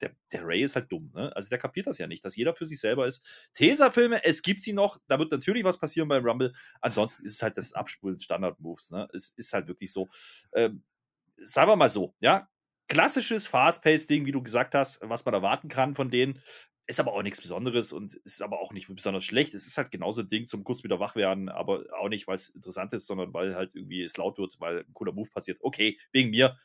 der, 0.00 0.14
der 0.32 0.46
Ray 0.46 0.62
ist 0.62 0.76
halt 0.76 0.90
dumm, 0.90 1.10
ne? 1.14 1.34
Also 1.34 1.48
der 1.48 1.58
kapiert 1.58 1.86
das 1.86 1.98
ja 1.98 2.06
nicht, 2.06 2.24
dass 2.24 2.36
jeder 2.36 2.54
für 2.54 2.66
sich 2.66 2.80
selber 2.80 3.06
ist. 3.06 3.26
Tesa-Filme, 3.54 4.24
es 4.24 4.42
gibt 4.42 4.60
sie 4.60 4.72
noch, 4.72 4.98
da 5.06 5.18
wird 5.18 5.30
natürlich 5.30 5.64
was 5.64 5.78
passieren 5.78 6.08
beim 6.08 6.24
Rumble. 6.24 6.52
Ansonsten 6.80 7.24
ist 7.24 7.34
es 7.34 7.42
halt 7.42 7.56
das 7.56 7.72
Abspulen 7.72 8.20
Standard-Moves, 8.20 8.90
ne? 8.90 9.08
Es 9.12 9.30
ist 9.30 9.52
halt 9.52 9.68
wirklich 9.68 9.92
so. 9.92 10.08
Ähm, 10.54 10.82
sagen 11.42 11.70
wir 11.70 11.76
mal 11.76 11.88
so, 11.88 12.14
ja. 12.20 12.48
Klassisches 12.88 13.46
Fast-Paced-Ding, 13.46 14.26
wie 14.26 14.32
du 14.32 14.42
gesagt 14.42 14.74
hast, 14.74 15.00
was 15.02 15.24
man 15.24 15.34
erwarten 15.34 15.68
kann 15.68 15.94
von 15.94 16.10
denen. 16.10 16.42
Ist 16.88 16.98
aber 16.98 17.12
auch 17.12 17.22
nichts 17.22 17.40
Besonderes 17.40 17.92
und 17.92 18.14
ist 18.14 18.42
aber 18.42 18.58
auch 18.58 18.72
nicht 18.72 18.88
besonders 18.92 19.24
schlecht. 19.24 19.54
Es 19.54 19.64
ist 19.68 19.78
halt 19.78 19.92
genauso 19.92 20.22
ein 20.22 20.28
Ding 20.28 20.44
zum 20.44 20.64
kurz 20.64 20.82
wieder 20.82 20.98
wach 20.98 21.14
werden, 21.14 21.48
aber 21.48 21.84
auch 21.96 22.08
nicht, 22.08 22.26
weil 22.26 22.34
es 22.34 22.48
interessant 22.48 22.92
ist, 22.92 23.06
sondern 23.06 23.32
weil 23.32 23.54
halt 23.54 23.76
irgendwie 23.76 24.02
es 24.02 24.16
laut 24.16 24.38
wird, 24.38 24.56
weil 24.58 24.80
ein 24.80 24.92
cooler 24.92 25.12
Move 25.12 25.30
passiert. 25.30 25.58
Okay, 25.60 26.00
wegen 26.10 26.30
mir. 26.30 26.56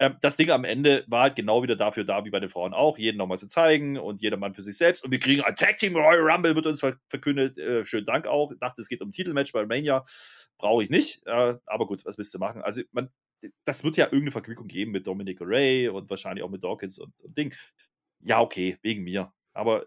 Ähm, 0.00 0.16
das 0.20 0.36
Ding 0.36 0.50
am 0.50 0.64
Ende 0.64 1.04
war 1.06 1.22
halt 1.22 1.36
genau 1.36 1.62
wieder 1.62 1.76
dafür 1.76 2.04
da, 2.04 2.24
wie 2.24 2.30
bei 2.30 2.40
den 2.40 2.48
Frauen 2.48 2.74
auch, 2.74 2.98
jeden 2.98 3.16
nochmal 3.16 3.38
zu 3.38 3.46
zeigen 3.46 3.96
und 3.96 4.20
jeder 4.20 4.36
Mann 4.36 4.54
für 4.54 4.62
sich 4.62 4.76
selbst. 4.76 5.04
Und 5.04 5.12
wir 5.12 5.18
kriegen 5.18 5.42
ein 5.42 5.54
Tag 5.54 5.76
Team 5.76 5.96
Royal 5.96 6.20
Rumble, 6.20 6.56
wird 6.56 6.66
uns 6.66 6.80
verkündet. 7.08 7.58
Äh, 7.58 7.84
schönen 7.84 8.06
Dank 8.06 8.26
auch. 8.26 8.50
Ich 8.52 8.58
dachte, 8.58 8.82
es 8.82 8.88
geht 8.88 9.02
um 9.02 9.12
Titelmatch 9.12 9.52
bei 9.52 9.64
Mania. 9.66 10.04
Brauche 10.58 10.82
ich 10.82 10.90
nicht. 10.90 11.24
Äh, 11.26 11.54
aber 11.66 11.86
gut, 11.86 12.04
was 12.04 12.18
willst 12.18 12.34
du 12.34 12.38
machen? 12.38 12.62
Also, 12.62 12.82
man, 12.92 13.10
das 13.64 13.84
wird 13.84 13.96
ja 13.96 14.06
irgendeine 14.06 14.32
Verquickung 14.32 14.66
geben 14.66 14.90
mit 14.92 15.06
Dominic 15.06 15.38
Ray 15.40 15.88
und 15.88 16.10
wahrscheinlich 16.10 16.44
auch 16.44 16.50
mit 16.50 16.64
Dawkins 16.64 16.98
und, 16.98 17.12
und 17.22 17.36
Ding. 17.36 17.54
Ja, 18.20 18.40
okay, 18.40 18.78
wegen 18.82 19.04
mir. 19.04 19.32
Aber 19.52 19.84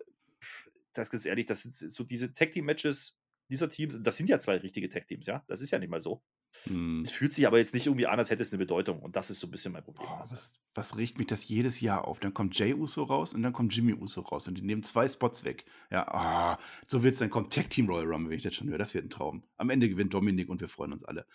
das 0.94 1.12
ganz 1.12 1.26
ehrlich, 1.26 1.46
das 1.48 1.64
sind 1.64 1.76
so 1.76 2.04
diese 2.04 2.34
Tag 2.34 2.52
Team 2.52 2.66
Matches 2.66 3.18
dieser 3.50 3.70
Teams, 3.70 3.98
das 4.02 4.18
sind 4.18 4.30
ja 4.30 4.40
zwei 4.40 4.58
richtige 4.58 4.90
Tag 4.90 5.08
Teams, 5.08 5.26
ja. 5.26 5.44
Das 5.48 5.62
ist 5.62 5.72
ja 5.72 5.80
nicht 5.80 5.90
mal 5.90 6.02
so. 6.02 6.22
Hm. 6.66 7.02
Es 7.02 7.12
fühlt 7.12 7.34
sich 7.34 7.48
aber 7.48 7.58
jetzt 7.58 7.74
nicht 7.74 7.86
irgendwie 7.86 8.08
an, 8.08 8.20
als 8.20 8.30
hätte 8.30 8.42
es 8.42 8.52
eine 8.52 8.58
Bedeutung. 8.58 9.00
Und 9.00 9.16
das 9.16 9.30
ist 9.30 9.40
so 9.40 9.48
ein 9.48 9.52
bisschen 9.52 9.74
mein 9.74 9.84
Problem. 9.84 10.08
Oh, 10.12 10.20
was, 10.20 10.56
was, 10.76 10.98
regt 10.98 11.18
mich 11.18 11.28
das 11.28 11.48
jedes 11.48 11.82
Jahr 11.82 12.08
auf? 12.08 12.20
Dann 12.20 12.34
kommt 12.34 12.58
Jay 12.58 12.74
Uso 12.74 13.04
raus 13.04 13.34
und 13.34 13.44
dann 13.44 13.54
kommt 13.54 13.76
Jimmy 13.76 13.94
Uso 13.94 14.22
raus 14.22 14.48
und 14.48 14.56
die 14.56 14.62
nehmen 14.62 14.84
zwei 14.84 15.08
Spots 15.08 15.44
weg. 15.44 15.66
Ja, 15.92 16.58
oh, 16.58 16.62
so 16.88 17.04
wird 17.04 17.14
es 17.14 17.20
dann 17.20 17.30
kommt 17.30 17.54
Tag 17.54 17.70
Team 17.70 17.88
Royal 17.88 18.06
Rumble, 18.06 18.30
wenn 18.30 18.38
ich 18.38 18.44
das 18.44 18.56
schon 18.56 18.70
höre. 18.70 18.78
Das 18.78 18.94
wird 18.94 19.06
ein 19.06 19.10
Traum. 19.10 19.44
Am 19.58 19.70
Ende 19.70 19.90
gewinnt 19.90 20.14
Dominik 20.14 20.50
und 20.50 20.62
wir 20.62 20.68
freuen 20.68 20.94
uns 20.94 21.04
alle. 21.04 21.26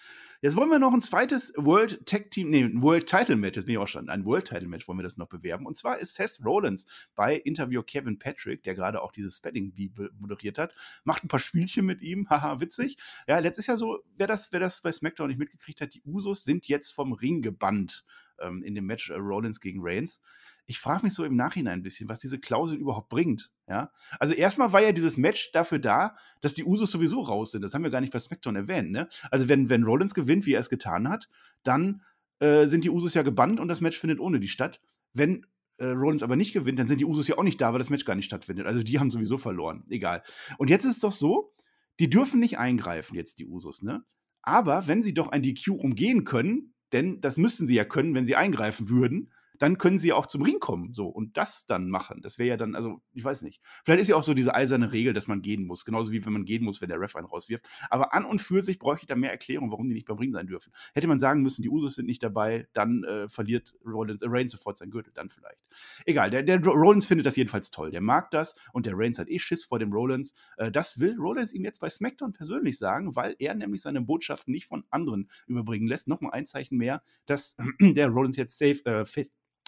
Jetzt 0.40 0.56
wollen 0.56 0.70
wir 0.70 0.78
noch 0.78 0.92
ein 0.92 1.00
zweites 1.00 1.52
World 1.56 2.06
Tag 2.06 2.30
Team, 2.30 2.50
nee, 2.50 2.62
ein 2.62 2.82
World 2.82 3.06
Title 3.06 3.36
Match, 3.36 3.56
jetzt 3.56 3.66
bin 3.66 3.74
ich 3.74 3.78
auch 3.78 3.88
schon, 3.88 4.08
ein 4.08 4.24
World 4.24 4.46
Title 4.46 4.68
Match 4.68 4.88
wollen 4.88 4.98
wir 4.98 5.04
das 5.04 5.16
noch 5.16 5.28
bewerben. 5.28 5.66
Und 5.66 5.76
zwar 5.76 5.98
ist 5.98 6.14
Seth 6.14 6.40
Rollins 6.44 6.86
bei 7.14 7.36
Interview 7.36 7.82
Kevin 7.82 8.18
Patrick, 8.18 8.62
der 8.62 8.74
gerade 8.74 9.02
auch 9.02 9.12
dieses 9.12 9.36
Spelling 9.36 9.72
Bee 9.72 9.90
moderiert 10.18 10.58
hat, 10.58 10.74
macht 11.04 11.24
ein 11.24 11.28
paar 11.28 11.40
Spielchen 11.40 11.84
mit 11.84 12.02
ihm, 12.02 12.26
haha, 12.30 12.60
witzig. 12.60 12.96
Ja, 13.26 13.38
letztes 13.38 13.66
Jahr 13.66 13.76
so, 13.76 14.00
wer 14.16 14.26
das, 14.26 14.52
wer 14.52 14.60
das 14.60 14.80
bei 14.82 14.92
SmackDown 14.92 15.28
nicht 15.28 15.38
mitgekriegt 15.38 15.80
hat, 15.80 15.94
die 15.94 16.02
Usos 16.04 16.44
sind 16.44 16.66
jetzt 16.68 16.92
vom 16.92 17.12
Ring 17.12 17.42
gebannt 17.42 18.04
ähm, 18.40 18.62
in 18.62 18.74
dem 18.74 18.86
Match 18.86 19.10
äh, 19.10 19.14
Rollins 19.14 19.60
gegen 19.60 19.80
Reigns. 19.82 20.20
Ich 20.66 20.78
frage 20.78 21.04
mich 21.04 21.14
so 21.14 21.24
im 21.24 21.36
Nachhinein 21.36 21.80
ein 21.80 21.82
bisschen, 21.82 22.08
was 22.08 22.20
diese 22.20 22.38
Klausel 22.38 22.78
überhaupt 22.78 23.08
bringt. 23.08 23.52
Ja? 23.68 23.90
Also 24.18 24.34
erstmal 24.34 24.72
war 24.72 24.82
ja 24.82 24.92
dieses 24.92 25.16
Match 25.16 25.52
dafür 25.52 25.78
da, 25.78 26.16
dass 26.40 26.54
die 26.54 26.64
Usos 26.64 26.90
sowieso 26.90 27.20
raus 27.20 27.52
sind. 27.52 27.62
Das 27.62 27.74
haben 27.74 27.82
wir 27.82 27.90
gar 27.90 28.00
nicht 28.00 28.12
bei 28.12 28.20
SmackDown 28.20 28.56
erwähnt. 28.56 28.90
Ne? 28.90 29.08
Also 29.30 29.48
wenn, 29.48 29.68
wenn 29.68 29.84
Rollins 29.84 30.14
gewinnt, 30.14 30.46
wie 30.46 30.54
er 30.54 30.60
es 30.60 30.70
getan 30.70 31.08
hat, 31.08 31.28
dann 31.62 32.02
äh, 32.40 32.66
sind 32.66 32.84
die 32.84 32.90
Usos 32.90 33.14
ja 33.14 33.22
gebannt 33.22 33.60
und 33.60 33.68
das 33.68 33.80
Match 33.80 33.98
findet 33.98 34.20
ohne 34.20 34.40
die 34.40 34.48
statt. 34.48 34.80
Wenn 35.12 35.46
äh, 35.78 35.86
Rollins 35.86 36.22
aber 36.22 36.36
nicht 36.36 36.52
gewinnt, 36.52 36.78
dann 36.78 36.86
sind 36.86 37.00
die 37.00 37.04
Usos 37.04 37.28
ja 37.28 37.38
auch 37.38 37.42
nicht 37.42 37.60
da, 37.60 37.72
weil 37.72 37.78
das 37.78 37.90
Match 37.90 38.04
gar 38.04 38.14
nicht 38.14 38.26
stattfindet. 38.26 38.66
Also 38.66 38.82
die 38.82 38.98
haben 38.98 39.10
sowieso 39.10 39.38
verloren. 39.38 39.84
Egal. 39.90 40.22
Und 40.58 40.70
jetzt 40.70 40.84
ist 40.84 40.94
es 40.94 41.00
doch 41.00 41.12
so, 41.12 41.54
die 42.00 42.08
dürfen 42.08 42.40
nicht 42.40 42.58
eingreifen, 42.58 43.14
jetzt 43.14 43.38
die 43.38 43.46
Usos, 43.46 43.82
ne? 43.82 44.04
Aber 44.42 44.88
wenn 44.88 45.02
sie 45.02 45.14
doch 45.14 45.28
ein 45.28 45.42
DQ 45.42 45.68
umgehen 45.68 46.24
können, 46.24 46.74
denn 46.92 47.20
das 47.20 47.36
müssten 47.36 47.66
sie 47.66 47.74
ja 47.74 47.84
können, 47.84 48.14
wenn 48.14 48.26
sie 48.26 48.36
eingreifen 48.36 48.88
würden, 48.88 49.30
dann 49.58 49.78
können 49.78 49.98
sie 49.98 50.12
auch 50.12 50.26
zum 50.26 50.42
Ring 50.42 50.58
kommen 50.58 50.92
so 50.92 51.06
und 51.08 51.36
das 51.36 51.66
dann 51.66 51.88
machen. 51.88 52.20
Das 52.22 52.38
wäre 52.38 52.50
ja 52.50 52.56
dann, 52.56 52.74
also 52.74 53.00
ich 53.12 53.24
weiß 53.24 53.42
nicht. 53.42 53.60
Vielleicht 53.84 54.02
ist 54.02 54.08
ja 54.08 54.16
auch 54.16 54.24
so 54.24 54.34
diese 54.34 54.54
eiserne 54.54 54.92
Regel, 54.92 55.12
dass 55.12 55.28
man 55.28 55.42
gehen 55.42 55.64
muss, 55.64 55.84
genauso 55.84 56.12
wie 56.12 56.24
wenn 56.24 56.32
man 56.32 56.44
gehen 56.44 56.64
muss, 56.64 56.80
wenn 56.80 56.88
der 56.88 57.00
Ref 57.00 57.16
einen 57.16 57.26
rauswirft. 57.26 57.64
Aber 57.90 58.14
an 58.14 58.24
und 58.24 58.40
für 58.40 58.62
sich 58.62 58.78
bräuchte 58.78 59.04
ich 59.04 59.08
da 59.08 59.16
mehr 59.16 59.30
Erklärung, 59.30 59.70
warum 59.70 59.88
die 59.88 59.94
nicht 59.94 60.06
beim 60.06 60.18
Ring 60.18 60.32
sein 60.32 60.46
dürfen. 60.46 60.72
Hätte 60.94 61.06
man 61.06 61.18
sagen 61.18 61.42
müssen, 61.42 61.62
die 61.62 61.70
Usos 61.70 61.94
sind 61.94 62.06
nicht 62.06 62.22
dabei, 62.22 62.66
dann 62.72 63.04
äh, 63.04 63.28
verliert 63.28 63.74
Rollins, 63.84 64.22
äh, 64.22 64.26
Reigns 64.28 64.52
sofort 64.52 64.78
sein 64.78 64.90
Gürtel, 64.90 65.12
dann 65.14 65.28
vielleicht. 65.28 65.64
Egal, 66.06 66.30
der, 66.30 66.42
der 66.42 66.62
Rollins 66.62 67.06
findet 67.06 67.26
das 67.26 67.36
jedenfalls 67.36 67.70
toll. 67.70 67.90
Der 67.90 68.00
mag 68.00 68.30
das 68.30 68.54
und 68.72 68.86
der 68.86 68.94
Reigns 68.96 69.18
hat 69.18 69.28
eh 69.28 69.38
Schiss 69.38 69.64
vor 69.64 69.78
dem 69.78 69.92
Rollins. 69.92 70.34
Äh, 70.56 70.70
das 70.70 70.98
will 70.98 71.16
Rollins 71.18 71.52
ihm 71.52 71.64
jetzt 71.64 71.80
bei 71.80 71.90
SmackDown 71.90 72.32
persönlich 72.32 72.78
sagen, 72.78 73.14
weil 73.16 73.36
er 73.38 73.54
nämlich 73.54 73.82
seine 73.82 74.00
Botschaften 74.00 74.52
nicht 74.52 74.66
von 74.66 74.84
anderen 74.90 75.28
überbringen 75.46 75.86
lässt. 75.86 76.08
Nochmal 76.08 76.32
ein 76.32 76.46
Zeichen 76.46 76.78
mehr, 76.78 77.02
dass 77.26 77.56
der 77.80 78.08
Rollins 78.08 78.36
jetzt 78.36 78.58
safe, 78.58 78.84
äh, 78.84 79.04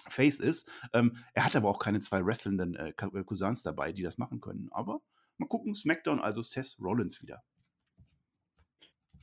Face 0.09 0.39
ist. 0.39 0.69
Ähm, 0.93 1.17
er 1.33 1.45
hat 1.45 1.55
aber 1.55 1.69
auch 1.69 1.79
keine 1.79 1.99
zwei 1.99 2.25
wrestlenden 2.25 2.75
äh, 2.75 2.89
äh, 2.89 3.23
Cousins 3.23 3.63
dabei, 3.63 3.91
die 3.91 4.03
das 4.03 4.17
machen 4.17 4.41
können. 4.41 4.69
Aber 4.71 5.01
mal 5.37 5.47
gucken, 5.47 5.75
SmackDown, 5.75 6.19
also 6.19 6.41
Seth 6.41 6.77
Rollins 6.79 7.21
wieder. 7.21 7.43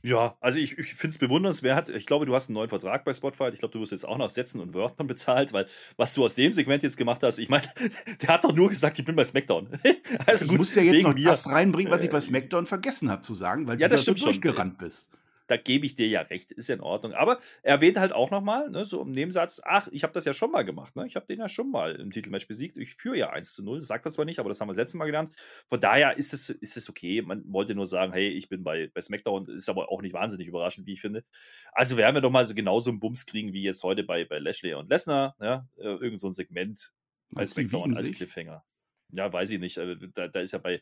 Ja, 0.05 0.35
also 0.41 0.59
ich, 0.59 0.77
ich 0.77 0.95
finde 0.95 1.13
es 1.13 1.17
bewundernswert. 1.17 1.87
Ich 1.87 2.05
glaube, 2.05 2.25
du 2.25 2.35
hast 2.35 2.49
einen 2.49 2.55
neuen 2.55 2.67
Vertrag 2.67 3.05
bei 3.05 3.13
Spotify. 3.13 3.47
Ich 3.53 3.59
glaube, 3.59 3.71
du 3.71 3.79
wirst 3.79 3.93
jetzt 3.93 4.05
auch 4.05 4.17
noch 4.17 4.29
Sätzen 4.29 4.59
und 4.59 4.73
Wörtern 4.73 5.07
bezahlt, 5.07 5.53
weil 5.53 5.65
was 5.95 6.13
du 6.13 6.25
aus 6.25 6.35
dem 6.35 6.51
Segment 6.51 6.83
jetzt 6.83 6.97
gemacht 6.97 7.23
hast, 7.23 7.39
ich 7.39 7.47
meine, 7.47 7.63
der 8.21 8.29
hat 8.29 8.43
doch 8.43 8.53
nur 8.53 8.67
gesagt, 8.67 8.99
ich 8.99 9.05
bin 9.05 9.15
bei 9.15 9.23
SmackDown. 9.23 9.69
also 10.25 10.45
gut, 10.45 10.55
ich 10.55 10.59
muss 10.59 10.75
ja 10.75 10.81
jetzt 10.81 11.03
noch 11.03 11.13
mir. 11.13 11.25
das 11.25 11.47
reinbringen, 11.47 11.89
was 11.91 12.03
ich 12.03 12.09
bei 12.09 12.19
SmackDown 12.19 12.65
vergessen 12.65 13.09
habe 13.09 13.21
zu 13.21 13.33
sagen, 13.33 13.65
weil 13.65 13.79
ja, 13.79 13.87
du 13.87 13.95
das 13.95 14.03
da 14.03 14.15
so 14.15 14.25
durchgerannt 14.25 14.77
bist 14.77 15.11
da 15.47 15.57
gebe 15.57 15.85
ich 15.85 15.95
dir 15.95 16.07
ja 16.07 16.21
recht, 16.21 16.51
ist 16.51 16.69
ja 16.69 16.75
in 16.75 16.81
Ordnung. 16.81 17.13
Aber 17.13 17.39
er 17.61 17.75
erwähnt 17.75 17.97
halt 17.97 18.13
auch 18.13 18.31
nochmal, 18.31 18.69
ne, 18.69 18.85
so 18.85 19.01
im 19.01 19.11
Nebensatz, 19.11 19.61
ach, 19.63 19.87
ich 19.91 20.03
habe 20.03 20.13
das 20.13 20.25
ja 20.25 20.33
schon 20.33 20.51
mal 20.51 20.63
gemacht, 20.63 20.95
ne? 20.95 21.05
Ich 21.05 21.15
habe 21.15 21.25
den 21.25 21.39
ja 21.39 21.49
schon 21.49 21.71
mal 21.71 21.95
im 21.95 22.11
Titelmatch 22.11 22.47
besiegt. 22.47 22.77
Ich 22.77 22.95
führe 22.95 23.17
ja 23.17 23.29
1 23.29 23.53
zu 23.53 23.63
0. 23.63 23.79
Das 23.79 23.87
sagt 23.87 24.05
er 24.05 24.11
zwar 24.11 24.25
nicht, 24.25 24.39
aber 24.39 24.49
das 24.49 24.61
haben 24.61 24.69
wir 24.69 24.73
das 24.73 24.77
letzte 24.77 24.97
Mal 24.97 25.05
gelernt. 25.05 25.33
Von 25.67 25.79
daher 25.79 26.17
ist 26.17 26.33
es, 26.33 26.49
ist 26.49 26.77
es 26.77 26.89
okay. 26.89 27.21
Man 27.21 27.43
wollte 27.51 27.75
nur 27.75 27.85
sagen, 27.85 28.13
hey, 28.13 28.29
ich 28.29 28.49
bin 28.49 28.63
bei, 28.63 28.89
bei 28.93 29.01
SmackDown, 29.01 29.47
ist 29.49 29.69
aber 29.69 29.91
auch 29.91 30.01
nicht 30.01 30.13
wahnsinnig 30.13 30.47
überraschend, 30.47 30.87
wie 30.87 30.93
ich 30.93 31.01
finde. 31.01 31.23
Also 31.71 31.97
werden 31.97 32.15
wir 32.15 32.21
doch 32.21 32.31
mal 32.31 32.45
so 32.45 32.55
genauso 32.55 32.89
einen 32.89 32.99
Bums 32.99 33.25
kriegen 33.25 33.53
wie 33.53 33.63
jetzt 33.63 33.83
heute 33.83 34.03
bei, 34.03 34.25
bei 34.25 34.39
Lashley 34.39 34.73
und 34.73 34.89
Lesnar, 34.89 35.35
ja? 35.41 35.67
Äh, 35.77 35.83
irgend 35.83 36.19
so 36.19 36.27
ein 36.27 36.33
Segment 36.33 36.93
bei 37.31 37.45
SmackDown 37.45 37.95
als 37.97 38.11
Cliffhanger. 38.11 38.63
Ja, 39.11 39.31
weiß 39.31 39.51
ich 39.51 39.59
nicht. 39.59 39.77
Also, 39.77 39.95
da, 39.95 40.27
da, 40.27 40.39
ist 40.39 40.53
ja 40.53 40.59
bei, 40.59 40.81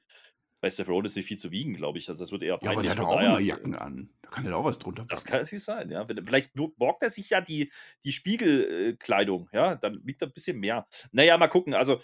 bei 0.61 0.69
Seth 0.69 0.87
Rollins 0.87 1.15
nicht 1.15 1.25
viel 1.25 1.37
zu 1.37 1.51
wiegen, 1.51 1.73
glaube 1.73 1.97
ich. 1.97 2.07
Also 2.07 2.23
das 2.23 2.31
wird 2.31 2.43
eher 2.43 2.57
peinlich. 2.57 2.85
Ja, 2.85 2.91
aber 2.93 3.03
der 3.03 3.19
hat 3.19 3.19
auch 3.19 3.19
immer 3.19 3.39
Jacken 3.39 3.75
an. 3.75 4.09
Da 4.21 4.29
kann 4.29 4.45
ja 4.45 4.55
auch 4.55 4.63
was 4.63 4.79
drunter 4.79 5.01
packen. 5.01 5.09
Das 5.09 5.25
kann 5.25 5.41
natürlich 5.41 5.63
sein, 5.63 5.89
ja. 5.89 6.05
Vielleicht 6.05 6.53
borgt 6.53 7.03
er 7.03 7.09
sich 7.09 7.31
ja 7.31 7.41
die, 7.41 7.71
die 8.03 8.13
Spiegelkleidung, 8.13 9.49
ja. 9.51 9.75
Dann 9.75 9.99
wiegt 10.05 10.21
er 10.21 10.27
ein 10.27 10.33
bisschen 10.33 10.59
mehr. 10.59 10.87
Naja, 11.11 11.37
mal 11.37 11.47
gucken. 11.47 11.73
Also 11.73 11.99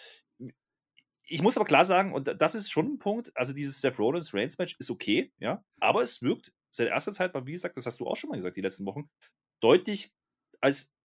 ich 1.30 1.42
muss 1.42 1.58
aber 1.58 1.66
klar 1.66 1.86
sagen, 1.86 2.14
und 2.14 2.34
das 2.40 2.56
ist 2.56 2.72
schon 2.72 2.94
ein 2.94 3.00
Punkt, 3.00 3.36
also 3.36 3.54
dieses 3.54 3.82
Seth 3.82 4.00
Rollins 4.00 4.34
Reigns 4.34 4.58
Match 4.58 4.78
ist 4.80 4.90
okay, 4.90 5.34
ja, 5.40 5.64
aber 5.80 6.02
es 6.02 6.22
wirkt 6.22 6.54
seit 6.70 6.88
erster 6.88 7.12
Zeit, 7.12 7.34
wie 7.46 7.52
gesagt, 7.52 7.76
das 7.76 7.86
hast 7.86 8.00
du 8.00 8.08
auch 8.08 8.16
schon 8.16 8.30
mal 8.30 8.38
gesagt, 8.38 8.56
die 8.56 8.62
letzten 8.62 8.86
Wochen, 8.86 9.10
deutlich 9.60 10.14
als 10.62 10.96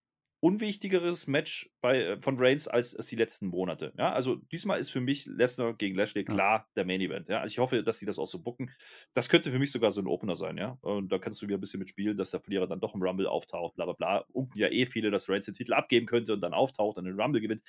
unwichtigeres 0.43 1.27
Match 1.27 1.71
bei, 1.79 2.01
äh, 2.01 2.21
von 2.21 2.37
Reigns 2.37 2.67
als, 2.67 2.93
als 2.97 3.07
die 3.07 3.15
letzten 3.15 3.47
Monate. 3.47 3.93
Ja, 3.97 4.11
also 4.11 4.35
diesmal 4.35 4.77
ist 4.77 4.89
für 4.89 4.99
mich 4.99 5.25
Lesnar 5.25 5.73
gegen 5.73 5.95
Lashley 5.95 6.25
klar 6.25 6.67
der 6.75 6.83
Main 6.83 6.99
Event. 6.99 7.29
Ja, 7.29 7.39
also 7.39 7.53
ich 7.53 7.59
hoffe, 7.59 7.81
dass 7.81 7.99
sie 7.99 8.05
das 8.05 8.19
auch 8.19 8.25
so 8.25 8.43
bucken. 8.43 8.69
Das 9.13 9.29
könnte 9.29 9.51
für 9.51 9.59
mich 9.59 9.71
sogar 9.71 9.91
so 9.91 10.01
ein 10.01 10.07
Opener 10.07 10.35
sein. 10.35 10.57
Ja, 10.57 10.77
und 10.81 11.13
da 11.13 11.17
kannst 11.17 11.41
du 11.41 11.47
wieder 11.47 11.57
ein 11.57 11.61
bisschen 11.61 11.79
mitspielen, 11.79 12.17
dass 12.17 12.31
der 12.31 12.41
Verlierer 12.41 12.67
dann 12.67 12.81
doch 12.81 12.93
im 12.93 13.01
Rumble 13.01 13.25
auftaucht, 13.25 13.75
bla 13.75 13.85
bla 13.85 13.93
bla. 13.93 14.25
Unken 14.33 14.59
ja 14.59 14.67
eh 14.67 14.85
viele, 14.85 15.11
dass 15.11 15.29
Reigns 15.29 15.45
den 15.45 15.53
Titel 15.53 15.73
abgeben 15.73 16.07
könnte 16.07 16.33
und 16.33 16.41
dann 16.41 16.53
auftaucht 16.53 16.97
und 16.97 17.05
den 17.05 17.17
Rumble 17.17 17.39
gewinnt. 17.39 17.63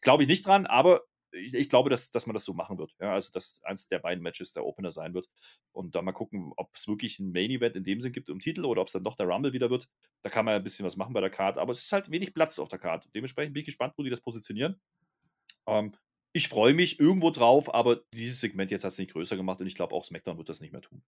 Glaube 0.00 0.22
ich 0.22 0.28
nicht 0.28 0.46
dran, 0.46 0.66
aber 0.66 1.02
ich, 1.32 1.54
ich, 1.54 1.68
glaube, 1.68 1.90
dass, 1.90 2.10
dass 2.10 2.26
man 2.26 2.34
das 2.34 2.44
so 2.44 2.54
machen 2.54 2.78
wird. 2.78 2.94
Ja, 3.00 3.12
also, 3.12 3.30
dass 3.32 3.60
eins 3.64 3.88
der 3.88 3.98
beiden 3.98 4.22
Matches 4.22 4.52
der 4.52 4.64
Opener 4.64 4.90
sein 4.90 5.14
wird. 5.14 5.28
Und 5.72 5.94
da 5.94 6.02
mal 6.02 6.12
gucken, 6.12 6.52
ob 6.56 6.74
es 6.74 6.88
wirklich 6.88 7.18
ein 7.18 7.32
Main 7.32 7.50
Event 7.50 7.76
in 7.76 7.84
dem 7.84 8.00
Sinn 8.00 8.12
gibt 8.12 8.30
um 8.30 8.40
Titel 8.40 8.64
oder 8.64 8.80
ob 8.80 8.88
es 8.88 8.92
dann 8.92 9.04
doch 9.04 9.16
der 9.16 9.26
Rumble 9.26 9.52
wieder 9.52 9.70
wird. 9.70 9.88
Da 10.22 10.30
kann 10.30 10.44
man 10.44 10.52
ja 10.52 10.56
ein 10.58 10.64
bisschen 10.64 10.86
was 10.86 10.96
machen 10.96 11.12
bei 11.12 11.20
der 11.20 11.30
Karte. 11.30 11.60
Aber 11.60 11.72
es 11.72 11.82
ist 11.82 11.92
halt 11.92 12.10
wenig 12.10 12.34
Platz 12.34 12.58
auf 12.58 12.68
der 12.68 12.78
Karte. 12.78 13.08
Dementsprechend 13.14 13.54
bin 13.54 13.60
ich 13.60 13.66
gespannt, 13.66 13.94
wo 13.96 14.02
die 14.02 14.10
das 14.10 14.20
positionieren. 14.20 14.80
Ähm, 15.66 15.92
ich 16.32 16.48
freue 16.48 16.74
mich 16.74 17.00
irgendwo 17.00 17.30
drauf, 17.30 17.74
aber 17.74 18.02
dieses 18.14 18.40
Segment 18.40 18.70
jetzt 18.70 18.84
hat 18.84 18.92
es 18.92 18.98
nicht 18.98 19.12
größer 19.12 19.36
gemacht 19.36 19.60
und 19.60 19.66
ich 19.66 19.74
glaube 19.74 19.94
auch 19.94 20.04
SmackDown 20.04 20.38
wird 20.38 20.48
das 20.48 20.60
nicht 20.60 20.72
mehr 20.72 20.82
tun. 20.82 21.02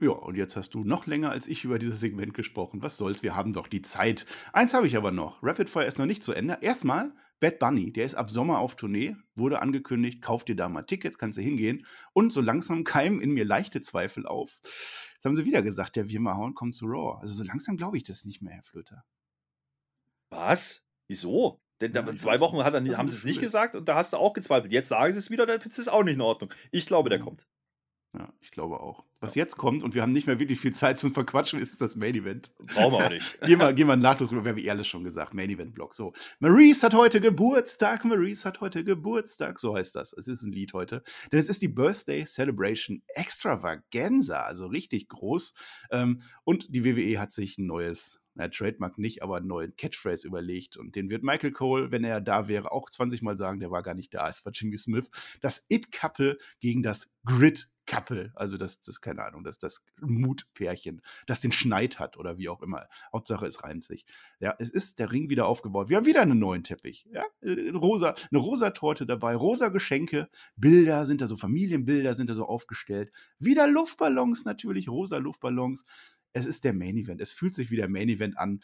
Ja, 0.00 0.12
und 0.12 0.36
jetzt 0.36 0.56
hast 0.56 0.72
du 0.72 0.82
noch 0.82 1.06
länger 1.06 1.30
als 1.30 1.46
ich 1.46 1.64
über 1.64 1.78
dieses 1.78 2.00
Segment 2.00 2.32
gesprochen. 2.32 2.82
Was 2.82 2.96
soll's, 2.96 3.22
wir 3.22 3.36
haben 3.36 3.52
doch 3.52 3.68
die 3.68 3.82
Zeit. 3.82 4.24
Eins 4.52 4.72
habe 4.72 4.86
ich 4.86 4.96
aber 4.96 5.12
noch. 5.12 5.42
Rapid 5.42 5.68
Fire 5.68 5.84
ist 5.84 5.98
noch 5.98 6.06
nicht 6.06 6.24
zu 6.24 6.32
Ende. 6.32 6.58
Erstmal 6.62 7.12
Bad 7.40 7.58
Bunny, 7.58 7.92
der 7.92 8.04
ist 8.04 8.14
ab 8.14 8.30
Sommer 8.30 8.58
auf 8.58 8.76
Tournee, 8.76 9.16
wurde 9.34 9.60
angekündigt, 9.62 10.22
kauf 10.22 10.44
dir 10.44 10.56
da 10.56 10.68
mal 10.68 10.82
Tickets, 10.82 11.18
kannst 11.18 11.38
du 11.38 11.42
hingehen. 11.42 11.86
Und 12.12 12.32
so 12.32 12.40
langsam 12.40 12.84
keimen 12.84 13.20
in 13.20 13.32
mir 13.32 13.44
leichte 13.44 13.80
Zweifel 13.80 14.26
auf. 14.26 14.60
Jetzt 14.62 15.24
haben 15.24 15.36
sie 15.36 15.44
wieder 15.44 15.62
gesagt, 15.62 15.96
der 15.96 16.08
Wirmahorn 16.08 16.54
kommt 16.54 16.74
zu 16.74 16.86
Raw. 16.86 17.18
Also 17.20 17.34
so 17.34 17.42
langsam 17.42 17.76
glaube 17.76 17.96
ich 17.96 18.04
das 18.04 18.24
nicht 18.24 18.42
mehr, 18.42 18.54
Herr 18.54 18.62
Flöter. 18.62 19.04
Was? 20.30 20.84
Wieso? 21.08 21.60
Denn 21.80 21.94
ja, 21.94 22.16
zwei 22.16 22.40
Wochen 22.40 22.62
hat 22.62 22.74
er, 22.74 22.98
haben 22.98 23.08
sie 23.08 23.16
es 23.16 23.24
nicht 23.24 23.40
gesagt 23.40 23.74
und 23.74 23.88
da 23.88 23.94
hast 23.94 24.12
du 24.12 24.18
auch 24.18 24.34
gezweifelt. 24.34 24.70
Jetzt 24.70 24.88
sagen 24.88 25.12
sie 25.12 25.18
es 25.18 25.30
wieder, 25.30 25.46
dann 25.46 25.60
findest 25.60 25.78
du 25.78 25.82
es 25.82 25.88
auch 25.88 26.04
nicht 26.04 26.14
in 26.14 26.20
Ordnung. 26.20 26.52
Ich 26.70 26.86
glaube, 26.86 27.08
der 27.08 27.18
kommt. 27.18 27.46
Ja, 28.12 28.32
ich 28.40 28.50
glaube 28.50 28.80
auch. 28.80 29.04
Was 29.20 29.36
jetzt 29.36 29.56
kommt, 29.56 29.84
und 29.84 29.94
wir 29.94 30.02
haben 30.02 30.10
nicht 30.10 30.26
mehr 30.26 30.40
wirklich 30.40 30.58
viel 30.58 30.72
Zeit 30.72 30.98
zum 30.98 31.12
Verquatschen, 31.12 31.60
ist 31.60 31.80
das 31.80 31.94
Main 31.94 32.14
Event. 32.14 32.50
Brauchen 32.58 32.92
wir 32.92 33.06
auch 33.06 33.10
nicht. 33.10 33.40
gehen, 33.42 33.60
wir, 33.60 33.72
gehen 33.72 33.86
wir 33.86 33.96
nahtlos 33.96 34.32
rüber, 34.32 34.44
wir 34.44 34.52
haben 34.52 34.58
eh 34.58 34.70
alles 34.70 34.88
schon 34.88 35.04
gesagt. 35.04 35.32
Main 35.32 35.50
Event 35.50 35.74
Block. 35.74 35.94
So. 35.94 36.12
Maurice 36.40 36.84
hat 36.84 36.94
heute 36.94 37.20
Geburtstag. 37.20 38.04
Maurice 38.04 38.44
hat 38.46 38.60
heute 38.60 38.82
Geburtstag. 38.82 39.60
So 39.60 39.76
heißt 39.76 39.94
das. 39.94 40.12
Es 40.12 40.26
ist 40.26 40.42
ein 40.42 40.52
Lied 40.52 40.72
heute. 40.72 41.02
Denn 41.30 41.38
es 41.38 41.48
ist 41.48 41.62
die 41.62 41.68
Birthday 41.68 42.24
Celebration 42.24 43.02
Extravaganza. 43.14 44.40
Also 44.40 44.66
richtig 44.66 45.08
groß. 45.08 45.54
Ähm, 45.92 46.22
und 46.42 46.74
die 46.74 46.84
WWE 46.84 47.20
hat 47.20 47.32
sich 47.32 47.58
ein 47.58 47.66
neues 47.66 48.20
na, 48.34 48.48
Trademark 48.48 48.98
nicht, 48.98 49.22
aber 49.22 49.36
einen 49.36 49.48
neuen 49.48 49.76
Catchphrase 49.76 50.26
überlegt. 50.26 50.76
Und 50.76 50.96
den 50.96 51.10
wird 51.10 51.22
Michael 51.22 51.52
Cole, 51.52 51.90
wenn 51.90 52.04
er 52.04 52.20
da 52.20 52.48
wäre, 52.48 52.72
auch 52.72 52.88
20 52.88 53.22
Mal 53.22 53.36
sagen, 53.36 53.60
der 53.60 53.70
war 53.70 53.82
gar 53.82 53.94
nicht 53.94 54.14
da. 54.14 54.28
Es 54.28 54.44
war 54.44 54.52
Jimmy 54.52 54.76
Smith. 54.78 55.10
Das 55.40 55.64
It-Couple 55.68 56.38
gegen 56.60 56.82
das 56.82 57.08
Grid 57.24 57.68
Couple, 57.90 58.30
also 58.36 58.56
das, 58.56 58.80
das, 58.80 59.00
keine 59.00 59.24
Ahnung, 59.24 59.42
das, 59.42 59.58
das 59.58 59.82
Mutpärchen, 60.00 61.02
das 61.26 61.40
den 61.40 61.50
Schneid 61.50 61.98
hat 61.98 62.16
oder 62.16 62.38
wie 62.38 62.48
auch 62.48 62.62
immer. 62.62 62.86
Hauptsache, 63.12 63.46
es 63.46 63.64
reimt 63.64 63.82
sich. 63.82 64.06
Ja, 64.38 64.54
es 64.60 64.70
ist 64.70 65.00
der 65.00 65.10
Ring 65.10 65.28
wieder 65.28 65.46
aufgebaut. 65.46 65.88
Wir 65.88 65.96
haben 65.96 66.06
wieder 66.06 66.22
einen 66.22 66.38
neuen 66.38 66.62
Teppich. 66.62 67.04
Ja, 67.12 67.24
äh, 67.40 67.70
rosa, 67.70 68.14
eine 68.30 68.38
rosa 68.38 68.70
Torte 68.70 69.06
dabei, 69.06 69.34
rosa 69.34 69.70
Geschenke, 69.70 70.28
Bilder 70.54 71.04
sind 71.04 71.20
da 71.20 71.26
so, 71.26 71.34
Familienbilder 71.34 72.14
sind 72.14 72.30
da 72.30 72.34
so 72.34 72.46
aufgestellt. 72.46 73.10
Wieder 73.40 73.66
Luftballons 73.66 74.44
natürlich, 74.44 74.88
rosa 74.88 75.18
Luftballons. 75.18 75.84
Es 76.32 76.46
ist 76.46 76.62
der 76.62 76.74
Main 76.74 76.96
Event. 76.96 77.20
Es 77.20 77.32
fühlt 77.32 77.56
sich 77.56 77.72
wie 77.72 77.76
der 77.76 77.88
Main 77.88 78.08
Event 78.08 78.38
an. 78.38 78.62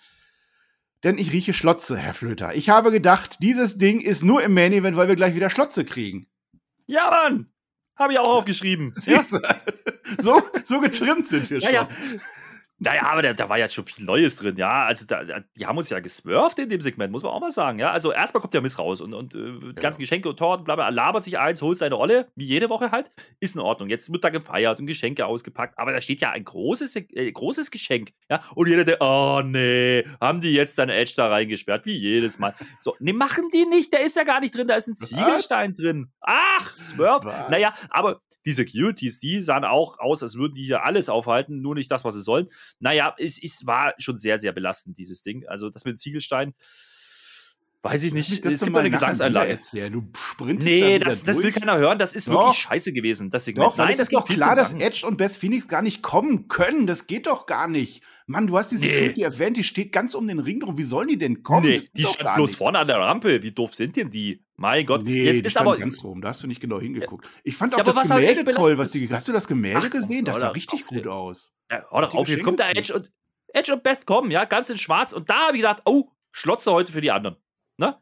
Denn 1.02 1.18
ich 1.18 1.32
rieche 1.32 1.52
Schlotze, 1.52 1.98
Herr 1.98 2.14
Flöter. 2.14 2.54
Ich 2.54 2.68
habe 2.68 2.92
gedacht, 2.92 3.42
dieses 3.42 3.76
Ding 3.76 4.00
ist 4.00 4.22
nur 4.22 4.40
im 4.44 4.54
Main 4.54 4.72
Event, 4.72 4.96
weil 4.96 5.08
wir 5.08 5.16
gleich 5.16 5.34
wieder 5.34 5.50
Schlotze 5.50 5.84
kriegen. 5.84 6.28
Ja, 6.86 7.10
Mann! 7.10 7.50
Habe 7.96 8.12
ich 8.12 8.18
auch 8.18 8.36
aufgeschrieben. 8.36 8.92
Ja? 9.06 9.22
So, 10.18 10.42
so 10.64 10.80
getrimmt 10.80 11.26
sind 11.26 11.50
wir 11.50 11.60
schon. 11.60 11.72
Ja, 11.72 11.82
ja. 11.82 11.88
Naja, 12.78 13.04
aber 13.04 13.22
da, 13.22 13.32
da 13.32 13.48
war 13.48 13.58
ja 13.58 13.68
schon 13.68 13.86
viel 13.86 14.04
Neues 14.04 14.36
drin, 14.36 14.56
ja. 14.56 14.84
Also 14.84 15.06
da, 15.06 15.22
die 15.58 15.66
haben 15.66 15.78
uns 15.78 15.88
ja 15.88 15.98
geswerft 16.00 16.58
in 16.58 16.68
dem 16.68 16.82
Segment, 16.82 17.10
muss 17.10 17.22
man 17.22 17.32
auch 17.32 17.40
mal 17.40 17.50
sagen, 17.50 17.78
ja. 17.78 17.90
Also 17.90 18.12
erstmal 18.12 18.42
kommt 18.42 18.52
der 18.52 18.60
Miss 18.60 18.78
raus 18.78 19.00
und, 19.00 19.14
und 19.14 19.34
äh, 19.34 19.72
ganze 19.74 19.98
Geschenke 19.98 20.28
und 20.28 20.38
Torten, 20.38 20.64
bla 20.64 20.74
bla, 20.74 20.90
labert 20.90 21.24
sich 21.24 21.38
eins, 21.38 21.62
holt 21.62 21.78
seine 21.78 21.94
Rolle, 21.94 22.28
wie 22.34 22.44
jede 22.44 22.68
Woche 22.68 22.90
halt, 22.90 23.10
ist 23.40 23.54
in 23.54 23.62
Ordnung. 23.62 23.88
Jetzt 23.88 24.12
wird 24.12 24.24
da 24.24 24.28
gefeiert 24.28 24.78
und 24.78 24.86
Geschenke 24.86 25.24
ausgepackt, 25.24 25.78
aber 25.78 25.92
da 25.92 26.02
steht 26.02 26.20
ja 26.20 26.30
ein 26.30 26.44
großes, 26.44 26.96
äh, 26.96 27.32
großes 27.32 27.70
Geschenk, 27.70 28.10
ja. 28.28 28.40
Und 28.54 28.68
jeder 28.68 28.84
der, 28.84 29.00
oh 29.00 29.40
nee, 29.42 30.04
haben 30.20 30.42
die 30.42 30.52
jetzt 30.52 30.78
dann 30.78 30.90
Edge 30.90 31.14
da 31.16 31.28
reingesperrt, 31.28 31.86
wie 31.86 31.96
jedes 31.96 32.38
Mal. 32.38 32.52
So, 32.80 32.94
nee, 32.98 33.14
machen 33.14 33.48
die 33.54 33.64
nicht, 33.64 33.92
der 33.94 34.04
ist 34.04 34.16
ja 34.16 34.24
gar 34.24 34.40
nicht 34.40 34.54
drin, 34.54 34.68
da 34.68 34.74
ist 34.74 34.88
ein 34.88 34.94
Ziegelstein 34.94 35.70
Was? 35.70 35.78
drin. 35.78 36.12
Ach, 36.20 36.74
Swerve. 36.78 37.26
Naja, 37.50 37.72
aber 37.88 38.20
die 38.46 38.52
Securities, 38.52 39.18
die 39.18 39.42
sahen 39.42 39.64
auch 39.64 39.98
aus, 39.98 40.22
als 40.22 40.36
würden 40.36 40.54
die 40.54 40.64
hier 40.64 40.84
alles 40.84 41.08
aufhalten, 41.08 41.60
nur 41.60 41.74
nicht 41.74 41.90
das, 41.90 42.04
was 42.04 42.14
sie 42.14 42.22
sollen. 42.22 42.46
Naja, 42.78 43.14
es, 43.18 43.42
es 43.42 43.66
war 43.66 43.92
schon 43.98 44.16
sehr, 44.16 44.38
sehr 44.38 44.52
belastend, 44.52 44.96
dieses 44.98 45.22
Ding. 45.22 45.46
Also 45.46 45.68
das 45.68 45.84
mit 45.84 45.98
Ziegelstein, 45.98 46.54
weiß 47.82 48.04
ich 48.04 48.14
nicht. 48.14 48.44
Es 48.44 48.62
gibt 48.62 48.76
eine 48.76 48.90
Gesangseinlage. 48.90 49.50
Erzählen. 49.50 49.92
Du 49.92 50.08
sprintest 50.14 50.68
nee, 50.68 50.98
da 50.98 51.06
das, 51.06 51.24
das 51.24 51.42
will 51.42 51.52
keiner 51.52 51.78
hören. 51.78 51.98
Das 51.98 52.14
ist 52.14 52.28
doch. 52.28 52.34
wirklich 52.34 52.58
scheiße 52.58 52.92
gewesen, 52.92 53.30
das 53.30 53.44
Segment. 53.44 53.72
Doch, 53.72 53.76
Nein, 53.76 53.90
das 53.90 54.00
ist 54.00 54.14
doch 54.14 54.26
klar, 54.26 54.56
dass 54.56 54.72
Edge 54.74 55.06
und 55.06 55.16
Beth 55.16 55.32
Phoenix 55.32 55.68
gar 55.68 55.82
nicht 55.82 56.02
kommen 56.02 56.48
können. 56.48 56.86
Das 56.86 57.06
geht 57.06 57.26
doch 57.26 57.46
gar 57.46 57.68
nicht. 57.68 58.02
Mann, 58.26 58.46
du 58.46 58.56
hast 58.58 58.72
die 58.72 58.76
Security 58.76 59.20
nee. 59.20 59.24
erwähnt, 59.24 59.56
die 59.56 59.64
steht 59.64 59.92
ganz 59.92 60.14
um 60.14 60.26
den 60.26 60.38
Ring 60.38 60.60
drum. 60.60 60.78
Wie 60.78 60.82
sollen 60.82 61.08
die 61.08 61.18
denn 61.18 61.42
kommen? 61.42 61.66
Nee, 61.66 61.82
die 61.96 62.04
stand 62.04 62.36
bloß 62.36 62.50
nicht. 62.50 62.58
vorne 62.58 62.78
an 62.78 62.86
der 62.86 62.98
Rampe. 62.98 63.42
Wie 63.42 63.52
doof 63.52 63.74
sind 63.74 63.96
denn 63.96 64.10
die? 64.10 64.45
Mein 64.58 64.86
Gott, 64.86 65.04
nee, 65.04 65.24
jetzt 65.24 65.44
ist 65.44 65.58
aber 65.58 65.76
ganz 65.76 66.02
rum. 66.02 66.22
Da 66.22 66.28
hast 66.28 66.42
du 66.42 66.46
nicht 66.46 66.60
genau 66.60 66.80
hingeguckt. 66.80 67.28
Ich 67.44 67.56
fand 67.56 67.74
auch 67.74 67.78
ja, 67.78 67.84
das 67.84 68.08
Gemälde 68.08 68.44
toll, 68.44 68.78
was 68.78 68.92
die. 68.92 69.08
Hast 69.10 69.28
du 69.28 69.32
das 69.32 69.46
Gemälde 69.46 69.82
Ach, 69.84 69.90
gesehen? 69.90 70.24
Das 70.24 70.40
sah 70.40 70.48
richtig 70.48 70.86
gut 70.86 71.06
aus. 71.06 71.54
Ja, 71.70 71.84
hör 71.90 72.02
doch 72.02 72.14
auf, 72.14 72.28
jetzt 72.28 72.44
kommt 72.44 72.58
der 72.58 72.74
Edge 72.74 72.94
und 72.94 73.12
Edge 73.48 73.72
und 73.72 73.82
Beth 73.82 74.06
kommen, 74.06 74.30
ja, 74.30 74.44
ganz 74.44 74.70
in 74.70 74.78
Schwarz. 74.78 75.12
Und 75.12 75.28
da 75.28 75.48
habe 75.48 75.56
ich 75.56 75.62
gedacht, 75.62 75.82
oh, 75.84 76.10
Schlotze 76.30 76.72
heute 76.72 76.92
für 76.92 77.00
die 77.00 77.10
anderen. 77.10 77.36
Ne? 77.76 77.96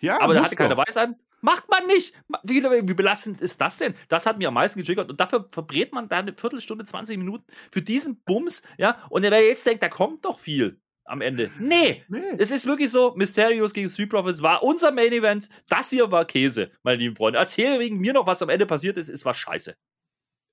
Ja, 0.00 0.20
aber 0.20 0.34
da 0.34 0.44
hatte 0.44 0.56
keiner 0.56 0.76
Weiß 0.76 0.96
an. 0.96 1.16
Macht 1.42 1.70
man 1.70 1.86
nicht. 1.86 2.14
Wie, 2.42 2.62
wie, 2.62 2.94
belastend 2.94 3.40
ist 3.40 3.60
das 3.60 3.78
denn? 3.78 3.94
Das 4.08 4.26
hat 4.26 4.38
mir 4.38 4.48
am 4.48 4.54
meisten 4.54 4.80
getriggert. 4.80 5.10
Und 5.10 5.20
dafür 5.20 5.48
verbrät 5.50 5.92
man 5.92 6.08
da 6.08 6.18
eine 6.18 6.34
Viertelstunde, 6.34 6.84
20 6.84 7.16
Minuten 7.18 7.44
für 7.72 7.82
diesen 7.82 8.20
Bums. 8.22 8.62
Ja, 8.78 8.98
und 9.08 9.22
wer 9.22 9.46
jetzt 9.46 9.64
denkt, 9.64 9.82
da 9.82 9.88
kommt 9.88 10.24
doch 10.24 10.38
viel 10.38 10.80
am 11.10 11.20
Ende. 11.20 11.50
Nee, 11.58 12.04
nee. 12.08 12.18
Es 12.38 12.50
ist 12.50 12.66
wirklich 12.66 12.90
so, 12.90 13.14
Mysterios 13.16 13.72
gegen 13.72 13.88
Street 13.88 14.10
Profits 14.10 14.42
war 14.42 14.62
unser 14.62 14.92
Main 14.92 15.12
Event. 15.12 15.48
Das 15.68 15.90
hier 15.90 16.10
war 16.10 16.24
Käse, 16.24 16.70
meine 16.82 16.98
lieben 16.98 17.16
Freunde. 17.16 17.38
Erzähl 17.38 17.78
wegen 17.78 17.98
mir 17.98 18.12
noch, 18.12 18.26
was 18.26 18.42
am 18.42 18.48
Ende 18.48 18.66
passiert 18.66 18.96
ist. 18.96 19.08
Es 19.08 19.24
war 19.24 19.34
scheiße. 19.34 19.74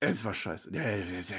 Es 0.00 0.24
war 0.24 0.34
scheiße. 0.34 0.70
Ja, 0.74 0.82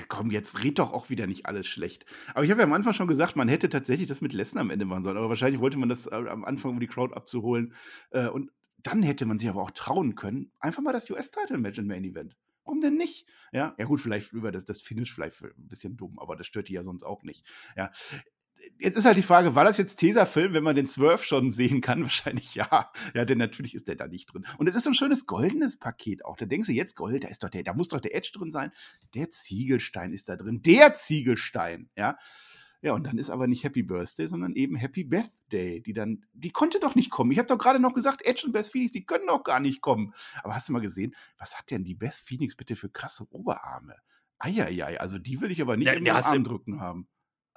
komm, 0.09 0.31
jetzt 0.31 0.63
red 0.63 0.79
doch 0.79 0.91
auch 0.91 1.09
wieder 1.09 1.27
nicht 1.27 1.45
alles 1.45 1.67
schlecht. 1.67 2.05
Aber 2.33 2.43
ich 2.43 2.51
habe 2.51 2.61
ja 2.61 2.67
am 2.67 2.73
Anfang 2.73 2.93
schon 2.93 3.07
gesagt, 3.07 3.37
man 3.37 3.47
hätte 3.47 3.69
tatsächlich 3.69 4.07
das 4.07 4.19
mit 4.19 4.33
Lesnar 4.33 4.61
am 4.61 4.69
Ende 4.69 4.85
machen 4.85 5.05
sollen. 5.05 5.17
Aber 5.17 5.29
wahrscheinlich 5.29 5.61
wollte 5.61 5.77
man 5.77 5.87
das 5.87 6.07
äh, 6.07 6.15
am 6.15 6.43
Anfang, 6.43 6.71
um 6.71 6.79
die 6.79 6.87
Crowd 6.87 7.13
abzuholen. 7.15 7.73
Äh, 8.11 8.27
und 8.27 8.51
dann 8.83 9.01
hätte 9.01 9.25
man 9.25 9.39
sich 9.39 9.47
aber 9.49 9.61
auch 9.61 9.71
trauen 9.71 10.15
können, 10.15 10.51
einfach 10.59 10.81
mal 10.81 10.91
das 10.91 11.09
US-Title-Match 11.09 11.79
im 11.79 11.87
Main 11.87 12.03
Event. 12.03 12.35
Warum 12.65 12.81
denn 12.81 12.95
nicht? 12.95 13.27
Ja, 13.51 13.73
ja 13.77 13.85
gut, 13.85 13.99
vielleicht 13.99 14.31
über 14.31 14.51
das, 14.51 14.65
das 14.65 14.81
Finish 14.81 15.13
vielleicht 15.13 15.41
ein 15.41 15.67
bisschen 15.67 15.97
dumm, 15.97 16.19
aber 16.19 16.35
das 16.35 16.45
stört 16.45 16.69
die 16.69 16.73
ja 16.73 16.83
sonst 16.83 17.03
auch 17.03 17.23
nicht. 17.23 17.47
Ja, 17.75 17.91
jetzt 18.79 18.97
ist 18.97 19.05
halt 19.05 19.17
die 19.17 19.23
Frage, 19.23 19.55
war 19.55 19.63
das 19.63 19.77
jetzt 19.77 19.97
Tesafilm, 19.97 20.53
wenn 20.53 20.63
man 20.63 20.75
den 20.75 20.87
Swerve 20.87 21.23
schon 21.23 21.51
sehen 21.51 21.81
kann? 21.81 22.01
Wahrscheinlich 22.03 22.55
ja. 22.55 22.91
Ja, 23.13 23.25
denn 23.25 23.37
natürlich 23.37 23.75
ist 23.75 23.87
der 23.87 23.95
da 23.95 24.07
nicht 24.07 24.33
drin. 24.33 24.45
Und 24.57 24.67
es 24.67 24.75
ist 24.75 24.83
so 24.83 24.91
ein 24.91 24.95
schönes 24.95 25.25
goldenes 25.25 25.77
Paket 25.77 26.25
auch. 26.25 26.37
Da 26.37 26.45
denkst 26.45 26.67
du 26.67 26.73
jetzt 26.73 26.95
Gold, 26.95 27.23
da 27.23 27.27
ist 27.27 27.43
doch 27.43 27.49
der, 27.49 27.63
da 27.63 27.73
muss 27.73 27.89
doch 27.89 27.99
der 27.99 28.15
Edge 28.15 28.31
drin 28.33 28.51
sein. 28.51 28.71
Der 29.13 29.29
Ziegelstein 29.29 30.13
ist 30.13 30.29
da 30.29 30.35
drin. 30.35 30.61
Der 30.61 30.93
Ziegelstein, 30.93 31.89
ja. 31.95 32.17
Ja, 32.81 32.93
und 32.93 33.05
dann 33.05 33.17
ist 33.17 33.29
aber 33.29 33.47
nicht 33.47 33.65
Happy 33.65 33.83
Birthday, 33.83 34.27
sondern 34.27 34.53
eben 34.53 34.77
Happy 34.77 35.03
Birthday, 35.03 35.81
die 35.81 35.91
dann, 35.91 36.25
die 36.31 36.51
konnte 36.51 36.79
doch 36.79 36.95
nicht 36.95 37.09
kommen. 37.09 37.31
Ich 37.31 37.37
habe 37.37 37.47
doch 37.47 37.57
gerade 37.57 37.79
noch 37.79 37.93
gesagt, 37.93 38.25
Edge 38.25 38.43
und 38.45 38.53
Beth 38.53 38.67
Phoenix, 38.67 38.91
die 38.91 39.05
können 39.05 39.27
doch 39.27 39.43
gar 39.43 39.59
nicht 39.59 39.81
kommen. 39.81 40.13
Aber 40.43 40.55
hast 40.55 40.69
du 40.69 40.73
mal 40.73 40.79
gesehen, 40.79 41.13
was 41.37 41.57
hat 41.57 41.71
denn 41.71 41.83
die 41.83 41.95
Beth 41.95 42.13
Phoenix 42.13 42.55
bitte 42.55 42.77
für 42.77 42.89
krasse 42.89 43.27
Oberarme? 43.31 43.95
Eieiei, 44.37 44.97
also 44.97 45.19
die 45.19 45.41
will 45.41 45.51
ich 45.51 45.61
aber 45.61 45.75
nicht 45.75 45.87
ja, 45.87 45.95
den 45.95 46.09
Arm 46.09 46.43
drücken 46.45 46.79
haben. 46.79 47.09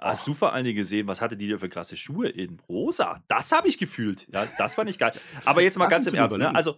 Hast 0.02 0.26
du 0.26 0.34
vor 0.34 0.52
allen 0.52 0.64
Dingen 0.64 0.76
gesehen, 0.76 1.06
was 1.06 1.20
hatte 1.20 1.36
die 1.36 1.48
da 1.48 1.58
für 1.58 1.68
krasse 1.68 1.96
Schuhe 1.96 2.28
in 2.28 2.58
rosa? 2.68 3.22
Das 3.28 3.52
habe 3.52 3.68
ich 3.68 3.78
gefühlt. 3.78 4.26
Ja, 4.32 4.46
das 4.58 4.74
fand 4.74 4.90
ich 4.90 4.98
geil. 4.98 5.12
Aber 5.44 5.62
jetzt 5.62 5.78
mal 5.78 5.86
ganz 5.86 6.06
im 6.06 6.14
Ernst, 6.14 6.36
ne? 6.38 6.52
Also, 6.54 6.76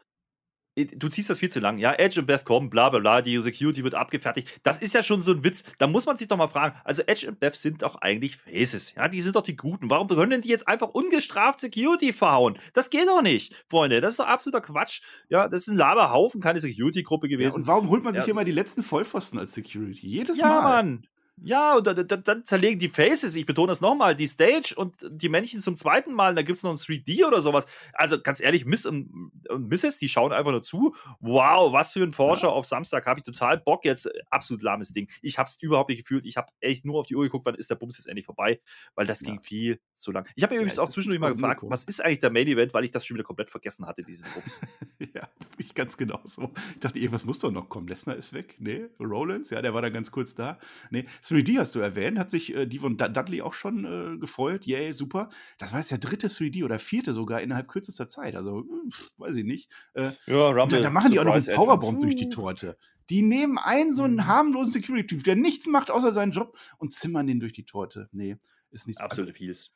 du 0.77 1.09
ziehst 1.09 1.31
das 1.31 1.39
viel 1.39 1.51
zu 1.51 1.61
lang. 1.61 1.79
Ja, 1.79 1.95
Edge 1.95 2.21
und 2.21 2.27
Beth 2.27 2.45
kommen, 2.45 2.69
bla 2.69 2.91
bla 2.91 2.99
bla, 2.99 3.23
die 3.23 3.39
Security 3.41 3.83
wird 3.83 3.95
abgefertigt. 3.95 4.61
Das 4.63 4.79
ist 4.79 4.93
ja 4.93 5.03
schon 5.03 5.21
so 5.21 5.33
ein 5.33 5.43
Witz. 5.43 5.65
Da 5.79 5.87
muss 5.87 6.05
man 6.05 6.17
sich 6.17 6.29
doch 6.29 6.37
mal 6.37 6.49
fragen. 6.49 6.79
Also, 6.85 7.03
Edge 7.07 7.29
und 7.29 7.41
Beth 7.41 7.55
sind 7.55 7.83
doch 7.83 7.95
eigentlich 7.97 8.37
Faces. 8.37 8.95
Ja, 8.95 9.09
die 9.09 9.21
sind 9.23 9.37
doch 9.37 9.43
die 9.43 9.57
Guten. 9.57 9.89
Warum 9.89 10.09
können 10.09 10.43
die 10.43 10.49
jetzt 10.49 10.69
einfach 10.69 10.89
ungestraft 10.89 11.61
Security 11.61 12.13
verhauen? 12.13 12.59
Das 12.75 12.91
geht 12.91 13.09
doch 13.09 13.23
nicht, 13.23 13.55
Freunde. 13.71 14.03
Das 14.03 14.13
ist 14.13 14.21
doch 14.21 14.27
absoluter 14.27 14.61
Quatsch. 14.61 15.01
Ja, 15.31 15.49
das 15.49 15.63
ist 15.63 15.69
ein 15.69 15.79
Laberhaufen, 15.79 16.43
keine 16.43 16.61
Security-Gruppe 16.61 17.29
gewesen. 17.29 17.57
Ja, 17.57 17.61
und 17.61 17.67
warum 17.67 17.89
holt 17.89 18.05
man 18.05 18.15
sich 18.15 18.27
ja. 18.27 18.31
immer 18.33 18.45
die 18.45 18.53
letzten 18.53 18.83
Vollpfosten 18.83 19.39
als 19.39 19.55
Security? 19.55 20.07
Jedes 20.07 20.41
ja, 20.41 20.49
Mal. 20.49 20.55
Ja, 20.55 20.63
Mann. 20.63 21.07
Ja, 21.43 21.77
und 21.77 21.87
dann, 21.87 22.23
dann, 22.25 22.45
zerlegen 22.47 22.79
die 22.79 22.89
Faces, 22.89 23.35
ich 23.35 23.45
betone 23.45 23.69
das 23.69 23.81
nochmal, 23.81 24.15
die 24.15 24.29
Stage 24.29 24.75
und 24.77 24.95
die 25.11 25.29
Männchen 25.29 25.61
zum 25.61 25.75
zweiten 25.75 26.13
Mal, 26.13 26.35
da 26.35 26.43
gibt 26.43 26.57
es 26.57 26.63
noch 26.63 26.71
ein 26.71 26.77
3D 26.77 27.27
oder 27.27 27.41
sowas. 27.41 27.67
Also 27.93 28.21
ganz 28.21 28.41
ehrlich, 28.41 28.65
Miss 28.65 28.87
und, 28.87 29.33
und 29.49 29.69
Mrs., 29.69 29.99
die 29.99 30.09
schauen 30.09 30.33
einfach 30.33 30.53
nur 30.53 30.63
zu. 30.63 30.95
Wow, 31.21 31.73
was 31.73 31.93
für 31.93 32.03
ein 32.03 32.13
Forscher 32.13 32.49
ja. 32.49 32.53
auf 32.53 32.67
Samstag, 32.67 33.07
habe 33.07 33.19
ich 33.19 33.25
total 33.25 33.59
Bock 33.59 33.85
jetzt. 33.85 34.09
Absolut 34.31 34.63
lahmes 34.63 34.93
Ding. 34.93 35.11
Ich 35.23 35.39
habe 35.39 35.49
es 35.49 35.61
überhaupt 35.61 35.91
nicht 35.91 35.99
gefühlt. 35.99 36.25
Ich 36.25 36.37
habe 36.37 36.53
echt 36.61 36.85
nur 36.85 37.01
auf 37.01 37.07
die 37.07 37.17
Uhr 37.17 37.25
geguckt, 37.25 37.47
wann 37.47 37.57
ist 37.57 37.69
der 37.69 37.75
Bums 37.75 37.99
jetzt 37.99 38.07
endlich 38.07 38.27
vorbei, 38.27 38.61
weil 38.95 39.07
das 39.07 39.21
ja. 39.23 39.31
ging 39.31 39.41
viel 39.41 39.81
zu 39.93 40.13
lang. 40.13 40.29
Ich 40.37 40.45
habe 40.45 40.55
ja, 40.55 40.61
übrigens 40.61 40.79
auch 40.79 40.89
zwischendurch 40.89 41.21
mal 41.21 41.33
gefragt, 41.33 41.63
was 41.65 41.85
ist 41.85 42.03
eigentlich 42.03 42.21
der 42.21 42.31
Main 42.31 42.47
Event, 42.47 42.75
weil 42.75 42.85
ich 42.85 42.93
das 42.93 43.05
schon 43.05 43.17
wieder 43.17 43.25
komplett 43.25 43.51
vergessen 43.51 43.87
hatte, 43.87 44.03
diesen 44.03 44.29
Bums. 44.35 44.61
ja, 45.15 45.29
ich 45.59 45.75
ganz 45.75 45.97
genau 45.97 46.21
so. 46.25 46.53
Ich 46.75 46.81
dachte, 46.81 46.99
irgendwas 46.99 47.25
muss 47.25 47.41
doch 47.41 47.51
noch 47.51 47.69
kommen. 47.69 47.89
Lesnar 47.89 48.17
ist 48.17 48.33
weg. 48.33 48.57
Nee, 48.61 48.87
Rollins, 49.01 49.51
ja, 49.51 49.61
der 49.61 49.75
war 49.75 49.83
dann 49.83 49.93
ganz 49.93 50.13
kurz 50.13 50.35
da. 50.35 50.59
Nee, 50.91 51.07
3D 51.25 51.59
hast 51.59 51.75
du 51.75 51.81
erwähnt 51.81 52.19
hat 52.19 52.31
sich 52.31 52.55
äh, 52.55 52.67
Devon 52.67 52.97
Dudley 52.97 53.43
auch 53.43 53.55
schon 53.55 53.85
äh, 53.85 54.19
gefreut. 54.19 54.67
Yay, 54.67 54.93
super. 54.93 55.31
Das 55.59 55.73
war 55.73 55.81
jetzt 55.81 55.91
der 55.91 55.99
dritte 55.99 56.29
3D 56.29 56.65
oder 56.65 56.79
vierte 56.79 57.15
sogar 57.15 57.41
innerhalb 57.41 57.69
kürzester 57.69 58.09
Zeit. 58.09 58.37
Also, 58.37 58.59
hm, 58.59 58.91
weiß 59.17 59.37
ich 59.37 59.45
nicht. 59.45 59.71
Äh, 59.95 60.13
ja, 60.27 60.49
Rumble. 60.49 60.79
Da, 60.79 60.85
da 60.85 60.91
machen 60.91 61.13
die 61.13 61.19
auch 61.19 61.25
noch 61.25 61.35
einen 61.35 61.57
Powerbomb 61.57 62.01
durch 62.01 62.17
die 62.17 62.29
Torte. 62.29 62.77
Die 63.11 63.23
nehmen 63.23 63.59
einen 63.59 63.95
so 63.95 64.03
einen 64.05 64.17
mhm. 64.17 64.27
harmlosen 64.27 64.73
Security-Typ, 64.73 65.25
der 65.25 65.37
nichts 65.37 65.67
macht 65.67 65.91
außer 65.91 66.13
seinen 66.13 66.33
Job 66.33 66.59
und 66.79 66.93
zimmern 66.93 67.27
den 67.27 67.41
durch 67.41 67.53
die 67.53 67.65
Torte. 67.65 68.09
Nee, 68.13 68.37
ist 68.71 68.87
nicht 68.87 69.01
Absolut 69.01 69.31
also, 69.31 69.39
vieles. 69.39 69.75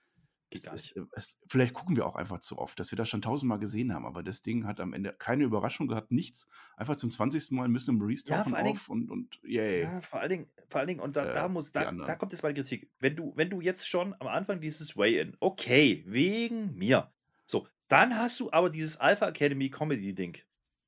Es, 0.50 0.94
es, 1.12 1.36
vielleicht 1.46 1.74
gucken 1.74 1.96
wir 1.96 2.06
auch 2.06 2.16
einfach 2.16 2.40
zu 2.40 2.58
oft, 2.58 2.78
dass 2.80 2.90
wir 2.90 2.96
das 2.96 3.08
schon 3.08 3.20
tausendmal 3.20 3.58
gesehen 3.58 3.92
haben, 3.92 4.06
aber 4.06 4.22
das 4.22 4.40
Ding 4.40 4.66
hat 4.66 4.80
am 4.80 4.92
Ende 4.94 5.12
keine 5.12 5.44
Überraschung 5.44 5.88
gehabt, 5.88 6.10
nichts. 6.10 6.48
Einfach 6.76 6.96
zum 6.96 7.10
20. 7.10 7.50
Mal 7.50 7.68
müssen 7.68 7.94
wir 7.94 7.98
Maurice 7.98 8.24
ja, 8.28 8.42
auf 8.42 8.88
und, 8.88 9.10
und 9.10 9.40
yay. 9.42 9.82
Ja, 9.82 10.00
vor 10.00 10.20
allen 10.20 10.30
Dingen, 10.30 10.46
vor 10.68 10.80
allen 10.80 10.88
Dingen, 10.88 11.00
und 11.00 11.16
da, 11.16 11.24
äh, 11.26 11.34
da 11.34 11.48
muss, 11.48 11.72
da, 11.72 11.92
da 11.92 12.16
kommt 12.16 12.32
jetzt 12.32 12.42
meine 12.42 12.54
Kritik. 12.54 12.90
Wenn 12.98 13.16
du, 13.16 13.32
wenn 13.36 13.50
du 13.50 13.60
jetzt 13.60 13.86
schon 13.86 14.14
am 14.20 14.28
Anfang 14.28 14.60
dieses 14.60 14.96
Way-In, 14.96 15.36
okay, 15.40 16.02
wegen 16.06 16.74
mir. 16.76 17.12
So, 17.44 17.66
dann 17.88 18.14
hast 18.16 18.40
du 18.40 18.50
aber 18.52 18.70
dieses 18.70 18.98
Alpha 18.98 19.28
Academy 19.28 19.70
Comedy-Ding. 19.70 20.38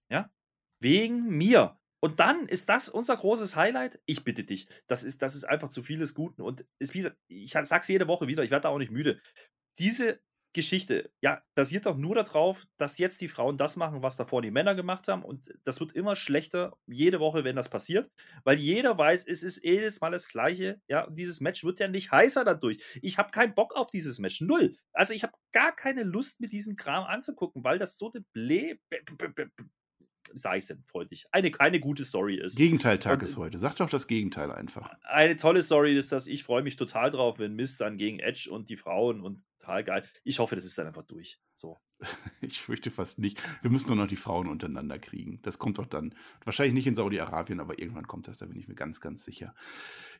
Ja? 0.08 0.30
Wegen 0.78 1.36
mir. 1.36 1.79
Und 2.00 2.20
dann 2.20 2.46
ist 2.46 2.68
das 2.68 2.88
unser 2.88 3.16
großes 3.16 3.56
Highlight. 3.56 4.00
Ich 4.06 4.24
bitte 4.24 4.44
dich. 4.44 4.68
Das 4.86 5.04
ist, 5.04 5.22
das 5.22 5.34
ist 5.34 5.44
einfach 5.44 5.68
zu 5.68 5.82
vieles 5.82 6.14
Guten. 6.14 6.42
Und 6.42 6.64
ist, 6.78 6.94
wie 6.94 7.10
ich 7.28 7.52
sag's 7.52 7.88
jede 7.88 8.08
Woche 8.08 8.26
wieder, 8.26 8.42
ich 8.42 8.50
werde 8.50 8.62
da 8.64 8.68
auch 8.70 8.78
nicht 8.78 8.90
müde. 8.90 9.20
Diese 9.78 10.20
Geschichte, 10.52 11.12
ja, 11.20 11.42
basiert 11.54 11.86
doch 11.86 11.96
nur 11.96 12.16
darauf, 12.16 12.66
dass 12.76 12.98
jetzt 12.98 13.20
die 13.20 13.28
Frauen 13.28 13.56
das 13.56 13.76
machen, 13.76 14.02
was 14.02 14.16
davor 14.16 14.42
die 14.42 14.50
Männer 14.50 14.74
gemacht 14.74 15.06
haben. 15.06 15.24
Und 15.24 15.52
das 15.62 15.78
wird 15.78 15.92
immer 15.92 16.16
schlechter, 16.16 16.76
jede 16.86 17.20
Woche, 17.20 17.44
wenn 17.44 17.54
das 17.54 17.68
passiert, 17.68 18.10
weil 18.42 18.58
jeder 18.58 18.98
weiß, 18.98 19.28
es 19.28 19.44
ist 19.44 19.62
jedes 19.62 20.00
Mal 20.00 20.10
das 20.10 20.28
Gleiche. 20.28 20.80
Ja, 20.88 21.04
und 21.04 21.16
dieses 21.16 21.40
Match 21.40 21.62
wird 21.62 21.78
ja 21.78 21.86
nicht 21.86 22.10
heißer 22.10 22.44
dadurch. 22.44 22.82
Ich 23.00 23.16
habe 23.16 23.30
keinen 23.30 23.54
Bock 23.54 23.76
auf 23.76 23.90
dieses 23.90 24.18
Match. 24.18 24.40
Null. 24.40 24.74
Also, 24.92 25.14
ich 25.14 25.22
habe 25.22 25.34
gar 25.52 25.74
keine 25.74 26.02
Lust, 26.02 26.40
mir 26.40 26.48
diesen 26.48 26.74
Kram 26.74 27.04
anzugucken, 27.04 27.62
weil 27.62 27.78
das 27.78 27.96
so 27.96 28.10
eine 28.12 28.24
Blä 28.32 28.80
sage 30.32 30.58
ich 30.58 30.62
es 30.62 30.68
denn 30.68 30.82
freundlich, 30.84 31.26
eine 31.32 31.50
keine 31.50 31.80
gute 31.80 32.04
Story 32.04 32.36
ist. 32.36 32.56
Gegenteiltag 32.56 33.22
ist 33.22 33.36
heute. 33.36 33.58
Sag 33.58 33.76
doch 33.76 33.90
das 33.90 34.06
Gegenteil 34.06 34.50
einfach. 34.50 34.90
Eine 35.02 35.36
tolle 35.36 35.62
Story 35.62 35.96
ist, 35.96 36.12
dass 36.12 36.26
ich 36.26 36.44
freue 36.44 36.62
mich 36.62 36.76
total 36.76 37.10
drauf, 37.10 37.38
wenn 37.38 37.54
Mist 37.54 37.80
dann 37.80 37.96
gegen 37.96 38.18
Edge 38.18 38.48
und 38.50 38.68
die 38.68 38.76
Frauen 38.76 39.20
und 39.20 39.42
total 39.60 39.84
geil. 39.84 40.04
Ich 40.24 40.38
hoffe, 40.38 40.56
das 40.56 40.64
ist 40.64 40.76
dann 40.78 40.86
einfach 40.86 41.04
durch. 41.04 41.38
So. 41.54 41.78
Ich 42.42 42.60
fürchte 42.60 42.90
fast 42.90 43.18
nicht. 43.18 43.40
Wir 43.60 43.70
müssen 43.70 43.88
nur 43.88 43.96
noch 43.96 44.06
die 44.06 44.16
Frauen 44.16 44.48
untereinander 44.48 44.98
kriegen. 44.98 45.40
Das 45.42 45.58
kommt 45.58 45.76
doch 45.78 45.86
dann, 45.86 46.14
wahrscheinlich 46.44 46.72
nicht 46.72 46.86
in 46.86 46.94
Saudi-Arabien, 46.94 47.60
aber 47.60 47.78
irgendwann 47.78 48.06
kommt 48.06 48.28
das, 48.28 48.38
da 48.38 48.46
bin 48.46 48.58
ich 48.58 48.66
mir 48.66 48.74
ganz, 48.74 49.00
ganz 49.02 49.24
sicher. 49.24 49.54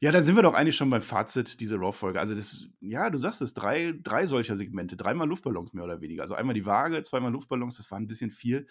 Ja, 0.01 0.13
dann 0.13 0.25
sind 0.25 0.37
wir 0.37 0.43
doch 0.43 0.53
eigentlich 0.53 0.77
schon 0.77 0.91
beim 0.91 1.01
Fazit 1.01 1.61
dieser 1.61 1.79
Raw-Folge. 1.79 2.21
Also, 2.21 2.35
das, 2.35 2.69
ja, 2.81 3.09
du 3.09 3.17
sagst 3.17 3.41
es, 3.41 3.55
drei, 3.55 3.95
drei 4.03 4.27
solcher 4.27 4.57
Segmente, 4.57 4.99
dreimal 4.99 5.27
Luftballons 5.29 5.73
mehr 5.73 5.85
oder 5.85 6.03
weniger. 6.03 6.23
Also 6.23 6.35
einmal 6.35 6.55
die 6.55 6.67
Waage, 6.67 7.03
zweimal 7.03 7.33
Luftballons, 7.33 7.79
das 7.79 7.91
war 7.91 7.99
ein 7.99 8.07
bisschen 8.07 8.31
viel 8.31 8.67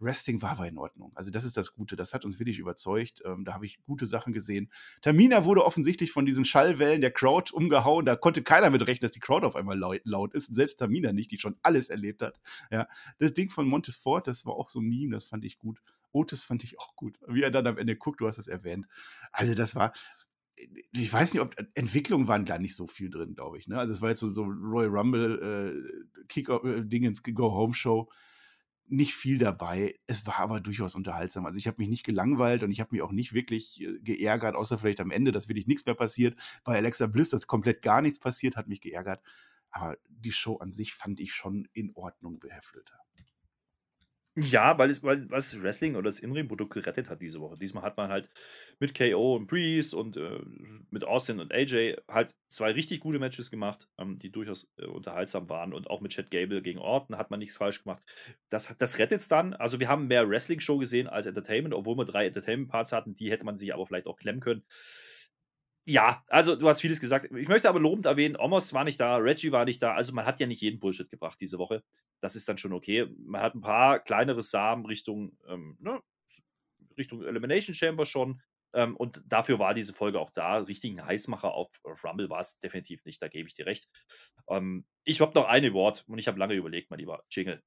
Wrestling 0.00 0.40
war 0.42 0.52
aber 0.52 0.66
in 0.66 0.78
Ordnung. 0.78 1.12
Also 1.14 1.30
das 1.30 1.44
ist 1.44 1.56
das 1.56 1.72
Gute. 1.72 1.94
Das 1.94 2.14
hat 2.14 2.24
uns 2.24 2.38
wirklich 2.38 2.58
überzeugt. 2.58 3.22
Ähm, 3.24 3.44
da 3.44 3.54
habe 3.54 3.66
ich 3.66 3.78
gute 3.84 4.06
Sachen 4.06 4.32
gesehen. 4.32 4.70
Tamina 5.02 5.44
wurde 5.44 5.64
offensichtlich 5.64 6.10
von 6.10 6.26
diesen 6.26 6.44
Schallwellen 6.44 7.00
der 7.00 7.12
Crowd 7.12 7.52
umgehauen. 7.54 8.06
Da 8.06 8.16
konnte 8.16 8.42
keiner 8.42 8.70
mit 8.70 8.82
rechnen, 8.82 9.02
dass 9.02 9.12
die 9.12 9.20
Crowd 9.20 9.46
auf 9.46 9.56
einmal 9.56 9.78
laut, 9.78 10.00
laut 10.04 10.34
ist. 10.34 10.54
Selbst 10.54 10.78
Tamina 10.78 11.12
nicht, 11.12 11.30
die 11.30 11.38
schon 11.38 11.56
alles 11.62 11.90
erlebt 11.90 12.22
hat. 12.22 12.40
Ja, 12.70 12.88
das 13.18 13.34
Ding 13.34 13.50
von 13.50 13.68
Montes 13.68 13.96
Ford, 13.96 14.26
das 14.26 14.46
war 14.46 14.54
auch 14.54 14.70
so 14.70 14.80
ein 14.80 14.88
Meme, 14.88 15.12
das 15.12 15.26
fand 15.28 15.44
ich 15.44 15.58
gut. 15.58 15.80
Otis 16.12 16.42
fand 16.42 16.64
ich 16.64 16.80
auch 16.80 16.96
gut. 16.96 17.18
Wie 17.28 17.42
er 17.42 17.50
dann 17.50 17.66
am 17.66 17.78
Ende 17.78 17.96
guckt, 17.96 18.20
du 18.20 18.26
hast 18.26 18.38
es 18.38 18.48
erwähnt. 18.48 18.86
Also 19.30 19.54
das 19.54 19.74
war, 19.74 19.92
ich 20.92 21.12
weiß 21.12 21.32
nicht, 21.32 21.42
ob 21.42 21.54
Entwicklungen 21.74 22.26
waren 22.26 22.44
da 22.44 22.58
nicht 22.58 22.74
so 22.74 22.86
viel 22.86 23.10
drin, 23.10 23.34
glaube 23.34 23.58
ich. 23.58 23.68
Ne? 23.68 23.78
Also 23.78 23.92
es 23.92 24.02
war 24.02 24.08
jetzt 24.08 24.20
so, 24.20 24.28
so 24.28 24.42
Royal 24.42 24.90
Rumble, 24.90 26.02
äh, 26.18 26.24
Kick-Dingens, 26.26 27.22
äh, 27.24 27.32
Go-Home-Show 27.32 28.08
nicht 28.90 29.14
viel 29.14 29.38
dabei. 29.38 29.98
Es 30.06 30.26
war 30.26 30.38
aber 30.38 30.60
durchaus 30.60 30.94
unterhaltsam. 30.94 31.46
Also 31.46 31.58
ich 31.58 31.66
habe 31.66 31.76
mich 31.78 31.88
nicht 31.88 32.04
gelangweilt 32.04 32.62
und 32.62 32.70
ich 32.70 32.80
habe 32.80 32.90
mich 32.92 33.02
auch 33.02 33.12
nicht 33.12 33.32
wirklich 33.32 33.80
äh, 33.80 33.98
geärgert, 34.00 34.56
außer 34.56 34.78
vielleicht 34.78 35.00
am 35.00 35.10
Ende, 35.10 35.32
dass 35.32 35.48
wirklich 35.48 35.66
nichts 35.66 35.86
mehr 35.86 35.94
passiert. 35.94 36.38
Bei 36.64 36.76
Alexa 36.76 37.06
Bliss, 37.06 37.30
dass 37.30 37.46
komplett 37.46 37.82
gar 37.82 38.02
nichts 38.02 38.18
passiert, 38.18 38.56
hat 38.56 38.68
mich 38.68 38.80
geärgert. 38.80 39.22
Aber 39.70 39.96
die 40.08 40.32
Show 40.32 40.56
an 40.56 40.70
sich 40.72 40.94
fand 40.94 41.20
ich 41.20 41.32
schon 41.32 41.68
in 41.72 41.92
Ordnung, 41.94 42.42
Herr 42.48 42.62
Flöter. 42.62 43.00
Ja, 44.36 44.78
weil 44.78 44.90
es, 44.90 45.02
weil 45.02 45.28
was 45.28 45.60
Wrestling 45.60 45.96
oder 45.96 46.04
das 46.04 46.20
In-Ring-Produkt 46.20 46.72
gerettet 46.72 47.10
hat 47.10 47.20
diese 47.20 47.40
Woche. 47.40 47.58
Diesmal 47.58 47.82
hat 47.82 47.96
man 47.96 48.10
halt 48.10 48.30
mit 48.78 48.94
KO 48.96 49.34
und 49.34 49.48
Priest 49.48 49.92
und 49.92 50.16
äh, 50.16 50.38
mit 50.90 51.04
Austin 51.04 51.40
und 51.40 51.52
AJ 51.52 51.96
halt 52.08 52.36
zwei 52.48 52.70
richtig 52.70 53.00
gute 53.00 53.18
Matches 53.18 53.50
gemacht, 53.50 53.88
ähm, 53.98 54.18
die 54.20 54.30
durchaus 54.30 54.72
äh, 54.78 54.86
unterhaltsam 54.86 55.48
waren. 55.50 55.74
Und 55.74 55.90
auch 55.90 56.00
mit 56.00 56.12
Chad 56.12 56.30
Gable 56.30 56.62
gegen 56.62 56.78
Orton 56.78 57.18
hat 57.18 57.30
man 57.30 57.40
nichts 57.40 57.56
falsch 57.56 57.82
gemacht. 57.82 58.02
Das, 58.48 58.76
das 58.78 58.98
rettet 58.98 59.20
es 59.20 59.26
dann. 59.28 59.52
Also, 59.54 59.80
wir 59.80 59.88
haben 59.88 60.06
mehr 60.06 60.28
Wrestling-Show 60.28 60.78
gesehen 60.78 61.08
als 61.08 61.26
Entertainment, 61.26 61.74
obwohl 61.74 61.96
wir 61.98 62.04
drei 62.04 62.26
Entertainment-Parts 62.26 62.92
hatten. 62.92 63.16
Die 63.16 63.32
hätte 63.32 63.44
man 63.44 63.56
sich 63.56 63.74
aber 63.74 63.84
vielleicht 63.84 64.06
auch 64.06 64.16
klemmen 64.16 64.40
können. 64.40 64.62
Ja, 65.86 66.22
also 66.28 66.56
du 66.56 66.68
hast 66.68 66.80
vieles 66.80 67.00
gesagt. 67.00 67.30
Ich 67.34 67.48
möchte 67.48 67.68
aber 67.68 67.80
lobend 67.80 68.06
erwähnen, 68.06 68.36
Omos 68.36 68.74
war 68.74 68.84
nicht 68.84 69.00
da, 69.00 69.16
Reggie 69.16 69.50
war 69.50 69.64
nicht 69.64 69.82
da. 69.82 69.94
Also 69.94 70.12
man 70.12 70.26
hat 70.26 70.38
ja 70.38 70.46
nicht 70.46 70.60
jeden 70.60 70.78
Bullshit 70.78 71.08
gebracht 71.08 71.40
diese 71.40 71.58
Woche. 71.58 71.82
Das 72.20 72.36
ist 72.36 72.48
dann 72.48 72.58
schon 72.58 72.72
okay. 72.72 73.06
Man 73.18 73.40
hat 73.40 73.54
ein 73.54 73.62
paar 73.62 73.98
kleinere 74.00 74.42
Samen 74.42 74.84
Richtung, 74.84 75.38
ähm, 75.48 75.78
ne, 75.80 76.00
Richtung 76.98 77.22
Elimination 77.24 77.74
Chamber 77.74 78.04
schon. 78.04 78.42
Ähm, 78.72 78.96
und 78.96 79.22
dafür 79.26 79.58
war 79.58 79.74
diese 79.74 79.94
Folge 79.94 80.20
auch 80.20 80.30
da. 80.30 80.58
Richtigen 80.58 81.04
Heißmacher 81.04 81.52
auf, 81.52 81.70
auf 81.82 82.04
Rumble 82.04 82.30
war 82.30 82.40
es 82.40 82.58
definitiv 82.58 83.04
nicht, 83.04 83.20
da 83.20 83.28
gebe 83.28 83.48
ich 83.48 83.54
dir 83.54 83.66
recht. 83.66 83.88
Ähm, 84.48 84.84
ich 85.04 85.20
habe 85.20 85.34
noch 85.34 85.48
eine 85.48 85.72
Wort 85.72 86.04
und 86.06 86.18
ich 86.18 86.28
habe 86.28 86.38
lange 86.38 86.54
überlegt, 86.54 86.90
mein 86.90 87.00
lieber 87.00 87.24
Jingle. 87.30 87.62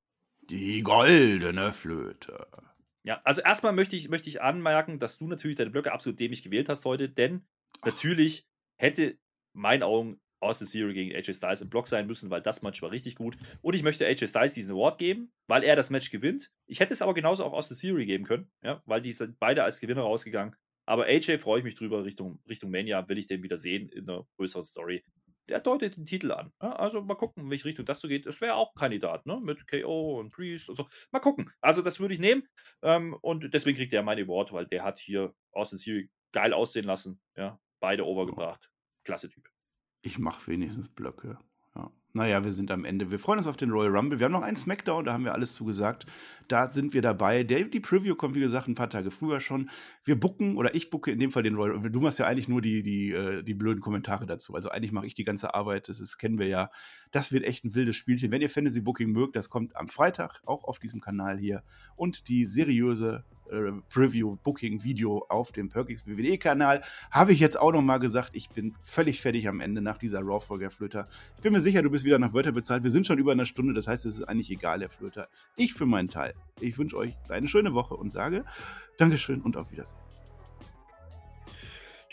Die 0.50 0.82
goldene 0.84 1.74
Flöte. 1.74 2.48
Ja, 3.04 3.20
also 3.24 3.42
erstmal 3.42 3.74
möchte 3.74 3.96
ich, 3.96 4.08
möchte 4.08 4.30
ich 4.30 4.42
anmerken, 4.42 5.00
dass 5.00 5.18
du 5.18 5.28
natürlich 5.28 5.58
deine 5.58 5.72
Blöcke 5.72 5.92
absolut 5.92 6.20
dämlich 6.20 6.42
gewählt 6.42 6.70
hast 6.70 6.86
heute, 6.86 7.10
denn 7.10 7.46
Natürlich 7.86 8.46
hätte 8.78 9.18
meinen 9.54 9.84
Augen 9.84 10.20
Austin 10.44 10.68
Theory 10.68 10.94
gegen 10.94 11.16
AJ 11.16 11.36
Styles 11.36 11.62
im 11.62 11.70
Block 11.70 11.88
sein 11.88 12.06
müssen, 12.06 12.30
weil 12.30 12.42
das 12.42 12.62
Match 12.62 12.82
war 12.82 12.92
richtig 12.92 13.16
gut. 13.16 13.38
Und 13.62 13.76
ich 13.76 13.84
möchte 13.84 14.06
AJ 14.06 14.28
Styles 14.28 14.54
diesen 14.54 14.76
Award 14.76 14.98
geben, 14.98 15.32
weil 15.48 15.64
er 15.64 15.76
das 15.76 15.90
Match 15.90 16.12
gewinnt. 16.12 16.52
Ich 16.68 16.80
hätte 16.80 16.94
es 16.94 17.02
aber 17.02 17.14
genauso 17.14 17.44
auch 17.46 17.54
Austin 17.54 17.78
Theory 17.78 18.06
geben 18.06 18.26
können, 18.26 18.52
ja, 18.62 18.82
weil 18.86 19.02
die 19.02 19.14
sind 19.14 19.40
beide 19.40 19.64
als 19.64 19.80
Gewinner 19.80 20.02
rausgegangen. 20.02 20.56
Aber 20.86 21.06
AJ 21.06 21.40
freue 21.40 21.60
ich 21.60 21.64
mich 21.64 21.76
drüber, 21.76 22.04
Richtung, 22.04 22.42
Richtung 22.48 22.70
Mania 22.70 23.08
will 23.08 23.18
ich 23.18 23.28
den 23.28 23.42
wieder 23.42 23.58
sehen 23.58 23.88
in 23.90 24.10
einer 24.10 24.28
größeren 24.38 24.64
Story. 24.64 25.04
Der 25.50 25.60
deutet 25.60 25.98
den 25.98 26.06
Titel 26.06 26.32
an. 26.32 26.54
Ja, 26.62 26.74
also 26.74 27.02
mal 27.02 27.16
gucken, 27.16 27.44
in 27.44 27.50
welche 27.50 27.66
Richtung 27.66 27.86
das 27.86 28.00
so 28.00 28.08
geht. 28.08 28.26
Es 28.26 28.40
wäre 28.40 28.56
auch 28.56 28.74
Kandidat, 28.76 29.26
ne? 29.26 29.42
Mit 29.42 29.68
KO 29.68 30.20
und 30.20 30.32
Priest 30.32 30.70
und 30.70 30.76
so. 30.76 30.88
Mal 31.12 31.20
gucken. 31.20 31.52
Also, 31.60 31.82
das 31.82 32.00
würde 32.00 32.14
ich 32.14 32.20
nehmen. 32.22 32.48
Ähm, 32.82 33.14
und 33.22 33.54
deswegen 33.54 33.76
kriegt 33.76 33.92
er 33.92 34.04
meine 34.04 34.22
Award, 34.22 34.54
weil 34.54 34.68
der 34.68 34.84
hat 34.84 35.00
hier 35.00 35.34
Austin 35.52 35.80
Theory 35.80 36.10
geil 36.32 36.54
aussehen 36.54 36.86
lassen. 36.86 37.20
Ja, 37.36 37.60
beide 37.84 38.06
overgebracht. 38.06 38.72
Klasse 39.04 39.30
Typ. 39.30 39.50
Ich 40.02 40.18
mache 40.18 40.48
wenigstens 40.48 40.88
Blöcke. 40.88 41.38
Ja. 42.16 42.24
Naja, 42.24 42.44
wir 42.44 42.52
sind 42.52 42.70
am 42.72 42.86
Ende. 42.86 43.10
Wir 43.10 43.20
freuen 43.20 43.40
uns 43.40 43.48
auf 43.48 43.58
den 43.58 43.72
Royal 43.72 43.96
Rumble. 43.96 44.20
Wir 44.20 44.26
haben 44.26 44.32
noch 44.32 44.44
einen 44.44 44.56
Smackdown, 44.56 45.04
da 45.04 45.14
haben 45.14 45.24
wir 45.24 45.34
alles 45.34 45.56
zugesagt. 45.56 46.06
Da 46.48 46.70
sind 46.70 46.94
wir 46.94 47.02
dabei. 47.02 47.44
Der, 47.44 47.64
die 47.64 47.80
Preview 47.80 48.16
kommt, 48.16 48.36
wie 48.36 48.40
gesagt, 48.40 48.68
ein 48.68 48.76
paar 48.76 48.90
Tage 48.90 49.10
früher 49.10 49.40
schon. 49.40 49.70
Wir 50.04 50.20
bucken, 50.20 50.58
oder 50.58 50.76
ich 50.76 50.90
bucke 50.90 51.12
in 51.12 51.20
dem 51.20 51.32
Fall 51.32 51.44
den 51.44 51.56
Royal 51.56 51.74
Rumble. 51.74 51.92
Du 51.92 52.02
machst 52.02 52.20
ja 52.20 52.28
eigentlich 52.28 52.48
nur 52.48 52.62
die, 52.62 52.84
die, 52.84 53.12
äh, 53.12 53.44
die 53.44 53.56
blöden 53.56 53.82
Kommentare 53.82 54.26
dazu. 54.26 54.54
Also 54.54 54.70
eigentlich 54.70 54.92
mache 54.92 55.08
ich 55.08 55.16
die 55.16 55.24
ganze 55.24 55.54
Arbeit. 55.56 55.90
Das 55.90 56.00
ist, 56.00 56.18
kennen 56.18 56.38
wir 56.38 56.48
ja. 56.48 56.70
Das 57.12 57.32
wird 57.32 57.46
echt 57.46 57.66
ein 57.66 57.74
wildes 57.74 57.96
Spielchen. 57.96 58.32
Wenn 58.32 58.42
ihr 58.42 58.50
Fantasy 58.50 58.82
Booking 58.82 59.12
mögt, 59.12 59.36
das 59.36 59.50
kommt 59.50 59.76
am 59.76 59.88
Freitag 59.88 60.42
auch 60.46 60.64
auf 60.66 60.80
diesem 60.80 61.02
Kanal 61.02 61.38
hier. 61.38 61.64
Und 61.96 62.28
die 62.28 62.46
seriöse 62.46 63.24
äh, 63.54 63.72
Preview, 63.90 64.38
Booking, 64.44 64.84
Video 64.84 65.26
auf 65.30 65.52
dem 65.52 65.70
Perkins 65.70 66.08
WWE-Kanal. 66.08 66.82
Habe 67.12 67.34
ich 67.34 67.40
jetzt 67.40 67.60
auch 67.60 67.72
nochmal 67.72 68.00
gesagt, 68.00 68.32
ich 68.34 68.50
bin 68.50 68.74
völlig 68.84 69.22
fertig 69.22 69.48
am 69.48 69.60
Ende 69.60 69.82
nach 69.82 69.98
dieser 69.98 70.22
Raw-Folge, 70.22 70.70
Flöter. 70.70 71.08
Ich 71.36 71.42
bin 71.42 71.54
mir 71.54 71.62
sicher, 71.62 71.82
du 71.82 71.90
bist 71.90 72.03
wieder 72.04 72.20
nach 72.20 72.34
Wörter 72.34 72.52
bezahlt. 72.52 72.84
Wir 72.84 72.92
sind 72.92 73.08
schon 73.08 73.18
über 73.18 73.32
eine 73.32 73.46
Stunde, 73.46 73.74
das 73.74 73.88
heißt, 73.88 74.06
es 74.06 74.20
ist 74.20 74.24
eigentlich 74.24 74.52
egal, 74.52 74.82
Herr 74.82 74.90
Flöter. 74.90 75.28
Ich 75.56 75.74
für 75.74 75.86
meinen 75.86 76.10
Teil, 76.10 76.34
ich 76.60 76.78
wünsche 76.78 76.98
euch 76.98 77.16
eine 77.30 77.48
schöne 77.48 77.74
Woche 77.74 77.96
und 77.96 78.12
sage 78.12 78.46
Dankeschön 78.98 79.42
und 79.42 79.58
auf 79.58 79.72
Wiedersehen. 79.72 80.00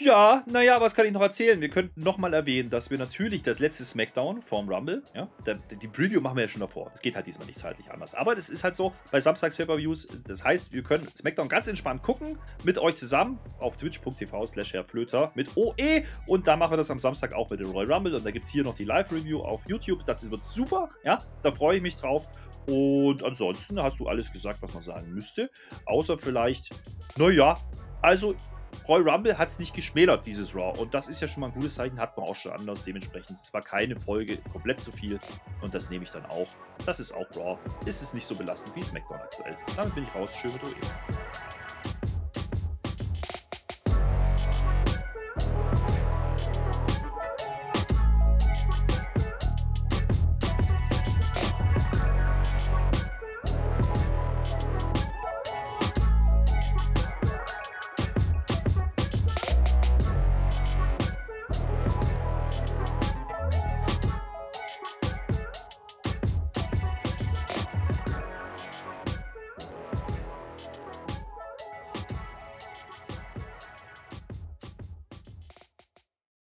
Ja, 0.00 0.42
naja, 0.46 0.80
was 0.80 0.94
kann 0.94 1.04
ich 1.04 1.12
noch 1.12 1.20
erzählen? 1.20 1.60
Wir 1.60 1.68
könnten 1.68 2.00
nochmal 2.00 2.32
erwähnen, 2.32 2.70
dass 2.70 2.90
wir 2.90 2.96
natürlich 2.96 3.42
das 3.42 3.58
letzte 3.58 3.84
Smackdown 3.84 4.40
vorm 4.40 4.66
Rumble, 4.66 5.02
ja, 5.14 5.28
die 5.78 5.88
Preview 5.88 6.22
machen 6.22 6.36
wir 6.36 6.44
ja 6.44 6.48
schon 6.48 6.62
davor. 6.62 6.90
Es 6.94 7.02
geht 7.02 7.16
halt 7.16 7.26
diesmal 7.26 7.46
nicht 7.46 7.58
zeitlich 7.58 7.90
anders. 7.90 8.14
Aber 8.14 8.34
das 8.34 8.48
ist 8.48 8.64
halt 8.64 8.74
so 8.74 8.94
bei 9.12 9.20
Samstags 9.20 9.56
Pay-Per-Views. 9.56 10.08
Das 10.26 10.42
heißt, 10.42 10.72
wir 10.72 10.82
können 10.82 11.06
Smackdown 11.14 11.48
ganz 11.48 11.68
entspannt 11.68 12.02
gucken 12.02 12.38
mit 12.64 12.78
euch 12.78 12.94
zusammen 12.94 13.38
auf 13.58 13.76
twitch.tv 13.76 14.46
slash 14.46 14.74
Flöter 14.86 15.32
mit 15.34 15.54
OE. 15.58 16.04
Und 16.26 16.46
da 16.46 16.56
machen 16.56 16.72
wir 16.72 16.76
das 16.78 16.90
am 16.90 16.98
Samstag 16.98 17.34
auch 17.34 17.50
mit 17.50 17.60
dem 17.60 17.70
Royal 17.70 17.92
Rumble. 17.92 18.14
Und 18.14 18.24
da 18.24 18.30
gibt 18.30 18.46
es 18.46 18.50
hier 18.50 18.64
noch 18.64 18.76
die 18.76 18.84
Live-Review 18.84 19.40
auf 19.40 19.68
YouTube. 19.68 20.06
Das 20.06 20.30
wird 20.30 20.42
super, 20.46 20.88
ja, 21.04 21.18
da 21.42 21.52
freue 21.52 21.76
ich 21.76 21.82
mich 21.82 21.96
drauf. 21.96 22.26
Und 22.66 23.22
ansonsten 23.22 23.82
hast 23.82 24.00
du 24.00 24.08
alles 24.08 24.32
gesagt, 24.32 24.62
was 24.62 24.72
man 24.72 24.82
sagen 24.82 25.12
müsste. 25.12 25.50
Außer 25.84 26.16
vielleicht, 26.16 26.70
naja, 27.18 27.58
also 28.00 28.34
Royal 28.88 29.08
Rumble 29.08 29.38
hat 29.38 29.48
es 29.48 29.58
nicht 29.58 29.74
geschmälert, 29.74 30.26
dieses 30.26 30.54
Raw. 30.54 30.78
Und 30.78 30.94
das 30.94 31.08
ist 31.08 31.20
ja 31.20 31.28
schon 31.28 31.40
mal 31.40 31.46
ein 31.48 31.54
gutes 31.54 31.74
Zeichen, 31.74 31.98
hat 31.98 32.16
man 32.16 32.26
auch 32.26 32.36
schon 32.36 32.52
anders. 32.52 32.84
Dementsprechend, 32.84 33.38
es 33.42 33.52
war 33.52 33.60
keine 33.60 34.00
Folge 34.00 34.38
komplett 34.52 34.80
zu 34.80 34.90
viel. 34.90 35.18
Und 35.60 35.74
das 35.74 35.90
nehme 35.90 36.04
ich 36.04 36.10
dann 36.10 36.26
auch. 36.26 36.48
Das 36.86 37.00
ist 37.00 37.12
auch 37.12 37.26
Raw. 37.36 37.58
Ist 37.86 38.02
es 38.02 38.14
nicht 38.14 38.26
so 38.26 38.34
belastend 38.34 38.74
wie 38.76 38.82
SmackDown 38.82 39.18
aktuell. 39.18 39.56
Damit 39.76 39.94
bin 39.94 40.04
ich 40.04 40.14
raus. 40.14 40.34
Schön 40.36 40.52
mit 40.52 40.64
euch. 40.64 40.90